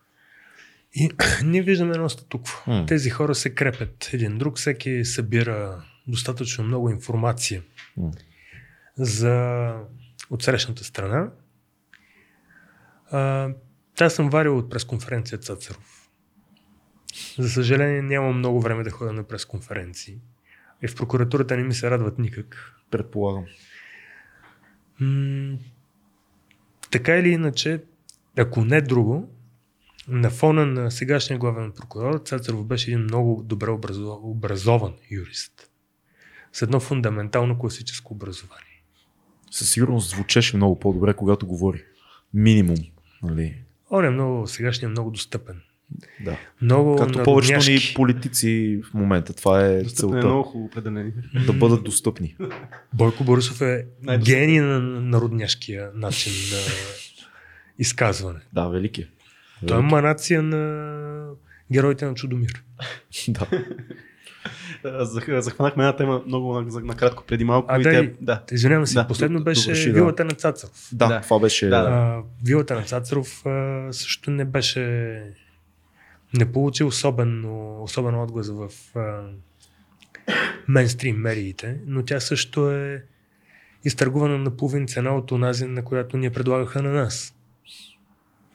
И 0.93 1.09
ние 1.43 1.61
виждаме 1.61 1.91
едно 1.95 2.09
статукво. 2.09 2.71
М. 2.71 2.85
Тези 2.85 3.09
хора 3.09 3.35
се 3.35 3.55
крепят 3.55 4.09
един 4.13 4.37
друг, 4.37 4.57
всеки 4.57 5.05
събира 5.05 5.83
достатъчно 6.07 6.63
много 6.63 6.89
информация 6.89 7.63
М. 7.97 8.11
за 8.97 9.75
отсрещната 10.29 10.83
страна. 10.83 11.31
А, 13.11 13.49
аз 13.99 14.13
съм 14.13 14.29
варил 14.29 14.57
от 14.57 14.69
пресконференция 14.69 15.37
Цацаров. 15.37 16.09
За 17.37 17.49
съжаление 17.49 18.01
нямам 18.01 18.37
много 18.37 18.61
време 18.61 18.83
да 18.83 18.89
ходя 18.89 19.13
на 19.13 19.23
пресконференции. 19.23 20.17
И 20.83 20.87
в 20.87 20.95
прокуратурата 20.95 21.57
не 21.57 21.63
ми 21.63 21.73
се 21.73 21.91
радват 21.91 22.19
никак. 22.19 22.75
Предполагам. 22.91 23.45
М- 24.99 25.57
така 26.91 27.17
или 27.17 27.29
иначе, 27.29 27.83
ако 28.37 28.65
не 28.65 28.81
друго, 28.81 29.35
на 30.07 30.29
фона 30.29 30.65
на 30.65 30.91
сегашния 30.91 31.39
главен 31.39 31.71
прокурор, 31.71 32.21
Цацаров 32.25 32.65
беше 32.65 32.91
един 32.91 33.03
много 33.03 33.43
добре 33.45 33.67
образо- 33.67 34.19
образован 34.23 34.93
юрист. 35.11 35.69
С 36.53 36.61
едно 36.61 36.79
фундаментално 36.79 37.59
класическо 37.59 38.13
образование. 38.13 38.83
Със 39.51 39.69
сигурност 39.71 40.09
звучеше 40.09 40.57
много 40.57 40.79
по-добре, 40.79 41.13
когато 41.13 41.47
говори. 41.47 41.83
Минимум. 42.33 42.77
Нали? 43.23 43.55
Он 43.89 44.05
е 44.05 44.09
много, 44.09 44.47
сегашния 44.47 44.87
е 44.87 44.91
много 44.91 45.11
достъпен. 45.11 45.61
Да. 46.25 46.37
Много 46.61 46.95
Както 46.95 47.23
повечето 47.23 47.71
ни 47.71 47.79
политици 47.95 48.81
в 48.83 48.93
момента. 48.93 49.33
Това 49.33 49.65
е 49.65 49.83
Достъпен 49.83 50.09
е 50.09 50.11
целта. 50.13 50.27
много 50.27 50.43
хубаво. 50.43 50.69
Да 51.45 51.53
бъдат 51.53 51.83
достъпни. 51.83 52.35
Бойко 52.93 53.23
Борисов 53.23 53.61
е 53.61 53.85
гений 54.17 54.59
на 54.59 54.79
народняшкия 54.81 55.91
начин 55.95 56.33
на 56.51 56.59
изказване. 57.79 58.39
Да, 58.53 58.67
велики. 58.67 59.07
Той 59.67 59.79
е 59.79 59.81
манация 59.81 60.41
на 60.43 61.27
героите 61.71 62.05
на 62.05 62.13
Чудомир. 62.13 62.63
да. 63.27 63.47
Зах- 64.83 65.39
Захванахме 65.39 65.83
една 65.83 65.95
тема 65.95 66.23
много 66.27 66.61
накратко 66.61 67.23
преди 67.23 67.43
малко. 67.43 67.67
А, 67.69 67.79
и 67.79 67.83
дай- 67.83 68.09
тя, 68.09 68.17
да. 68.21 68.43
Извинявам 68.51 68.87
се, 68.87 68.93
Да, 68.93 69.07
последно 69.07 69.43
беше 69.43 69.61
довърши, 69.63 69.87
да. 69.87 69.93
вилата 69.93 70.25
на 70.25 70.31
Цацаров. 70.31 70.89
Да, 70.91 71.07
Да. 71.07 71.21
това 71.21 71.39
беше. 71.39 71.67
Да, 71.67 71.81
да. 71.81 71.89
А, 71.89 72.21
вилата 72.45 72.75
на 72.75 72.83
Цацаров 72.83 73.45
а, 73.45 73.87
също 73.91 74.31
не 74.31 74.45
беше 74.45 75.23
не 76.33 76.51
получи 76.51 76.83
особено, 76.83 77.83
особен 77.83 78.15
отглас 78.15 78.49
в 78.49 78.69
а, 78.95 79.21
мейнстрим 80.67 81.15
медиите, 81.15 81.77
но 81.85 82.05
тя 82.05 82.19
също 82.19 82.71
е 82.71 83.03
изтъргувана 83.83 84.37
на 84.37 84.51
половин 84.51 84.87
цена 84.87 85.15
от 85.15 85.31
онази, 85.31 85.65
на 85.65 85.83
която 85.83 86.17
ни 86.17 86.29
предлагаха 86.29 86.81
на 86.81 86.91
нас. 86.91 87.35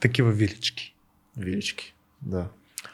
Такива 0.00 0.32
вилички. 0.32 0.95
Вилички. 1.36 1.94
Да. 2.22 2.46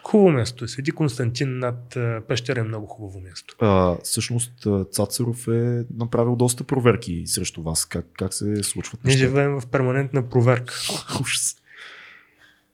Хубаво 0.03 0.31
място 0.31 0.65
е. 0.65 0.69
Свети 0.69 0.91
Константин 0.91 1.59
над 1.59 1.97
пещера 2.29 2.61
е 2.61 2.65
много 2.65 2.87
хубаво 2.87 3.21
място. 3.21 3.57
А, 3.61 3.97
всъщност 4.05 4.53
Цацаров 4.91 5.49
е 5.49 5.85
направил 5.95 6.37
доста 6.37 6.65
проверки 6.65 7.23
срещу 7.27 7.63
вас. 7.63 7.85
Как, 7.85 8.07
как 8.13 8.35
се 8.35 8.63
случват 8.63 9.05
Ние 9.05 9.15
нещата? 9.15 9.29
живеем 9.29 9.61
в 9.61 9.67
перманентна 9.67 10.29
проверка. 10.29 10.75
Ужас. 11.21 11.57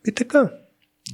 И 0.09 0.15
така. 0.15 0.51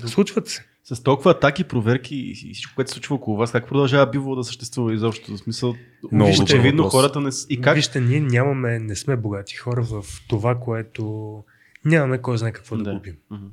Случват 0.06 0.48
се. 0.48 0.64
С 0.85 1.02
толкова 1.02 1.31
атаки, 1.31 1.64
проверки 1.64 2.16
и 2.16 2.35
всичко, 2.35 2.72
което 2.74 2.90
се 2.90 2.94
случва 2.94 3.14
около 3.14 3.36
вас, 3.36 3.52
как 3.52 3.68
продължава 3.68 4.10
биво 4.10 4.36
да 4.36 4.44
съществува 4.44 4.94
изобщо? 4.94 5.32
В 5.32 5.39
смисъл, 5.39 5.74
Много 6.12 6.28
вижте, 6.28 6.43
очевидно 6.43 6.82
въпрос. 6.82 6.93
хората 6.93 7.20
не... 7.20 7.31
И 7.48 7.60
как? 7.60 7.74
Вижте, 7.74 8.01
ние 8.01 8.20
нямаме, 8.20 8.78
не 8.78 8.97
сме 8.97 9.16
богати 9.16 9.55
хора 9.55 9.82
в 9.82 10.05
това, 10.28 10.55
което 10.55 11.44
нямаме 11.85 12.18
кой 12.18 12.39
знае 12.39 12.52
какво 12.52 12.76
да, 12.76 12.82
Да. 12.85 12.93
купим. 12.93 13.16
Мгм. 13.31 13.47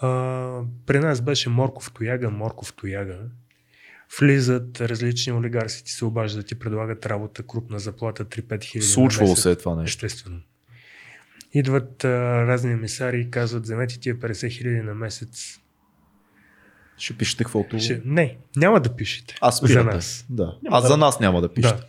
А, 0.00 0.62
при 0.86 0.98
нас 0.98 1.20
беше 1.20 1.48
Морков 1.48 1.92
Тояга, 1.92 2.30
Морков 2.30 2.72
Тояга. 2.72 3.18
Влизат 4.18 4.80
различни 4.80 5.32
олигарси, 5.32 5.84
ти 5.84 5.90
се 5.92 6.04
обаждат, 6.04 6.46
ти 6.46 6.58
предлагат 6.58 7.06
работа, 7.06 7.42
крупна 7.42 7.78
заплата, 7.78 8.24
3-5 8.24 8.64
хиляди. 8.64 8.86
Случвало 8.86 9.36
се 9.36 9.50
е 9.50 9.56
това 9.56 9.76
нещо. 9.76 10.06
Естествено. 10.06 10.40
Идват 11.52 12.04
а, 12.04 12.08
разни 12.46 12.72
емисари 12.72 13.20
и 13.20 13.30
казват, 13.30 13.62
вземете 13.62 14.00
тия 14.00 14.18
50 14.18 14.50
хиляди 14.50 14.80
на 14.80 14.94
месец. 14.94 15.60
Ще 16.98 17.16
пишете 17.16 17.44
каквото. 17.44 17.78
Ще... 17.78 18.02
Не, 18.04 18.36
няма 18.56 18.80
да 18.80 18.96
пишете. 18.96 19.36
Аз 19.40 19.60
за 19.64 19.84
нас. 19.84 20.26
Да. 20.30 20.58
А 20.70 20.80
за 20.80 20.96
нас 20.96 21.20
няма 21.20 21.40
да 21.40 21.54
пишете. 21.54 21.76
Да. 21.76 21.86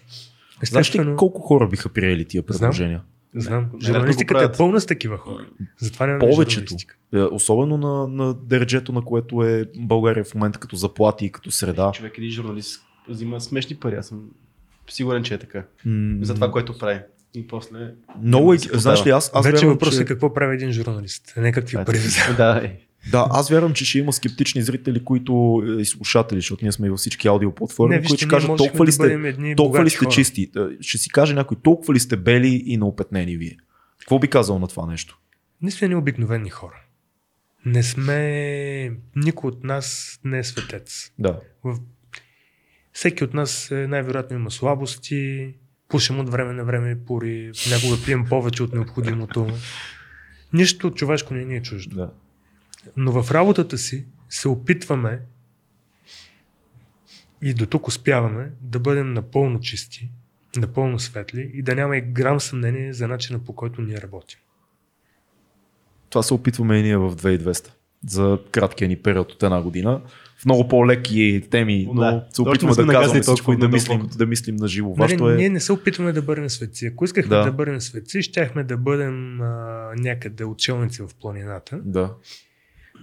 Знаеш 0.65 0.87
ли 0.87 0.89
Естествено, 0.89 1.17
колко 1.17 1.41
хора 1.41 1.67
биха 1.67 1.89
приели 1.89 2.25
тия 2.25 2.43
предложения? 2.43 2.97
знам. 2.97 3.10
Не, 3.33 3.65
Журналистиката 3.83 4.39
не, 4.39 4.45
е 4.45 4.47
не 4.47 4.53
пълна 4.57 4.81
с 4.81 4.85
такива 4.85 5.17
хора. 5.17 5.45
Затова 5.79 6.07
няма 6.07 6.19
Повечето. 6.19 6.75
Е, 7.13 7.19
Особено 7.19 7.77
на, 7.77 8.07
на 8.07 8.33
дереджето, 8.33 8.91
на 8.91 9.01
което 9.01 9.43
е 9.43 9.65
България 9.77 10.23
в 10.23 10.35
момента 10.35 10.59
като 10.59 10.75
заплати 10.75 11.25
и 11.25 11.31
като 11.31 11.51
среда. 11.51 11.91
Човек 11.93 12.17
един 12.17 12.31
журналист 12.31 12.81
взима 13.09 13.41
смешни 13.41 13.75
пари, 13.75 13.95
аз 13.95 14.07
съм 14.07 14.29
сигурен, 14.89 15.23
че 15.23 15.33
е 15.33 15.37
така. 15.37 15.63
М, 15.85 16.25
За 16.25 16.35
това, 16.35 16.51
което 16.51 16.77
прави. 16.77 16.99
И 17.33 17.47
после... 17.47 17.93
Много 18.21 18.53
е. 18.53 18.57
Знаеш 18.57 19.05
ли, 19.05 19.09
аз, 19.09 19.31
аз 19.33 19.45
Вече 19.45 19.65
въпросът 19.65 19.97
че... 19.97 20.03
е 20.03 20.05
какво 20.05 20.33
прави 20.33 20.55
един 20.55 20.71
журналист, 20.71 21.33
а 21.37 21.41
не 21.41 21.51
какви 21.51 21.77
е 21.77 21.85
пари. 21.85 21.99
Да, 22.37 22.61
е. 22.63 22.79
Да, 23.09 23.27
аз 23.31 23.49
вярвам, 23.49 23.73
че 23.73 23.85
ще 23.85 23.99
има 23.99 24.13
скептични 24.13 24.61
зрители, 24.61 25.03
които 25.03 25.63
е, 25.65 25.81
и 25.81 25.85
слушатели, 25.85 26.39
защото 26.39 26.65
ние 26.65 26.71
сме 26.71 26.87
и 26.87 26.89
във 26.89 26.99
всички 26.99 27.27
аудиоплатформи, 27.27 27.95
Не, 27.95 28.01
които 28.01 28.15
ще 28.15 28.27
кажат 28.27 28.57
толкова 28.57 28.85
ли 28.85 28.91
сте, 28.91 29.55
толкова 29.57 29.85
ли 29.85 29.89
сте 29.89 30.05
чисти. 30.05 30.51
Е, 30.57 30.61
Ще 30.81 30.97
си 30.97 31.09
каже 31.09 31.33
някой, 31.33 31.57
толкова 31.63 31.93
ли 31.93 31.99
сте 31.99 32.17
бели 32.17 32.63
и 32.65 32.77
наопетнени 32.77 33.37
вие. 33.37 33.57
Какво 33.99 34.19
би 34.19 34.27
казал 34.27 34.59
на 34.59 34.67
това 34.67 34.85
нещо? 34.85 35.19
Ние 35.61 35.71
сме 35.71 35.87
ни 35.87 35.95
обикновени 35.95 36.49
хора. 36.49 36.81
Не 37.65 37.83
сме... 37.83 38.91
Никой 39.15 39.47
от 39.47 39.63
нас 39.63 40.19
не 40.23 40.39
е 40.39 40.43
светец. 40.43 41.11
Да. 41.19 41.39
В... 41.63 41.79
Всеки 42.93 43.23
от 43.23 43.33
нас 43.33 43.71
е, 43.71 43.87
най-вероятно 43.87 44.37
има 44.37 44.51
слабости, 44.51 45.53
пушим 45.89 46.19
от 46.19 46.29
време 46.29 46.53
на 46.53 46.63
време 46.63 46.97
пори, 47.05 47.51
някога 47.69 48.03
пием 48.05 48.25
повече 48.29 48.63
от 48.63 48.73
необходимото. 48.73 49.47
Нищо 50.53 50.91
човешко 50.91 51.33
не 51.33 51.45
ни 51.45 51.55
е 51.55 51.61
чуждо. 51.61 51.95
да. 51.95 52.11
Но 52.97 53.23
в 53.23 53.31
работата 53.31 53.77
си 53.77 54.05
се 54.29 54.47
опитваме 54.47 55.19
и 57.41 57.53
до 57.53 57.65
тук 57.65 57.87
успяваме 57.87 58.51
да 58.61 58.79
бъдем 58.79 59.13
напълно 59.13 59.59
чисти, 59.59 60.09
напълно 60.57 60.99
светли 60.99 61.51
и 61.53 61.61
да 61.61 61.75
няма 61.75 61.97
и 61.97 62.01
грам 62.01 62.39
съмнение 62.39 62.93
за 62.93 63.07
начина 63.07 63.39
по 63.39 63.55
който 63.55 63.81
ние 63.81 64.01
работим. 64.01 64.39
Това 66.09 66.23
се 66.23 66.33
опитваме 66.33 66.77
и 66.77 66.83
ние 66.83 66.97
в 66.97 67.15
2200. 67.15 67.69
За 68.07 68.39
краткия 68.51 68.87
ни 68.87 68.95
период 68.95 69.31
от 69.31 69.43
една 69.43 69.61
година. 69.61 70.01
В 70.37 70.45
много 70.45 70.67
по-леки 70.67 71.47
теми, 71.51 71.87
но 71.93 72.01
Да. 72.01 72.25
се 72.33 72.41
опитваме 72.41 72.75
да 72.75 72.87
казваме 72.87 73.21
всичко 73.21 73.53
и 73.53 73.57
да 73.57 73.67
мислим, 73.67 74.09
да 74.17 74.25
мислим 74.25 74.55
на 74.55 74.67
живо. 74.67 74.89
Нали, 74.89 74.97
Вашето 74.99 75.29
е... 75.29 75.35
Ние 75.35 75.49
не 75.49 75.59
се 75.59 75.73
опитваме 75.73 76.11
да 76.13 76.21
бъдем 76.21 76.49
светци. 76.49 76.85
Ако 76.85 77.05
искахме 77.05 77.35
Да. 77.35 77.43
да, 77.43 77.51
бъдем 77.51 77.81
светци, 77.81 78.21
щяхме 78.21 78.63
да 78.63 78.77
бъдем 78.77 79.41
а, 79.41 79.45
някъде 79.97 80.45
учелници 80.45 81.01
в 81.01 81.09
планината. 81.21 81.79
Да. 81.83 82.13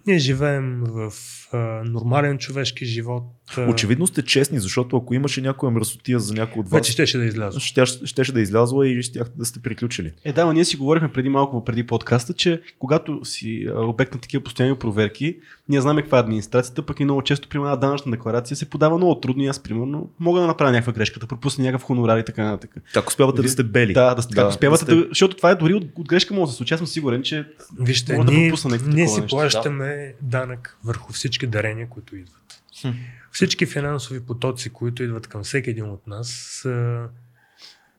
Ние 0.06 0.18
живеем 0.18 0.84
в 0.84 1.12
а, 1.52 1.58
нормален 1.84 2.38
човешки 2.38 2.84
живот. 2.84 3.22
А, 3.56 3.70
Очевидно 3.70 4.06
сте 4.06 4.22
честни, 4.22 4.60
защото 4.60 4.96
ако 4.96 5.14
имаше 5.14 5.40
някоя 5.40 5.72
мръсотия 5.72 6.18
за 6.18 6.34
някой 6.34 6.60
от 6.60 6.68
вас, 6.68 6.78
Вече 6.80 6.92
щеше 6.92 7.18
да 7.18 7.24
изляза. 7.24 7.60
ще, 7.60 7.86
щеше 7.86 8.32
да 8.32 8.40
излязла 8.40 8.88
и 8.88 9.02
щяхте 9.02 9.38
да 9.38 9.44
сте 9.44 9.60
приключили. 9.60 10.12
Е, 10.24 10.32
да, 10.32 10.46
но 10.46 10.52
ние 10.52 10.64
си 10.64 10.76
говорихме 10.76 11.12
преди 11.12 11.28
малко, 11.28 11.64
преди 11.64 11.86
подкаста, 11.86 12.34
че 12.34 12.62
когато 12.78 13.24
си 13.24 13.66
обект 13.74 14.14
на 14.14 14.20
такива 14.20 14.44
постоянни 14.44 14.76
проверки, 14.76 15.36
ние 15.68 15.80
знаем 15.80 15.96
каква 15.96 16.18
е 16.18 16.20
администрацията, 16.20 16.82
пък 16.82 17.00
и 17.00 17.04
много 17.04 17.22
често 17.22 17.48
при 17.48 17.58
една 17.58 17.76
данъчна 17.76 18.10
декларация 18.10 18.56
се 18.56 18.70
подава 18.70 18.96
много 18.96 19.20
трудно 19.20 19.42
и 19.42 19.46
аз, 19.46 19.62
примерно, 19.62 20.10
мога 20.20 20.40
да 20.40 20.46
направя 20.46 20.72
някаква 20.72 20.92
грешка, 20.92 21.20
да 21.20 21.26
пропусна 21.26 21.64
някакъв 21.64 21.82
хонорар 21.82 22.18
и 22.18 22.24
така 22.24 22.44
нататък. 22.44 22.70
Как 22.94 23.08
успявате 23.08 23.42
да 23.42 23.48
сте 23.48 23.62
бели? 23.62 23.92
Да, 23.92 24.14
да, 24.14 24.22
да, 24.34 24.46
успявате 24.46 24.84
да, 24.84 24.90
сте- 24.92 25.08
защото 25.08 25.36
това 25.36 25.50
е 25.50 25.54
дори 25.54 25.74
от, 25.74 25.84
от 25.94 26.08
грешка 26.08 26.34
може 26.34 26.48
да 26.48 26.50
се 26.52 26.56
случи. 26.56 26.74
Аз 26.74 26.78
съм 26.78 26.86
сигурен, 26.86 27.22
че 27.22 27.46
Вижте, 27.80 28.12
Мога 28.12 28.24
да 28.24 28.32
ние, 28.32 28.48
пропусна 28.48 28.70
някакво 28.70 28.92
ние 28.92 29.08
си 29.08 29.22
плащаме 29.28 30.14
данък 30.22 30.78
върху 30.84 31.12
всички 31.12 31.37
дарения, 31.46 31.88
които 31.88 32.16
идват. 32.16 32.62
Хм. 32.82 32.88
Всички 33.32 33.66
финансови 33.66 34.26
потоци, 34.26 34.70
които 34.70 35.02
идват 35.02 35.26
към 35.26 35.42
всеки 35.42 35.70
един 35.70 35.90
от 35.90 36.06
нас, 36.06 36.28
са 36.62 37.08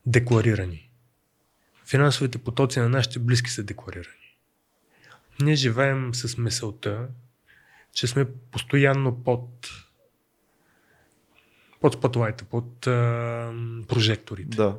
декларирани. 0.05 0.89
Финансовите 1.85 2.37
потоци 2.37 2.79
на 2.79 2.89
нашите 2.89 3.19
близки 3.19 3.49
са 3.49 3.63
декларирани. 3.63 4.15
Ние 5.41 5.55
живеем 5.55 6.15
с 6.15 6.37
мисълта, 6.37 7.07
че 7.93 8.07
сме 8.07 8.25
постоянно 8.51 9.23
под 9.23 9.69
под 11.81 11.93
спотлайта, 11.93 12.45
под 12.45 12.87
а, 12.87 13.53
прожекторите. 13.87 14.57
Да. 14.57 14.77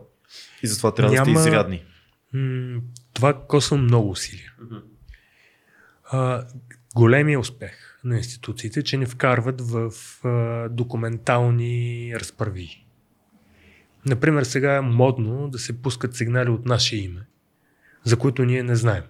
И 0.63 0.67
затова 0.67 0.95
трябва 0.95 1.15
да 1.15 1.21
Няма- 1.23 1.41
сте 1.41 1.49
изрядни. 1.49 1.85
М, 2.33 2.81
това 3.15 3.47
коства 3.47 3.77
много 3.77 4.11
усилия. 4.11 4.53
А, 6.05 6.47
големия 6.95 7.41
успех 7.41 8.01
на 8.05 8.17
институциите, 8.17 8.83
че 8.83 8.97
ни 8.97 9.07
вкарват 9.07 9.61
в 9.61 9.93
а, 10.25 10.69
документални 10.69 12.13
разправи. 12.15 12.87
Например, 14.07 14.43
сега 14.43 14.77
е 14.77 14.81
модно 14.81 15.49
да 15.49 15.59
се 15.59 15.83
пускат 15.83 16.17
сигнали 16.17 16.51
от 16.51 16.67
наше 16.67 16.97
име, 16.97 17.27
за 18.05 18.19
които 18.19 18.45
ние 18.45 18.63
не 18.63 18.77
знаем. 18.77 19.05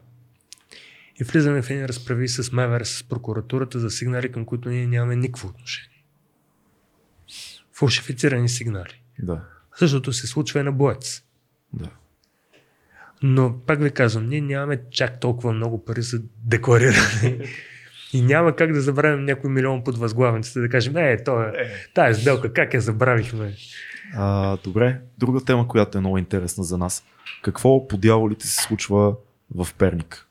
И 1.21 1.25
влизаме 1.25 1.63
в 1.63 1.71
едни 1.71 1.89
разправи 1.89 2.29
с 2.29 2.53
МВР, 2.53 2.85
с 2.85 3.03
прокуратурата 3.03 3.79
за 3.79 3.91
сигнали, 3.91 4.33
към 4.33 4.45
които 4.45 4.69
ние 4.69 4.87
нямаме 4.87 5.17
никакво 5.17 5.49
отношение. 5.49 6.05
Фалшифицирани 7.73 8.49
сигнали. 8.49 9.03
Да. 9.19 9.45
Същото 9.77 10.13
се 10.13 10.27
случва 10.27 10.61
и 10.61 10.63
на 10.63 10.73
боец. 10.73 11.23
да. 11.73 11.91
Но 13.23 13.55
пак 13.67 13.83
ви 13.83 13.91
казвам, 13.91 14.29
ние 14.29 14.41
нямаме 14.41 14.81
чак 14.91 15.21
толкова 15.21 15.53
много 15.53 15.85
пари 15.85 16.03
за 16.03 16.23
деклариране. 16.45 17.39
И 18.13 18.23
няма 18.23 18.57
как 18.57 18.73
да 18.73 18.81
забравим 18.81 19.25
някой 19.25 19.51
милион 19.51 19.85
под 19.85 19.99
възглавницата, 19.99 20.61
да 20.61 20.69
кажем, 20.69 20.97
е, 20.97 21.25
то 21.25 21.43
е, 21.43 21.53
тая 21.95 22.15
сделка, 22.15 22.53
как 22.53 22.75
я 22.75 22.81
забравихме? 22.81 23.53
А, 24.15 24.57
добре, 24.65 25.01
друга 25.19 25.45
тема, 25.45 25.69
която 25.69 25.99
е 25.99 26.01
много 26.01 26.19
интересна 26.19 26.65
за 26.65 26.79
нас. 26.79 27.05
Какво 27.43 27.89
по 27.89 27.97
дяволите 27.97 28.47
се 28.47 28.63
случва 28.63 29.15
в 29.55 29.69
Перник? 29.79 30.27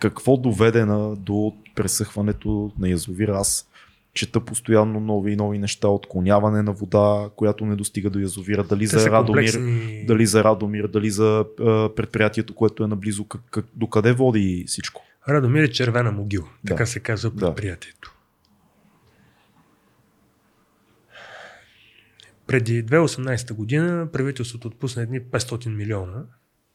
Какво 0.00 0.36
доведе 0.36 0.84
на, 0.84 1.16
до 1.16 1.54
пресъхването 1.74 2.72
на 2.78 2.88
язовира? 2.88 3.36
Аз 3.36 3.68
чета 4.16 4.40
постоянно 4.40 5.00
нови 5.00 5.32
и 5.32 5.36
нови 5.36 5.58
неща, 5.58 5.88
отклоняване 5.88 6.62
на 6.62 6.72
вода, 6.72 7.30
която 7.36 7.66
не 7.66 7.76
достига 7.76 8.10
до 8.10 8.18
язовира, 8.18 8.64
дали 8.64 8.80
Те 8.80 8.98
за 8.98 9.10
Радомир, 9.10 9.26
комплексни. 9.26 10.04
дали 10.06 10.26
за 10.26 10.44
Радомир, 10.44 10.86
дали 10.86 11.10
за 11.10 11.44
а, 11.60 11.90
предприятието, 11.94 12.54
което 12.54 12.84
е 12.84 12.86
наблизо, 12.86 13.24
как, 13.24 13.40
как, 13.50 13.66
до 13.74 13.86
къде 13.86 14.12
води 14.12 14.64
всичко? 14.66 15.02
Радомир 15.28 15.62
е 15.62 15.70
червена 15.70 16.12
могила, 16.12 16.44
Да. 16.64 16.68
така 16.68 16.86
се 16.86 17.00
казва 17.00 17.30
Да. 17.30 17.46
предприятието. 17.46 18.12
Преди 22.46 22.84
2018 22.84 23.52
година 23.52 24.08
правителството 24.12 24.68
отпусна 24.68 25.02
едни 25.02 25.20
500 25.20 25.68
милиона, 25.68 26.22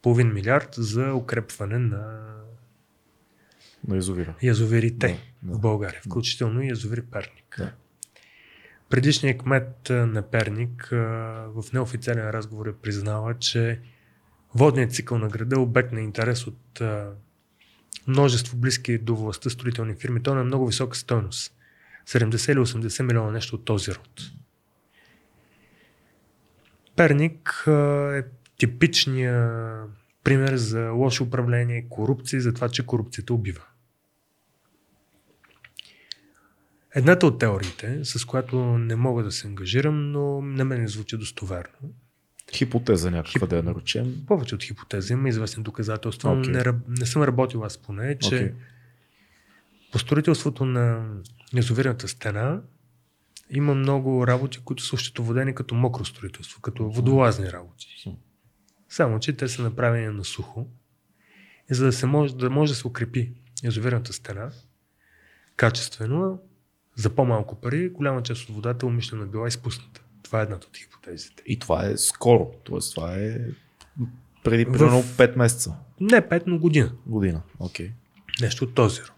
половин 0.02 0.34
милиард 0.34 0.70
за 0.74 1.14
укрепване 1.14 1.78
на 1.80 2.20
На 3.88 3.96
язовира. 3.96 4.36
язовирите 4.42 5.08
Да, 5.08 5.50
да. 5.52 5.58
в 5.58 5.62
България, 5.62 6.02
включително 6.06 6.62
и 6.62 6.68
язовир 6.68 7.06
Перник. 7.12 7.56
Да. 7.58 7.72
Предишният 8.90 9.42
кмет 9.42 9.90
на 9.90 10.22
Перник 10.22 10.88
в 10.92 11.64
неофициален 11.74 12.30
разговор 12.30 12.66
е 12.66 12.74
признава, 12.74 13.40
че 13.40 13.80
водният 14.56 14.94
цикъл 14.94 15.18
на 15.18 15.28
града 15.28 15.56
е 15.56 15.60
обект 15.60 15.92
на 15.92 16.02
интерес 16.02 16.48
от 16.48 16.82
множество 18.08 18.58
близки 18.58 18.98
до 18.98 19.16
властта 19.16 19.50
строителни 19.50 19.96
фирми. 19.96 20.24
Той 20.24 20.34
е 20.34 20.38
на 20.38 20.44
много 20.44 20.68
висока 20.68 20.98
стойност. 20.98 21.54
70 22.08 22.52
или 22.52 22.60
80 22.60 23.04
милиона 23.04 23.32
нещо 23.32 23.56
от 23.56 23.66
този 23.66 23.92
род. 23.92 24.22
Перник 26.96 27.64
е 28.14 28.24
типичния 28.58 29.72
пример 30.24 30.56
за 30.56 30.90
лошо 30.90 31.24
управление, 31.24 31.86
корупция 31.90 32.38
и 32.38 32.42
за 32.42 32.54
това, 32.54 32.70
че 32.70 32.86
корупцията 32.86 33.34
убива. 33.34 33.62
Едната 36.96 37.28
от 37.28 37.40
теориите, 37.40 38.00
с 38.04 38.26
която 38.26 38.78
не 38.78 38.96
мога 38.96 39.24
да 39.24 39.32
се 39.32 39.48
ангажирам, 39.48 40.12
но 40.12 40.42
на 40.42 40.66
мен 40.66 40.82
не 40.82 40.88
звучи 40.88 41.18
достоверно. 41.18 41.94
Хипотеза 42.54 43.12
някаква 43.12 43.40
Хип- 43.40 43.50
да 43.50 43.58
я 43.58 43.64
наречем. 43.64 44.24
Повече 44.28 44.56
от 44.56 44.64
хипотеза, 44.64 45.14
има 45.14 45.30
известни 45.30 45.64
доказателства. 45.64 46.30
Okay. 46.30 46.48
Не, 46.48 46.64
раб- 46.64 47.00
не 47.00 47.06
съм 47.06 47.24
работил 47.24 47.64
аз 47.64 47.78
поне, 47.78 48.18
че 48.20 48.36
okay. 48.36 48.54
по 49.92 50.00
строителството 50.00 50.66
на 50.66 51.14
язовирната 51.54 52.08
стена 52.08 52.62
има 53.50 53.76
много 53.76 54.28
работи, 54.28 54.60
които 54.66 54.84
са 54.84 54.96
ощетоводени 54.96 55.56
като 55.56 55.76
мокро 55.76 56.06
строителство, 56.06 56.62
като 56.62 56.90
водолазни 56.90 57.52
работи. 57.52 57.88
Само, 58.90 59.20
че 59.20 59.34
те 59.34 59.48
са 59.48 59.62
направени 59.62 60.08
на 60.08 60.24
сухо. 60.24 60.68
И 61.72 61.74
за 61.74 61.86
да, 61.86 61.92
се 61.92 62.06
може, 62.06 62.36
да 62.36 62.50
може 62.50 62.72
да 62.72 62.76
се 62.76 62.88
укрепи 62.88 63.34
язовирната 63.64 64.14
стена 64.14 64.52
качествено, 65.56 66.40
за 66.96 67.10
по-малко 67.10 67.56
пари, 67.56 67.90
голяма 67.90 68.24
част 68.24 68.50
от 68.50 68.56
водата 68.56 68.86
умишлено 68.86 69.24
е 69.24 69.28
била 69.28 69.48
изпусната. 69.48 70.02
Това 70.24 70.40
е 70.40 70.44
едната 70.44 70.68
от 70.68 70.78
хипотезите. 70.78 71.44
И 71.46 71.60
това 71.60 71.86
е 71.86 71.98
скоро. 71.98 72.52
Тоест, 72.64 72.96
това 72.96 73.16
е 73.16 73.38
преди 74.44 74.66
В- 74.66 74.72
примерно 74.72 75.04
5 75.04 75.36
месеца. 75.36 75.76
Не 76.00 76.22
5, 76.22 76.44
но 76.48 76.60
година. 76.60 76.92
Година. 77.06 77.42
Окей. 77.60 77.92
Нещо 78.42 78.64
от 78.64 78.74
този 78.74 79.02
род. 79.02 79.12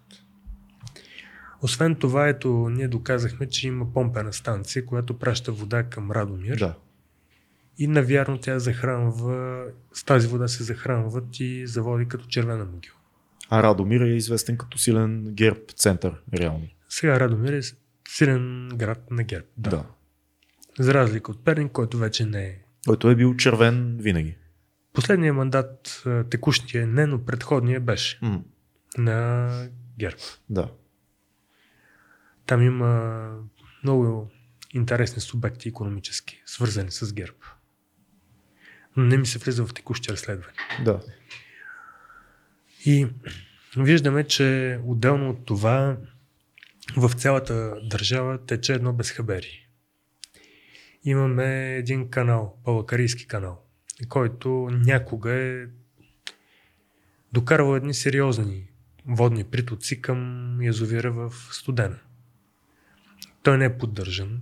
Освен 1.61 1.95
това, 1.95 2.27
ето, 2.27 2.69
ние 2.69 2.87
доказахме, 2.87 3.49
че 3.49 3.67
има 3.67 3.93
помпена 3.93 4.33
станция, 4.33 4.85
която 4.85 5.19
праща 5.19 5.51
вода 5.51 5.83
към 5.83 6.11
Радомир. 6.11 6.57
Да. 6.57 6.75
И 7.77 7.87
навярно 7.87 8.37
тя 8.37 8.59
захранва, 8.59 9.63
с 9.93 10.03
тази 10.03 10.27
вода 10.27 10.47
се 10.47 10.63
захранват 10.63 11.39
и 11.39 11.67
заводи 11.67 12.05
като 12.07 12.25
червена 12.25 12.65
могила. 12.65 12.95
А 13.49 13.63
Радомир 13.63 14.01
е 14.01 14.07
известен 14.07 14.57
като 14.57 14.77
силен 14.77 15.23
герб 15.25 15.71
център, 15.71 16.21
реално. 16.33 16.67
Сега 16.95 17.19
Радомир 17.19 17.53
е 17.53 17.61
силен 18.07 18.69
град 18.75 19.11
на 19.11 19.23
герб. 19.23 19.45
Да. 19.57 19.69
да. 19.69 19.85
За 20.79 20.93
разлика 20.93 21.31
от 21.31 21.45
Перник, 21.45 21.71
който 21.71 21.97
вече 21.97 22.25
не 22.25 22.45
е. 22.45 22.59
Който 22.87 23.09
е 23.09 23.15
бил 23.15 23.35
червен 23.35 23.97
винаги. 23.99 24.37
Последният 24.93 25.35
мандат, 25.35 26.03
а, 26.05 26.23
текущия 26.23 26.87
не, 26.87 27.05
но 27.05 27.25
предходния 27.25 27.79
беше 27.79 28.19
М, 28.21 28.43
на 28.97 29.49
герб. 29.99 30.19
да. 30.49 30.71
Там 32.45 32.61
има 32.61 33.29
много 33.83 34.31
интересни 34.73 35.21
субекти 35.21 35.69
економически, 35.69 36.43
свързани 36.45 36.91
с 36.91 37.13
ГЕРБ. 37.13 37.37
Но 38.97 39.03
не 39.03 39.17
ми 39.17 39.25
се 39.25 39.39
влиза 39.39 39.65
в 39.65 39.73
текущи 39.73 40.11
разследвания. 40.11 40.61
Да. 40.85 41.01
И 42.85 43.07
виждаме, 43.77 44.23
че 44.23 44.79
отделно 44.85 45.29
от 45.29 45.45
това 45.45 45.97
в 46.97 47.11
цялата 47.13 47.75
държава 47.89 48.45
тече 48.45 48.73
едно 48.73 48.93
безхабери. 48.93 49.67
Имаме 51.03 51.75
един 51.75 52.09
канал, 52.09 52.57
Балакарийски 52.65 53.27
канал, 53.27 53.61
който 54.09 54.69
някога 54.71 55.33
е 55.33 55.65
докарвал 57.33 57.75
едни 57.75 57.93
сериозни 57.93 58.67
водни 59.05 59.43
притоци 59.43 60.01
към 60.01 60.57
язовира 60.61 61.11
в 61.11 61.33
Студена. 61.51 61.99
Той 63.43 63.57
не 63.57 63.65
е 63.65 63.77
поддържан. 63.77 64.41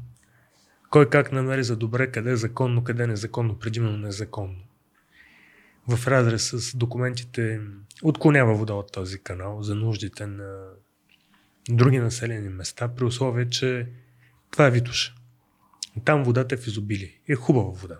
Кой 0.90 1.10
как 1.10 1.32
намери 1.32 1.64
за 1.64 1.78
добре 1.78 2.12
къде 2.12 2.32
е 2.32 2.36
законно, 2.36 2.84
къде 2.84 3.04
е 3.04 3.08
незаконно, 3.08 3.60
предимно 3.60 3.98
незаконно. 3.98 4.64
В 5.88 6.08
разрез 6.08 6.50
с 6.50 6.78
документите 6.78 7.62
отклонява 8.04 8.56
вода 8.56 8.74
от 8.74 8.92
този 8.92 9.24
канал 9.24 9.64
за 9.64 9.76
нуждите 9.76 10.28
на 10.28 10.70
други 11.70 12.00
населени 12.00 12.50
места, 12.50 12.88
при 12.88 13.06
условие, 13.06 13.50
че 13.50 13.88
това 14.52 14.68
е 14.68 14.72
Витуша. 14.72 15.16
Там 16.06 16.24
водата 16.24 16.56
е 16.56 16.58
в 16.58 16.68
изобилие. 16.68 17.20
Е 17.28 17.36
хубава 17.36 17.70
вода. 17.70 18.00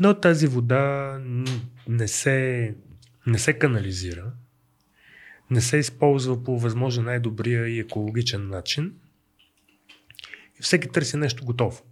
Но 0.00 0.20
тази 0.20 0.46
вода 0.46 1.18
не 1.88 2.08
се, 2.08 2.74
не 3.26 3.38
се 3.38 3.58
канализира, 3.58 4.32
не 5.50 5.60
се 5.60 5.76
използва 5.76 6.44
по 6.44 6.58
възможно 6.58 7.02
най-добрия 7.02 7.68
и 7.68 7.78
екологичен 7.78 8.48
начин. 8.48 8.94
И 10.60 10.62
всеки 10.62 10.88
търси 10.88 11.16
нещо 11.16 11.44
готово. 11.44 11.82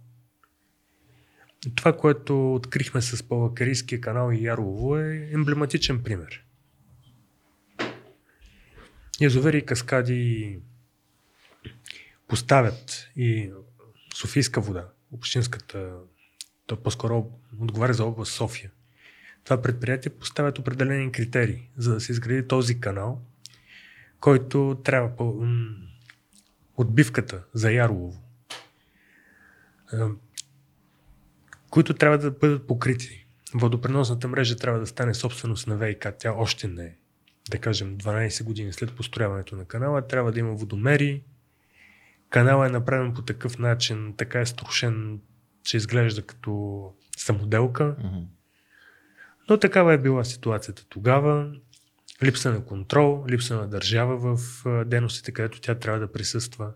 Това, 1.75 1.97
което 1.97 2.53
открихме 2.53 3.01
с 3.01 3.23
Палакарийския 3.23 4.01
канал 4.01 4.31
и 4.31 4.43
Ярлово 4.43 4.97
е 4.97 5.29
емблематичен 5.33 6.03
пример. 6.03 6.43
Язовери 9.21 9.65
каскади 9.65 10.59
поставят 12.27 13.09
и 13.15 13.51
Софийска 14.15 14.61
вода, 14.61 14.89
общинската, 15.11 15.93
то 16.65 16.83
по-скоро 16.83 17.31
отговаря 17.59 17.93
за 17.93 18.05
област 18.05 18.33
София. 18.33 18.71
Това 19.43 19.61
предприятие 19.61 20.11
поставят 20.11 20.59
определени 20.59 21.11
критерии, 21.11 21.69
за 21.77 21.93
да 21.93 22.01
се 22.01 22.11
изгради 22.11 22.47
този 22.47 22.79
канал, 22.79 23.21
който 24.19 24.81
трябва 24.83 25.15
по 25.15 25.45
отбивката 26.77 27.43
за 27.53 27.71
Ярлово, 27.71 28.23
които 31.69 31.93
трябва 31.93 32.17
да 32.17 32.31
бъдат 32.31 32.67
покрити. 32.67 33.25
Водопреносната 33.53 34.27
мрежа 34.27 34.55
трябва 34.55 34.79
да 34.79 34.87
стане 34.87 35.13
собственост 35.13 35.67
на 35.67 35.77
ВИК. 35.77 36.07
Тя 36.19 36.33
още 36.33 36.67
не 36.67 36.85
е. 36.85 36.95
Да 37.49 37.57
кажем, 37.57 37.97
12 37.97 38.43
години 38.43 38.73
след 38.73 38.95
построяването 38.95 39.55
на 39.55 39.65
канала, 39.65 40.07
трябва 40.07 40.31
да 40.31 40.39
има 40.39 40.53
водомери. 40.53 41.23
Канала 42.29 42.65
е 42.65 42.69
направен 42.69 43.13
по 43.13 43.21
такъв 43.21 43.59
начин, 43.59 44.13
така 44.17 44.39
е 44.39 44.45
струшен, 44.45 45.19
че 45.63 45.77
изглежда 45.77 46.21
като 46.21 46.93
самоделка. 47.17 47.95
Но 49.49 49.57
такава 49.57 49.93
е 49.93 49.97
била 49.97 50.23
ситуацията 50.23 50.85
тогава. 50.89 51.51
Липса 52.23 52.51
на 52.51 52.65
контрол, 52.65 53.25
липса 53.29 53.55
на 53.55 53.67
държава 53.67 54.35
в 54.35 54.63
дейностите, 54.85 55.31
където 55.31 55.61
тя 55.61 55.75
трябва 55.75 55.99
да 55.99 56.11
присъства. 56.11 56.73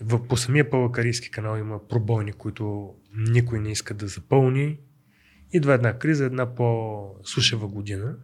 В, 0.00 0.28
по 0.28 0.36
самия 0.36 0.70
Палакарийски 0.70 1.30
канал 1.30 1.58
има 1.58 1.88
пробойни, 1.88 2.32
които 2.32 2.94
никой 3.16 3.60
не 3.60 3.70
иска 3.70 3.94
да 3.94 4.08
запълни. 4.08 4.78
Идва 5.52 5.74
една 5.74 5.98
криза, 5.98 6.24
една 6.24 6.54
по-сушева 6.54 7.68
година. 7.68 8.14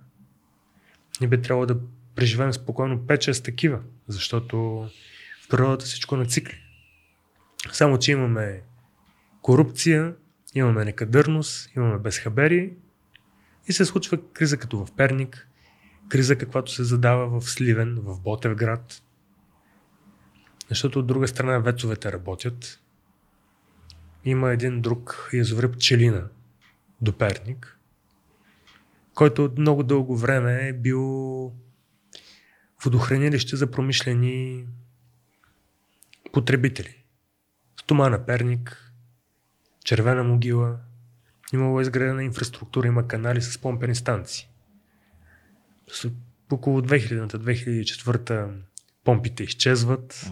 Ние 1.20 1.28
би 1.28 1.42
трябвало 1.42 1.66
да 1.66 1.80
преживеем 2.14 2.52
спокойно 2.52 2.98
5-6 2.98 3.44
такива, 3.44 3.80
защото 4.08 4.58
в 5.44 5.48
природата 5.48 5.84
всичко 5.84 6.14
е 6.14 6.18
на 6.18 6.26
цикли. 6.26 6.58
Само, 7.72 7.98
че 7.98 8.12
имаме 8.12 8.62
корупция, 9.42 10.14
имаме 10.54 10.84
некадърност, 10.84 11.70
имаме 11.76 11.98
безхабери 11.98 12.72
и 13.68 13.72
се 13.72 13.84
случва 13.84 14.18
криза 14.32 14.56
като 14.56 14.86
в 14.86 14.92
Перник, 14.96 15.48
криза 16.08 16.38
каквато 16.38 16.72
се 16.72 16.84
задава 16.84 17.40
в 17.40 17.50
Сливен, 17.50 17.98
в 18.02 18.20
Ботевград. 18.20 19.02
Защото 20.68 20.98
от 20.98 21.06
друга 21.06 21.28
страна 21.28 21.58
вецовете 21.58 22.12
работят. 22.12 22.80
Има 24.24 24.52
един 24.52 24.80
друг 24.80 25.30
язовир 25.32 25.72
Пчелина 25.72 26.28
до 27.02 27.18
Перник, 27.18 27.78
който 29.14 29.44
от 29.44 29.58
много 29.58 29.82
дълго 29.82 30.16
време 30.16 30.68
е 30.68 30.72
бил 30.72 31.52
водохранилище 32.84 33.56
за 33.56 33.70
промишлени 33.70 34.66
потребители. 36.32 37.04
Стомана 37.80 38.26
Перник, 38.26 38.92
Червена 39.84 40.24
могила, 40.24 40.78
имало 41.52 41.80
изградена 41.80 42.24
инфраструктура, 42.24 42.86
има 42.86 43.08
канали 43.08 43.42
с 43.42 43.58
помпени 43.58 43.94
станции. 43.94 44.48
Около 46.50 46.80
2000-2004 46.80 48.52
помпите 49.04 49.42
изчезват. 49.42 50.30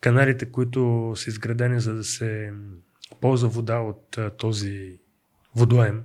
Каналите, 0.00 0.52
които 0.52 1.12
са 1.16 1.30
изградени 1.30 1.80
за 1.80 1.94
да 1.94 2.04
се 2.04 2.52
ползва 3.20 3.48
вода 3.48 3.78
от 3.78 4.18
този 4.38 5.00
водоем, 5.56 6.02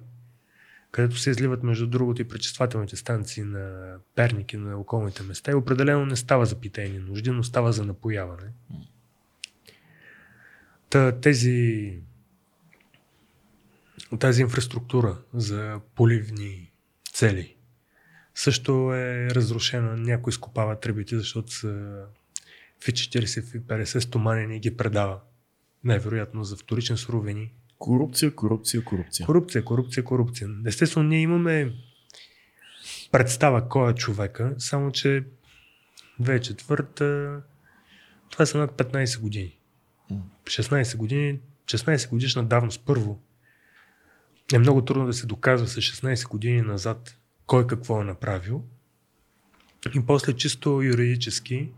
където 0.91 1.17
се 1.17 1.29
изливат 1.29 1.63
между 1.63 1.87
другото 1.87 2.21
и 2.21 2.27
пречиствателните 2.27 2.95
станции 2.95 3.43
на 3.43 3.95
Перник 4.15 4.53
и 4.53 4.57
на 4.57 4.77
околните 4.77 5.23
места 5.23 5.51
и 5.51 5.55
определено 5.55 6.05
не 6.05 6.15
става 6.15 6.45
за 6.45 6.59
питейни 6.59 6.99
нужди, 6.99 7.31
но 7.31 7.43
става 7.43 7.73
за 7.73 7.85
напояване. 7.85 8.51
Та, 10.89 11.19
тези 11.19 11.99
тази 14.19 14.41
инфраструктура 14.41 15.17
за 15.33 15.79
поливни 15.95 16.71
цели 17.13 17.55
също 18.35 18.93
е 18.93 19.29
разрушена. 19.29 19.97
Някой 19.97 20.31
изкопава 20.31 20.79
тръбите, 20.79 21.17
защото 21.17 21.51
са 21.51 22.03
фи 22.83 22.91
40, 22.91 23.51
фи 23.51 23.59
50 23.59 23.99
стоманени 23.99 24.55
и 24.55 24.59
ги 24.59 24.77
предава. 24.77 25.19
Най-вероятно 25.83 26.43
за 26.43 26.55
вторичен 26.55 26.97
суровини. 26.97 27.53
Корупция, 27.79 28.35
корупция, 28.35 28.83
корупция. 28.83 29.25
Корупция, 29.25 29.65
корупция, 29.65 30.03
корупция. 30.03 30.49
Естествено, 30.65 31.09
ние 31.09 31.21
имаме 31.21 31.73
представа 33.11 33.69
кой 33.69 33.91
е 33.91 33.95
човека, 33.95 34.55
само 34.57 34.91
че 34.91 35.23
2004 36.21 37.41
това 38.29 38.45
са 38.45 38.57
над 38.57 38.71
15 38.71 39.19
години. 39.19 39.57
16 40.43 40.97
години, 40.97 41.39
16 41.65 42.09
годишна 42.09 42.43
давност 42.43 42.83
първо. 42.85 43.19
Е 44.53 44.59
много 44.59 44.85
трудно 44.85 45.05
да 45.05 45.13
се 45.13 45.25
доказва 45.25 45.67
с 45.67 45.75
16 45.75 46.27
години 46.29 46.61
назад 46.61 47.17
кой 47.45 47.67
какво 47.67 48.01
е 48.01 48.05
направил. 48.05 48.63
И 49.95 50.05
после 50.05 50.33
чисто 50.33 50.81
юридически 50.81 51.71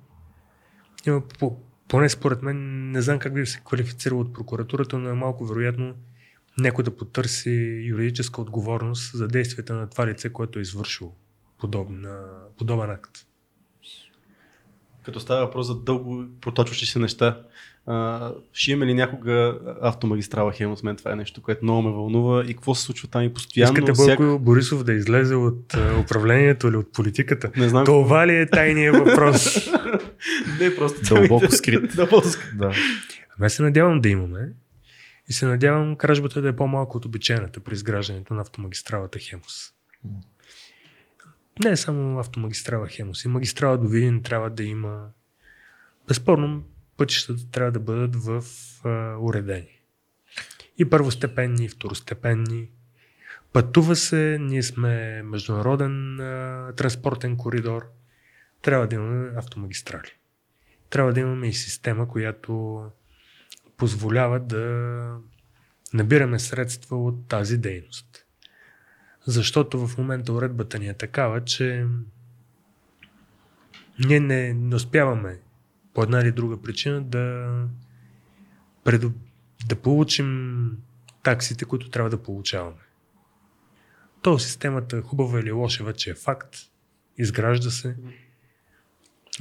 има 1.08 1.28
по, 1.28 1.60
поне 1.88 2.10
според 2.10 2.42
мен, 2.42 2.92
не 2.92 3.02
знам 3.02 3.20
как 3.20 3.34
би 3.34 3.46
се 3.46 3.62
квалифицирал 3.66 4.20
от 4.20 4.34
прокуратурата, 4.34 4.98
но 4.98 5.10
е 5.10 5.14
малко 5.14 5.46
вероятно 5.46 5.96
някой 6.60 6.84
да 6.84 6.98
потърси 6.98 7.82
юридическа 7.86 8.42
отговорност 8.42 9.18
за 9.18 9.28
действията 9.28 9.74
на 9.74 9.90
това 9.90 10.08
лице, 10.08 10.30
което 10.30 10.60
е 10.60 10.62
извършило 10.62 11.16
подобна, 11.58 12.26
подобен 12.58 12.90
акт. 12.90 13.12
Като 15.04 15.20
става 15.20 15.46
въпрос 15.46 15.68
за 15.68 15.76
дълго 15.76 16.26
проточващи 16.42 16.86
се 16.86 17.00
неща, 17.00 17.42
а, 17.88 18.32
ще 18.54 18.72
имаме 18.72 18.86
ли 18.86 18.94
някога 18.94 19.58
автомагистрала 19.82 20.52
Хемус? 20.52 20.84
Мен 20.84 20.96
това 20.96 21.12
е 21.12 21.16
нещо, 21.16 21.42
което 21.42 21.66
много 21.66 21.82
ме 21.82 21.92
вълнува. 21.92 22.44
И 22.44 22.54
какво 22.54 22.76
се 22.76 22.84
случва 22.84 23.08
там 23.08 23.24
и 23.24 23.34
постоянно? 23.34 23.74
Искате 23.74 23.94
всяк- 23.94 24.18
Бойко 24.18 24.40
Борисов 24.40 24.84
да 24.84 24.94
излезе 24.94 25.36
от 25.36 25.74
а, 25.74 26.00
управлението 26.00 26.68
или 26.68 26.76
от 26.76 26.94
политиката? 26.94 27.52
Не 27.56 27.70
знам. 27.70 27.86
Това 27.86 28.28
ли 28.28 28.36
е 28.36 28.46
тайният 28.46 28.96
въпрос? 28.98 29.70
Не, 30.60 30.76
просто 30.76 31.16
Дълбоко 31.16 31.40
темите- 31.42 31.56
скрит. 31.56 31.92
Дълбоко 31.96 32.28
скрит. 32.28 32.58
Да. 32.58 32.72
Ами 33.40 33.50
се 33.50 33.64
надявам 33.64 34.02
да 34.02 34.10
имаме 34.10 34.50
и 35.30 35.34
се 35.34 35.46
надявам 35.46 35.96
кражбата 35.96 36.42
да 36.42 36.50
е 36.50 36.56
по-малко 36.56 36.98
от 36.98 37.06
обичайната 37.06 37.60
при 37.60 37.74
изграждането 37.74 38.34
на 38.34 38.42
автомагистралата 38.42 39.20
Хемус. 39.20 39.72
Не 41.64 41.70
е 41.70 41.76
само 41.76 42.20
автомагистрала 42.20 42.88
Хемус. 42.88 43.26
И 43.26 43.28
магистрала 43.28 43.78
до 43.78 43.88
Видин 43.88 44.24
трябва 44.24 44.50
да 44.50 44.64
има... 44.64 45.06
Безспорно, 46.08 46.64
пътищата 46.98 47.52
трябва 47.52 47.72
да 47.72 47.80
бъдат 47.80 48.16
в 48.16 48.44
а, 48.86 49.18
уредени. 49.20 49.82
И 50.78 50.90
първостепенни, 50.90 51.66
и 51.66 51.70
второстепенни. 51.70 52.70
Пътува 53.54 53.96
се, 53.96 54.38
ние 54.42 54.64
сме 54.64 55.22
международен 55.24 56.20
а, 56.20 56.74
транспортен 56.76 57.38
коридор. 57.38 57.86
Трябва 58.62 58.88
да 58.88 58.96
имаме 58.96 59.32
автомагистрали. 59.36 60.12
Трябва 60.90 61.14
да 61.14 61.20
имаме 61.20 61.48
и 61.48 61.54
система, 61.54 62.08
която 62.08 62.84
позволява 63.78 64.40
да 64.40 65.18
набираме 65.94 66.40
средства 66.40 67.04
от 67.04 67.28
тази 67.28 67.58
дейност. 67.58 68.26
Защото 69.26 69.88
в 69.88 69.98
момента 69.98 70.34
уредбата 70.34 70.80
ни 70.80 70.88
е 70.88 70.94
такава, 70.94 71.44
че 71.44 71.86
ние 74.06 74.20
не, 74.20 74.54
не 74.54 74.76
успяваме 74.76 75.40
по 75.98 76.04
една 76.04 76.20
или 76.22 76.32
друга 76.32 76.62
причина 76.62 77.02
да, 77.02 77.50
предо, 78.84 79.12
да 79.68 79.76
получим 79.76 80.70
таксите, 81.24 81.66
които 81.66 81.90
трябва 81.90 82.10
да 82.10 82.24
получаваме. 82.24 82.82
То 84.22 84.40
системата 84.40 85.02
хубава 85.02 85.40
или 85.40 85.52
лоша 85.52 85.84
вече 85.84 86.10
е 86.10 86.14
факт, 86.16 86.56
изгражда 87.18 87.70
се. 87.70 87.96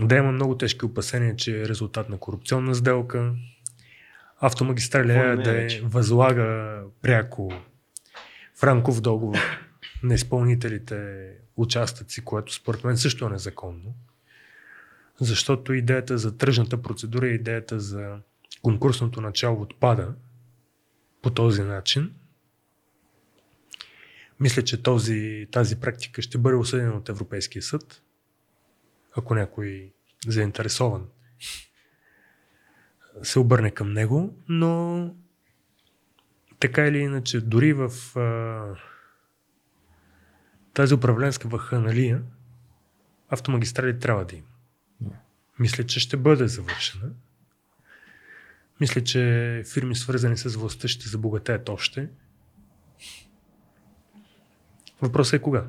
Да 0.01 0.17
има 0.17 0.33
много 0.33 0.57
тежки 0.57 0.85
опасения, 0.85 1.37
че 1.37 1.61
е 1.61 1.69
резултат 1.69 2.09
на 2.09 2.19
корупционна 2.19 2.75
сделка. 2.75 3.35
Автомагистрали 4.41 5.09
Какво 5.09 5.29
е 5.29 5.33
е 5.33 5.37
да 5.37 5.53
вече? 5.53 5.83
възлага 5.85 6.81
пряко 7.03 7.53
в 8.55 8.63
рамков 8.63 9.01
договор 9.01 9.39
на 10.03 10.15
изпълнителите 10.15 11.29
участъци, 11.57 12.25
което 12.25 12.55
според 12.55 12.85
мен 12.85 12.97
също 12.97 13.27
е 13.27 13.31
незаконно. 13.31 13.95
Защото 15.21 15.73
идеята 15.73 16.19
за 16.19 16.37
тръжната 16.37 16.83
процедура 16.83 17.29
и 17.29 17.35
идеята 17.35 17.81
за 17.81 18.19
конкурсното 18.63 19.21
начало 19.21 19.63
отпада 19.63 20.15
по 21.23 21.31
този 21.31 21.63
начин. 21.63 22.15
Мисля, 24.41 24.63
че 24.63 24.83
този, 24.83 25.47
тази 25.53 25.81
практика 25.81 26.23
ще 26.23 26.39
бъде 26.39 26.57
осъдена 26.57 26.95
от 26.95 27.09
Европейския 27.09 27.63
съд, 27.63 28.03
ако 29.17 29.35
някой 29.35 29.93
заинтересован 30.27 31.07
се 33.23 33.39
обърне 33.39 33.71
към 33.71 33.93
него, 33.93 34.37
но 34.49 35.15
така 36.61 36.87
или 36.87 36.99
иначе, 36.99 37.41
дори 37.41 37.73
в 37.73 37.91
а, 38.19 38.77
тази 40.75 40.95
управленска 40.95 41.49
ваханалия, 41.49 42.23
автомагистрали 43.29 43.99
трябва 43.99 44.25
да 44.25 44.37
има. 44.37 44.47
Мисля, 45.59 45.85
че 45.85 46.01
ще 46.01 46.17
бъде 46.17 46.49
завършена. 46.49 47.11
Мисля, 48.81 49.05
че 49.05 49.63
фирми 49.73 49.95
свързани 49.95 50.37
с 50.37 50.57
властта 50.57 50.89
ще 50.89 51.09
забогатеят 51.09 51.69
още. 51.69 52.09
Въпросът 55.03 55.35
е 55.35 55.43
кога? 55.43 55.65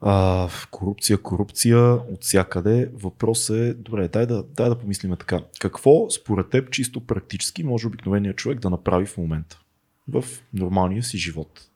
А, 0.00 0.48
корупция, 0.70 1.18
корупция 1.18 1.78
от 1.94 2.24
всякъде. 2.24 2.90
Въпрос 2.94 3.50
е, 3.50 3.74
добре, 3.74 4.08
дай 4.08 4.26
да, 4.26 4.42
дай 4.42 4.68
да 4.68 4.78
помислим 4.78 5.16
така. 5.16 5.40
Какво 5.60 6.10
според 6.10 6.50
теб 6.50 6.70
чисто 6.70 7.06
практически 7.06 7.64
може 7.64 7.86
обикновеният 7.86 8.36
човек 8.36 8.58
да 8.58 8.70
направи 8.70 9.06
в 9.06 9.16
момента? 9.16 9.60
В 10.08 10.24
нормалния 10.54 11.02
си 11.02 11.18
живот. 11.18 11.68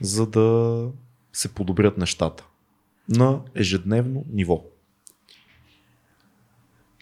За 0.00 0.26
да 0.26 0.88
се 1.32 1.54
подобрят 1.54 1.98
нещата. 1.98 2.46
На 3.08 3.40
ежедневно 3.54 4.24
ниво. 4.32 4.64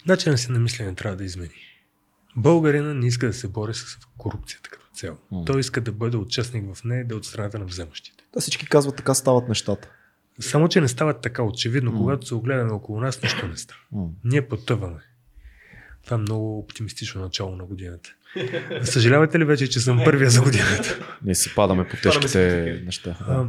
Начинът 0.07 0.39
си 0.39 0.51
на 0.51 0.59
мислене 0.59 0.95
трябва 0.95 1.17
да 1.17 1.23
измени. 1.23 1.53
Българина 2.35 2.93
не 2.93 3.07
иска 3.07 3.27
да 3.27 3.33
се 3.33 3.47
бори 3.47 3.73
с 3.73 3.97
корупцията 4.17 4.69
като 4.69 4.85
цяло. 4.93 5.17
М. 5.31 5.45
Той 5.45 5.59
иска 5.59 5.81
да 5.81 5.91
бъде 5.91 6.17
участник 6.17 6.75
в 6.75 6.83
нея, 6.83 7.07
да 7.07 7.15
е 7.15 7.17
от 7.17 7.25
страната 7.25 7.59
на 7.59 7.65
вземащите. 7.65 8.23
Да, 8.33 8.41
всички 8.41 8.65
казват 8.65 8.95
така 8.95 9.13
стават 9.13 9.49
нещата. 9.49 9.89
Само, 10.39 10.67
че 10.67 10.81
не 10.81 10.87
стават 10.87 11.21
така. 11.21 11.43
Очевидно, 11.43 11.91
М. 11.91 11.97
когато 11.97 12.27
се 12.27 12.35
огледаме 12.35 12.71
около 12.71 12.99
нас, 12.99 13.21
нищо 13.21 13.47
не 13.47 13.57
става. 13.57 13.79
М. 13.91 14.07
Ние 14.23 14.47
потъваме. 14.47 14.99
Това 16.03 16.15
е 16.15 16.19
много 16.19 16.59
оптимистично 16.59 17.21
начало 17.21 17.55
на 17.55 17.65
годината. 17.65 18.09
Съжалявате 18.83 19.39
ли 19.39 19.45
вече, 19.45 19.69
че 19.69 19.79
съм 19.79 20.01
първия 20.05 20.29
за 20.29 20.41
годината? 20.41 21.17
Ние 21.23 21.35
си 21.35 21.55
падаме 21.55 21.87
по 21.87 21.97
тежките 21.97 22.81
неща. 22.85 23.17
А, 23.21 23.47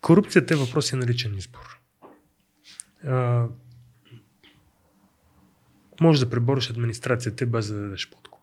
корупцията 0.00 0.54
е 0.54 0.56
въпрос 0.56 0.92
на 0.92 1.06
личен 1.06 1.38
избор. 1.38 1.80
А, 3.06 3.46
може 6.04 6.24
да 6.24 6.30
пребориш 6.30 6.70
администрацията 6.70 7.46
без 7.46 7.68
да 7.68 7.74
дадеш 7.74 8.10
подкуп. 8.10 8.42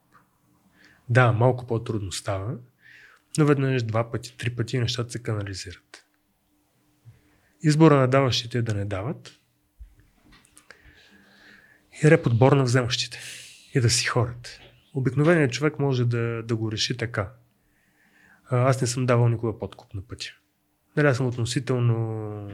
Да, 1.09 1.31
малко 1.31 1.67
по-трудно 1.67 2.11
става, 2.11 2.57
но 3.37 3.45
веднъж, 3.45 3.83
два 3.83 4.11
пъти, 4.11 4.37
три 4.37 4.49
пъти 4.49 4.79
нещата 4.79 5.11
се 5.11 5.23
канализират. 5.23 6.05
Избора 7.63 7.95
на 7.95 8.07
даващите 8.07 8.57
е 8.57 8.61
да 8.61 8.73
не 8.73 8.85
дават 8.85 9.39
и 12.03 12.11
реподбор 12.11 12.51
на 12.51 12.63
вземащите 12.63 13.19
и 13.75 13.81
да 13.81 13.89
си 13.89 14.05
хорят. 14.05 14.59
Обикновеният 14.93 15.51
човек 15.51 15.79
може 15.79 16.05
да, 16.05 16.43
да 16.43 16.55
го 16.55 16.71
реши 16.71 16.97
така. 16.97 17.31
Аз 18.49 18.81
не 18.81 18.87
съм 18.87 19.05
давал 19.05 19.29
никога 19.29 19.59
подкуп 19.59 19.93
на 19.93 20.01
пътя. 20.01 20.29
Нали, 20.97 21.07
аз 21.07 21.17
съм 21.17 21.27
относително 21.27 22.51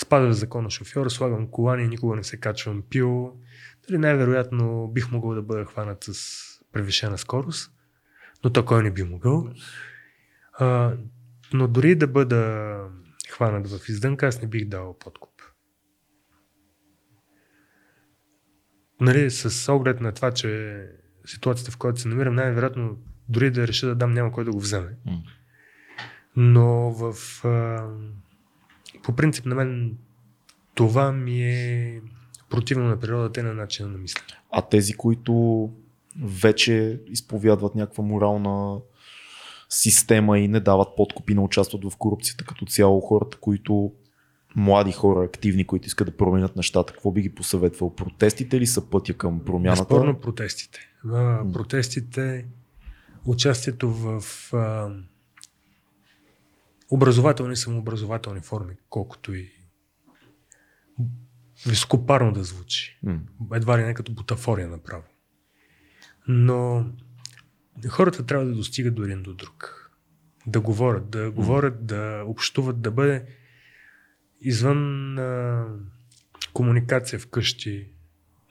спазва 0.00 0.32
закона 0.32 0.70
шофьор, 0.70 1.08
слагам 1.08 1.50
колани, 1.50 1.88
никога 1.88 2.16
не 2.16 2.24
се 2.24 2.36
качвам 2.36 2.82
пил. 2.90 3.40
Дали 3.88 3.98
най-вероятно 3.98 4.88
бих 4.88 5.10
могъл 5.10 5.34
да 5.34 5.42
бъда 5.42 5.64
хванат 5.64 6.04
с 6.04 6.40
превишена 6.72 7.18
скорост, 7.18 7.72
но 8.44 8.50
то 8.50 8.64
кой 8.64 8.82
не 8.82 8.90
би 8.90 9.02
могъл. 9.02 9.48
А, 10.52 10.96
но 11.52 11.68
дори 11.68 11.94
да 11.94 12.06
бъда 12.06 12.78
хванат 13.30 13.70
в 13.70 13.88
издънка, 13.88 14.26
аз 14.26 14.42
не 14.42 14.48
бих 14.48 14.64
дал 14.64 14.98
подкуп. 14.98 15.30
Нали, 19.00 19.30
с 19.30 19.72
оглед 19.72 20.00
на 20.00 20.12
това, 20.12 20.30
че 20.30 20.82
ситуацията, 21.26 21.70
в 21.70 21.76
която 21.76 22.00
се 22.00 22.08
намирам, 22.08 22.34
най-вероятно 22.34 22.98
дори 23.28 23.50
да 23.50 23.66
реша 23.66 23.86
да 23.86 23.94
дам, 23.94 24.12
няма 24.12 24.32
кой 24.32 24.44
да 24.44 24.50
го 24.50 24.60
вземе. 24.60 24.96
Но 26.36 26.90
в... 26.90 27.14
А, 27.44 27.88
по 29.04 29.12
принцип 29.12 29.46
на 29.46 29.54
мен 29.54 29.96
това 30.74 31.12
ми 31.12 31.42
е 31.42 32.00
противно 32.50 32.84
на 32.84 33.00
природата 33.00 33.40
и 33.40 33.42
на 33.42 33.54
начина 33.54 33.88
на 33.88 33.98
мислене. 33.98 34.26
А 34.50 34.62
тези, 34.62 34.92
които 34.92 35.70
вече 36.22 37.00
изповядват 37.06 37.74
някаква 37.74 38.04
морална 38.04 38.80
система 39.68 40.38
и 40.38 40.48
не 40.48 40.60
дават 40.60 40.88
подкупи, 40.96 41.34
не 41.34 41.40
участват 41.40 41.84
в 41.84 41.96
корупцията 41.96 42.44
като 42.44 42.66
цяло, 42.66 43.00
хората, 43.00 43.38
които 43.40 43.92
млади 44.56 44.92
хора, 44.92 45.24
активни, 45.24 45.66
които 45.66 45.86
искат 45.86 46.06
да 46.06 46.16
променят 46.16 46.56
нещата, 46.56 46.92
какво 46.92 47.12
би 47.12 47.22
ги 47.22 47.34
посъветвал? 47.34 47.94
Протестите 47.94 48.60
ли 48.60 48.66
са 48.66 48.90
пътя 48.90 49.14
към 49.14 49.40
промяната? 49.44 49.82
Безспорно 49.82 50.20
протестите. 50.20 50.80
Протестите, 51.52 52.46
участието 53.24 53.90
в 53.90 54.22
образователни 56.90 57.56
самообразователни 57.56 58.40
форми, 58.40 58.74
колкото 58.88 59.34
и 59.34 59.50
високопарно 61.66 62.32
да 62.32 62.44
звучи. 62.44 63.00
Едва 63.54 63.78
ли 63.78 63.82
не 63.84 63.94
като 63.94 64.12
бутафория 64.12 64.68
направо. 64.68 65.04
Но 66.28 66.86
хората 67.88 68.26
трябва 68.26 68.46
да 68.46 68.54
достигат 68.54 68.94
до 68.94 69.02
един 69.02 69.22
до 69.22 69.34
друг. 69.34 69.90
Да 70.46 70.60
говорят, 70.60 71.10
да 71.10 71.30
говорят, 71.30 71.86
да 71.86 72.22
общуват, 72.26 72.80
да 72.80 72.90
бъде 72.90 73.26
извън 74.40 75.18
а, 75.18 75.66
комуникация 76.52 77.18
вкъщи, 77.18 77.94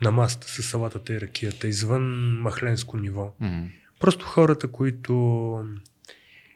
на 0.01 0.11
масата 0.11 0.47
с 0.47 0.63
салатата 0.63 1.13
и 1.13 1.21
ракията, 1.21 1.67
извън 1.67 2.03
махленско 2.41 2.97
ниво. 2.97 3.33
М. 3.39 3.67
Просто 3.99 4.25
хората, 4.25 4.67
които 4.67 5.65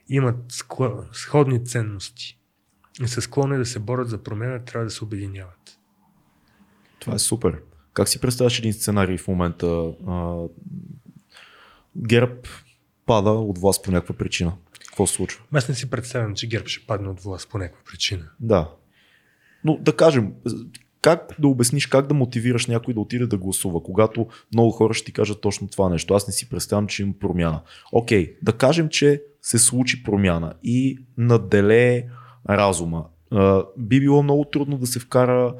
имат 0.10 0.64
сходни 1.12 1.66
ценности 1.66 2.40
и 3.04 3.08
са 3.08 3.22
склонни 3.22 3.58
да 3.58 3.66
се 3.66 3.80
борят 3.80 4.10
за 4.10 4.18
промяна, 4.18 4.66
трябва 4.66 4.86
да 4.86 4.92
се 4.92 5.04
обединяват. 5.04 5.80
Това 7.00 7.16
е 7.16 7.20
супер. 7.20 7.62
Как 7.94 8.08
си 8.08 8.22
представяш 8.22 8.60
един 8.60 8.74
сценарий 8.74 9.18
в 9.18 9.28
момента? 9.28 9.92
А, 10.08 10.44
ГЕРБ 11.96 12.42
пада 13.06 13.30
от 13.30 13.58
власт 13.58 13.84
по 13.84 13.92
някаква 13.92 14.16
причина. 14.16 14.54
Какво 14.88 15.08
се 15.08 15.14
случва? 15.14 15.44
Аз 15.54 15.70
не 15.70 15.76
си 15.76 15.90
представям, 15.90 16.36
че 16.36 16.48
ГЕРБ 16.48 16.68
ще 16.68 16.86
падне 16.88 17.10
от 17.10 17.20
власт 17.20 17.50
по 17.50 17.58
някаква 17.58 17.82
причина. 17.86 18.30
Да. 18.40 18.72
Но 19.64 19.78
да 19.78 19.96
кажем, 19.96 20.34
как 21.02 21.36
да 21.40 21.48
обясниш, 21.48 21.88
как 21.88 22.08
да 22.08 22.14
мотивираш 22.14 22.68
някой 22.68 22.94
да 22.94 23.00
отиде 23.00 23.28
да 23.28 23.38
гласува, 23.38 23.84
когато 23.84 24.28
много 24.54 24.72
хора 24.72 24.94
ще 24.94 25.06
ти 25.06 25.12
кажат 25.12 25.42
точно 25.42 25.68
това 25.68 25.90
нещо. 25.90 26.14
Аз 26.14 26.28
не 26.28 26.34
си 26.34 26.50
представям, 26.50 26.88
че 26.88 27.02
има 27.02 27.14
промяна. 27.20 27.62
Окей, 27.92 28.38
да 28.42 28.54
кажем, 28.54 28.90
че 28.90 29.24
се 29.48 29.60
случи 29.60 30.04
промяна 30.04 30.54
и 30.64 30.98
наделее 31.18 32.04
разума. 32.50 33.06
Би 33.78 34.00
било 34.00 34.24
много 34.24 34.46
трудно 34.46 34.78
да 34.78 34.88
се 34.88 35.00
вкара 35.00 35.54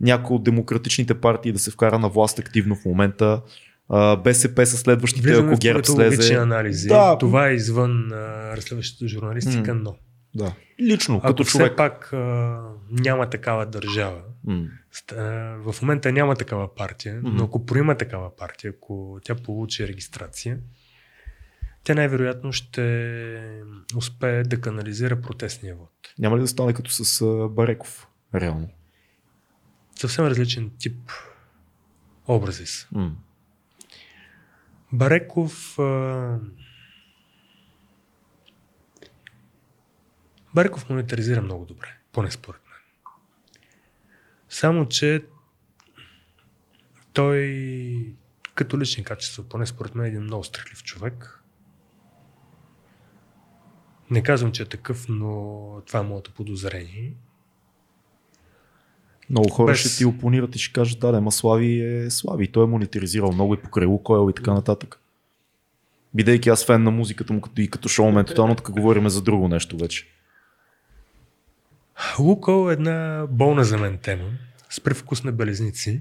някой 0.00 0.36
от 0.36 0.44
демократичните 0.44 1.14
партии 1.14 1.52
да 1.52 1.58
се 1.58 1.70
вкара 1.70 1.98
на 1.98 2.08
власт 2.08 2.38
активно 2.38 2.76
в 2.76 2.84
момента. 2.84 3.42
БСП 4.24 4.66
са 4.66 4.76
следващите, 4.76 5.28
Влизаме 5.28 5.48
ако 5.48 5.58
ГЕРБ 5.58 5.84
слезе. 5.84 6.34
анализи. 6.34 6.88
Да. 6.88 7.18
Това 7.18 7.48
е 7.48 7.54
извън 7.54 8.12
а, 8.12 8.16
разследващата 8.56 9.08
журналистика, 9.08 9.74
М. 9.74 9.80
но 9.84 9.96
Да. 10.34 10.52
Лично, 10.80 11.16
ако 11.16 11.26
като 11.26 11.44
все 11.44 11.58
човек. 11.58 11.76
пак 11.76 12.12
а, 12.12 12.60
няма 12.90 13.30
такава 13.30 13.66
държава, 13.66 14.20
М. 14.44 14.64
в 15.64 15.74
момента 15.82 16.12
няма 16.12 16.34
такава 16.34 16.74
партия, 16.74 17.20
но 17.24 17.44
ако 17.44 17.66
проима 17.66 17.96
такава 17.96 18.36
партия, 18.36 18.72
ако 18.76 19.18
тя 19.24 19.34
получи 19.34 19.88
регистрация, 19.88 20.58
тя 21.88 21.94
най-вероятно 21.94 22.52
ще 22.52 23.64
успее 23.96 24.42
да 24.42 24.60
канализира 24.60 25.20
протестния 25.20 25.76
вод. 25.76 25.90
Няма 26.18 26.36
ли 26.36 26.40
да 26.40 26.48
стане 26.48 26.74
като 26.74 26.90
с 26.90 27.24
Бареков? 27.48 28.08
Реално. 28.34 28.68
Съвсем 29.96 30.26
различен 30.26 30.70
тип 30.78 31.10
образи 32.26 32.66
са. 32.66 32.88
М. 32.92 33.12
Бареков. 34.92 35.78
А... 35.78 36.38
Бареков 40.54 40.90
монетаризира 40.90 41.42
много 41.42 41.64
добре, 41.64 41.98
поне 42.12 42.30
според 42.30 42.60
мен. 42.66 43.12
Само, 44.48 44.88
че 44.88 45.24
той 47.12 48.16
като 48.54 48.78
лични 48.78 49.04
качества, 49.04 49.48
поне 49.48 49.66
според 49.66 49.94
мен 49.94 50.04
е 50.06 50.08
един 50.08 50.22
много 50.22 50.44
страхлив 50.44 50.82
човек. 50.82 51.37
Не 54.10 54.22
казвам, 54.22 54.52
че 54.52 54.62
е 54.62 54.66
такъв, 54.66 55.06
но 55.08 55.82
това 55.86 56.00
е 56.00 56.02
моето 56.02 56.32
подозрение. 56.32 57.12
Много 59.30 59.48
хора 59.48 59.72
Без- 59.72 59.80
ще 59.80 59.96
ти 59.96 60.04
опонират 60.04 60.56
и 60.56 60.58
ще 60.58 60.72
кажат, 60.72 61.00
да, 61.00 61.20
ма 61.20 61.32
Слави 61.32 61.80
е 61.80 62.10
Слави. 62.10 62.52
Той 62.52 62.64
е 62.64 62.66
монетаризирал 62.66 63.32
много 63.32 63.54
и 63.54 63.62
покрай 63.62 63.86
Лукойл 63.86 64.30
и 64.30 64.34
така 64.34 64.54
нататък. 64.54 65.00
Бидейки 66.14 66.48
аз 66.48 66.66
фен 66.66 66.82
на 66.82 66.90
музиката 66.90 67.32
му 67.32 67.40
като 67.40 67.60
и 67.60 67.70
като 67.70 67.88
шоумен, 67.88 68.24
тотално 68.24 68.54
така 68.54 68.72
говорим 68.72 69.08
за 69.08 69.22
друго 69.22 69.48
нещо 69.48 69.76
вече. 69.76 70.06
Лукол 72.18 72.70
е 72.70 72.72
една 72.72 73.26
болна 73.30 73.64
за 73.64 73.78
мен 73.78 73.98
тема, 73.98 74.30
с 74.70 74.80
привкус 74.80 75.24
на 75.24 75.32
белезници. 75.32 76.00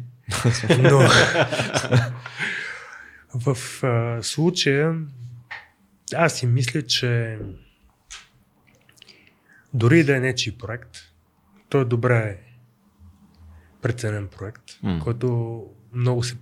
Но 0.79 0.99
в 3.35 3.83
а, 3.83 4.23
случая 4.23 4.95
аз 6.15 6.33
си 6.33 6.45
мисля, 6.45 6.81
че 6.81 7.39
дори 9.73 10.03
да 10.03 10.17
е 10.17 10.19
нечи 10.19 10.57
проект, 10.57 10.97
той 11.69 11.81
е 11.81 11.85
добре 11.85 12.39
преценен 13.81 14.27
проект, 14.27 14.63
М. 14.83 14.99
който 15.03 15.65
много 15.93 16.23
се 16.23 16.37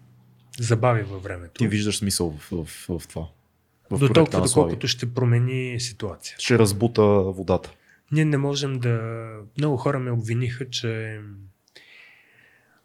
забави 0.59 1.03
във 1.03 1.23
времето. 1.23 1.53
Ти 1.53 1.67
виждаш 1.67 1.97
смисъл 1.97 2.31
в, 2.31 2.51
в, 2.51 2.65
в, 2.65 2.99
в 2.99 3.07
това. 3.07 3.27
В 3.91 3.99
До 3.99 4.09
толкова, 4.09 4.41
доколкото 4.41 4.87
ще 4.87 5.13
промени 5.13 5.79
ситуация. 5.79 6.35
Ще 6.39 6.59
разбута 6.59 7.03
водата. 7.19 7.73
Ние 8.11 8.25
не 8.25 8.37
можем 8.37 8.79
да... 8.79 9.25
Много 9.57 9.77
хора 9.77 9.99
ме 9.99 10.11
обвиниха, 10.11 10.69
че 10.69 11.19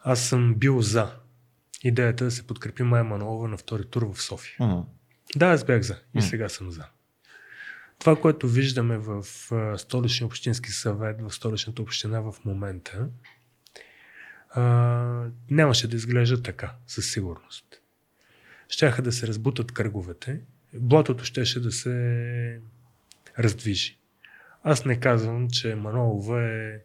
аз 0.00 0.20
съм 0.20 0.54
бил 0.54 0.80
за 0.80 1.14
идеята 1.82 2.24
да 2.24 2.30
се 2.30 2.46
подкрепи 2.46 2.82
Майя 2.82 3.04
Манолова 3.04 3.48
на 3.48 3.56
втори 3.56 3.84
тур 3.84 4.12
в 4.12 4.22
София. 4.22 4.56
Ага. 4.60 4.82
Да, 5.36 5.46
аз 5.46 5.64
бях 5.64 5.82
за 5.82 5.94
и 5.94 6.18
М. 6.18 6.22
сега 6.22 6.48
съм 6.48 6.70
за. 6.70 6.84
Това, 8.00 8.16
което 8.16 8.48
виждаме 8.48 8.98
в 8.98 9.24
столичния 9.78 10.26
общински 10.26 10.70
съвет, 10.70 11.22
в 11.22 11.32
столичната 11.32 11.82
община 11.82 12.20
в 12.20 12.34
момента, 12.44 13.08
а, 14.50 14.62
нямаше 15.50 15.88
да 15.88 15.96
изглежда 15.96 16.42
така, 16.42 16.74
със 16.86 17.12
сигурност. 17.12 17.66
Щяха 18.68 19.02
да 19.02 19.12
се 19.12 19.26
разбутат 19.26 19.72
кръговете, 19.72 20.40
блатото 20.74 21.24
щеше 21.24 21.60
да 21.60 21.72
се 21.72 22.60
раздвижи. 23.38 23.98
Аз 24.62 24.84
не 24.84 25.00
казвам, 25.00 25.50
че 25.50 25.74
Манолова 25.74 26.42
е 26.42 26.78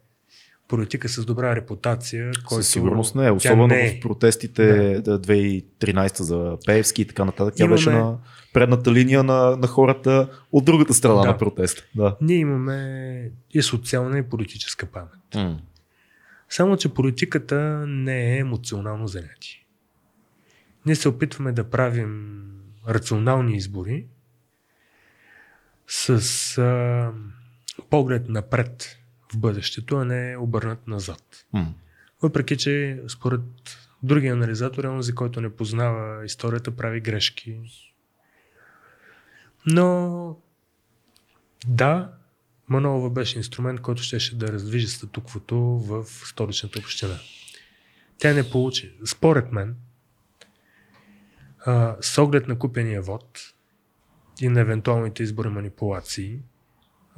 политика 0.68 1.08
с 1.08 1.24
добра 1.24 1.56
репутация. 1.56 2.30
Който... 2.46 2.62
Със 2.62 2.72
сигурност 2.72 3.14
не 3.14 3.26
е. 3.26 3.30
Особено 3.30 3.66
не 3.66 3.86
е. 3.86 3.90
в 3.90 4.00
протестите 4.00 4.64
да. 5.00 5.20
2013 5.20 6.22
за 6.22 6.58
Пеевски 6.66 7.02
и 7.02 7.04
така 7.04 7.24
нататък. 7.24 7.54
Тя 7.56 7.64
Имаме- 7.64 7.74
беше 7.74 7.90
на 7.90 8.18
предната 8.52 8.92
линия 8.92 9.22
на, 9.22 9.56
на 9.56 9.66
хората 9.66 10.28
от 10.52 10.64
другата 10.64 10.94
страна 10.94 11.20
Да. 11.20 11.26
на 11.26 11.38
протеста. 11.38 11.84
Да. 11.94 12.16
Ние 12.20 12.36
имаме 12.36 13.30
и 13.50 13.62
социална 13.62 14.18
и 14.18 14.22
политическа 14.22 14.86
памет. 14.86 15.56
Само, 16.48 16.76
че 16.76 16.88
политиката 16.88 17.56
не 17.86 18.34
е 18.34 18.38
емоционално 18.38 19.06
занятие. 19.08 19.66
Ние 20.86 20.96
се 20.96 21.08
опитваме 21.08 21.52
да 21.52 21.64
правим 21.64 22.42
рационални 22.88 23.56
избори 23.56 24.06
с 25.88 26.08
а, 26.58 27.12
поглед 27.90 28.28
напред 28.28 28.98
в 29.36 29.40
бъдещето, 29.40 29.96
а 29.96 30.04
не 30.04 30.36
обърнат 30.36 30.86
назад. 30.86 31.46
М. 31.52 31.74
Въпреки, 32.22 32.56
че 32.56 33.02
според 33.08 33.40
други 34.02 34.26
анализатори, 34.26 34.86
онзи, 34.86 35.14
който 35.14 35.40
не 35.40 35.56
познава 35.56 36.24
историята, 36.24 36.76
прави 36.76 37.00
грешки. 37.00 37.60
Но 39.66 40.36
да, 41.66 42.12
Манолова 42.68 43.10
беше 43.10 43.38
инструмент, 43.38 43.80
който 43.80 44.02
щеше 44.02 44.38
да 44.38 44.48
раздвижи 44.48 44.86
статуквото 44.86 45.56
в 45.58 46.04
столичната 46.04 46.78
община. 46.78 47.18
Тя 48.18 48.34
не 48.34 48.50
получи. 48.50 48.96
Според 49.06 49.52
мен, 49.52 49.76
а, 51.66 51.96
с 52.00 52.18
оглед 52.18 52.48
на 52.48 52.58
купения 52.58 53.02
вод 53.02 53.40
и 54.40 54.48
на 54.48 54.60
евентуалните 54.60 55.22
избори 55.22 55.48
манипулации, 55.48 56.38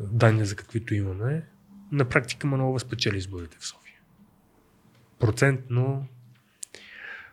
данни 0.00 0.46
за 0.46 0.56
каквито 0.56 0.94
имаме, 0.94 1.46
на 1.92 2.08
практика 2.08 2.46
Манолова 2.46 2.80
спечели 2.80 3.16
изборите 3.16 3.56
в 3.60 3.66
София. 3.66 4.00
Процентно 5.18 6.06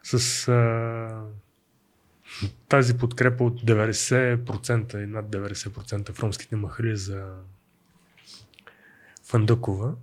с 0.04 0.48
а, 0.48 1.26
тази 2.70 2.98
подкрепа 2.98 3.44
от 3.44 3.62
90% 3.62 5.04
и 5.04 5.06
над 5.06 5.26
90% 5.26 6.12
в 6.12 6.24
ромските 6.24 6.56
махали 6.56 6.96
за 6.96 7.36
Фандъкова, 9.24 9.96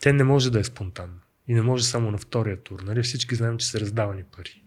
тя 0.00 0.12
не 0.12 0.24
може 0.24 0.50
да 0.50 0.60
е 0.60 0.64
спонтанна. 0.64 1.20
И 1.48 1.54
не 1.54 1.62
може 1.62 1.84
само 1.84 2.10
на 2.10 2.18
втория 2.18 2.62
тур. 2.62 2.80
Нали? 2.80 3.02
Всички 3.02 3.34
знаем, 3.34 3.58
че 3.58 3.66
са 3.66 3.80
раздавани 3.80 4.24
пари. 4.24 4.63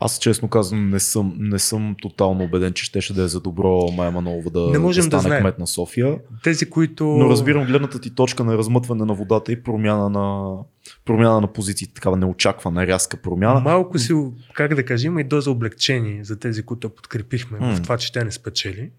Аз 0.00 0.18
честно 0.18 0.48
казвам 0.48 0.90
не 0.90 1.00
съм, 1.00 1.34
не 1.38 1.58
съм 1.58 1.96
тотално 2.02 2.44
убеден, 2.44 2.72
че 2.72 2.84
щеше 2.84 3.14
да 3.14 3.22
е 3.22 3.28
за 3.28 3.40
добро 3.40 3.88
Майя 3.96 4.10
Манолова 4.12 4.50
да, 4.50 4.70
Не 4.70 4.78
можем 4.78 5.04
да 5.04 5.08
да 5.10 5.20
стане 5.20 5.30
знаем. 5.30 5.42
кмет 5.42 5.58
на 5.58 5.66
София. 5.66 6.18
Тези, 6.44 6.70
които... 6.70 7.04
Но 7.04 7.28
разбирам 7.28 7.64
гледната 7.64 8.00
ти 8.00 8.14
точка 8.14 8.44
на 8.44 8.58
размътване 8.58 9.04
на 9.04 9.14
водата 9.14 9.52
и 9.52 9.62
промяна 9.62 10.10
на, 10.10 10.56
промяна 11.04 11.40
на 11.40 11.46
позиции, 11.52 11.86
такава 11.86 12.16
неочаквана, 12.16 12.86
рязка 12.86 13.16
промяна. 13.16 13.60
Малко 13.60 13.98
си, 13.98 14.14
как 14.54 14.74
да 14.74 14.84
кажем, 14.84 15.12
има 15.12 15.20
и 15.20 15.24
доза 15.24 15.50
облегчение 15.50 16.24
за 16.24 16.38
тези, 16.38 16.62
които 16.62 16.88
подкрепихме 16.88 17.58
М. 17.58 17.74
в 17.74 17.82
това, 17.82 17.96
че 17.96 18.12
тя 18.12 18.24
не 18.24 18.32
спечели. 18.32 18.90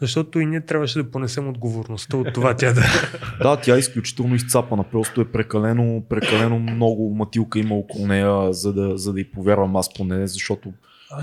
Защото 0.00 0.40
и 0.40 0.46
ние 0.46 0.60
трябваше 0.60 1.02
да 1.02 1.10
понесем 1.10 1.48
отговорността 1.48 2.16
от 2.16 2.32
това 2.34 2.54
тя 2.56 2.72
да... 2.72 2.82
Да, 3.42 3.56
тя 3.56 3.76
е 3.76 3.78
изключително 3.78 4.34
изцапана. 4.34 4.84
Просто 4.84 5.20
е 5.20 5.24
прекалено, 5.24 6.02
прекалено 6.08 6.58
много 6.58 7.14
матилка 7.14 7.58
има 7.58 7.74
около 7.74 8.06
нея, 8.06 8.52
за 8.52 8.72
да, 8.72 8.98
за 8.98 9.12
да 9.12 9.20
й 9.20 9.24
повярвам 9.24 9.76
аз 9.76 9.94
поне, 9.94 10.26
защото 10.26 10.72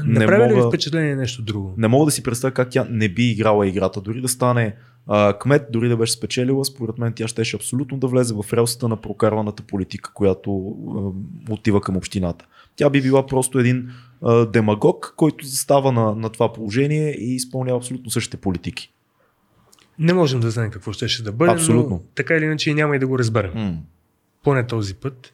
Не 0.05 0.19
Направи 0.19 0.43
ли 0.43 0.47
ви 0.47 0.55
мога- 0.55 0.69
впечатление 0.69 1.15
нещо 1.15 1.41
друго? 1.41 1.73
не 1.77 1.87
мога 1.87 2.05
да 2.05 2.11
си 2.11 2.23
представя 2.23 2.53
как 2.53 2.69
тя 2.69 2.87
не 2.89 3.09
би 3.09 3.31
играла 3.31 3.67
играта. 3.67 4.01
Дори 4.01 4.21
да 4.21 4.27
стане 4.27 4.75
а, 5.07 5.37
кмет, 5.39 5.65
дори 5.71 5.89
да 5.89 5.97
беше 5.97 6.13
спечелила, 6.13 6.65
според 6.65 6.97
мен 6.97 7.13
тя 7.15 7.27
щеше 7.27 7.55
абсолютно 7.55 7.97
да 7.97 8.07
влезе 8.07 8.33
в 8.33 8.53
релсата 8.53 8.87
на 8.87 8.97
прокарваната 8.97 9.63
политика, 9.63 10.11
която 10.13 10.75
а, 11.49 11.53
отива 11.53 11.81
към 11.81 11.97
общината. 11.97 12.45
Тя 12.77 12.89
би 12.89 13.01
била 13.01 13.25
просто 13.25 13.59
един 13.59 13.89
а, 14.21 14.45
демагог, 14.45 15.13
който 15.17 15.45
застава 15.45 15.91
на, 15.91 16.15
на 16.15 16.29
това 16.29 16.53
положение 16.53 17.11
и 17.11 17.35
изпълнява 17.35 17.77
абсолютно 17.77 18.11
същите 18.11 18.37
политики. 18.37 18.93
Не 19.99 20.13
можем 20.13 20.39
да 20.39 20.51
знаем 20.51 20.71
какво 20.71 20.93
ще, 20.93 21.07
ще 21.07 21.23
да 21.23 21.31
бъде, 21.31 21.51
Абсолютно. 21.51 21.89
но 21.89 22.01
така 22.15 22.35
или 22.35 22.45
иначе 22.45 22.73
няма 22.73 22.95
и 22.95 22.99
да 22.99 23.07
го 23.07 23.19
разберем. 23.19 23.51
М. 23.55 23.77
Поне 24.43 24.67
този 24.67 24.95
път. 24.95 25.33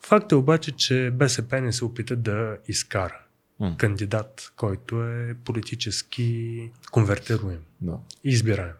Факт 0.00 0.32
е 0.32 0.34
обаче, 0.34 0.72
че 0.72 1.10
БСП 1.14 1.60
не 1.60 1.72
се 1.72 1.84
опита 1.84 2.16
да 2.16 2.56
изкара 2.68 3.18
М. 3.60 3.76
кандидат, 3.78 4.52
който 4.56 5.04
е 5.04 5.34
политически 5.44 6.60
конвертируем 6.90 7.58
Да. 7.80 7.98
и 8.24 8.30
избираем. 8.30 8.72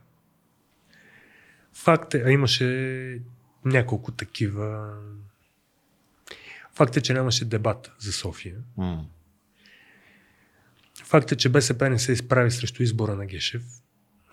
Факт 1.73 2.15
е, 2.15 2.23
а 2.27 2.31
имаше 2.31 3.21
няколко 3.65 4.13
такива. 4.13 4.95
Факт 6.75 6.97
е, 6.97 7.01
че 7.01 7.15
нямаше 7.15 7.45
дебат 7.45 7.93
за 7.99 8.13
София. 8.13 8.57
М. 8.77 9.05
Факт 11.05 11.33
е, 11.33 11.37
че 11.37 11.49
БСП 11.49 11.91
не 11.91 11.99
се 11.99 12.13
изправи 12.13 12.51
срещу 12.51 12.83
избора 12.83 13.15
на 13.17 13.27
Гешев. 13.27 13.63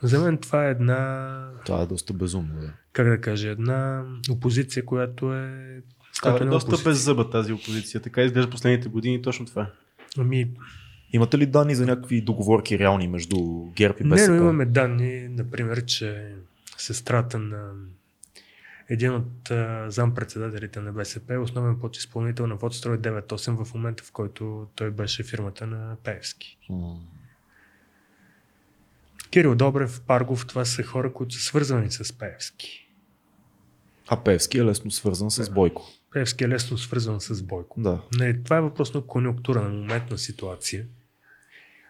За 0.04 0.20
мен 0.20 0.38
това 0.38 0.68
е 0.68 0.72
една, 0.72 1.50
Това 1.66 1.82
е 1.82 1.86
доста 1.86 2.14
безумно. 2.14 2.62
Да. 2.62 2.74
как 2.94 3.08
да 3.08 3.22
кажа, 3.22 3.50
една 3.50 4.06
опозиция, 4.30 4.86
която 4.86 5.34
е... 5.34 5.82
Става 6.14 6.34
която 6.34 6.46
не 6.46 6.50
е 6.50 6.54
доста 6.54 6.68
опозиция. 6.68 6.92
без 6.92 7.04
зъба 7.04 7.30
тази 7.30 7.54
опозиция. 7.54 8.02
Така 8.02 8.22
изглежда 8.22 8.52
последните 8.52 8.90
години 8.90 9.22
точно 9.22 9.46
това. 9.46 9.72
Ами, 10.18 10.52
Имате 11.14 11.38
ли 11.38 11.46
данни 11.46 11.76
за 11.76 11.86
някакви 11.86 12.22
договорки 12.22 12.80
реални 12.80 13.08
между 13.08 13.38
ГЕРБ 13.76 13.98
и 14.00 14.04
не, 14.04 14.10
БСП? 14.10 14.32
но 14.32 14.42
имаме 14.42 14.66
данни, 14.66 15.28
например, 15.30 15.86
че 15.86 16.36
сестрата 16.78 17.40
на 17.40 17.72
един 18.92 19.16
от 19.16 19.52
зампредседателите 19.88 20.80
на 20.80 20.92
БСП 20.92 21.40
основен 21.40 21.80
подизпълнител 21.80 22.48
на 22.48 22.56
Водстрой 22.56 22.98
98 22.98 23.64
в 23.64 23.74
момента, 23.74 24.04
в 24.04 24.12
който 24.12 24.68
той 24.76 24.92
беше 24.92 25.24
фирмата 25.24 25.68
на 25.68 25.96
Пеевски. 26.04 26.58
М. 26.70 27.00
Кирил 29.30 29.56
Добрев, 29.56 30.02
Паргов, 30.02 30.48
това 30.48 30.66
са 30.66 30.84
хора, 30.84 31.14
които 31.14 31.36
са 31.36 31.42
свързани 31.42 31.92
с 31.92 32.18
Пеевски. 32.18 32.88
А 34.08 34.24
Певски 34.24 34.58
е 34.58 34.64
лесно 34.64 34.92
свързан 34.92 35.32
с 35.32 35.50
Бойко. 35.50 35.88
Пеевски 36.14 36.44
е 36.44 36.50
лесно 36.50 36.78
свързан 36.78 37.22
с 37.22 37.44
Бойко. 37.44 37.82
Да. 37.82 38.02
Не, 38.18 38.44
това 38.44 38.58
е 38.58 38.62
въпрос 38.62 38.94
на 38.94 39.02
конюнктура, 39.02 39.62
на 39.62 39.70
моментна 39.70 40.18
ситуация. 40.18 40.86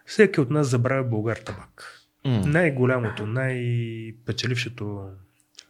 Всеки 0.06 0.40
от 0.40 0.50
нас 0.50 0.68
забравя 0.68 1.04
Българ 1.04 1.36
Табак. 1.36 2.02
М. 2.24 2.46
Най-голямото, 2.46 3.26
най-печелившото 3.26 5.10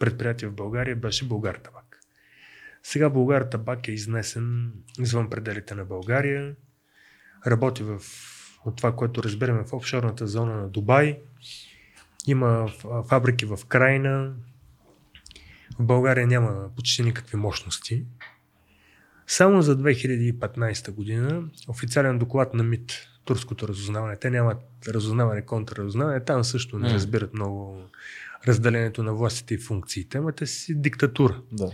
предприятие 0.02 0.48
в 0.48 0.54
България 0.54 0.96
беше 0.96 1.28
Българ 1.28 1.54
Табак. 1.54 2.00
Сега 2.82 3.10
Българ 3.10 3.42
Табак 3.42 3.88
е 3.88 3.92
изнесен 3.92 4.72
извън 4.98 5.30
пределите 5.30 5.74
на 5.74 5.84
България. 5.84 6.54
Работи 7.46 7.82
в 7.82 8.00
от 8.64 8.76
това, 8.76 8.96
което 8.96 9.22
разбираме 9.22 9.64
в 9.64 9.72
офшорната 9.72 10.26
зона 10.26 10.56
на 10.56 10.68
Дубай. 10.68 11.18
Има 12.26 12.68
фабрики 13.08 13.44
в 13.44 13.58
Крайна. 13.68 14.34
В 15.78 15.84
България 15.84 16.26
няма 16.26 16.70
почти 16.76 17.02
никакви 17.02 17.36
мощности. 17.36 18.04
Само 19.26 19.62
за 19.62 19.78
2015 19.78 20.90
година 20.90 21.44
официален 21.68 22.18
доклад 22.18 22.54
на 22.54 22.62
МИТ, 22.62 22.92
турското 23.24 23.68
разузнаване, 23.68 24.16
те 24.16 24.30
нямат 24.30 24.62
разузнаване, 24.88 25.46
контрразузнаване, 25.46 26.24
там 26.24 26.44
също 26.44 26.78
не 26.78 26.94
разбират 26.94 27.34
много 27.34 27.88
разделението 28.46 29.02
на 29.02 29.14
властите 29.14 29.54
и 29.54 29.58
функциите, 29.58 30.18
ама 30.18 30.32
те 30.32 30.46
си 30.46 30.80
диктатура. 30.80 31.42
Да. 31.52 31.72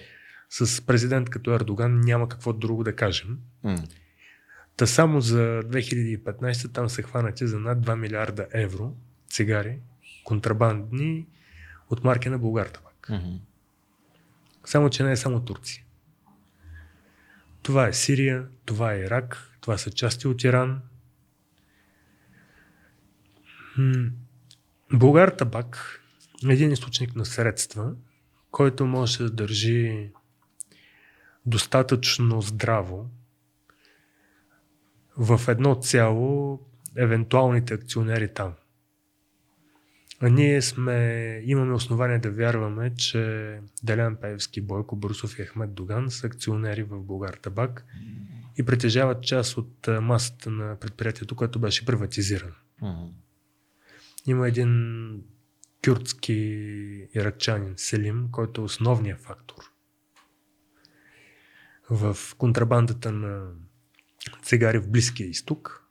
С 0.51 0.86
президент 0.86 1.31
като 1.31 1.55
Ердоган 1.55 2.01
няма 2.01 2.28
какво 2.28 2.53
друго 2.53 2.85
да 2.85 2.97
кажем. 2.97 3.39
М. 3.65 3.78
Та 4.77 4.86
само 4.86 5.20
за 5.20 5.62
2015 5.62 6.73
там 6.73 6.89
са 6.89 7.03
хванати 7.03 7.47
за 7.47 7.59
над 7.59 7.86
2 7.86 7.95
милиарда 7.95 8.47
евро 8.53 8.95
цигари, 9.31 9.78
контрабандни 10.24 11.27
от 11.90 12.05
марки 12.05 12.28
на 12.28 12.39
Българ 12.39 12.69
Табак. 12.69 13.11
Само, 14.65 14.90
че 14.90 15.03
не 15.03 15.12
е 15.12 15.16
само 15.16 15.45
Турция. 15.45 15.85
Това 17.62 17.89
е 17.89 17.93
Сирия, 17.93 18.47
това 18.65 18.93
е 18.93 19.01
Ирак, 19.01 19.51
това 19.61 19.78
са 19.78 19.90
части 19.90 20.28
от 20.28 20.45
Иран. 20.45 20.81
Българ 24.93 25.36
табак 25.36 25.98
един 26.44 26.73
източник 26.73 27.16
на 27.16 27.24
средства, 27.24 27.93
който 28.51 28.86
може 28.86 29.19
да 29.19 29.31
държи 29.31 30.10
достатъчно 31.47 32.40
здраво 32.40 33.10
в 35.16 35.40
едно 35.48 35.74
цяло 35.74 36.60
евентуалните 36.97 37.74
акционери 37.74 38.35
там. 38.35 38.52
А 40.20 40.28
ние 40.28 40.62
сме, 40.62 41.40
имаме 41.44 41.74
основание 41.74 42.19
да 42.19 42.31
вярваме, 42.31 42.94
че 42.94 43.60
Делян 43.82 44.16
Певски, 44.16 44.60
Бойко 44.60 44.97
Борисов 44.97 45.39
и 45.39 45.44
Ахмед 45.44 45.74
Доган 45.74 46.10
са 46.10 46.27
акционери 46.27 46.82
в 46.82 47.02
Българ 47.02 47.35
Табак 47.43 47.85
и 48.59 48.65
притежават 48.65 49.23
част 49.23 49.56
от 49.56 49.89
масата 50.02 50.51
на 50.51 50.77
предприятието, 50.81 51.36
което 51.36 51.59
беше 51.59 51.86
приватизирано. 51.86 52.55
Има 54.27 54.48
един 54.48 55.23
кюртски 55.85 56.35
иракчанин 57.15 57.75
Селим, 57.77 58.29
който 58.33 58.61
е 58.61 58.65
основният 58.65 59.21
фактор 59.21 59.73
в 61.91 62.17
контрабандата 62.39 63.13
на 63.13 63.51
цигари 64.43 64.79
в 64.79 64.91
Близкия 64.91 65.29
изток. 65.29 65.85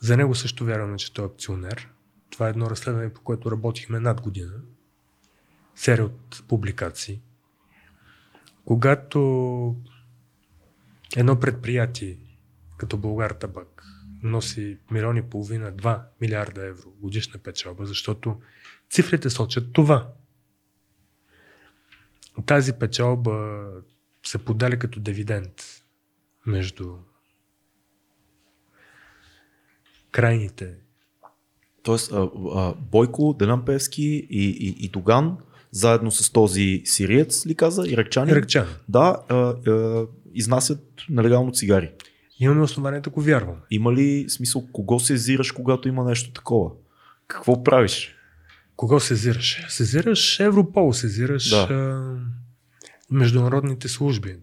За 0.00 0.16
него 0.16 0.34
също 0.34 0.64
вярваме, 0.64 0.96
че 0.96 1.12
той 1.12 1.24
е 1.24 1.28
акционер. 1.28 1.88
Това 2.30 2.46
е 2.46 2.50
едно 2.50 2.70
разследване, 2.70 3.12
по 3.12 3.20
което 3.20 3.50
работихме 3.50 4.00
над 4.00 4.20
година. 4.20 4.52
Серия 5.74 6.04
от 6.04 6.44
публикации. 6.48 7.20
Когато 8.64 9.20
едно 11.16 11.40
предприятие, 11.40 12.18
като 12.76 12.96
Българ 12.96 13.30
Табак, 13.30 13.84
носи 14.22 14.78
милиони 14.90 15.18
и 15.18 15.30
половина, 15.30 15.72
2 15.72 16.02
милиарда 16.20 16.66
евро 16.66 16.90
годишна 16.90 17.38
печалба, 17.38 17.86
защото 17.86 18.40
цифрите 18.90 19.30
сочат 19.30 19.72
това. 19.72 20.08
Тази 22.46 22.72
печалба 22.72 23.64
се 24.26 24.38
подали 24.38 24.78
като 24.78 25.00
дивиденд 25.00 25.62
между 26.46 26.94
крайните. 30.10 30.74
Тоест, 31.82 32.12
а, 32.12 32.30
а, 32.54 32.74
Бойко, 32.74 33.36
Делян 33.38 33.64
Певски 33.64 34.26
и, 34.30 34.48
и, 34.48 34.84
и 34.84 34.88
Доган, 34.88 35.38
заедно 35.70 36.10
с 36.10 36.32
този 36.32 36.82
сириец, 36.84 37.46
ли 37.46 37.54
каза, 37.54 37.88
иракчанин, 37.88 38.34
Иракчани. 38.34 38.68
да, 38.88 39.22
а, 39.28 39.34
а, 39.34 40.06
изнасят 40.34 40.80
нелегално 41.10 41.52
цигари. 41.52 41.92
Имаме 42.40 42.62
основание 42.62 43.00
да 43.00 43.10
го 43.10 43.20
вярваме. 43.20 43.58
Има 43.70 43.92
ли 43.92 44.26
смисъл, 44.28 44.66
кого 44.72 45.00
сезираш, 45.00 45.52
когато 45.52 45.88
има 45.88 46.04
нещо 46.04 46.32
такова? 46.32 46.70
Какво 47.28 47.64
правиш? 47.64 48.14
Кого 48.80 49.00
сезираш? 49.00 49.66
Сезираш 49.68 50.40
Европол, 50.40 50.92
сезираш 50.92 51.50
Да. 51.50 51.56
а, 51.70 52.16
международните 53.10 53.88
служби. 53.88 54.36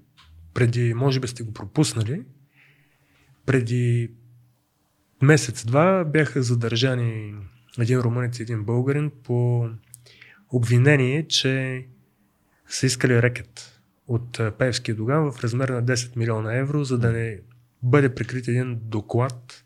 Преди, 0.54 0.94
може 0.94 1.20
би 1.20 1.28
сте 1.28 1.44
го 1.44 1.54
пропуснали, 1.54 2.22
преди 3.46 4.12
месец-два 5.22 6.04
бяха 6.04 6.44
задържани 6.44 7.36
един 7.80 8.00
румънец 8.00 8.40
и 8.40 8.42
един 8.42 8.64
българин 8.64 9.12
по 9.24 9.70
обвинение, 10.50 11.28
че 11.28 11.86
са 12.70 12.86
искали 12.86 13.22
рекет 13.22 13.82
от 14.08 14.40
Певския 14.58 14.96
Доган 14.96 15.32
в 15.32 15.44
размер 15.44 15.70
на 15.70 15.84
10 15.84 16.18
милиона 16.18 16.58
евро, 16.58 16.84
за 16.84 16.98
да 16.98 17.12
не 17.12 17.40
бъде 17.84 18.16
прикрит 18.16 18.48
един 18.48 18.80
доклад 18.82 19.64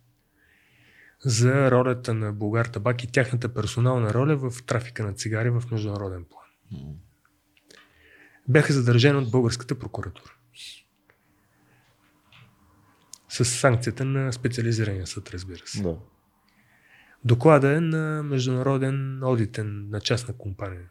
за 1.25 1.71
ролята 1.71 2.13
на 2.13 2.33
Българ 2.33 2.65
Табак 2.65 3.03
и 3.03 3.11
тяхната 3.11 3.53
персонална 3.53 4.13
роля 4.13 4.35
в 4.35 4.63
трафика 4.65 5.03
на 5.03 5.13
цигари 5.13 5.49
в 5.49 5.63
международен 5.71 6.25
план. 6.25 6.45
Бяха 8.47 8.73
задържани 8.73 9.17
от 9.17 9.31
българската 9.31 9.79
прокуратура. 9.79 10.31
С 13.29 13.45
санкцията 13.45 14.05
на 14.05 14.33
специализирания 14.33 15.07
съд, 15.07 15.29
разбира 15.29 15.61
се. 15.65 15.83
Да. 15.83 15.97
Доклада 17.25 17.73
е 17.73 17.79
на 17.79 18.23
международен 18.23 19.23
одитен 19.23 19.89
на 19.89 19.99
частна 20.01 20.33
компания. 20.37 20.89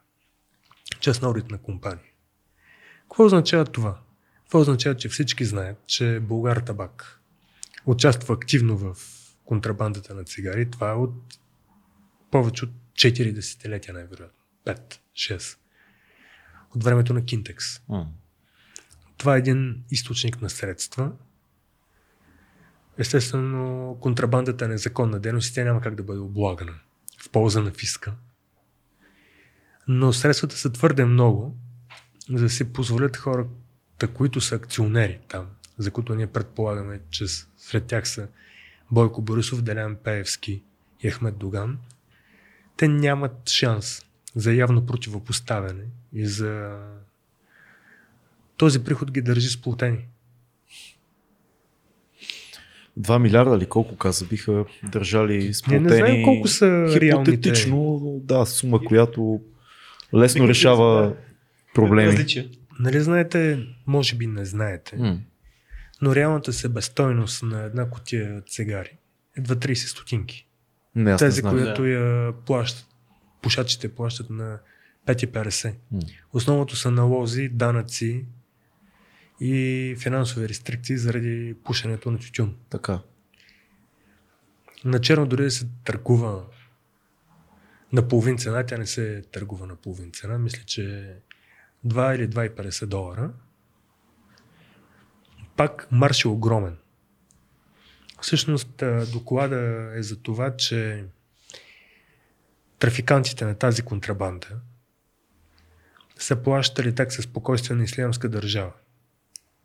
Частна 1.00 1.28
одитна 1.28 1.58
компания. 1.58 2.12
Какво 3.02 3.24
означава 3.24 3.64
това? 3.64 4.00
Това 4.46 4.60
означава, 4.60 4.96
че 4.96 5.08
всички 5.08 5.44
знаят, 5.44 5.86
че 5.86 6.20
Българ 6.20 6.56
Табак 6.56 7.20
участва 7.86 8.34
активно 8.34 8.76
в 8.76 8.96
контрабандата 9.50 10.14
на 10.14 10.24
цигари. 10.24 10.70
Това 10.70 10.90
е 10.90 10.94
от 10.94 11.14
повече 12.30 12.64
от 12.64 12.70
4 12.92 13.32
десетилетия, 13.32 13.94
най-вероятно. 13.94 14.38
5, 14.66 14.98
6. 15.14 15.58
От 16.74 16.84
времето 16.84 17.14
на 17.14 17.24
Кинтекс. 17.24 17.88
М. 17.88 18.06
Това 19.16 19.36
е 19.36 19.38
един 19.38 19.84
източник 19.90 20.42
на 20.42 20.50
средства. 20.50 21.12
Естествено, 22.98 23.98
контрабандата 24.00 24.64
е 24.64 24.68
незаконна 24.68 25.20
дейност 25.20 25.50
и 25.50 25.54
тя 25.54 25.64
няма 25.64 25.80
как 25.80 25.94
да 25.94 26.02
бъде 26.02 26.20
облагана 26.20 26.74
в 27.22 27.30
полза 27.30 27.60
на 27.62 27.70
фиска. 27.70 28.14
Но 29.88 30.12
средствата 30.12 30.56
са 30.56 30.72
твърде 30.72 31.04
много, 31.04 31.56
за 32.28 32.42
да 32.42 32.50
си 32.50 32.72
позволят 32.72 33.16
хората, 33.16 34.08
които 34.14 34.40
са 34.40 34.54
акционери 34.54 35.20
там, 35.28 35.46
за 35.78 35.90
които 35.90 36.14
ние 36.14 36.26
предполагаме, 36.26 37.00
че 37.10 37.26
сред 37.56 37.86
тях 37.86 38.08
са 38.08 38.28
Бойко 38.92 39.22
Борисов, 39.22 39.62
Делян 39.62 39.96
Пеевски 40.04 40.62
и 41.02 41.10
Ахмед 41.10 41.38
Доган, 41.38 41.78
те 42.76 42.88
нямат 42.88 43.48
шанс 43.48 44.02
за 44.34 44.52
явно 44.52 44.86
противопоставяне 44.86 45.84
и 46.12 46.26
за 46.26 46.78
този 48.56 48.84
приход 48.84 49.12
ги 49.12 49.22
държи 49.22 49.48
сплотени. 49.48 50.06
2 53.00 53.18
милиарда 53.18 53.58
ли 53.58 53.66
колко 53.66 53.96
каза 53.96 54.26
биха 54.26 54.64
държали 54.84 55.36
Ние 55.36 55.54
сплотени? 55.54 55.84
не 55.84 55.96
знаем 55.96 56.24
колко 56.24 56.48
са 56.48 56.66
реалните. 57.00 57.30
Хипотетично, 57.30 58.00
да, 58.24 58.46
сума, 58.46 58.84
която 58.84 59.40
лесно 60.14 60.48
решава 60.48 61.16
проблеми. 61.74 62.12
Различия. 62.12 62.48
Нали 62.80 63.00
знаете, 63.00 63.66
може 63.86 64.16
би 64.16 64.26
не 64.26 64.44
знаете, 64.44 64.96
М. 64.96 65.20
но 66.02 66.14
реалната 66.14 66.52
себестойност 66.52 67.42
на 67.42 67.62
една 67.62 67.90
котия 67.90 68.42
цигари 68.42 68.98
е 69.36 69.40
2-30 69.40 69.74
стотинки. 69.74 70.46
Не, 70.94 71.16
Тези, 71.16 71.42
които 71.42 71.86
я 71.86 72.32
плащат, 72.46 72.86
пушачите 73.42 73.94
плащат 73.94 74.30
на 74.30 74.58
5,50. 75.06 75.74
М. 75.92 76.00
Основното 76.32 76.76
са 76.76 76.90
налози, 76.90 77.48
данъци 77.48 78.26
и 79.40 79.96
финансови 79.98 80.48
рестрикции 80.48 80.98
заради 80.98 81.54
пушенето 81.64 82.10
на 82.10 82.18
тютюн. 82.18 82.56
Така. 82.70 83.00
На 84.84 85.00
черно 85.00 85.26
дори 85.26 85.42
да 85.42 85.50
се 85.50 85.68
търгува 85.84 86.44
на 87.92 88.08
половин 88.08 88.38
цена, 88.38 88.66
тя 88.66 88.78
не 88.78 88.86
се 88.86 89.22
търгува 89.32 89.66
на 89.66 89.76
половин 89.76 90.12
цена. 90.12 90.38
Мисля, 90.38 90.62
че 90.66 91.14
2 91.86 92.16
или 92.16 92.28
2,50 92.28 92.86
долара. 92.86 93.32
Пак 95.56 95.88
марш 95.90 96.24
е 96.24 96.28
огромен. 96.28 96.76
Всъщност 98.20 98.82
доклада 99.12 99.90
е 99.94 100.02
за 100.02 100.16
това, 100.16 100.56
че 100.56 101.04
трафикантите 102.78 103.44
на 103.44 103.54
тази 103.54 103.82
контрабанда 103.82 104.48
са 106.18 106.36
плащали 106.36 106.94
такса 106.94 107.22
спокойствие 107.22 107.76
на 107.76 107.84
ислямска 107.84 108.28
държава. 108.28 108.72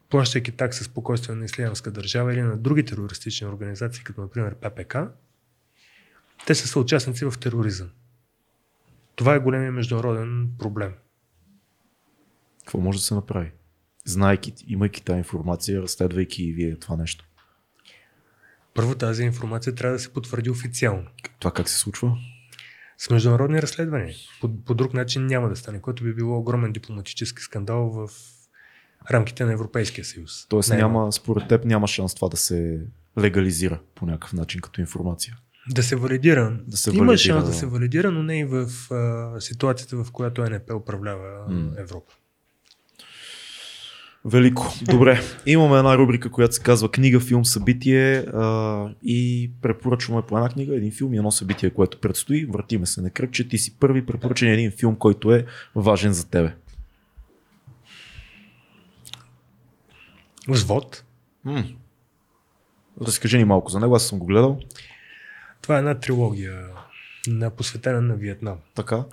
Плащайки 0.09 0.51
такса 0.51 0.83
спокойствие 0.83 1.35
на 1.35 1.45
ислямска 1.45 1.91
държава 1.91 2.33
или 2.33 2.41
на 2.41 2.57
други 2.57 2.85
терористични 2.85 3.47
организации, 3.47 4.03
като 4.03 4.21
например 4.21 4.55
ППК, 4.55 4.95
те 6.47 6.55
са 6.55 6.67
съучастници 6.67 7.25
в 7.25 7.33
тероризъм. 7.39 7.89
Това 9.15 9.35
е 9.35 9.39
големия 9.39 9.71
международен 9.71 10.49
проблем. 10.59 10.93
Какво 12.59 12.77
може 12.79 12.97
да 12.97 13.03
се 13.03 13.13
направи? 13.13 13.51
Знайки, 14.05 14.53
имайки 14.67 15.03
тази 15.03 15.17
информация, 15.17 15.81
разследвайки 15.81 16.43
и 16.43 16.53
вие 16.53 16.75
това 16.75 16.95
нещо. 16.95 17.25
Първо 18.73 18.95
тази 18.95 19.23
информация 19.23 19.75
трябва 19.75 19.95
да 19.95 19.99
се 19.99 20.13
потвърди 20.13 20.49
официално. 20.49 21.03
Това 21.39 21.51
как 21.51 21.69
се 21.69 21.77
случва? 21.77 22.17
С 22.97 23.09
международни 23.09 23.61
разследвания. 23.61 24.15
По, 24.41 24.63
по 24.65 24.73
друг 24.73 24.93
начин 24.93 25.25
няма 25.25 25.49
да 25.49 25.55
стане, 25.55 25.81
което 25.81 26.03
би 26.03 26.13
било 26.13 26.37
огромен 26.37 26.71
дипломатически 26.71 27.41
скандал 27.41 27.89
в 27.89 28.09
рамките 29.11 29.45
на 29.45 29.53
Европейския 29.53 30.05
съюз. 30.05 30.47
Тоест 30.49 30.69
Не, 30.69 30.77
няма, 30.77 31.11
според 31.11 31.47
теб 31.47 31.65
няма 31.65 31.87
шанс 31.87 32.15
това 32.15 32.29
да 32.29 32.37
се 32.37 32.81
легализира 33.19 33.79
по 33.95 34.05
някакъв 34.05 34.33
начин 34.33 34.61
като 34.61 34.81
информация. 34.81 35.37
Да 35.69 35.83
се 35.83 35.95
валидира. 35.95 36.59
Да 36.67 36.77
се 36.77 36.89
Има 36.89 36.97
валидира, 37.05 37.17
шанс 37.17 37.43
да. 37.45 37.51
да. 37.51 37.57
се 37.57 37.65
валидира, 37.65 38.11
но 38.11 38.23
не 38.23 38.39
и 38.39 38.45
в 38.45 38.69
а, 38.91 39.41
ситуацията, 39.41 40.03
в 40.03 40.11
която 40.11 40.49
НП 40.49 40.71
управлява 40.73 41.45
М. 41.49 41.71
Европа. 41.77 42.13
Велико. 44.25 44.73
Добре. 44.81 45.19
Имаме 45.45 45.77
една 45.77 45.97
рубрика, 45.97 46.31
която 46.31 46.55
се 46.55 46.61
казва 46.61 46.91
книга, 46.91 47.19
филм, 47.19 47.45
събитие 47.45 48.17
а, 48.17 48.89
и 49.03 49.51
препоръчваме 49.61 50.21
по 50.21 50.37
една 50.37 50.49
книга, 50.49 50.75
един 50.75 50.91
филм 50.91 51.13
и 51.13 51.17
едно 51.17 51.31
събитие, 51.31 51.69
което 51.69 51.99
предстои. 51.99 52.45
Въртиме 52.45 52.85
се 52.85 53.01
на 53.01 53.09
кръгче. 53.09 53.47
Ти 53.47 53.57
си 53.57 53.79
първи 53.79 54.05
препоръчен 54.05 54.51
един 54.51 54.71
филм, 54.71 54.95
който 54.95 55.31
е 55.31 55.45
важен 55.75 56.13
за 56.13 56.29
тебе. 56.29 56.55
Взвод. 60.47 61.03
М. 61.43 61.63
Разкажи 63.01 63.37
ни 63.37 63.45
малко 63.45 63.71
за 63.71 63.79
него, 63.79 63.95
аз 63.95 64.07
съм 64.07 64.19
го 64.19 64.25
гледал. 64.25 64.59
Това 65.61 65.75
е 65.75 65.79
една 65.79 65.99
трилогия 65.99 66.67
на 67.27 67.49
посветена 67.49 68.01
на 68.01 68.15
Виетнам. 68.15 68.57
Така. 68.75 69.03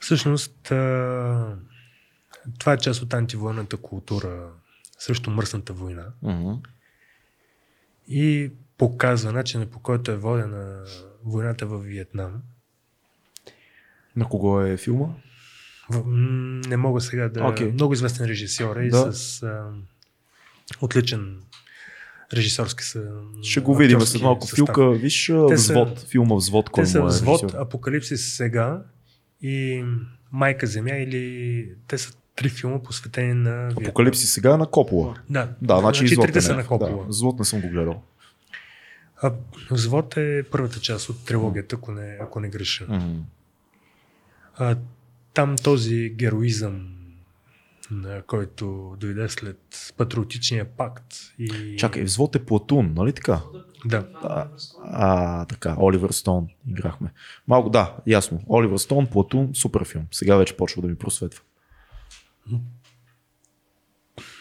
Всъщност, 0.00 0.70
а, 0.70 1.56
това 2.58 2.72
е 2.72 2.78
част 2.78 3.02
от 3.02 3.14
антивоенната 3.14 3.76
култура 3.76 4.48
срещу 4.98 5.30
мръсната 5.30 5.72
война 5.72 6.06
Мгм. 6.22 6.52
и 8.08 8.50
показва 8.78 9.32
начина 9.32 9.66
по 9.66 9.78
който 9.78 10.10
е 10.10 10.16
водена 10.16 10.84
войната 11.24 11.66
в 11.66 11.78
Виетнам. 11.78 12.42
На 14.16 14.24
кого 14.24 14.60
е 14.60 14.76
филма? 14.76 15.06
В, 15.90 16.02
не 16.68 16.76
мога 16.76 17.00
сега 17.00 17.28
да... 17.28 17.44
Окей. 17.44 17.66
Много 17.66 17.92
известен 17.92 18.26
режисьор 18.26 18.76
е 18.76 18.84
и 18.84 18.90
Да. 18.90 19.12
с 19.12 19.42
а, 19.42 19.72
отличен 20.80 21.40
режисьорски 22.32 22.84
са. 22.84 23.10
Ще 23.42 23.60
го 23.60 23.74
видим 23.74 24.00
след 24.00 24.22
малко. 24.22 24.42
състав. 24.42 24.56
Филка, 24.56 24.90
виж 24.90 25.26
Те 25.26 25.32
са- 25.48 25.72
взвод, 25.72 26.00
филма 26.00 26.34
Взвод, 26.34 26.70
кой 26.70 26.84
Те 26.84 26.90
са 26.90 26.98
е 26.98 27.02
взвод, 27.02 27.42
режисьор? 27.42 27.60
Апокалипсис 27.60 28.34
сега 28.34 28.82
и 29.40 29.84
Майка 30.32 30.66
Земя 30.66 30.94
или 30.94 31.68
те 31.88 31.98
са 31.98 32.12
три 32.36 32.48
филма 32.48 32.82
посветени 32.82 33.34
на 33.34 33.66
Виетнам. 33.66 33.84
Апокалипси 33.84 34.26
сега 34.26 34.54
е 34.54 34.56
на 34.56 34.66
Копола. 34.66 35.14
Да, 35.30 35.48
Да, 35.62 35.78
значи, 35.78 36.08
значи 36.08 36.16
трите 36.26 36.40
са 36.40 36.56
на 36.56 36.62
Да, 36.62 36.68
Копола. 36.68 37.04
Взвод 37.08 37.38
не 37.38 37.44
съм 37.44 37.60
го 37.60 37.68
гледал. 37.68 38.02
А, 39.22 39.32
Взвод 39.70 40.16
е 40.16 40.44
първата 40.50 40.80
част 40.80 41.08
от 41.08 41.24
трилогията, 41.24 41.76
ако 41.76 41.92
не, 41.92 42.18
ако 42.20 42.40
не 42.40 42.48
греша. 42.48 42.86
Мгм. 42.88 43.20
А, 44.56 44.76
там 45.34 45.56
този 45.56 46.14
героизъм, 46.16 46.88
на 47.90 48.22
който 48.22 48.96
дойде 49.00 49.28
след 49.28 49.92
патриотичния 49.96 50.64
пакт 50.64 51.14
и... 51.38 51.76
Чакай, 51.78 52.02
Взвод 52.02 52.36
е 52.36 52.44
Платун, 52.44 52.92
нали 52.96 53.12
така? 53.12 53.40
Да. 53.84 54.06
А, 54.22 54.46
а, 54.84 55.44
така, 55.44 55.76
Оливер 55.80 56.10
Стоун 56.10 56.48
играхме. 56.68 57.12
Малко, 57.48 57.70
да, 57.70 57.96
ясно. 58.06 58.40
Оливер 58.48 58.76
Стоун, 58.76 59.06
Платун, 59.06 59.50
супер 59.54 59.84
филм. 59.84 60.04
Сега 60.10 60.36
вече 60.36 60.56
почва 60.56 60.82
да 60.82 60.88
ми 60.88 60.94
просветва. 60.94 61.42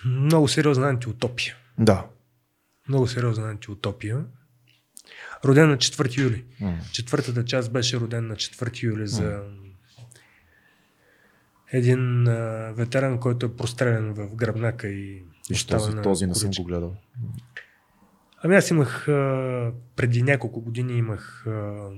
Много 0.05 0.47
сериозна 0.47 0.89
антиутопия. 0.89 1.55
Да. 1.79 2.05
Много 2.89 3.07
сериозна 3.07 3.49
антиутопия. 3.49 4.25
Роден 5.45 5.69
на 5.69 5.77
4 5.77 6.17
юли. 6.17 6.45
М. 6.61 6.79
Четвъртата 6.91 7.45
част 7.45 7.73
беше 7.73 7.99
роден 7.99 8.27
на 8.27 8.35
4 8.35 8.83
юли 8.83 9.07
за 9.07 9.43
един 11.71 12.27
а, 12.27 12.71
ветеран, 12.77 13.19
който 13.19 13.45
е 13.45 13.55
прострелян 13.55 14.13
в 14.13 14.35
гръбнака 14.35 14.87
и 14.87 15.23
остава 15.51 15.79
този, 15.79 15.95
на 15.95 16.01
този 16.01 16.27
не 16.27 16.35
съм 16.35 16.51
го 16.51 16.63
гледал. 16.63 16.95
Ами 18.43 18.55
аз 18.55 18.69
имах, 18.69 19.07
а, 19.07 19.71
преди 19.95 20.23
няколко 20.23 20.61
години 20.61 20.97
имах 20.97 21.47
а, 21.47 21.89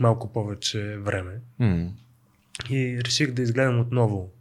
малко 0.00 0.32
повече 0.32 0.96
време 0.96 1.40
М. 1.58 1.90
и 2.70 3.00
реших 3.04 3.32
да 3.32 3.42
изгледам 3.42 3.80
отново 3.80 4.32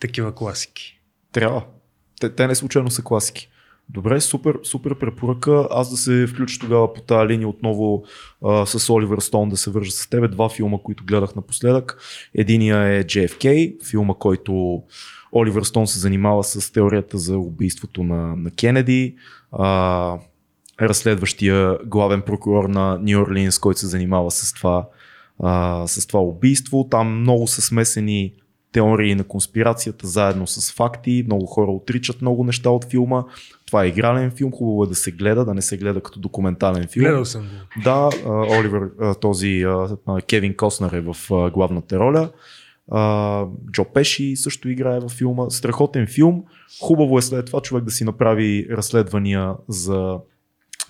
такива 0.00 0.34
класики. 0.34 1.00
Трябва. 1.32 1.64
Те, 2.20 2.34
те 2.34 2.46
не 2.46 2.54
случайно 2.54 2.90
са 2.90 3.02
класики. 3.02 3.48
Добре, 3.88 4.20
супер, 4.20 4.58
супер 4.62 4.98
препоръка. 4.98 5.66
Аз 5.70 5.90
да 5.90 5.96
се 5.96 6.26
включа 6.26 6.60
тогава 6.60 6.94
по 6.94 7.00
тази 7.00 7.28
линия 7.28 7.48
отново 7.48 8.04
а, 8.44 8.66
с 8.66 8.90
Оливер 8.90 9.18
Стоун 9.18 9.48
да 9.48 9.56
се 9.56 9.70
вържа 9.70 9.90
с 9.90 10.08
тебе. 10.10 10.28
Два 10.28 10.48
филма, 10.48 10.78
които 10.84 11.04
гледах 11.04 11.34
напоследък. 11.36 11.98
Единия 12.34 12.78
е 12.78 13.04
JFK, 13.04 13.76
филма, 13.90 14.14
който 14.14 14.82
Оливер 15.32 15.62
Стоун 15.62 15.86
се 15.86 15.98
занимава 15.98 16.44
с 16.44 16.72
теорията 16.72 17.18
за 17.18 17.38
убийството 17.38 18.02
на, 18.02 18.36
на 18.36 18.50
Кенеди. 18.50 19.16
А, 19.52 20.18
разследващия 20.80 21.78
главен 21.86 22.22
прокурор 22.22 22.68
на 22.68 22.98
Нью 23.02 23.20
Орлинс, 23.20 23.58
който 23.58 23.80
се 23.80 23.86
занимава 23.86 24.30
с 24.30 24.52
това, 24.52 24.88
а, 25.42 25.84
с 25.86 26.06
това 26.06 26.20
убийство. 26.20 26.88
Там 26.90 27.20
много 27.20 27.46
са 27.46 27.62
смесени 27.62 28.32
теории 28.72 29.14
на 29.14 29.24
конспирацията 29.24 30.06
заедно 30.06 30.46
с 30.46 30.72
факти. 30.72 31.22
Много 31.26 31.46
хора 31.46 31.70
отричат 31.70 32.22
много 32.22 32.44
неща 32.44 32.70
от 32.70 32.84
филма. 32.84 33.24
Това 33.66 33.84
е 33.84 33.88
игрален 33.88 34.30
филм, 34.30 34.52
хубаво 34.52 34.84
е 34.84 34.86
да 34.86 34.94
се 34.94 35.10
гледа, 35.10 35.44
да 35.44 35.54
не 35.54 35.62
се 35.62 35.76
гледа 35.76 36.00
като 36.00 36.20
документален 36.20 36.86
филм. 36.86 37.04
Гледал 37.04 37.24
съм 37.24 37.42
го. 37.42 37.82
Да, 37.84 38.10
Оливер, 38.26 38.90
този 39.20 39.64
Кевин 40.28 40.56
Коснер 40.56 40.92
е 40.92 41.00
в 41.00 41.16
главната 41.52 41.98
роля. 41.98 42.30
Джо 43.72 43.84
Пеши 43.94 44.36
също 44.36 44.68
играе 44.68 45.00
във 45.00 45.12
филма. 45.12 45.50
Страхотен 45.50 46.06
филм. 46.06 46.44
Хубаво 46.82 47.18
е 47.18 47.22
след 47.22 47.46
това 47.46 47.60
човек 47.60 47.84
да 47.84 47.90
си 47.90 48.04
направи 48.04 48.66
разследвания 48.70 49.54
за 49.68 50.18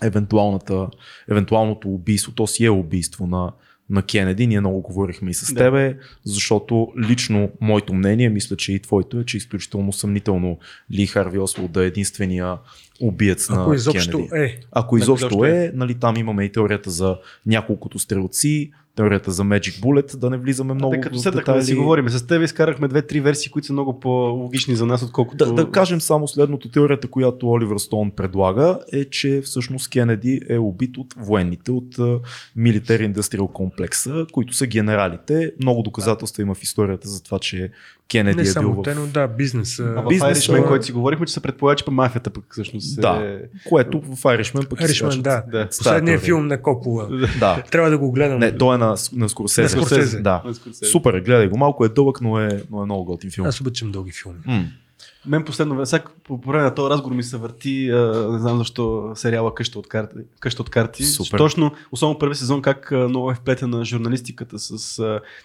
евентуалната, 0.02 0.88
евентуалното 1.30 1.88
убийство. 1.88 2.32
То 2.32 2.46
си 2.46 2.64
е 2.64 2.70
убийство 2.70 3.26
на, 3.26 3.52
на 3.90 4.02
Кенеди. 4.02 4.46
Ние 4.46 4.60
много 4.60 4.80
говорихме 4.80 5.30
и 5.30 5.34
с 5.34 5.54
Да. 5.54 5.64
тебе, 5.64 5.96
защото 6.24 6.88
лично 7.08 7.50
моето 7.60 7.94
мнение, 7.94 8.28
мисля, 8.28 8.56
че 8.56 8.72
и 8.72 8.78
твоето 8.78 9.20
е, 9.20 9.24
че 9.24 9.36
е 9.36 9.38
изключително 9.38 9.92
съмнително 9.92 10.58
Ли 10.92 11.06
Харви 11.06 11.38
Освалд 11.38 11.72
да 11.72 11.84
е 11.84 11.86
единствения 11.86 12.58
убиец 13.00 13.48
на 13.48 13.62
Ако 13.62 13.74
изобщо 13.74 14.16
Кенеди. 14.18 14.44
е. 14.44 14.58
Ако 14.72 14.86
Ако 14.86 14.98
изобщо 14.98 15.26
изобщо 15.26 15.44
е, 15.44 15.72
нали, 15.74 15.94
там 15.94 16.16
имаме 16.16 16.44
и 16.44 16.52
теорията 16.52 16.90
за 16.90 17.18
няколкото 17.46 17.98
стрелци, 17.98 18.70
теорията 18.90 19.30
за 19.30 19.42
Magic 19.44 19.80
Bullet, 19.80 20.16
да 20.16 20.30
не 20.30 20.36
влизаме 20.36 20.74
много 20.74 20.90
Те, 20.92 21.00
като 21.00 21.16
в 21.16 21.20
седнахме 21.20 21.54
да 21.54 21.60
си 21.60 21.66
детайли. 21.66 21.80
говорим 21.80 22.08
с 22.08 22.22
теб, 22.22 22.42
изкарахме 22.42 22.88
две-три 22.88 23.20
версии, 23.20 23.50
които 23.50 23.66
са 23.66 23.72
много 23.72 24.00
по-логични 24.00 24.76
за 24.76 24.86
нас, 24.86 25.02
отколкото... 25.02 25.44
Да, 25.46 25.52
да 25.54 25.70
кажем 25.70 26.00
само 26.00 26.28
следното. 26.28 26.70
Теорията, 26.70 27.08
която 27.08 27.48
Оливер 27.48 27.76
Стоун 27.76 28.10
предлага 28.10 28.78
е, 28.92 29.04
че 29.04 29.40
всъщност 29.40 29.90
Кенеди 29.90 30.40
е 30.48 30.58
убит 30.58 30.96
от 30.96 31.14
военните 31.16 31.72
от 31.72 31.94
Military 32.58 33.12
Industrial 33.12 33.52
комплекса, 33.52 34.26
които 34.32 34.54
са 34.54 34.66
генералите. 34.66 35.52
Много 35.60 35.82
доказателства 35.82 36.42
има 36.42 36.54
в 36.54 36.62
историята 36.62 37.08
за 37.08 37.22
това, 37.22 37.38
че 37.38 37.70
Кенеди 38.10 38.36
Не 38.36 38.42
е 38.42 38.46
само 38.46 38.72
бил 38.72 38.82
те, 38.82 38.94
в... 38.94 38.96
но 38.96 39.06
да, 39.06 39.28
бизнес. 39.28 39.78
А 39.78 39.82
в 39.82 40.04
Бизнеса- 40.04 40.52
Irishman, 40.52 40.66
който 40.66 40.86
си 40.86 40.92
говорихме, 40.92 41.26
че 41.26 41.32
се 41.32 41.40
предполага, 41.40 41.76
че 41.76 41.84
мафията 41.90 42.30
пък 42.30 42.44
всъщност 42.50 43.00
Да. 43.00 43.22
е... 43.24 43.38
Което 43.68 44.00
в 44.00 44.16
Irishman 44.16 44.68
пък 44.68 44.80
изкачат. 44.80 45.22
да. 45.22 45.42
Да. 45.42 45.66
Последният 45.68 46.22
филм 46.22 46.46
на 46.46 46.62
Копола. 46.62 47.08
Да. 47.40 47.62
Трябва 47.62 47.90
да 47.90 47.98
го 47.98 48.12
гледам. 48.12 48.38
Не, 48.38 48.52
той 48.52 48.74
е 48.74 48.78
на, 48.80 48.96
на 49.12 49.28
Скорсезе. 49.28 49.76
На 49.76 49.82
Скорсезе. 49.82 50.20
Да. 50.20 50.42
Супер, 50.92 51.14
е, 51.14 51.20
гледай 51.20 51.48
го. 51.48 51.58
Малко 51.58 51.84
е 51.84 51.88
дълъг, 51.88 52.20
но 52.20 52.40
е, 52.40 52.62
но 52.70 52.82
е 52.82 52.84
много 52.84 53.04
готин 53.04 53.30
филм. 53.30 53.46
Аз 53.46 53.60
обичам 53.60 53.92
дълги 53.92 54.12
филми. 54.12 54.38
М. 54.46 54.64
Мен 55.26 55.44
последно 55.44 55.74
време, 55.74 55.86
сега 55.86 56.04
по 56.24 56.36
време 56.36 56.64
на 56.64 56.74
този 56.74 56.90
разговор 56.90 57.16
ми 57.16 57.22
се 57.22 57.36
върти, 57.36 57.90
а, 57.90 58.28
не 58.32 58.38
знам 58.38 58.58
защо, 58.58 59.12
сериала 59.14 59.54
Къща 59.54 59.78
от 59.78 59.88
карти. 59.88 60.16
Къща 60.40 60.62
от 60.62 60.70
карти. 60.70 61.04
Супер. 61.04 61.38
Точно, 61.38 61.72
особено 61.92 62.18
първи 62.18 62.34
сезон, 62.34 62.62
как 62.62 62.90
много 62.90 63.30
е 63.30 63.34
вплетена 63.34 63.84
журналистиката 63.84 64.58
с, 64.58 64.78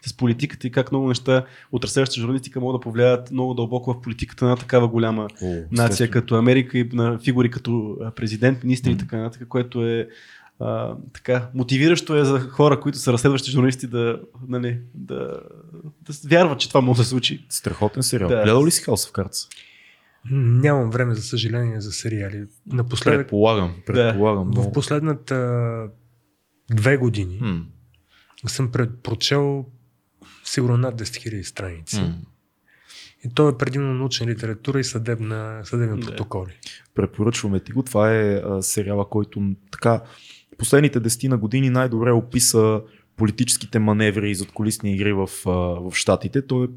с 0.05 0.13
политиката 0.17 0.67
и 0.67 0.71
как 0.71 0.91
много 0.91 1.07
неща 1.07 1.45
от 1.71 1.83
разследваща 1.83 2.21
журналистика 2.21 2.59
могат 2.59 2.81
да 2.81 2.83
повлияят 2.83 3.31
много 3.31 3.53
дълбоко 3.53 3.93
в 3.93 4.01
политиката 4.01 4.45
на 4.45 4.57
такава 4.57 4.87
голяма 4.87 5.27
О, 5.43 5.55
нация 5.71 5.85
естествено. 5.85 6.11
като 6.11 6.35
Америка 6.35 6.77
и 6.77 6.89
на 6.93 7.19
фигури 7.19 7.51
като 7.51 7.97
президент, 8.15 8.63
министри 8.63 8.91
и 8.91 8.97
така 8.97 9.17
нататък, 9.17 9.47
което 9.47 9.87
е 9.87 10.07
а, 10.59 10.95
така, 11.13 11.49
мотивиращо 11.53 12.15
е 12.15 12.25
за 12.25 12.39
хора, 12.39 12.79
които 12.79 12.97
са 12.97 13.13
разследващи 13.13 13.51
журналисти 13.51 13.87
да, 13.87 14.19
нали, 14.47 14.81
да, 14.93 15.15
да 16.01 16.13
вярват, 16.25 16.59
че 16.59 16.67
това 16.67 16.81
може 16.81 16.97
да 16.97 17.03
се 17.03 17.09
случи. 17.09 17.45
Страхотен 17.49 18.03
сериал. 18.03 18.29
Да. 18.29 18.35
Гледал 18.35 18.65
ли 18.65 18.71
си 18.71 18.81
House 18.81 19.11
of 19.11 19.23
Cards? 19.23 19.47
Нямам 20.31 20.89
време, 20.91 21.15
за 21.15 21.21
съжаление, 21.21 21.81
за 21.81 21.91
сериали. 21.91 22.43
Напоследък, 22.65 23.19
Предполагам. 23.19 23.75
Предполагам. 23.85 24.45
в 24.45 24.55
но- 24.55 24.71
последната 24.71 25.87
две 26.71 26.97
години 26.97 27.39
М, 27.41 27.65
съм 28.47 28.71
пред- 28.71 28.99
прочел 28.99 29.65
сигурно 30.43 30.77
над 30.77 30.95
10 30.95 31.03
000 31.03 31.43
страници. 31.43 32.01
м. 32.01 32.15
И 33.25 33.29
то 33.29 33.49
е 33.49 33.57
предимно 33.57 33.93
научна 33.93 34.27
литература 34.27 34.79
и 34.79 34.83
съдебна, 34.83 35.61
съдебни 35.63 35.99
Да. 35.99 36.07
протоколи. 36.07 36.51
Препоръчваме 36.95 37.59
ти 37.59 37.71
го. 37.71 37.83
Това 37.83 38.13
е 38.13 38.33
а, 38.35 38.61
сериала, 38.61 39.09
който 39.09 39.41
така 39.71 40.01
последните 40.57 40.99
десетина 40.99 41.37
години 41.37 41.69
най-добре 41.69 42.11
описа 42.11 42.81
политическите 43.17 43.79
маневри 43.79 44.31
и 44.31 44.35
задколисни 44.35 44.93
игри 44.93 45.13
в, 45.13 45.29
в 45.45 45.91
Штатите. 45.93 46.41
Той 46.41 46.65
е 46.65 46.67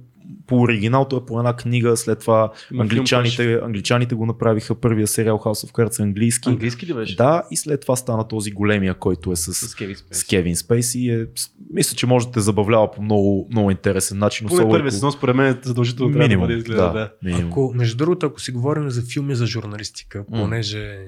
по 0.46 0.60
оригинал, 0.60 1.05
той 1.05 1.18
е 1.18 1.26
по 1.26 1.38
една 1.38 1.56
книга, 1.56 1.96
след 1.96 2.20
това 2.20 2.52
англичаните, 2.80 3.60
англичаните 3.64 4.14
го 4.14 4.26
направиха 4.26 4.74
първия 4.74 5.06
сериал 5.06 5.38
House 5.38 5.66
of 5.66 5.72
Cards 5.72 6.00
английски. 6.00 6.48
Английски 6.48 6.86
ли 6.86 6.94
беше? 6.94 7.16
Да, 7.16 7.42
и 7.50 7.56
след 7.56 7.80
това 7.80 7.96
стана 7.96 8.28
този 8.28 8.50
големия, 8.50 8.94
който 8.94 9.32
е 9.32 9.36
с, 9.36 9.55
С 9.55 9.74
Кевин 9.74 9.96
Спейси. 9.96 10.20
с 10.20 10.26
Кевин 10.26 10.56
Спейси. 10.56 11.09
Е, 11.09 11.26
с- 11.36 11.50
мисля, 11.72 11.96
че 11.96 12.06
може 12.06 12.26
да 12.26 12.32
те 12.32 12.40
забавлява 12.40 12.90
по 12.90 13.02
много, 13.02 13.48
много 13.50 13.70
интересен 13.70 14.18
начин. 14.18 14.48
Поне 14.48 14.68
първия 14.70 14.92
сезон, 14.92 15.12
според 15.12 15.36
мен, 15.36 15.59
задължително 15.62 16.12
трябва 16.12 16.28
Минимум, 16.28 16.42
да 16.42 16.48
бъде 16.48 16.59
изгледа. 16.59 16.82
Да. 16.82 17.12
минимум. 17.24 17.50
Ако, 17.50 17.72
между 17.74 17.96
другото, 17.96 18.26
ако 18.26 18.40
си 18.40 18.52
говорим 18.52 18.90
за 18.90 19.02
филми 19.02 19.34
за 19.34 19.46
журналистика, 19.46 20.24
понеже 20.32 20.98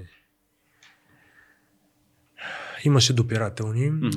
имаше 2.85 3.12
допирателни, 3.12 3.90
Мгм. 3.90 4.09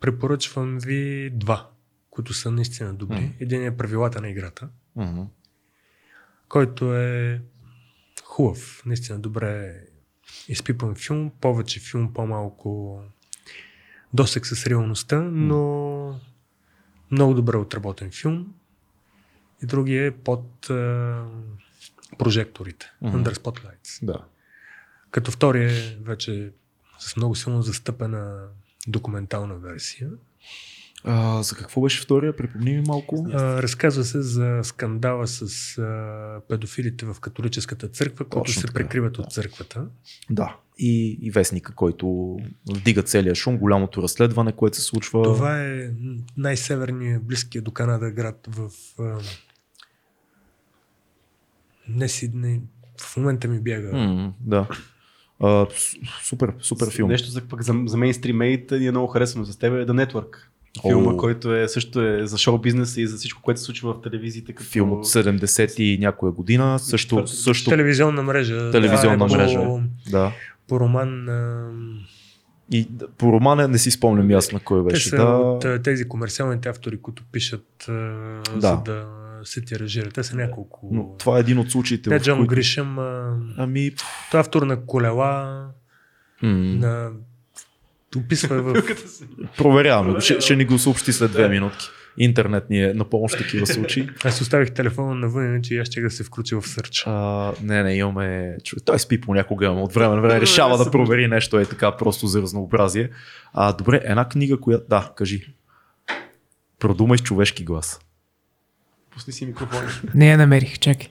препоръчвам 0.00 0.78
ви 0.78 1.30
два, 1.30 1.70
които 2.10 2.34
са 2.34 2.50
наистина 2.50 2.94
добри. 2.94 3.14
М. 3.16 3.30
Един 3.40 3.64
е 3.64 3.76
Правилата 3.76 4.20
на 4.20 4.28
играта, 4.28 4.68
Мгм. 4.96 5.20
който 6.48 6.96
е 6.96 7.42
хубав, 8.24 8.82
наистина 8.86 9.18
добре 9.18 9.80
изпипан 10.48 10.94
филм, 10.94 11.32
повече 11.40 11.80
филм, 11.80 12.12
по-малко 12.12 13.00
досек 14.14 14.46
с 14.46 14.66
реалността, 14.66 15.20
но 15.20 16.20
много 17.10 17.34
добре 17.34 17.56
отработен 17.56 18.10
филм. 18.10 18.54
И 19.62 19.66
другия 19.66 20.06
е 20.06 20.10
под 20.10 20.70
а, 20.70 21.24
прожекторите, 22.18 22.92
Мгм. 23.02 23.16
Under 23.16 23.32
Spotlights. 23.32 24.04
Да. 24.04 24.24
Като 25.10 25.30
втория 25.30 25.70
е 25.70 25.96
вече 25.96 26.52
с 26.98 27.16
много 27.16 27.34
силно 27.34 27.62
застъпена 27.62 28.48
документална 28.88 29.54
версия. 29.54 30.10
А, 31.04 31.42
за 31.42 31.56
какво 31.56 31.80
беше 31.80 32.02
втория? 32.02 32.36
Припомни 32.36 32.76
ми 32.76 32.82
малко. 32.86 33.26
А, 33.32 33.62
разказва 33.62 34.04
се 34.04 34.22
за 34.22 34.60
скандала 34.62 35.26
с 35.26 35.78
а, 35.78 36.40
педофилите 36.48 37.06
в 37.06 37.16
католическата 37.20 37.88
църква, 37.88 38.24
които 38.24 38.52
се 38.52 38.60
така, 38.60 38.74
прикриват 38.74 39.12
да. 39.12 39.22
от 39.22 39.32
църквата. 39.32 39.86
Да. 40.30 40.56
И, 40.78 41.18
и 41.22 41.30
вестника, 41.30 41.74
който 41.74 42.36
вдига 42.70 43.02
целия 43.02 43.34
шум, 43.34 43.58
голямото 43.58 44.02
разследване, 44.02 44.52
което 44.52 44.76
се 44.76 44.82
случва. 44.82 45.22
Това 45.22 45.62
е 45.62 45.90
най-северният, 46.36 47.24
близкия 47.24 47.62
до 47.62 47.70
Канада 47.70 48.10
град 48.10 48.48
в... 48.48 48.70
А, 48.98 49.18
не 51.88 52.08
Сидней, 52.08 52.60
в 53.00 53.16
момента 53.16 53.48
ми 53.48 53.60
бяга. 53.60 53.92
М, 53.92 54.34
да. 54.40 54.68
А, 55.40 55.66
супер, 56.22 56.52
супер 56.60 56.90
филм. 56.90 57.08
Нещо 57.08 57.30
за, 57.30 57.40
пък 57.40 57.62
за, 57.62 57.74
за 57.86 57.96
мейнстрим 57.96 58.36
мейт 58.36 58.70
ни 58.70 58.86
е 58.86 58.90
много 58.90 59.06
харесано 59.06 59.44
за 59.44 59.58
теб 59.58 59.72
е 59.72 59.86
The 59.86 60.06
Network. 60.06 60.36
Филма, 60.82 61.12
О. 61.12 61.16
който 61.16 61.54
е 61.54 61.68
също 61.68 62.00
е 62.00 62.26
за 62.26 62.38
шоу 62.38 62.58
бизнеса 62.58 63.00
и 63.00 63.06
за 63.06 63.16
всичко, 63.16 63.42
което 63.42 63.60
се 63.60 63.66
случва 63.66 63.92
в 63.94 64.00
телевизиите. 64.00 64.52
Като... 64.52 64.70
Филм 64.70 64.92
от 64.92 65.06
70 65.06 65.80
и 65.80 65.98
някоя 65.98 66.32
година. 66.32 66.78
Също, 66.78 67.26
също 67.26 67.70
Телевизионна 67.70 68.22
мрежа. 68.22 68.70
Телевизионна 68.70 69.26
Това 69.26 69.42
е 69.42 69.44
мрежа, 69.44 69.58
По, 69.58 69.80
да. 70.10 70.32
по 70.68 70.80
роман. 70.80 71.28
А, 71.28 71.70
И 72.72 72.88
по 73.18 73.32
романа 73.32 73.68
не 73.68 73.78
си 73.78 73.90
спомням 73.90 74.30
ясно 74.30 74.60
кой 74.64 74.80
те 74.80 74.92
беше. 74.92 75.08
са 75.08 75.16
да. 75.16 75.22
от 75.24 75.82
тези 75.82 76.08
комерциалните 76.08 76.68
автори, 76.68 76.96
които 76.98 77.22
пишат 77.32 77.84
а, 77.88 77.92
Да. 78.54 78.60
за 78.60 78.76
да 78.76 79.06
се 79.48 79.60
тиражират. 79.60 80.14
Те 80.14 80.22
са 80.22 80.36
няколко. 80.36 80.88
Но 80.92 81.16
това 81.18 81.36
е 81.36 81.40
един 81.40 81.58
от 81.58 81.70
случаите, 81.70 82.10
Не 82.10 82.20
Джон 82.20 82.38
които... 82.38 82.54
Гришъм, 82.54 82.98
а, 82.98 83.36
Ами, 83.56 83.90
той 84.30 84.40
е 84.40 84.40
автор 84.40 84.62
на 84.62 84.86
колела, 84.86 85.64
м- 86.42 86.50
на 86.52 87.10
описва 88.16 88.62
в 88.62 88.82
проверяваме. 89.56 90.20
Ще, 90.20 90.40
ще 90.40 90.56
ни 90.56 90.64
го 90.64 90.78
съобщи 90.78 91.12
след 91.12 91.30
две 91.30 91.48
минутки. 91.48 91.86
Интернет 92.18 92.70
ни 92.70 92.82
е 92.82 92.94
на 92.94 93.04
помощ 93.04 93.34
в 93.34 93.38
такива 93.38 93.66
случаи. 93.66 94.08
Аз 94.24 94.40
оставих 94.40 94.70
телефона 94.70 95.14
навън, 95.14 95.46
иначе 95.46 95.74
и 95.74 95.78
аз 95.78 95.88
ще 95.88 96.00
да 96.00 96.10
се 96.10 96.24
включа 96.24 96.60
в 96.60 96.68
сърча. 96.68 97.04
А, 97.06 97.52
не, 97.62 97.82
не, 97.82 97.94
имаме... 97.94 98.56
човек, 98.64 98.82
Той 98.84 98.98
спи 98.98 99.20
понякога, 99.20 99.66
ама 99.66 99.82
от 99.82 99.92
време 99.92 100.14
на 100.14 100.20
време 100.20 100.40
решава 100.40 100.84
да 100.84 100.90
провери 100.90 101.28
нещо 101.28 101.58
е 101.58 101.64
така, 101.66 101.96
просто 101.96 102.26
за 102.26 102.42
разнообразие. 102.42 103.10
А, 103.52 103.72
добре, 103.72 104.00
една 104.04 104.28
книга, 104.28 104.60
която... 104.60 104.84
Да, 104.88 105.12
кажи. 105.16 105.54
Продумай 106.78 107.18
с 107.18 107.22
човешки 107.22 107.64
глас. 107.64 108.00
Пусни 109.16 109.32
си 109.32 109.46
микрофона. 109.46 109.88
Не 110.14 110.30
я 110.30 110.38
намерих, 110.38 110.78
чакай. 110.78 111.08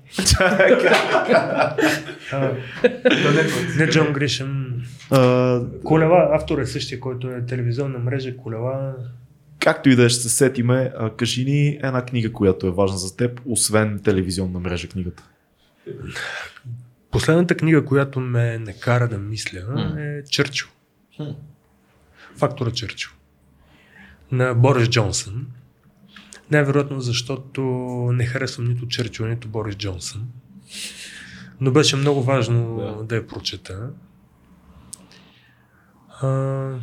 Не 3.77 3.87
Джон 3.89 4.13
Гришъм. 4.13 4.73
А, 5.11 5.61
Колела, 5.83 6.29
автор 6.33 6.59
е 6.59 6.65
същия, 6.65 6.99
който 6.99 7.29
е 7.29 7.45
телевизионна 7.45 7.99
мрежа, 7.99 8.37
колела. 8.37 8.95
както 9.59 9.89
и 9.89 9.95
да 9.95 10.05
е, 10.05 10.09
ще 10.09 10.21
се 10.21 10.29
сетиме, 10.29 10.91
кажи 11.17 11.45
ни 11.45 11.67
една 11.83 12.05
книга, 12.05 12.33
която 12.33 12.67
е 12.67 12.71
важна 12.71 12.97
за 12.97 13.17
теб, 13.17 13.41
освен 13.45 13.99
телевизионна 14.03 14.59
мрежа 14.59 14.87
книгата. 14.87 15.23
Последната 17.11 17.55
книга, 17.57 17.85
която 17.85 18.19
ме 18.19 18.57
не 18.57 18.73
кара 18.73 19.07
да 19.07 19.17
мисля, 19.17 19.59
е 19.99 20.23
Чърчил. 20.29 20.67
Фактора 22.37 22.71
Чърчил. 22.71 23.11
На 24.31 24.53
Борис 24.53 24.89
Джонсън. 24.89 25.47
Най-вероятно, 26.51 27.01
защото 27.01 27.61
не 28.13 28.25
харесвам 28.25 28.67
нито 28.67 28.87
Чърчил, 28.87 29.25
нито 29.25 29.47
Борис 29.47 29.75
Джонсън. 29.75 30.27
Но 31.61 31.71
беше 31.71 31.95
много 31.95 32.23
важно 32.23 32.77
Да. 32.77 32.85
да, 32.85 33.03
да 33.03 33.15
я 33.15 33.27
прочета. 33.27 33.89
А... 36.21 36.79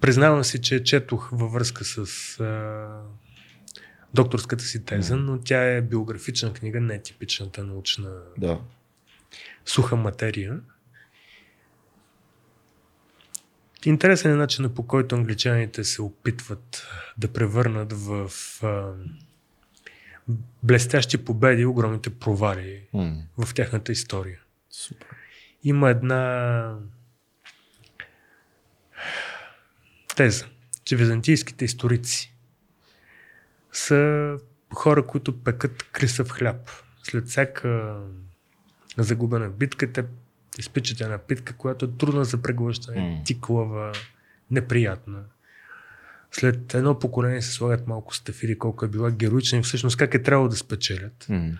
Признавам 0.00 0.44
си, 0.44 0.62
че 0.62 0.82
четох 0.82 1.28
във 1.32 1.52
връзка 1.52 1.84
с 1.84 1.98
а... 2.40 2.88
докторската 4.14 4.64
си 4.64 4.84
теза, 4.84 5.16
но 5.16 5.38
тя 5.38 5.76
е 5.76 5.82
биографична 5.82 6.52
книга, 6.52 6.80
не 6.80 6.94
е 6.94 7.02
типичната 7.02 7.64
научна 7.64 8.10
Да. 8.38 8.58
суха 9.66 9.96
материя. 9.96 10.60
Интересен 13.84 14.32
е 14.32 14.36
начинът 14.36 14.74
по 14.74 14.86
който 14.86 15.14
англичаните 15.14 15.84
се 15.84 16.02
опитват 16.02 16.86
да 17.18 17.32
превърнат 17.32 17.92
в 17.92 18.30
а, 18.62 18.92
блестящи 20.62 21.24
победи 21.24 21.64
огромните 21.64 22.10
провали 22.10 22.82
М, 22.92 23.22
в 23.38 23.54
тяхната 23.54 23.92
история. 23.92 24.40
Супер. 24.70 25.08
Има 25.64 25.90
една 25.90 26.78
теза, 30.16 30.46
че 30.84 30.96
византийските 30.96 31.64
историци 31.64 32.34
са 33.72 34.38
хора, 34.74 35.06
които 35.06 35.42
пекат 35.44 35.82
крисъв 35.82 36.28
хляб. 36.28 36.70
След 37.02 37.28
всяка 37.28 38.00
загубена 38.98 39.50
битка, 39.50 39.92
те 39.92 40.04
изпичат 40.58 41.00
една 41.00 41.18
питка, 41.18 41.56
която 41.56 41.84
е 41.84 41.88
трудна 41.98 42.24
за 42.24 42.42
преглъщане, 42.42 43.00
М. 43.00 43.22
тиклава, 43.24 43.92
неприятна. 44.50 45.22
След 46.32 46.74
едно 46.74 46.98
поколение 46.98 47.42
се 47.42 47.52
слагат 47.52 47.86
малко 47.86 48.14
стафири, 48.16 48.58
колко 48.58 48.84
е 48.84 48.88
била 48.88 49.10
героична 49.10 49.58
и 49.58 49.62
всъщност 49.62 49.96
как 49.96 50.14
е 50.14 50.22
трябвало 50.22 50.48
да 50.48 50.56
спечелят. 50.56 51.26
М, 51.28 51.52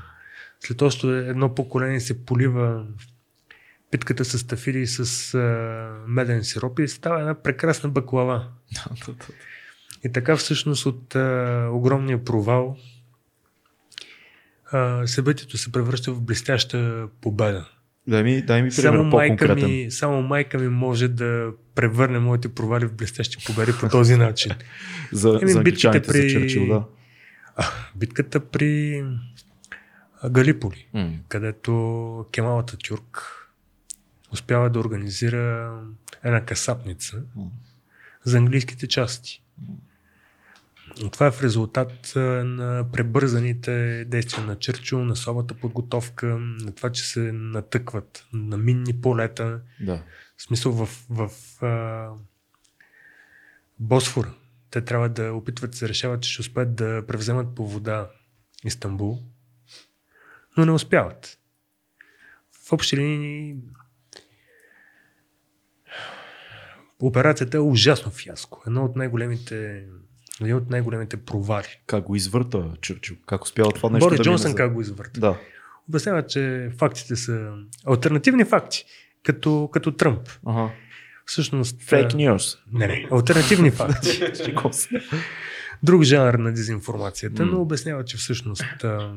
След 0.60 0.82
още 0.82 1.06
едно 1.06 1.54
поколение 1.54 2.00
се 2.00 2.24
полива 2.24 2.86
питката 3.90 4.24
с 4.24 4.46
тафири 4.46 4.80
и 4.80 4.86
с 4.86 5.34
а, 5.34 5.38
меден 6.08 6.44
сироп 6.44 6.78
и 6.78 6.88
става 6.88 7.20
една 7.20 7.34
прекрасна 7.34 7.88
баклава. 7.88 8.48
И 10.04 10.12
така 10.12 10.36
всъщност 10.36 10.86
от 10.86 11.14
а, 11.14 11.68
огромния 11.72 12.24
провал 12.24 12.76
а, 14.72 15.06
събитието 15.06 15.58
се 15.58 15.72
превръща 15.72 16.12
в 16.12 16.20
блестяща 16.22 17.08
победа. 17.20 17.68
Дай 18.06 18.22
ми, 18.22 18.42
дай 18.42 18.62
ми 18.62 18.70
пример 18.70 18.70
Само 18.70 19.04
майка, 19.04 19.54
ми, 19.54 19.90
само 19.90 20.22
майка 20.22 20.58
ми 20.58 20.68
може 20.68 21.08
да 21.08 21.50
превърне 21.74 22.18
моите 22.18 22.48
провали 22.48 22.86
в 22.86 22.94
блестящи 22.94 23.44
победи 23.46 23.72
по 23.80 23.88
този 23.88 24.16
начин. 24.16 24.52
За, 25.12 25.38
Еми, 25.42 25.52
за 25.52 25.58
англичаните 25.58 26.08
при... 26.08 26.22
за 26.22 26.28
Черчил, 26.28 26.66
да. 26.66 26.84
Битката 27.94 28.40
при 28.40 29.04
а, 30.22 30.30
Галиполи. 30.30 30.88
М, 30.94 31.12
където 31.28 32.26
Кемал 32.32 32.58
Ататюрк 32.58 33.40
успява 34.32 34.70
да 34.70 34.78
организира 34.78 35.74
една 36.24 36.44
касапница 36.44 37.22
М. 37.36 37.44
за 38.24 38.38
английските 38.38 38.86
части. 38.86 39.42
Но 39.68 39.74
Това 41.12 41.26
е 41.26 41.30
в 41.30 41.42
резултат 41.42 42.12
на 42.16 42.86
пребързаните 42.92 44.04
действия 44.04 44.46
на 44.46 44.58
Чърчил, 44.58 45.04
на 45.04 45.16
слабата 45.16 45.54
подготовка, 45.54 46.26
на 46.38 46.72
това, 46.72 46.92
че 46.92 47.04
се 47.08 47.20
натъкват 47.32 48.26
на 48.32 48.56
минни 48.56 49.00
полета. 49.00 49.60
Да. 49.80 50.02
В 50.36 50.42
смисъл 50.42 50.72
в, 50.72 50.88
в 51.10 51.30
а, 51.62 52.08
Босфора. 53.78 54.34
Те 54.70 54.80
трябва 54.80 55.08
да 55.08 55.32
опитват 55.32 55.70
да 55.70 55.76
се 55.76 55.88
решават, 55.88 56.22
че 56.22 56.32
ще 56.32 56.40
успеят 56.40 56.74
да 56.74 57.06
превземат 57.06 57.54
по 57.54 57.68
вода 57.68 58.10
Истанбул, 58.64 59.22
но 60.56 60.64
не 60.64 60.72
успяват. 60.72 61.38
В 62.66 62.72
общи 62.72 62.96
линии 62.96 63.56
операцията 67.00 67.56
е 67.56 67.60
ужасно 67.60 68.10
фиаско. 68.10 68.62
Едно 68.66 68.84
от 68.84 68.96
най-големите 68.96 69.86
един 70.40 70.56
от 70.56 70.70
най-големите 70.70 71.16
провали. 71.16 71.80
Как 71.86 72.04
го 72.04 72.16
извърта 72.16 72.72
Чърчил? 72.80 73.16
Как 73.26 73.44
успява 73.44 73.72
това 73.72 73.90
нещо 73.90 74.06
Борис 74.06 74.18
да 74.18 74.24
Джонсън 74.24 74.50
за- 74.50 74.56
как 74.56 74.72
го 74.72 74.80
извърта? 74.80 75.20
Да. 75.20 75.38
Обяснява, 75.88 76.26
че 76.26 76.70
фактите 76.78 77.16
са 77.16 77.52
альтернативни 77.86 78.44
факти, 78.44 78.84
като, 79.22 79.68
като 79.72 79.92
Тръмп. 79.92 80.28
Ага. 80.46 80.70
Всъщност... 81.26 81.82
Фейк 81.82 82.14
а, 82.14 82.16
нюз. 82.16 82.58
Не, 82.72 82.86
не, 82.86 83.08
альтернативни 83.10 83.70
факти. 83.70 84.22
Друг 85.82 86.02
жанр 86.02 86.34
на 86.34 86.52
дезинформацията, 86.52 87.46
но 87.46 87.60
обяснява, 87.60 88.04
че 88.04 88.16
всъщност 88.16 88.84
а, 88.84 89.14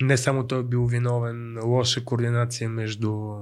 не 0.00 0.16
само 0.16 0.46
той 0.46 0.60
е 0.60 0.62
бил 0.62 0.86
виновен, 0.86 1.58
лоша 1.64 2.04
координация 2.04 2.68
между 2.68 3.34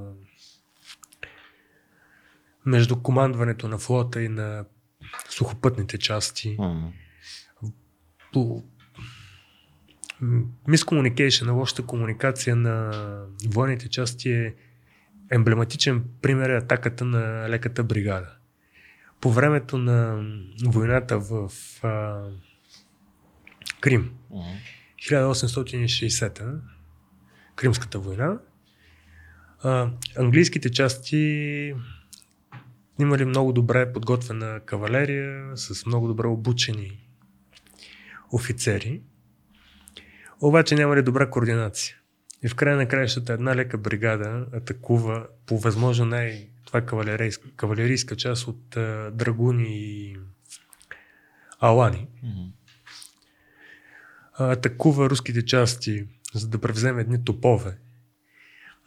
между 2.67 2.97
командването 2.97 3.69
на 3.69 3.79
флота 3.79 4.23
и 4.23 4.29
на 4.29 4.65
сухопътните 5.29 5.99
части. 5.99 6.57
по 8.33 8.63
мискомуникейшн, 10.69 11.51
лошата 11.51 11.83
комуникация 11.83 12.57
на 12.57 12.93
военните 13.47 13.89
части 13.89 14.31
е 14.31 14.55
емблематичен 15.31 16.05
пример 16.23 16.51
е 16.51 16.57
атаката 16.57 17.05
на 17.05 17.49
леката 17.49 17.85
бригада. 17.85 18.31
По 19.21 19.33
времето 19.33 19.79
на 19.79 20.25
войната 20.65 21.19
в 21.19 21.51
а, 21.83 22.23
Крим, 23.81 24.11
1860-та, 25.11 26.53
Кримската 27.57 27.99
война, 27.99 28.39
а, 29.63 29.91
английските 30.19 30.71
части 30.71 31.75
имали 33.01 33.25
много 33.25 33.53
добре 33.53 33.93
подготвена 33.93 34.61
кавалерия, 34.61 35.57
с 35.57 35.87
много 35.87 36.07
добре 36.07 36.27
обучени 36.27 37.09
офицери, 38.33 39.03
обаче 40.41 40.75
нямали 40.75 41.03
добра 41.03 41.31
координация. 41.31 41.97
И 42.43 42.49
в 42.49 42.55
края 42.55 42.77
на 42.77 42.89
краищата 42.89 43.33
една 43.33 43.57
лека 43.57 43.79
бригада 43.79 44.47
атакува 44.53 45.27
по 45.47 45.59
възможно 45.59 46.05
най- 46.07 46.49
това 46.67 46.81
кавалерийска, 46.81 47.51
кавалерийска 47.57 48.17
част 48.17 48.49
от 48.49 48.77
а, 48.77 49.11
драгуни 49.11 49.69
и 49.69 50.17
алани. 51.61 52.09
А, 54.33 54.53
атакува 54.53 55.11
руските 55.11 55.45
части, 55.45 56.07
за 56.35 56.49
да 56.49 56.59
превземе 56.61 57.01
едни 57.01 57.25
топове. 57.25 57.79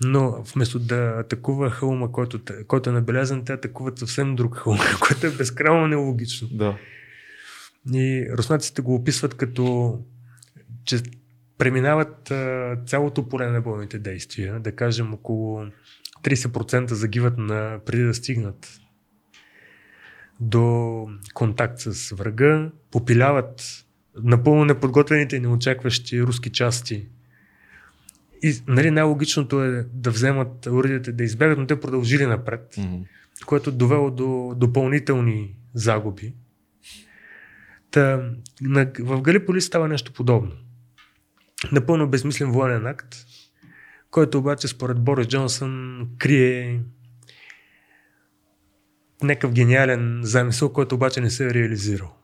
Но 0.02 0.44
вместо 0.54 0.80
да 0.80 1.16
атакува 1.20 1.70
хълма, 1.70 2.12
който, 2.12 2.40
който 2.68 2.90
е 2.90 2.94
набелязан, 2.94 3.46
те 3.46 3.54
атакуват 3.54 4.00
съвсем 4.00 4.36
друг 4.36 4.56
хълм, 4.56 4.80
което 5.08 5.28
е 5.28 5.32
безкрайно 5.32 5.88
нелогично. 5.88 6.48
Да. 6.52 6.78
И 7.94 8.30
руснаците 8.38 8.82
го 8.82 8.96
описват 8.96 9.34
като, 9.34 9.98
че 10.86 11.02
преминават 11.58 12.32
а, 12.32 12.78
цялото 12.86 13.30
поле 13.30 13.48
на 13.48 13.62
бойните 13.62 14.00
действия, 14.00 14.60
да 14.60 14.76
кажем 14.76 15.14
около 15.14 15.66
30% 16.24 16.94
загиват 16.94 17.38
на, 17.38 17.80
преди 17.86 18.04
да 18.04 18.14
стигнат 18.14 18.80
до 20.40 21.08
контакт 21.34 21.80
с 21.80 22.16
врага, 22.16 22.72
попиляват 22.92 23.86
напълно 24.24 24.66
неподготвените 24.66 25.36
и 25.36 25.40
неочакващи 25.40 26.24
руски 26.24 26.52
части. 26.52 27.08
И 28.44 28.62
нали, 28.68 28.92
най-логичното 28.92 29.64
е 29.64 29.86
да 29.94 30.12
вземат 30.12 30.66
оръдията 30.66 31.12
да 31.12 31.24
избягат, 31.24 31.60
но 31.60 31.68
те 31.68 31.80
продължили 31.80 32.26
напред, 32.26 32.76
което 33.46 33.72
довело 33.72 34.12
до 34.12 34.54
допълнителни 34.58 35.56
загуби. 35.74 36.34
Та, 37.92 38.32
на, 38.62 38.92
в 39.00 39.22
Галиполи 39.22 39.62
става 39.62 39.88
нещо 39.88 40.14
подобно. 40.14 40.52
Напълно 41.72 42.10
безмислен 42.10 42.52
военен 42.52 42.88
акт, 42.88 43.16
който 44.12 44.38
обаче 44.38 44.68
според 44.68 45.00
Борис 45.00 45.28
Джонсън 45.28 46.06
крие 46.18 46.82
някакъв 49.24 49.54
гениален 49.54 50.20
замисъл, 50.24 50.74
който 50.74 50.96
обаче 50.96 51.22
не 51.22 51.30
се 51.30 51.46
е 51.48 51.54
реализирал. 51.54 52.16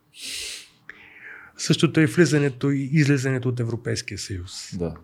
Същото 1.58 2.00
е 2.00 2.04
и 2.04 2.06
влизането 2.06 2.72
и 2.72 2.90
излизането 2.92 3.50
от 3.50 3.60
Европейския 3.60 4.18
съюз. 4.18 4.70
Да. 4.74 4.96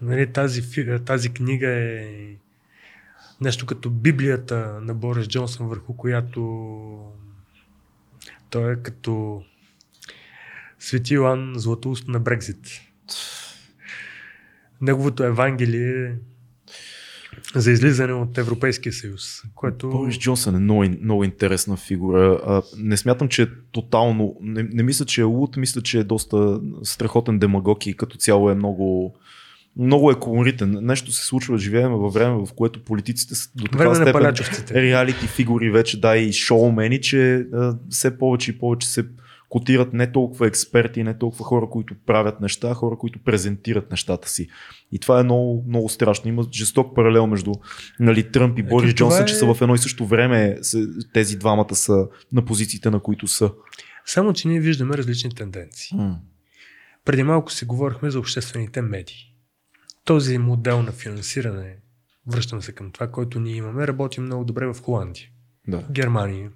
Нали, 0.00 0.32
тази, 0.32 0.62
тази 1.04 1.32
книга 1.32 1.68
е 1.68 2.08
нещо 3.40 3.66
като 3.66 3.90
Библията 3.90 4.78
на 4.82 4.94
Борис 4.94 5.28
Джонсън, 5.28 5.66
върху 5.66 5.96
която 5.96 6.42
той 8.50 8.72
е 8.72 8.76
като 8.76 9.42
Свети 10.78 11.14
Йоан 11.14 11.52
Златоуст 11.56 12.08
на 12.08 12.20
Брекзит. 12.20 12.80
Неговото 14.80 15.24
Евангелие 15.24 16.14
за 17.54 17.70
излизане 17.70 18.12
от 18.12 18.38
Европейския 18.38 18.92
съюз, 18.92 19.42
което... 19.54 19.90
Борис 19.90 20.18
Джонсън 20.18 20.56
е 20.56 20.58
много, 20.58 20.84
много 21.02 21.24
интересна 21.24 21.76
фигура. 21.76 22.62
Не 22.78 22.96
смятам, 22.96 23.28
че 23.28 23.42
е 23.42 23.48
тотално. 23.72 24.36
Не, 24.40 24.62
не 24.62 24.82
мисля, 24.82 25.04
че 25.04 25.20
е 25.20 25.24
луд, 25.24 25.56
мисля, 25.56 25.82
че 25.82 25.98
е 25.98 26.04
доста 26.04 26.60
страхотен 26.82 27.38
демагог 27.38 27.86
и 27.86 27.96
като 27.96 28.16
цяло 28.16 28.50
е 28.50 28.54
много. 28.54 29.16
Много 29.78 30.10
е 30.10 30.14
колоритен. 30.14 30.78
Нещо 30.82 31.12
се 31.12 31.24
случва, 31.24 31.58
живеем 31.58 31.92
във 31.92 32.14
време, 32.14 32.44
в 32.46 32.48
което 32.56 32.84
политиците 32.84 33.34
са 33.34 33.50
до 33.54 33.64
такава 33.64 33.94
степен 33.94 34.12
палячовците. 34.12 34.82
реалити 34.82 35.26
фигури 35.26 35.70
вече, 35.70 36.00
да 36.00 36.16
и 36.16 36.32
шоумени, 36.32 37.00
че 37.00 37.46
а, 37.54 37.76
все 37.90 38.18
повече 38.18 38.50
и 38.50 38.58
повече 38.58 38.88
се 38.88 39.04
котират 39.48 39.92
не 39.92 40.12
толкова 40.12 40.46
експерти, 40.46 41.02
не 41.02 41.18
толкова 41.18 41.44
хора, 41.44 41.66
които 41.70 41.94
правят 42.06 42.40
неща, 42.40 42.68
а 42.70 42.74
хора, 42.74 42.96
които 42.98 43.18
презентират 43.18 43.90
нещата 43.90 44.28
си. 44.28 44.48
И 44.92 44.98
това 44.98 45.20
е 45.20 45.24
много, 45.24 45.64
много 45.68 45.88
страшно. 45.88 46.28
Има 46.28 46.44
жесток 46.52 46.94
паралел 46.94 47.26
между 47.26 47.52
нали, 48.00 48.30
Тръмп 48.30 48.58
и 48.58 48.60
Ето 48.60 48.68
Борис 48.68 48.94
Джонсън, 48.94 49.22
е- 49.22 49.26
че 49.26 49.34
са 49.34 49.54
в 49.54 49.62
едно 49.62 49.74
и 49.74 49.78
също 49.78 50.06
време 50.06 50.58
се, 50.62 50.86
тези 51.12 51.36
двамата 51.38 51.74
са 51.74 52.08
на 52.32 52.44
позициите, 52.44 52.90
на 52.90 53.00
които 53.00 53.28
са. 53.28 53.50
Само, 54.04 54.32
че 54.32 54.48
ние 54.48 54.60
виждаме 54.60 54.96
различни 54.96 55.34
тенденции. 55.34 55.98
Преди 57.04 57.22
малко 57.22 57.52
си 57.52 57.64
говорихме 57.64 58.10
за 58.10 58.18
обществените 58.18 58.82
медии. 58.82 59.35
Този 60.06 60.38
модел 60.38 60.82
на 60.82 60.92
финансиране, 60.92 61.76
връщам 62.26 62.62
се 62.62 62.72
към 62.72 62.90
това, 62.90 63.10
който 63.10 63.40
ние 63.40 63.56
имаме, 63.56 63.86
работи 63.86 64.20
много 64.20 64.44
добре 64.44 64.66
в 64.66 64.76
Холандия, 64.82 65.28
Да. 65.68 65.84
Германия, 65.90 66.50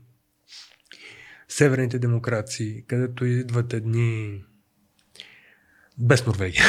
северните 1.48 1.98
демокрации, 1.98 2.84
където 2.86 3.24
идват 3.24 3.72
едни 3.72 4.42
без 5.98 6.26
Норвегия. 6.26 6.64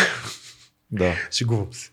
да. 0.92 1.16
Шегувам 1.32 1.74
се. 1.74 1.92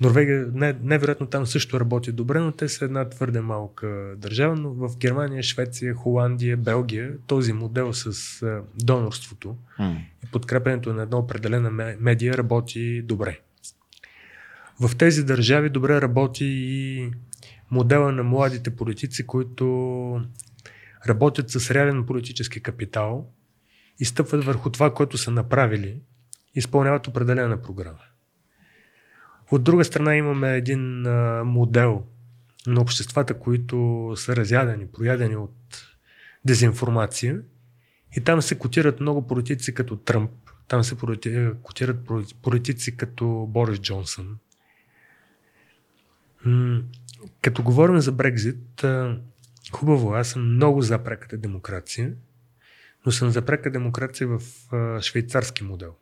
Норвегия, 0.00 0.46
не, 0.54 0.76
невероятно 0.82 1.26
там 1.26 1.46
също 1.46 1.80
работи 1.80 2.12
добре, 2.12 2.40
но 2.40 2.52
те 2.52 2.68
са 2.68 2.84
една 2.84 3.08
твърде 3.08 3.40
малка 3.40 4.14
държава, 4.16 4.56
но 4.56 4.70
в 4.70 4.96
Германия, 4.98 5.42
Швеция, 5.42 5.94
Холандия, 5.94 6.56
Белгия 6.56 7.12
този 7.26 7.52
модел 7.52 7.92
с 7.92 8.40
донорството 8.84 9.56
и 10.24 10.30
подкрепенето 10.32 10.92
на 10.94 11.02
една 11.02 11.16
определена 11.18 11.70
ме- 11.70 11.96
медия 12.00 12.38
работи 12.38 13.02
добре. 13.02 13.40
В 14.80 14.96
тези 14.96 15.24
държави 15.24 15.70
добре 15.70 16.00
работи 16.00 16.44
и 16.44 17.10
модела 17.70 18.12
на 18.12 18.22
младите 18.22 18.76
политици, 18.76 19.26
които 19.26 19.66
работят 21.08 21.50
с 21.50 21.70
реален 21.70 22.06
политически 22.06 22.62
капитал 22.62 23.30
и 23.98 24.04
стъпват 24.04 24.44
върху 24.44 24.70
това, 24.70 24.94
което 24.94 25.18
са 25.18 25.30
направили, 25.30 26.00
изпълняват 26.54 27.06
определена 27.06 27.62
програма. 27.62 27.98
От 29.50 29.64
друга 29.64 29.84
страна 29.84 30.16
имаме 30.16 30.56
един 30.56 31.02
модел 31.44 32.04
на 32.66 32.80
обществата, 32.80 33.38
които 33.38 34.12
са 34.16 34.36
разядени, 34.36 34.86
проядени 34.86 35.36
от 35.36 35.54
дезинформация 36.44 37.40
и 38.16 38.20
там 38.20 38.42
се 38.42 38.58
котират 38.58 39.00
много 39.00 39.26
политици 39.26 39.74
като 39.74 39.96
Тръмп, 39.96 40.30
там 40.68 40.84
се 40.84 40.94
полити- 40.94 41.52
котират 41.62 42.04
полити- 42.06 42.34
политици 42.42 42.96
като 42.96 43.46
Борис 43.48 43.78
Джонсън. 43.78 44.38
М, 46.44 46.82
Като 47.42 47.62
говорим 47.62 48.00
за 48.00 48.12
Брекзит, 48.12 48.84
хубаво, 49.72 50.14
аз 50.14 50.28
съм 50.28 50.54
много 50.54 50.82
за 50.82 51.04
преката 51.04 51.36
демокрация, 51.36 52.12
но 53.06 53.12
съм 53.12 53.30
за 53.30 53.42
прека 53.42 53.70
демокрация 53.70 54.28
в 54.28 54.40
а, 54.72 55.02
швейцарски 55.02 55.64
модел. 55.64 55.94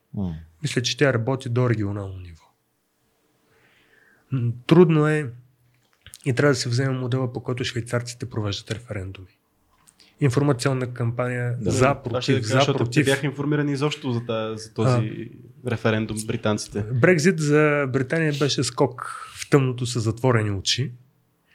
Мисля, 0.63 0.83
че 0.83 0.97
тя 0.97 1.13
работи 1.13 1.49
до 1.49 1.71
регионално 1.71 2.19
ниво. 2.19 2.45
Трудно 4.67 5.09
е 5.09 5.33
и 6.25 6.33
трябва 6.35 6.53
да 6.53 6.57
се 6.57 6.69
вземе 6.69 6.99
модела, 6.99 7.33
по 7.33 7.43
който 7.43 7.65
швейцарците 7.65 8.31
провеждат 8.31 8.71
референдуми. 8.71 9.39
Информационна 10.21 10.95
кампания 10.95 11.55
Да. 11.61 11.71
за, 11.71 11.95
Това 12.05 12.23
ще 12.23 12.33
против, 12.33 12.35
да 12.35 12.41
кажа, 12.41 12.49
за, 12.49 12.55
защото 12.55 12.79
те 12.79 12.85
против. 12.85 13.05
бяха 13.07 13.27
информирани 13.27 13.73
изобщо 13.73 14.13
за, 14.13 14.27
тази, 14.27 14.63
за 14.63 14.75
този 14.75 15.31
референдум 15.67 16.17
британците. 16.27 16.83
Брекзит 16.93 17.39
за 17.41 17.87
Британия 17.93 18.33
беше 18.39 18.65
скок 18.65 19.21
в 19.37 19.51
тъмното 19.51 19.87
с 19.87 20.01
затворени 20.01 20.51
очи. 20.51 20.93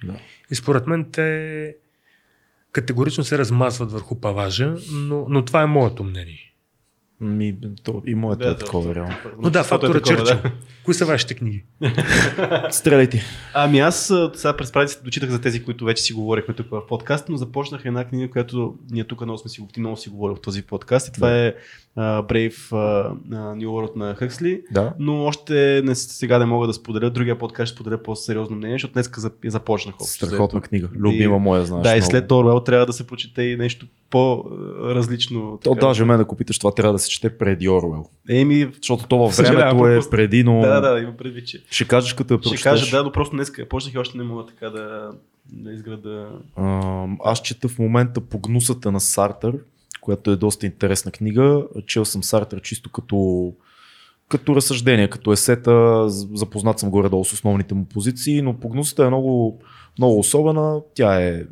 Да. 0.04 0.14
И 0.52 0.56
според 0.56 0.88
мен 0.88 1.12
те 1.12 1.76
категорично 2.72 3.24
се 3.24 3.38
размазват 3.38 3.92
върху 3.92 4.20
паважа, 4.22 4.76
но, 4.92 5.26
но 5.30 5.46
това 5.46 5.62
е 5.62 5.66
моето 5.66 6.04
мнение. 6.04 6.51
Ми, 7.22 7.56
то, 7.84 8.02
и 8.06 8.16
моето 8.16 8.48
е 8.48 8.58
такова, 8.58 8.96
реално. 8.96 9.16
Но 9.42 9.50
да, 9.50 9.60
е 9.60 9.64
фактора 9.64 9.94
такова, 9.94 10.26
Чърчил. 10.26 10.52
Кои 10.86 10.94
са 10.94 11.06
вашите 11.06 11.34
книги? 11.34 11.64
Стреляйте. 12.72 13.24
Ами 13.54 13.80
аз 13.80 14.14
сега 14.34 14.58
през 14.58 14.72
празниците 14.72 15.00
се 15.00 15.06
дочитах 15.06 15.30
за 15.30 15.42
тези, 15.42 15.64
които 15.64 15.86
вече 15.86 16.04
си 16.04 16.14
говорихме 16.14 16.54
тук 16.54 16.70
в 16.70 16.88
подкаст, 16.88 17.30
но 17.30 17.38
започнах 17.38 17.86
една 17.86 18.06
книга, 18.06 18.32
която 18.32 18.76
ние 18.92 19.04
тук 19.04 19.22
много 19.22 19.38
сме 19.38 19.50
си, 19.50 19.68
много 19.78 19.98
си 19.98 20.10
говорил 20.10 20.36
в 20.36 20.42
този 20.42 20.62
подкаст 20.62 21.08
и 21.08 21.12
това 21.12 21.30
Да. 21.30 21.38
е 21.38 21.54
Brave 21.98 22.72
New 23.30 23.68
World 23.68 23.96
на 23.96 24.16
Хъксли. 24.16 24.62
Да. 24.72 24.94
Но 25.00 25.24
още 25.26 25.82
не, 25.86 25.96
сега 25.96 26.40
не 26.40 26.46
мога 26.46 26.68
да 26.68 26.74
споделя. 26.74 27.10
Другия 27.10 27.38
подкаст 27.38 27.68
ще 27.68 27.76
споделя 27.76 28.04
по-сериозно 28.04 28.56
мнение, 28.56 28.76
защото 28.76 28.94
днес 28.94 29.10
започнах. 29.46 29.96
общо 29.96 30.08
Страхотна 30.08 30.60
взето. 30.60 30.70
книга. 30.70 30.90
Любима 30.96 31.36
И- 31.36 31.40
моя, 31.40 31.66
знаеш. 31.66 31.84
Да, 31.84 31.96
и 31.98 32.02
след 32.02 32.32
Орвел 32.32 32.60
трябва 32.60 32.86
да 32.86 32.94
се 32.94 33.08
прочете 33.08 33.42
и 33.44 33.58
нещо 33.58 33.86
по-различно. 34.10 35.60
То 35.64 35.74
така. 35.74 35.86
даже 35.88 36.06
мен, 36.06 36.20
ако 36.20 36.36
питаш, 36.36 36.60
това 36.60 36.72
трябва 36.74 36.94
да 36.94 37.00
се 37.00 37.10
чете 37.10 37.38
преди 37.38 37.70
Оруел. 37.70 38.06
Еми, 38.30 38.68
Защото 38.78 39.08
то 39.08 39.18
във 39.18 39.36
времето 39.38 39.88
е 39.88 40.00
преди, 40.12 40.44
но 40.44 40.60
да, 40.62 40.82
да, 40.82 41.00
има 41.00 41.18
предвид, 41.18 41.48
че. 41.48 41.64
ще 41.70 41.88
кажеш 41.88 42.14
като 42.14 42.34
я 42.34 42.38
Ще 42.38 42.44
прочетеш. 42.44 42.64
кажа, 42.64 42.98
да, 42.98 43.04
но 43.04 43.12
просто 43.12 43.36
днес 43.36 43.52
почнах 43.70 43.94
и 43.94 43.98
още 43.98 44.18
не 44.18 44.24
мога 44.24 44.46
така 44.46 44.70
да, 44.70 45.12
да 45.54 45.72
изграда. 45.72 46.28
А, 46.56 47.06
аз 47.24 47.42
чета 47.42 47.68
в 47.68 47.80
момента 47.80 48.22
по 48.22 48.40
гнусата 48.40 48.92
на 48.92 49.00
Сартър, 49.00 49.58
която 50.02 50.32
е 50.32 50.36
доста 50.36 50.66
интересна 50.66 51.12
книга. 51.12 51.64
Чел 51.88 52.06
съм 52.06 52.24
Сартър 52.24 52.62
чисто 52.62 52.92
като, 52.92 53.54
като 54.30 54.56
разсъждение, 54.56 55.10
като 55.10 55.32
есета. 55.32 56.06
Запознат 56.34 56.80
съм 56.80 56.90
горе-долу 56.90 57.26
с 57.26 57.34
основните 57.34 57.74
му 57.74 57.86
позиции, 57.86 58.42
но 58.42 58.60
по 58.60 58.70
гнусата 58.70 59.06
е 59.06 59.08
много, 59.08 59.60
много 59.98 60.20
особена. 60.20 60.82
Тя 60.94 61.22
е 61.22 61.44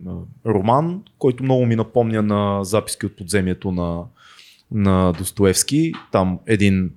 роман, 0.46 1.04
който 1.18 1.44
много 1.44 1.66
ми 1.66 1.76
напомня 1.76 2.22
на 2.22 2.64
записки 2.64 3.06
от 3.06 3.16
подземието 3.16 3.72
на, 3.72 4.04
на 4.72 5.14
Достоевски. 5.14 5.94
Там 6.12 6.40
един 6.48 6.92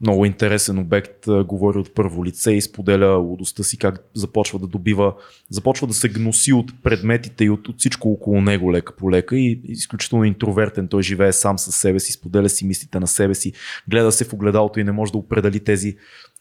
много 0.00 0.24
интересен 0.24 0.78
обект 0.78 1.26
говори 1.44 1.78
от 1.78 1.94
първо 1.94 2.24
лице 2.24 2.52
и 2.52 2.62
споделя 2.62 3.16
лудостта 3.16 3.62
си 3.62 3.78
как 3.78 4.04
започва 4.14 4.58
да 4.58 4.66
добива, 4.66 5.14
започва 5.50 5.86
да 5.86 5.94
се 5.94 6.08
гноси 6.08 6.52
от 6.52 6.82
предметите 6.82 7.44
и 7.44 7.50
от, 7.50 7.68
от 7.68 7.78
всичко 7.78 8.08
около 8.08 8.40
него 8.40 8.72
лека 8.72 8.96
по 8.96 9.10
лека 9.10 9.36
и 9.36 9.60
изключително 9.64 10.24
интровертен. 10.24 10.88
Той 10.88 11.02
живее 11.02 11.32
сам 11.32 11.58
със 11.58 11.76
себе 11.76 12.00
си, 12.00 12.12
споделя 12.12 12.48
си 12.48 12.66
мислите 12.66 13.00
на 13.00 13.06
себе 13.06 13.34
си, 13.34 13.52
гледа 13.88 14.12
се 14.12 14.24
в 14.24 14.32
огледалото 14.32 14.80
и 14.80 14.84
не 14.84 14.92
може 14.92 15.12
да 15.12 15.18
определи 15.18 15.60
тези, 15.60 15.96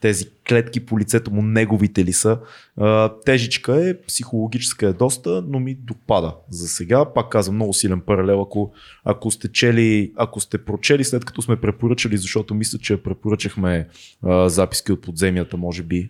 тези 0.05 0.25
клетки 0.49 0.85
по 0.85 0.99
лицето 0.99 1.31
му, 1.31 1.41
неговите 1.41 2.05
ли 2.05 2.13
са. 2.13 2.39
А, 2.77 3.13
тежичка 3.25 3.89
е, 3.89 4.01
психологическа 4.01 4.87
е 4.87 4.93
доста, 4.93 5.43
но 5.47 5.59
ми 5.59 5.75
допада 5.75 6.35
за 6.49 6.67
сега. 6.67 7.05
Пак 7.13 7.29
казвам, 7.29 7.55
много 7.55 7.73
силен 7.73 8.01
паралел, 8.01 8.41
ако, 8.41 8.71
ако 9.03 9.31
сте 9.31 9.51
чели, 9.51 10.11
ако 10.15 10.39
сте 10.39 10.57
прочели 10.57 11.03
след 11.03 11.25
като 11.25 11.41
сме 11.41 11.55
препоръчали, 11.55 12.17
защото 12.17 12.55
мисля, 12.55 12.79
че 12.79 13.03
препоръчахме 13.03 13.87
а, 14.23 14.49
записки 14.49 14.91
от 14.91 15.01
подземията, 15.01 15.57
може 15.57 15.83
би. 15.83 16.09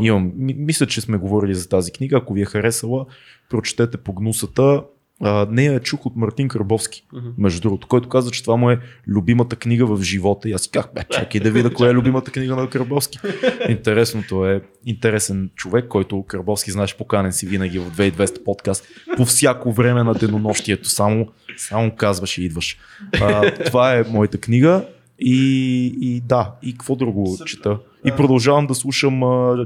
Имам, 0.00 0.32
ми- 0.36 0.54
мисля, 0.58 0.86
че 0.86 1.00
сме 1.00 1.18
говорили 1.18 1.54
за 1.54 1.68
тази 1.68 1.92
книга. 1.92 2.16
Ако 2.16 2.32
ви 2.34 2.42
е 2.42 2.44
харесала, 2.44 3.06
прочетете 3.50 3.96
по 3.96 4.12
гнусата. 4.12 4.82
А, 5.20 5.46
нея 5.50 5.80
чух 5.80 6.06
от 6.06 6.16
Мартин 6.16 6.48
Карбовски, 6.48 7.04
Мгм. 7.12 7.28
между 7.38 7.60
другото, 7.60 7.86
който 7.88 8.08
каза, 8.08 8.30
че 8.30 8.42
това 8.42 8.56
му 8.56 8.70
е 8.70 8.78
любимата 9.08 9.56
книга 9.56 9.86
в 9.86 10.02
живота. 10.02 10.48
И 10.48 10.52
аз 10.52 10.62
си 10.62 10.70
казах, 10.70 10.90
бе, 10.94 11.04
чакай 11.10 11.40
да 11.40 11.50
видя 11.50 11.70
коя 11.74 11.90
е 11.90 11.94
любимата 11.94 12.30
книга 12.30 12.56
на 12.56 12.70
Карбовски. 12.70 13.18
Интересното 13.68 14.46
е, 14.46 14.62
интересен 14.86 15.50
човек, 15.54 15.88
който 15.88 16.22
Карбовски, 16.22 16.70
знаеш, 16.70 16.96
поканен 16.96 17.32
си 17.32 17.46
винаги 17.46 17.78
в 17.78 17.90
2200 17.90 18.44
подкаст, 18.44 18.84
по 19.16 19.24
всяко 19.24 19.72
време 19.72 20.02
на 20.02 20.14
денонощието, 20.14 20.88
само, 20.88 21.28
само 21.56 21.90
казваш 21.96 22.38
и 22.38 22.44
идваш. 22.44 22.78
А, 23.20 23.54
това 23.64 23.94
е 23.94 24.04
моята 24.10 24.38
книга. 24.38 24.84
И, 25.20 25.86
и 26.00 26.20
да, 26.20 26.52
и 26.62 26.72
какво 26.72 26.96
друго 26.96 27.26
Супер. 27.26 27.44
чета? 27.44 27.78
И 28.04 28.10
продължавам 28.16 28.66
да 28.66 28.74
слушам 28.74 29.20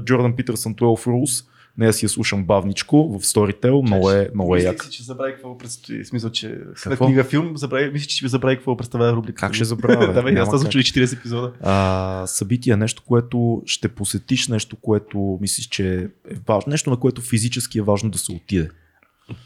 Джордан 0.05 0.35
Питърсън 0.35 0.75
12 0.75 1.07
Rules. 1.07 1.45
Не 1.77 1.93
си 1.93 2.05
я 2.05 2.09
слушам 2.09 2.45
бавничко 2.45 3.19
в 3.19 3.23
Storytel. 3.23 3.81
Много 3.87 4.11
е, 4.11 4.29
много 4.33 4.55
е 4.55 4.57
Мислех 4.57 4.71
як. 4.73 4.83
си, 4.83 4.91
че 4.91 5.03
забравих 5.03 5.35
какво 5.35 5.57
предстои. 5.57 6.05
Смисъл, 6.05 6.29
че 6.29 6.47
след 6.75 6.91
Какво? 6.91 7.05
книга 7.05 7.23
филм, 7.23 7.57
забравих, 7.57 7.93
мисля, 7.93 8.07
че 8.07 8.15
ще 8.15 8.25
ви 8.25 8.29
забравих 8.29 8.57
какво 8.57 8.77
представлява 8.77 9.13
рубрика. 9.13 9.39
Как 9.39 9.53
ще 9.53 9.63
забравя? 9.65 10.07
бе? 10.07 10.13
да, 10.21 10.23
бе, 10.23 10.39
аз 10.39 10.49
съм 10.49 10.59
слушали 10.59 10.83
40 10.83 11.17
епизода. 11.17 11.53
а, 11.61 12.23
събитие, 12.27 12.75
нещо, 12.77 13.03
което 13.05 13.61
ще 13.65 13.87
посетиш, 13.87 14.47
нещо, 14.47 14.75
което 14.75 15.37
мислиш, 15.41 15.67
че 15.67 16.09
е 16.29 16.35
важно, 16.47 16.71
нещо, 16.71 16.89
на 16.89 16.97
което 16.99 17.21
физически 17.21 17.79
е 17.79 17.81
важно 17.81 18.09
да 18.09 18.17
се 18.17 18.31
отиде. 18.31 18.69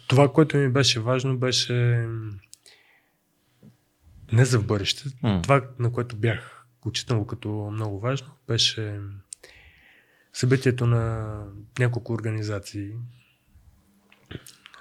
Това, 0.07 0.31
което 0.33 0.57
ми 0.57 0.69
беше 0.69 0.99
важно, 0.99 1.37
беше 1.37 2.05
не 4.31 4.45
за 4.45 4.59
в 4.59 4.65
бъдеще. 4.65 5.03
М. 5.23 5.39
Това, 5.43 5.61
на 5.79 5.91
което 5.91 6.15
бях 6.15 6.65
отчитал 6.85 7.25
като 7.25 7.49
много 7.73 7.99
важно, 7.99 8.27
беше 8.47 8.99
събитието 10.37 10.87
на 10.87 11.35
няколко 11.79 12.13
организации, 12.13 12.89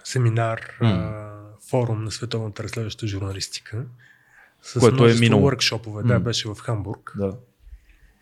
семинар, 0.04 0.60
а, 0.80 1.32
форум 1.70 2.04
на 2.04 2.10
световната 2.10 2.62
разследваща 2.62 3.06
журналистика. 3.06 3.86
С 4.62 4.80
Което 4.80 5.06
е 5.06 5.14
минало. 5.14 5.50
workshopове. 5.50 6.02
Да, 6.02 6.14
М. 6.14 6.20
беше 6.20 6.48
в 6.48 6.54
Хамбург. 6.54 7.12
Да. 7.16 7.36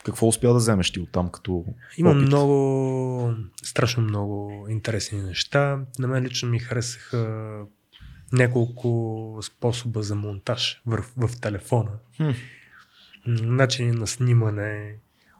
Какво 0.04 0.28
успя 0.28 0.48
да 0.48 0.54
вземеш 0.54 0.90
ти 0.90 1.00
оттам 1.00 1.30
като 1.30 1.64
Има 1.96 2.10
опит? 2.10 2.22
много, 2.22 3.34
страшно 3.62 4.02
много 4.02 4.66
интересни 4.68 5.22
неща. 5.22 5.80
На 5.98 6.08
мен 6.08 6.24
лично 6.24 6.48
ми 6.48 6.58
харесаха 6.58 7.60
няколко 8.32 8.88
способа 9.42 10.02
за 10.02 10.14
монтаж 10.14 10.82
в, 10.86 11.04
в 11.16 11.40
телефона. 11.40 11.90
Хм. 12.16 12.30
Начини 13.26 13.92
на 13.92 14.06
снимане, 14.06 14.96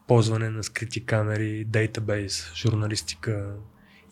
ползване 0.09 0.51
на 0.51 0.65
скрити 0.65 1.07
камери, 1.07 1.65
дейтабейс, 1.65 2.53
журналистика. 2.55 3.55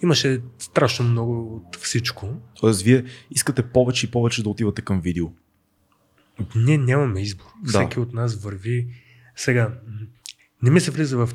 Имаше 0.03 0.41
страшно 0.59 1.05
много 1.09 1.57
от 1.57 1.77
всичко. 1.77 2.29
Тоест, 2.61 2.83
вие 2.83 3.05
искате 3.31 3.63
повече 3.63 4.07
и 4.07 4.11
повече 4.11 4.43
да 4.43 4.49
отивате 4.49 4.83
към 4.83 5.01
видео. 5.01 5.27
Ние 6.55 6.79
нямаме 6.79 7.21
избор. 7.21 7.47
Да. 7.63 7.69
Всеки 7.69 8.01
от 8.01 8.13
нас 8.13 8.43
върви. 8.43 8.89
Сега, 9.37 9.75
не 10.63 10.71
ми 10.71 10.81
се 10.81 10.91
влиза 10.91 11.17
в 11.17 11.31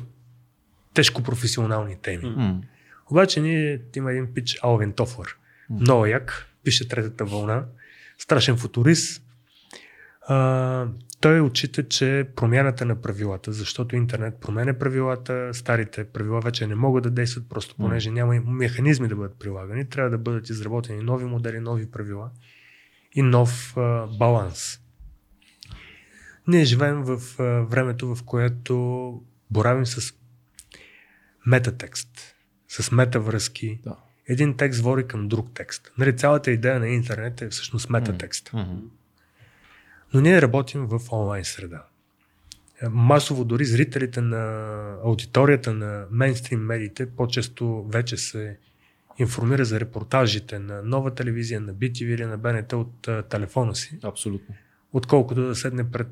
тежко 0.94 1.22
професионални 1.22 1.96
теми. 2.02 2.30
М. 2.30 2.62
Обаче 3.10 3.40
ние 3.40 3.80
има 3.96 4.12
един 4.12 4.34
пич 4.34 4.58
Алвин 4.62 4.92
Тофлър. 4.92 5.36
Много 5.70 6.06
як, 6.06 6.46
пише 6.64 6.88
третата 6.88 7.24
вълна. 7.24 7.64
Страшен 8.18 8.56
футурист. 8.56 9.22
А, 10.28 10.86
той 11.20 11.40
отчита, 11.40 11.88
че 11.88 12.28
промяната 12.36 12.84
на 12.84 13.00
правилата, 13.00 13.52
защото 13.52 13.96
интернет 13.96 14.40
променя 14.40 14.74
правилата, 14.78 15.50
старите 15.54 16.04
правила 16.04 16.40
вече 16.40 16.66
не 16.66 16.74
могат 16.74 17.02
да 17.02 17.10
действат, 17.10 17.48
просто 17.48 17.76
понеже 17.76 18.10
няма 18.10 18.36
и 18.36 18.40
механизми 18.40 19.08
да 19.08 19.16
бъдат 19.16 19.38
прилагани, 19.38 19.88
трябва 19.88 20.10
да 20.10 20.18
бъдат 20.18 20.48
изработени 20.48 21.02
нови 21.02 21.24
модели, 21.24 21.60
нови 21.60 21.90
правила 21.90 22.30
и 23.12 23.22
нов 23.22 23.76
а, 23.76 24.06
баланс. 24.18 24.80
Ние 26.46 26.64
живеем 26.64 27.02
в 27.02 27.20
а, 27.38 27.42
времето, 27.44 28.14
в 28.14 28.22
което 28.22 29.22
боравим 29.50 29.86
с 29.86 30.14
метатекст, 31.46 32.34
с 32.68 32.92
метавръзки. 32.92 33.80
Да. 33.84 33.96
Един 34.28 34.56
текст 34.56 34.80
води 34.80 35.06
към 35.06 35.28
друг 35.28 35.50
текст. 35.54 35.92
Нали, 35.98 36.16
цялата 36.16 36.50
идея 36.50 36.80
на 36.80 36.88
интернет 36.88 37.42
е 37.42 37.48
всъщност 37.48 37.90
метатекст. 37.90 38.50
Мгм. 38.52 38.76
Но 40.14 40.20
ние 40.20 40.42
работим 40.42 40.86
в 40.86 41.00
онлайн 41.12 41.44
среда. 41.44 41.82
Е, 42.82 42.88
Масово 42.88 43.44
дори 43.44 43.64
зрителите 43.64 44.20
на 44.20 44.94
аудиторията 45.04 45.72
на 45.72 46.06
мейнстрим 46.10 46.60
медиите 46.60 47.10
по-често 47.10 47.84
вече 47.88 48.16
се 48.16 48.56
информира 49.18 49.64
за 49.64 49.80
репортажите 49.80 50.58
на 50.58 50.82
нова 50.82 51.14
телевизия, 51.14 51.60
на 51.60 51.74
BTV 51.74 52.14
или 52.14 52.24
на 52.24 52.38
БНТ 52.38 52.72
от 52.72 53.08
а, 53.08 53.22
телефона 53.22 53.74
си, 53.74 53.98
Абсолютно. 54.02 54.54
отколкото 54.92 55.46
да 55.46 55.54
седне 55.54 55.90
пред 55.90 56.08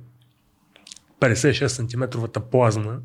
56 1.20 1.66
см 1.66 2.40
плазма, 2.40 3.00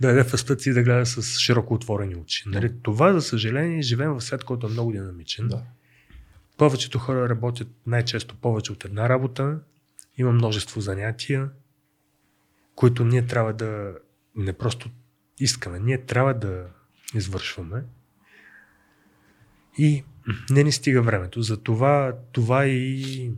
да 0.00 0.08
яде 0.08 0.24
фъстът 0.24 0.60
си 0.60 0.70
и 0.70 0.72
да 0.72 0.82
гледа 0.82 1.06
с 1.06 1.38
широко 1.38 1.74
отворени 1.74 2.16
очи. 2.16 2.44
Нали? 2.46 2.72
Това, 2.82 3.12
за 3.12 3.22
съжаление, 3.22 3.82
живеем 3.82 4.12
в 4.12 4.20
свят, 4.20 4.44
който 4.44 4.66
е 4.66 4.70
много 4.70 4.92
динамичен. 4.92 5.48
Да. 5.48 5.62
Повечето 6.56 6.98
хора 6.98 7.28
работят 7.28 7.68
най-често 7.86 8.34
повече 8.34 8.72
от 8.72 8.84
една 8.84 9.08
работа, 9.08 9.58
има 10.16 10.32
множество 10.32 10.80
занятия, 10.80 11.50
които 12.74 13.04
ние 13.04 13.26
трябва 13.26 13.52
да 13.52 13.94
не 14.36 14.52
просто 14.52 14.90
искаме, 15.38 15.78
ние 15.78 16.04
трябва 16.04 16.34
да 16.34 16.66
извършваме. 17.14 17.84
И 19.78 20.04
не 20.50 20.64
ни 20.64 20.72
стига 20.72 21.02
времето. 21.02 21.42
Затова 21.42 22.16
това 22.32 22.66
и 22.66 23.30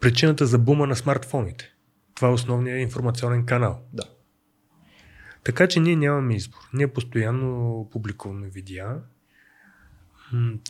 причината 0.00 0.46
за 0.46 0.58
бума 0.58 0.86
на 0.86 0.96
смартфоните. 0.96 1.74
Това 2.14 2.28
е 2.28 2.32
основният 2.32 2.80
информационен 2.80 3.46
канал. 3.46 3.82
Да. 3.92 4.04
Така 5.44 5.66
че 5.66 5.80
ние 5.80 5.96
нямаме 5.96 6.36
избор. 6.36 6.58
Ние 6.72 6.88
постоянно 6.88 7.88
публикуваме 7.92 8.48
видеа. 8.48 9.00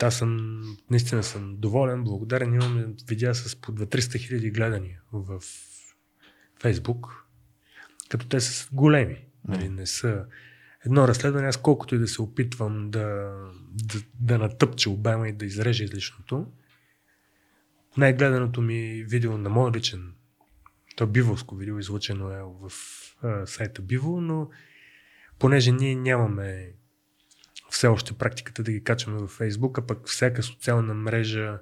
Аз 0.01 0.17
съм, 0.17 0.61
наистина 0.89 1.23
съм 1.23 1.55
доволен, 1.57 2.03
благодарен. 2.03 2.53
Имаме 2.53 2.87
видеа 3.09 3.35
с 3.35 3.55
по 3.55 3.71
200 3.71 4.19
хиляди 4.19 4.51
гледания 4.51 5.01
в 5.13 5.41
Фейсбук, 6.61 7.25
като 8.09 8.27
те 8.27 8.39
са 8.39 8.69
големи. 8.71 9.25
Нали, 9.47 9.69
не 9.69 9.85
са 9.85 10.25
едно 10.85 11.07
разследване, 11.07 11.47
аз 11.47 11.57
колкото 11.57 11.95
и 11.95 11.99
да 11.99 12.07
се 12.07 12.21
опитвам 12.21 12.91
да, 12.91 13.33
да, 13.71 13.99
да 14.19 14.37
натъпча 14.37 14.89
обема 14.89 15.29
и 15.29 15.33
да 15.33 15.45
изрежа 15.45 15.83
излишното, 15.83 16.47
най-гледаното 17.97 18.61
ми 18.61 19.03
видео 19.07 19.37
на 19.37 19.49
мой 19.49 19.71
личен, 19.71 20.13
то 20.95 21.07
биволско 21.07 21.55
видео, 21.55 21.79
излучено 21.79 22.31
е 22.31 22.41
в 22.43 22.71
а, 23.23 23.47
сайта 23.47 23.81
Биво, 23.81 24.21
но 24.21 24.49
понеже 25.39 25.71
ние 25.71 25.95
нямаме 25.95 26.73
все 27.69 27.87
още 27.87 28.13
практиката 28.13 28.63
да 28.63 28.71
ги 28.71 28.83
качваме 28.83 29.19
във 29.19 29.31
Фейсбук, 29.31 29.77
а 29.77 29.87
пък 29.87 30.07
всяка 30.07 30.43
социална 30.43 30.93
мрежа 30.93 31.59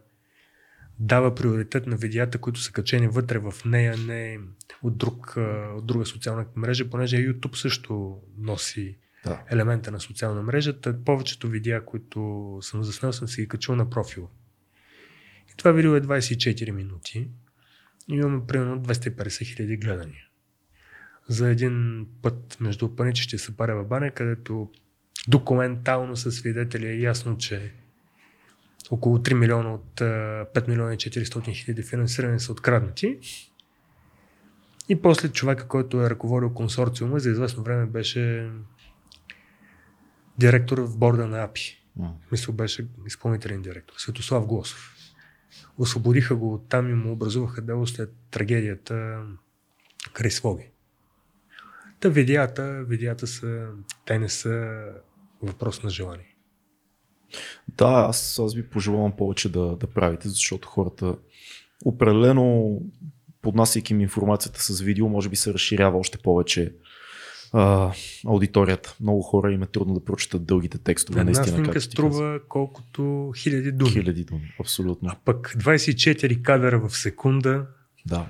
дава 1.00 1.36
приоритет 1.36 1.88
на 1.88 1.96
видеята, 1.96 2.38
които 2.38 2.60
са 2.60 2.72
качени 2.72 3.08
вътре 3.08 3.38
в 3.38 3.54
нея, 3.66 3.98
не 3.98 4.40
от, 4.84 4.98
друг, 4.98 5.38
от 5.76 5.86
друга 5.86 6.06
социална 6.06 6.46
мрежа, 6.56 6.90
понеже 6.90 7.18
YouTube 7.18 7.56
също 7.56 8.22
носи 8.38 8.98
да. 9.26 9.44
елемента 9.52 9.92
на 9.92 10.00
социална 10.00 10.42
мрежа. 10.42 10.82
Тъй 10.82 10.94
повечето 11.06 11.48
видеа, 11.48 11.86
които 11.86 12.60
съм 12.62 12.84
заснел, 12.84 13.14
съм 13.14 13.28
си 13.28 13.42
ги 13.42 13.48
качил 13.48 13.76
на 13.76 13.90
профила. 13.90 14.28
И 15.54 15.58
това 15.58 15.72
видео 15.72 15.96
е 15.96 16.02
24 16.02 16.72
минути. 16.72 17.30
Имаме 18.08 18.48
примерно 18.48 18.82
250 18.82 19.46
хиляди 19.46 19.78
гледания. 19.78 20.24
За 21.30 21.50
един 21.50 22.08
път 22.22 22.58
между 22.60 22.96
паничещи 22.96 23.38
се 23.38 23.58
парева 23.58 23.84
баня, 23.84 24.12
където 24.12 24.72
документално 25.28 26.16
са 26.16 26.32
свидетели 26.32 26.88
е 26.88 27.00
ясно, 27.00 27.38
че 27.38 27.72
около 28.92 29.18
3 29.18 29.34
милиона 29.34 29.74
от 29.74 30.00
5 30.00 30.68
милиона 30.68 30.94
и 30.94 30.98
400 30.98 31.54
хиляди 31.54 31.84
финансирани 31.84 32.40
са 32.40 32.52
откраднати. 32.52 33.20
И 34.90 35.02
после 35.02 35.30
човека, 35.30 35.68
който 35.68 36.02
е 36.02 36.10
ръководил 36.10 36.54
консорциума, 36.54 37.20
за 37.20 37.30
известно 37.30 37.64
време 37.64 37.86
беше 37.86 38.50
директор 40.38 40.78
в 40.78 40.98
борда 40.98 41.28
на 41.28 41.44
АПИ. 41.44 41.84
Mm. 42.00 42.12
Мисля, 42.32 42.54
беше 42.54 42.88
изпълнителен 43.08 43.62
директор. 43.62 43.94
Светослав 43.98 44.46
Глосов. 44.46 44.94
Освободиха 45.78 46.36
го 46.36 46.54
от 46.54 46.70
там 46.70 46.90
и 46.90 46.94
му 46.94 47.12
образуваха 47.12 47.62
дело 47.62 47.88
след 47.88 48.14
трагедията 48.32 49.24
край 50.14 50.32
Своги. 50.32 50.70
Та 52.00 52.10
видеята, 52.10 52.84
видеята 52.84 53.28
са, 53.28 53.68
те 54.06 54.20
не 54.20 54.30
са 54.30 54.84
въпрос 55.42 55.84
на 55.84 55.90
желание. 55.90 56.36
Да, 57.68 58.06
аз, 58.10 58.40
аз 58.40 58.56
ви 58.56 58.70
пожелавам 58.70 59.12
повече 59.18 59.52
да, 59.52 59.76
да 59.76 59.88
правите, 59.88 60.30
защото 60.30 60.68
хората 60.68 61.16
определено 61.86 62.78
поднасяйки 63.42 63.94
им 63.94 64.02
информацията 64.02 64.62
с 64.64 64.82
видео, 64.82 65.10
може 65.10 65.30
би 65.30 65.36
се 65.36 65.54
разширява 65.54 65.98
още 65.98 66.18
повече 66.18 66.74
а, 67.54 67.92
аудиторията. 68.28 68.96
Много 69.02 69.22
хора 69.22 69.52
им 69.52 69.64
е 69.64 69.68
трудно 69.68 69.94
да 69.94 70.06
прочитат 70.06 70.46
дългите 70.46 70.78
текстове. 70.78 71.20
Една 71.20 71.44
снимка 71.44 71.82
струва 71.82 72.40
колкото 72.50 73.34
хиляди 73.38 73.72
думи. 73.72 73.92
Хиляди 73.92 74.24
думи, 74.24 74.56
абсолютно. 74.60 75.10
А 75.12 75.16
пък 75.26 75.56
24 75.58 76.42
кадъра 76.42 76.88
в 76.88 76.98
секунда. 76.98 77.66
Да. 78.06 78.26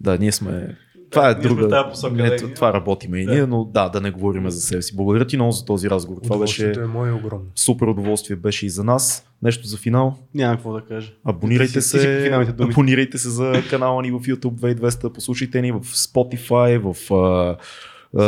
Да, 0.00 0.18
ние 0.18 0.32
сме 0.32 0.78
това 1.10 1.28
е 1.28 1.34
друга. 1.34 1.84
Не, 2.12 2.36
това 2.36 2.72
работиме 2.72 3.18
и 3.18 3.26
ние, 3.26 3.46
но 3.46 3.64
да, 3.64 3.88
да 3.88 4.00
не 4.00 4.10
говорим 4.10 4.50
за 4.50 4.60
себе 4.60 4.82
си. 4.82 4.96
Благодаря 4.96 5.26
ти 5.26 5.36
много 5.36 5.52
за 5.52 5.64
този 5.64 5.90
разговор. 5.90 6.20
Това 6.22 6.38
беше 6.38 6.72
е 6.72 6.86
мое 6.86 7.12
огромно. 7.12 7.46
Супер 7.54 7.86
удоволствие 7.86 8.36
беше 8.36 8.66
и 8.66 8.70
за 8.70 8.84
нас. 8.84 9.24
Нещо 9.42 9.66
за 9.66 9.76
финал? 9.76 10.16
Няма 10.34 10.54
какво 10.54 10.72
да 10.72 10.80
кажа. 10.80 11.12
Абонирайте 11.24 11.80
се, 11.80 12.30
абонирайте 12.60 13.18
се 13.18 13.30
за 13.30 13.62
канала 13.70 14.02
ни 14.02 14.10
в 14.10 14.20
YouTube 14.20 14.76
2200, 14.76 15.12
послушайте 15.12 15.62
ни 15.62 15.72
в 15.72 15.80
Spotify, 15.80 16.78
в 16.78 16.96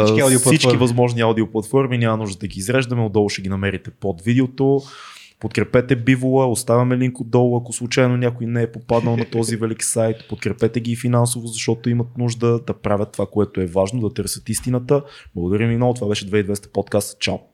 всички, 0.04 0.36
всички 0.36 0.76
възможни 0.76 1.20
аудиоплатформи. 1.20 1.98
Няма 1.98 2.16
нужда 2.16 2.38
да 2.38 2.46
ги 2.46 2.58
изреждаме, 2.58 3.02
отдолу 3.02 3.28
ще 3.28 3.42
ги 3.42 3.48
намерите 3.48 3.90
под 3.90 4.22
видеото. 4.22 4.82
Подкрепете 5.40 5.96
Бивола, 5.96 6.46
оставяме 6.46 6.98
линк 6.98 7.20
отдолу, 7.20 7.56
ако 7.56 7.72
случайно 7.72 8.16
някой 8.16 8.46
не 8.46 8.62
е 8.62 8.72
попаднал 8.72 9.16
на 9.16 9.24
този 9.24 9.56
велик 9.60 9.84
сайт. 9.84 10.16
Подкрепете 10.28 10.80
ги 10.80 10.96
финансово, 10.96 11.46
защото 11.46 11.90
имат 11.90 12.18
нужда 12.18 12.60
да 12.66 12.74
правят 12.74 13.12
това, 13.12 13.26
което 13.26 13.60
е 13.60 13.66
важно, 13.66 14.00
да 14.00 14.14
търсят 14.14 14.48
истината. 14.48 15.02
Благодаря 15.34 15.68
ви 15.68 15.76
много. 15.76 15.94
Това 15.94 16.08
беше 16.08 16.30
2200 16.30 16.72
подкаст. 16.72 17.20
Чао! 17.20 17.49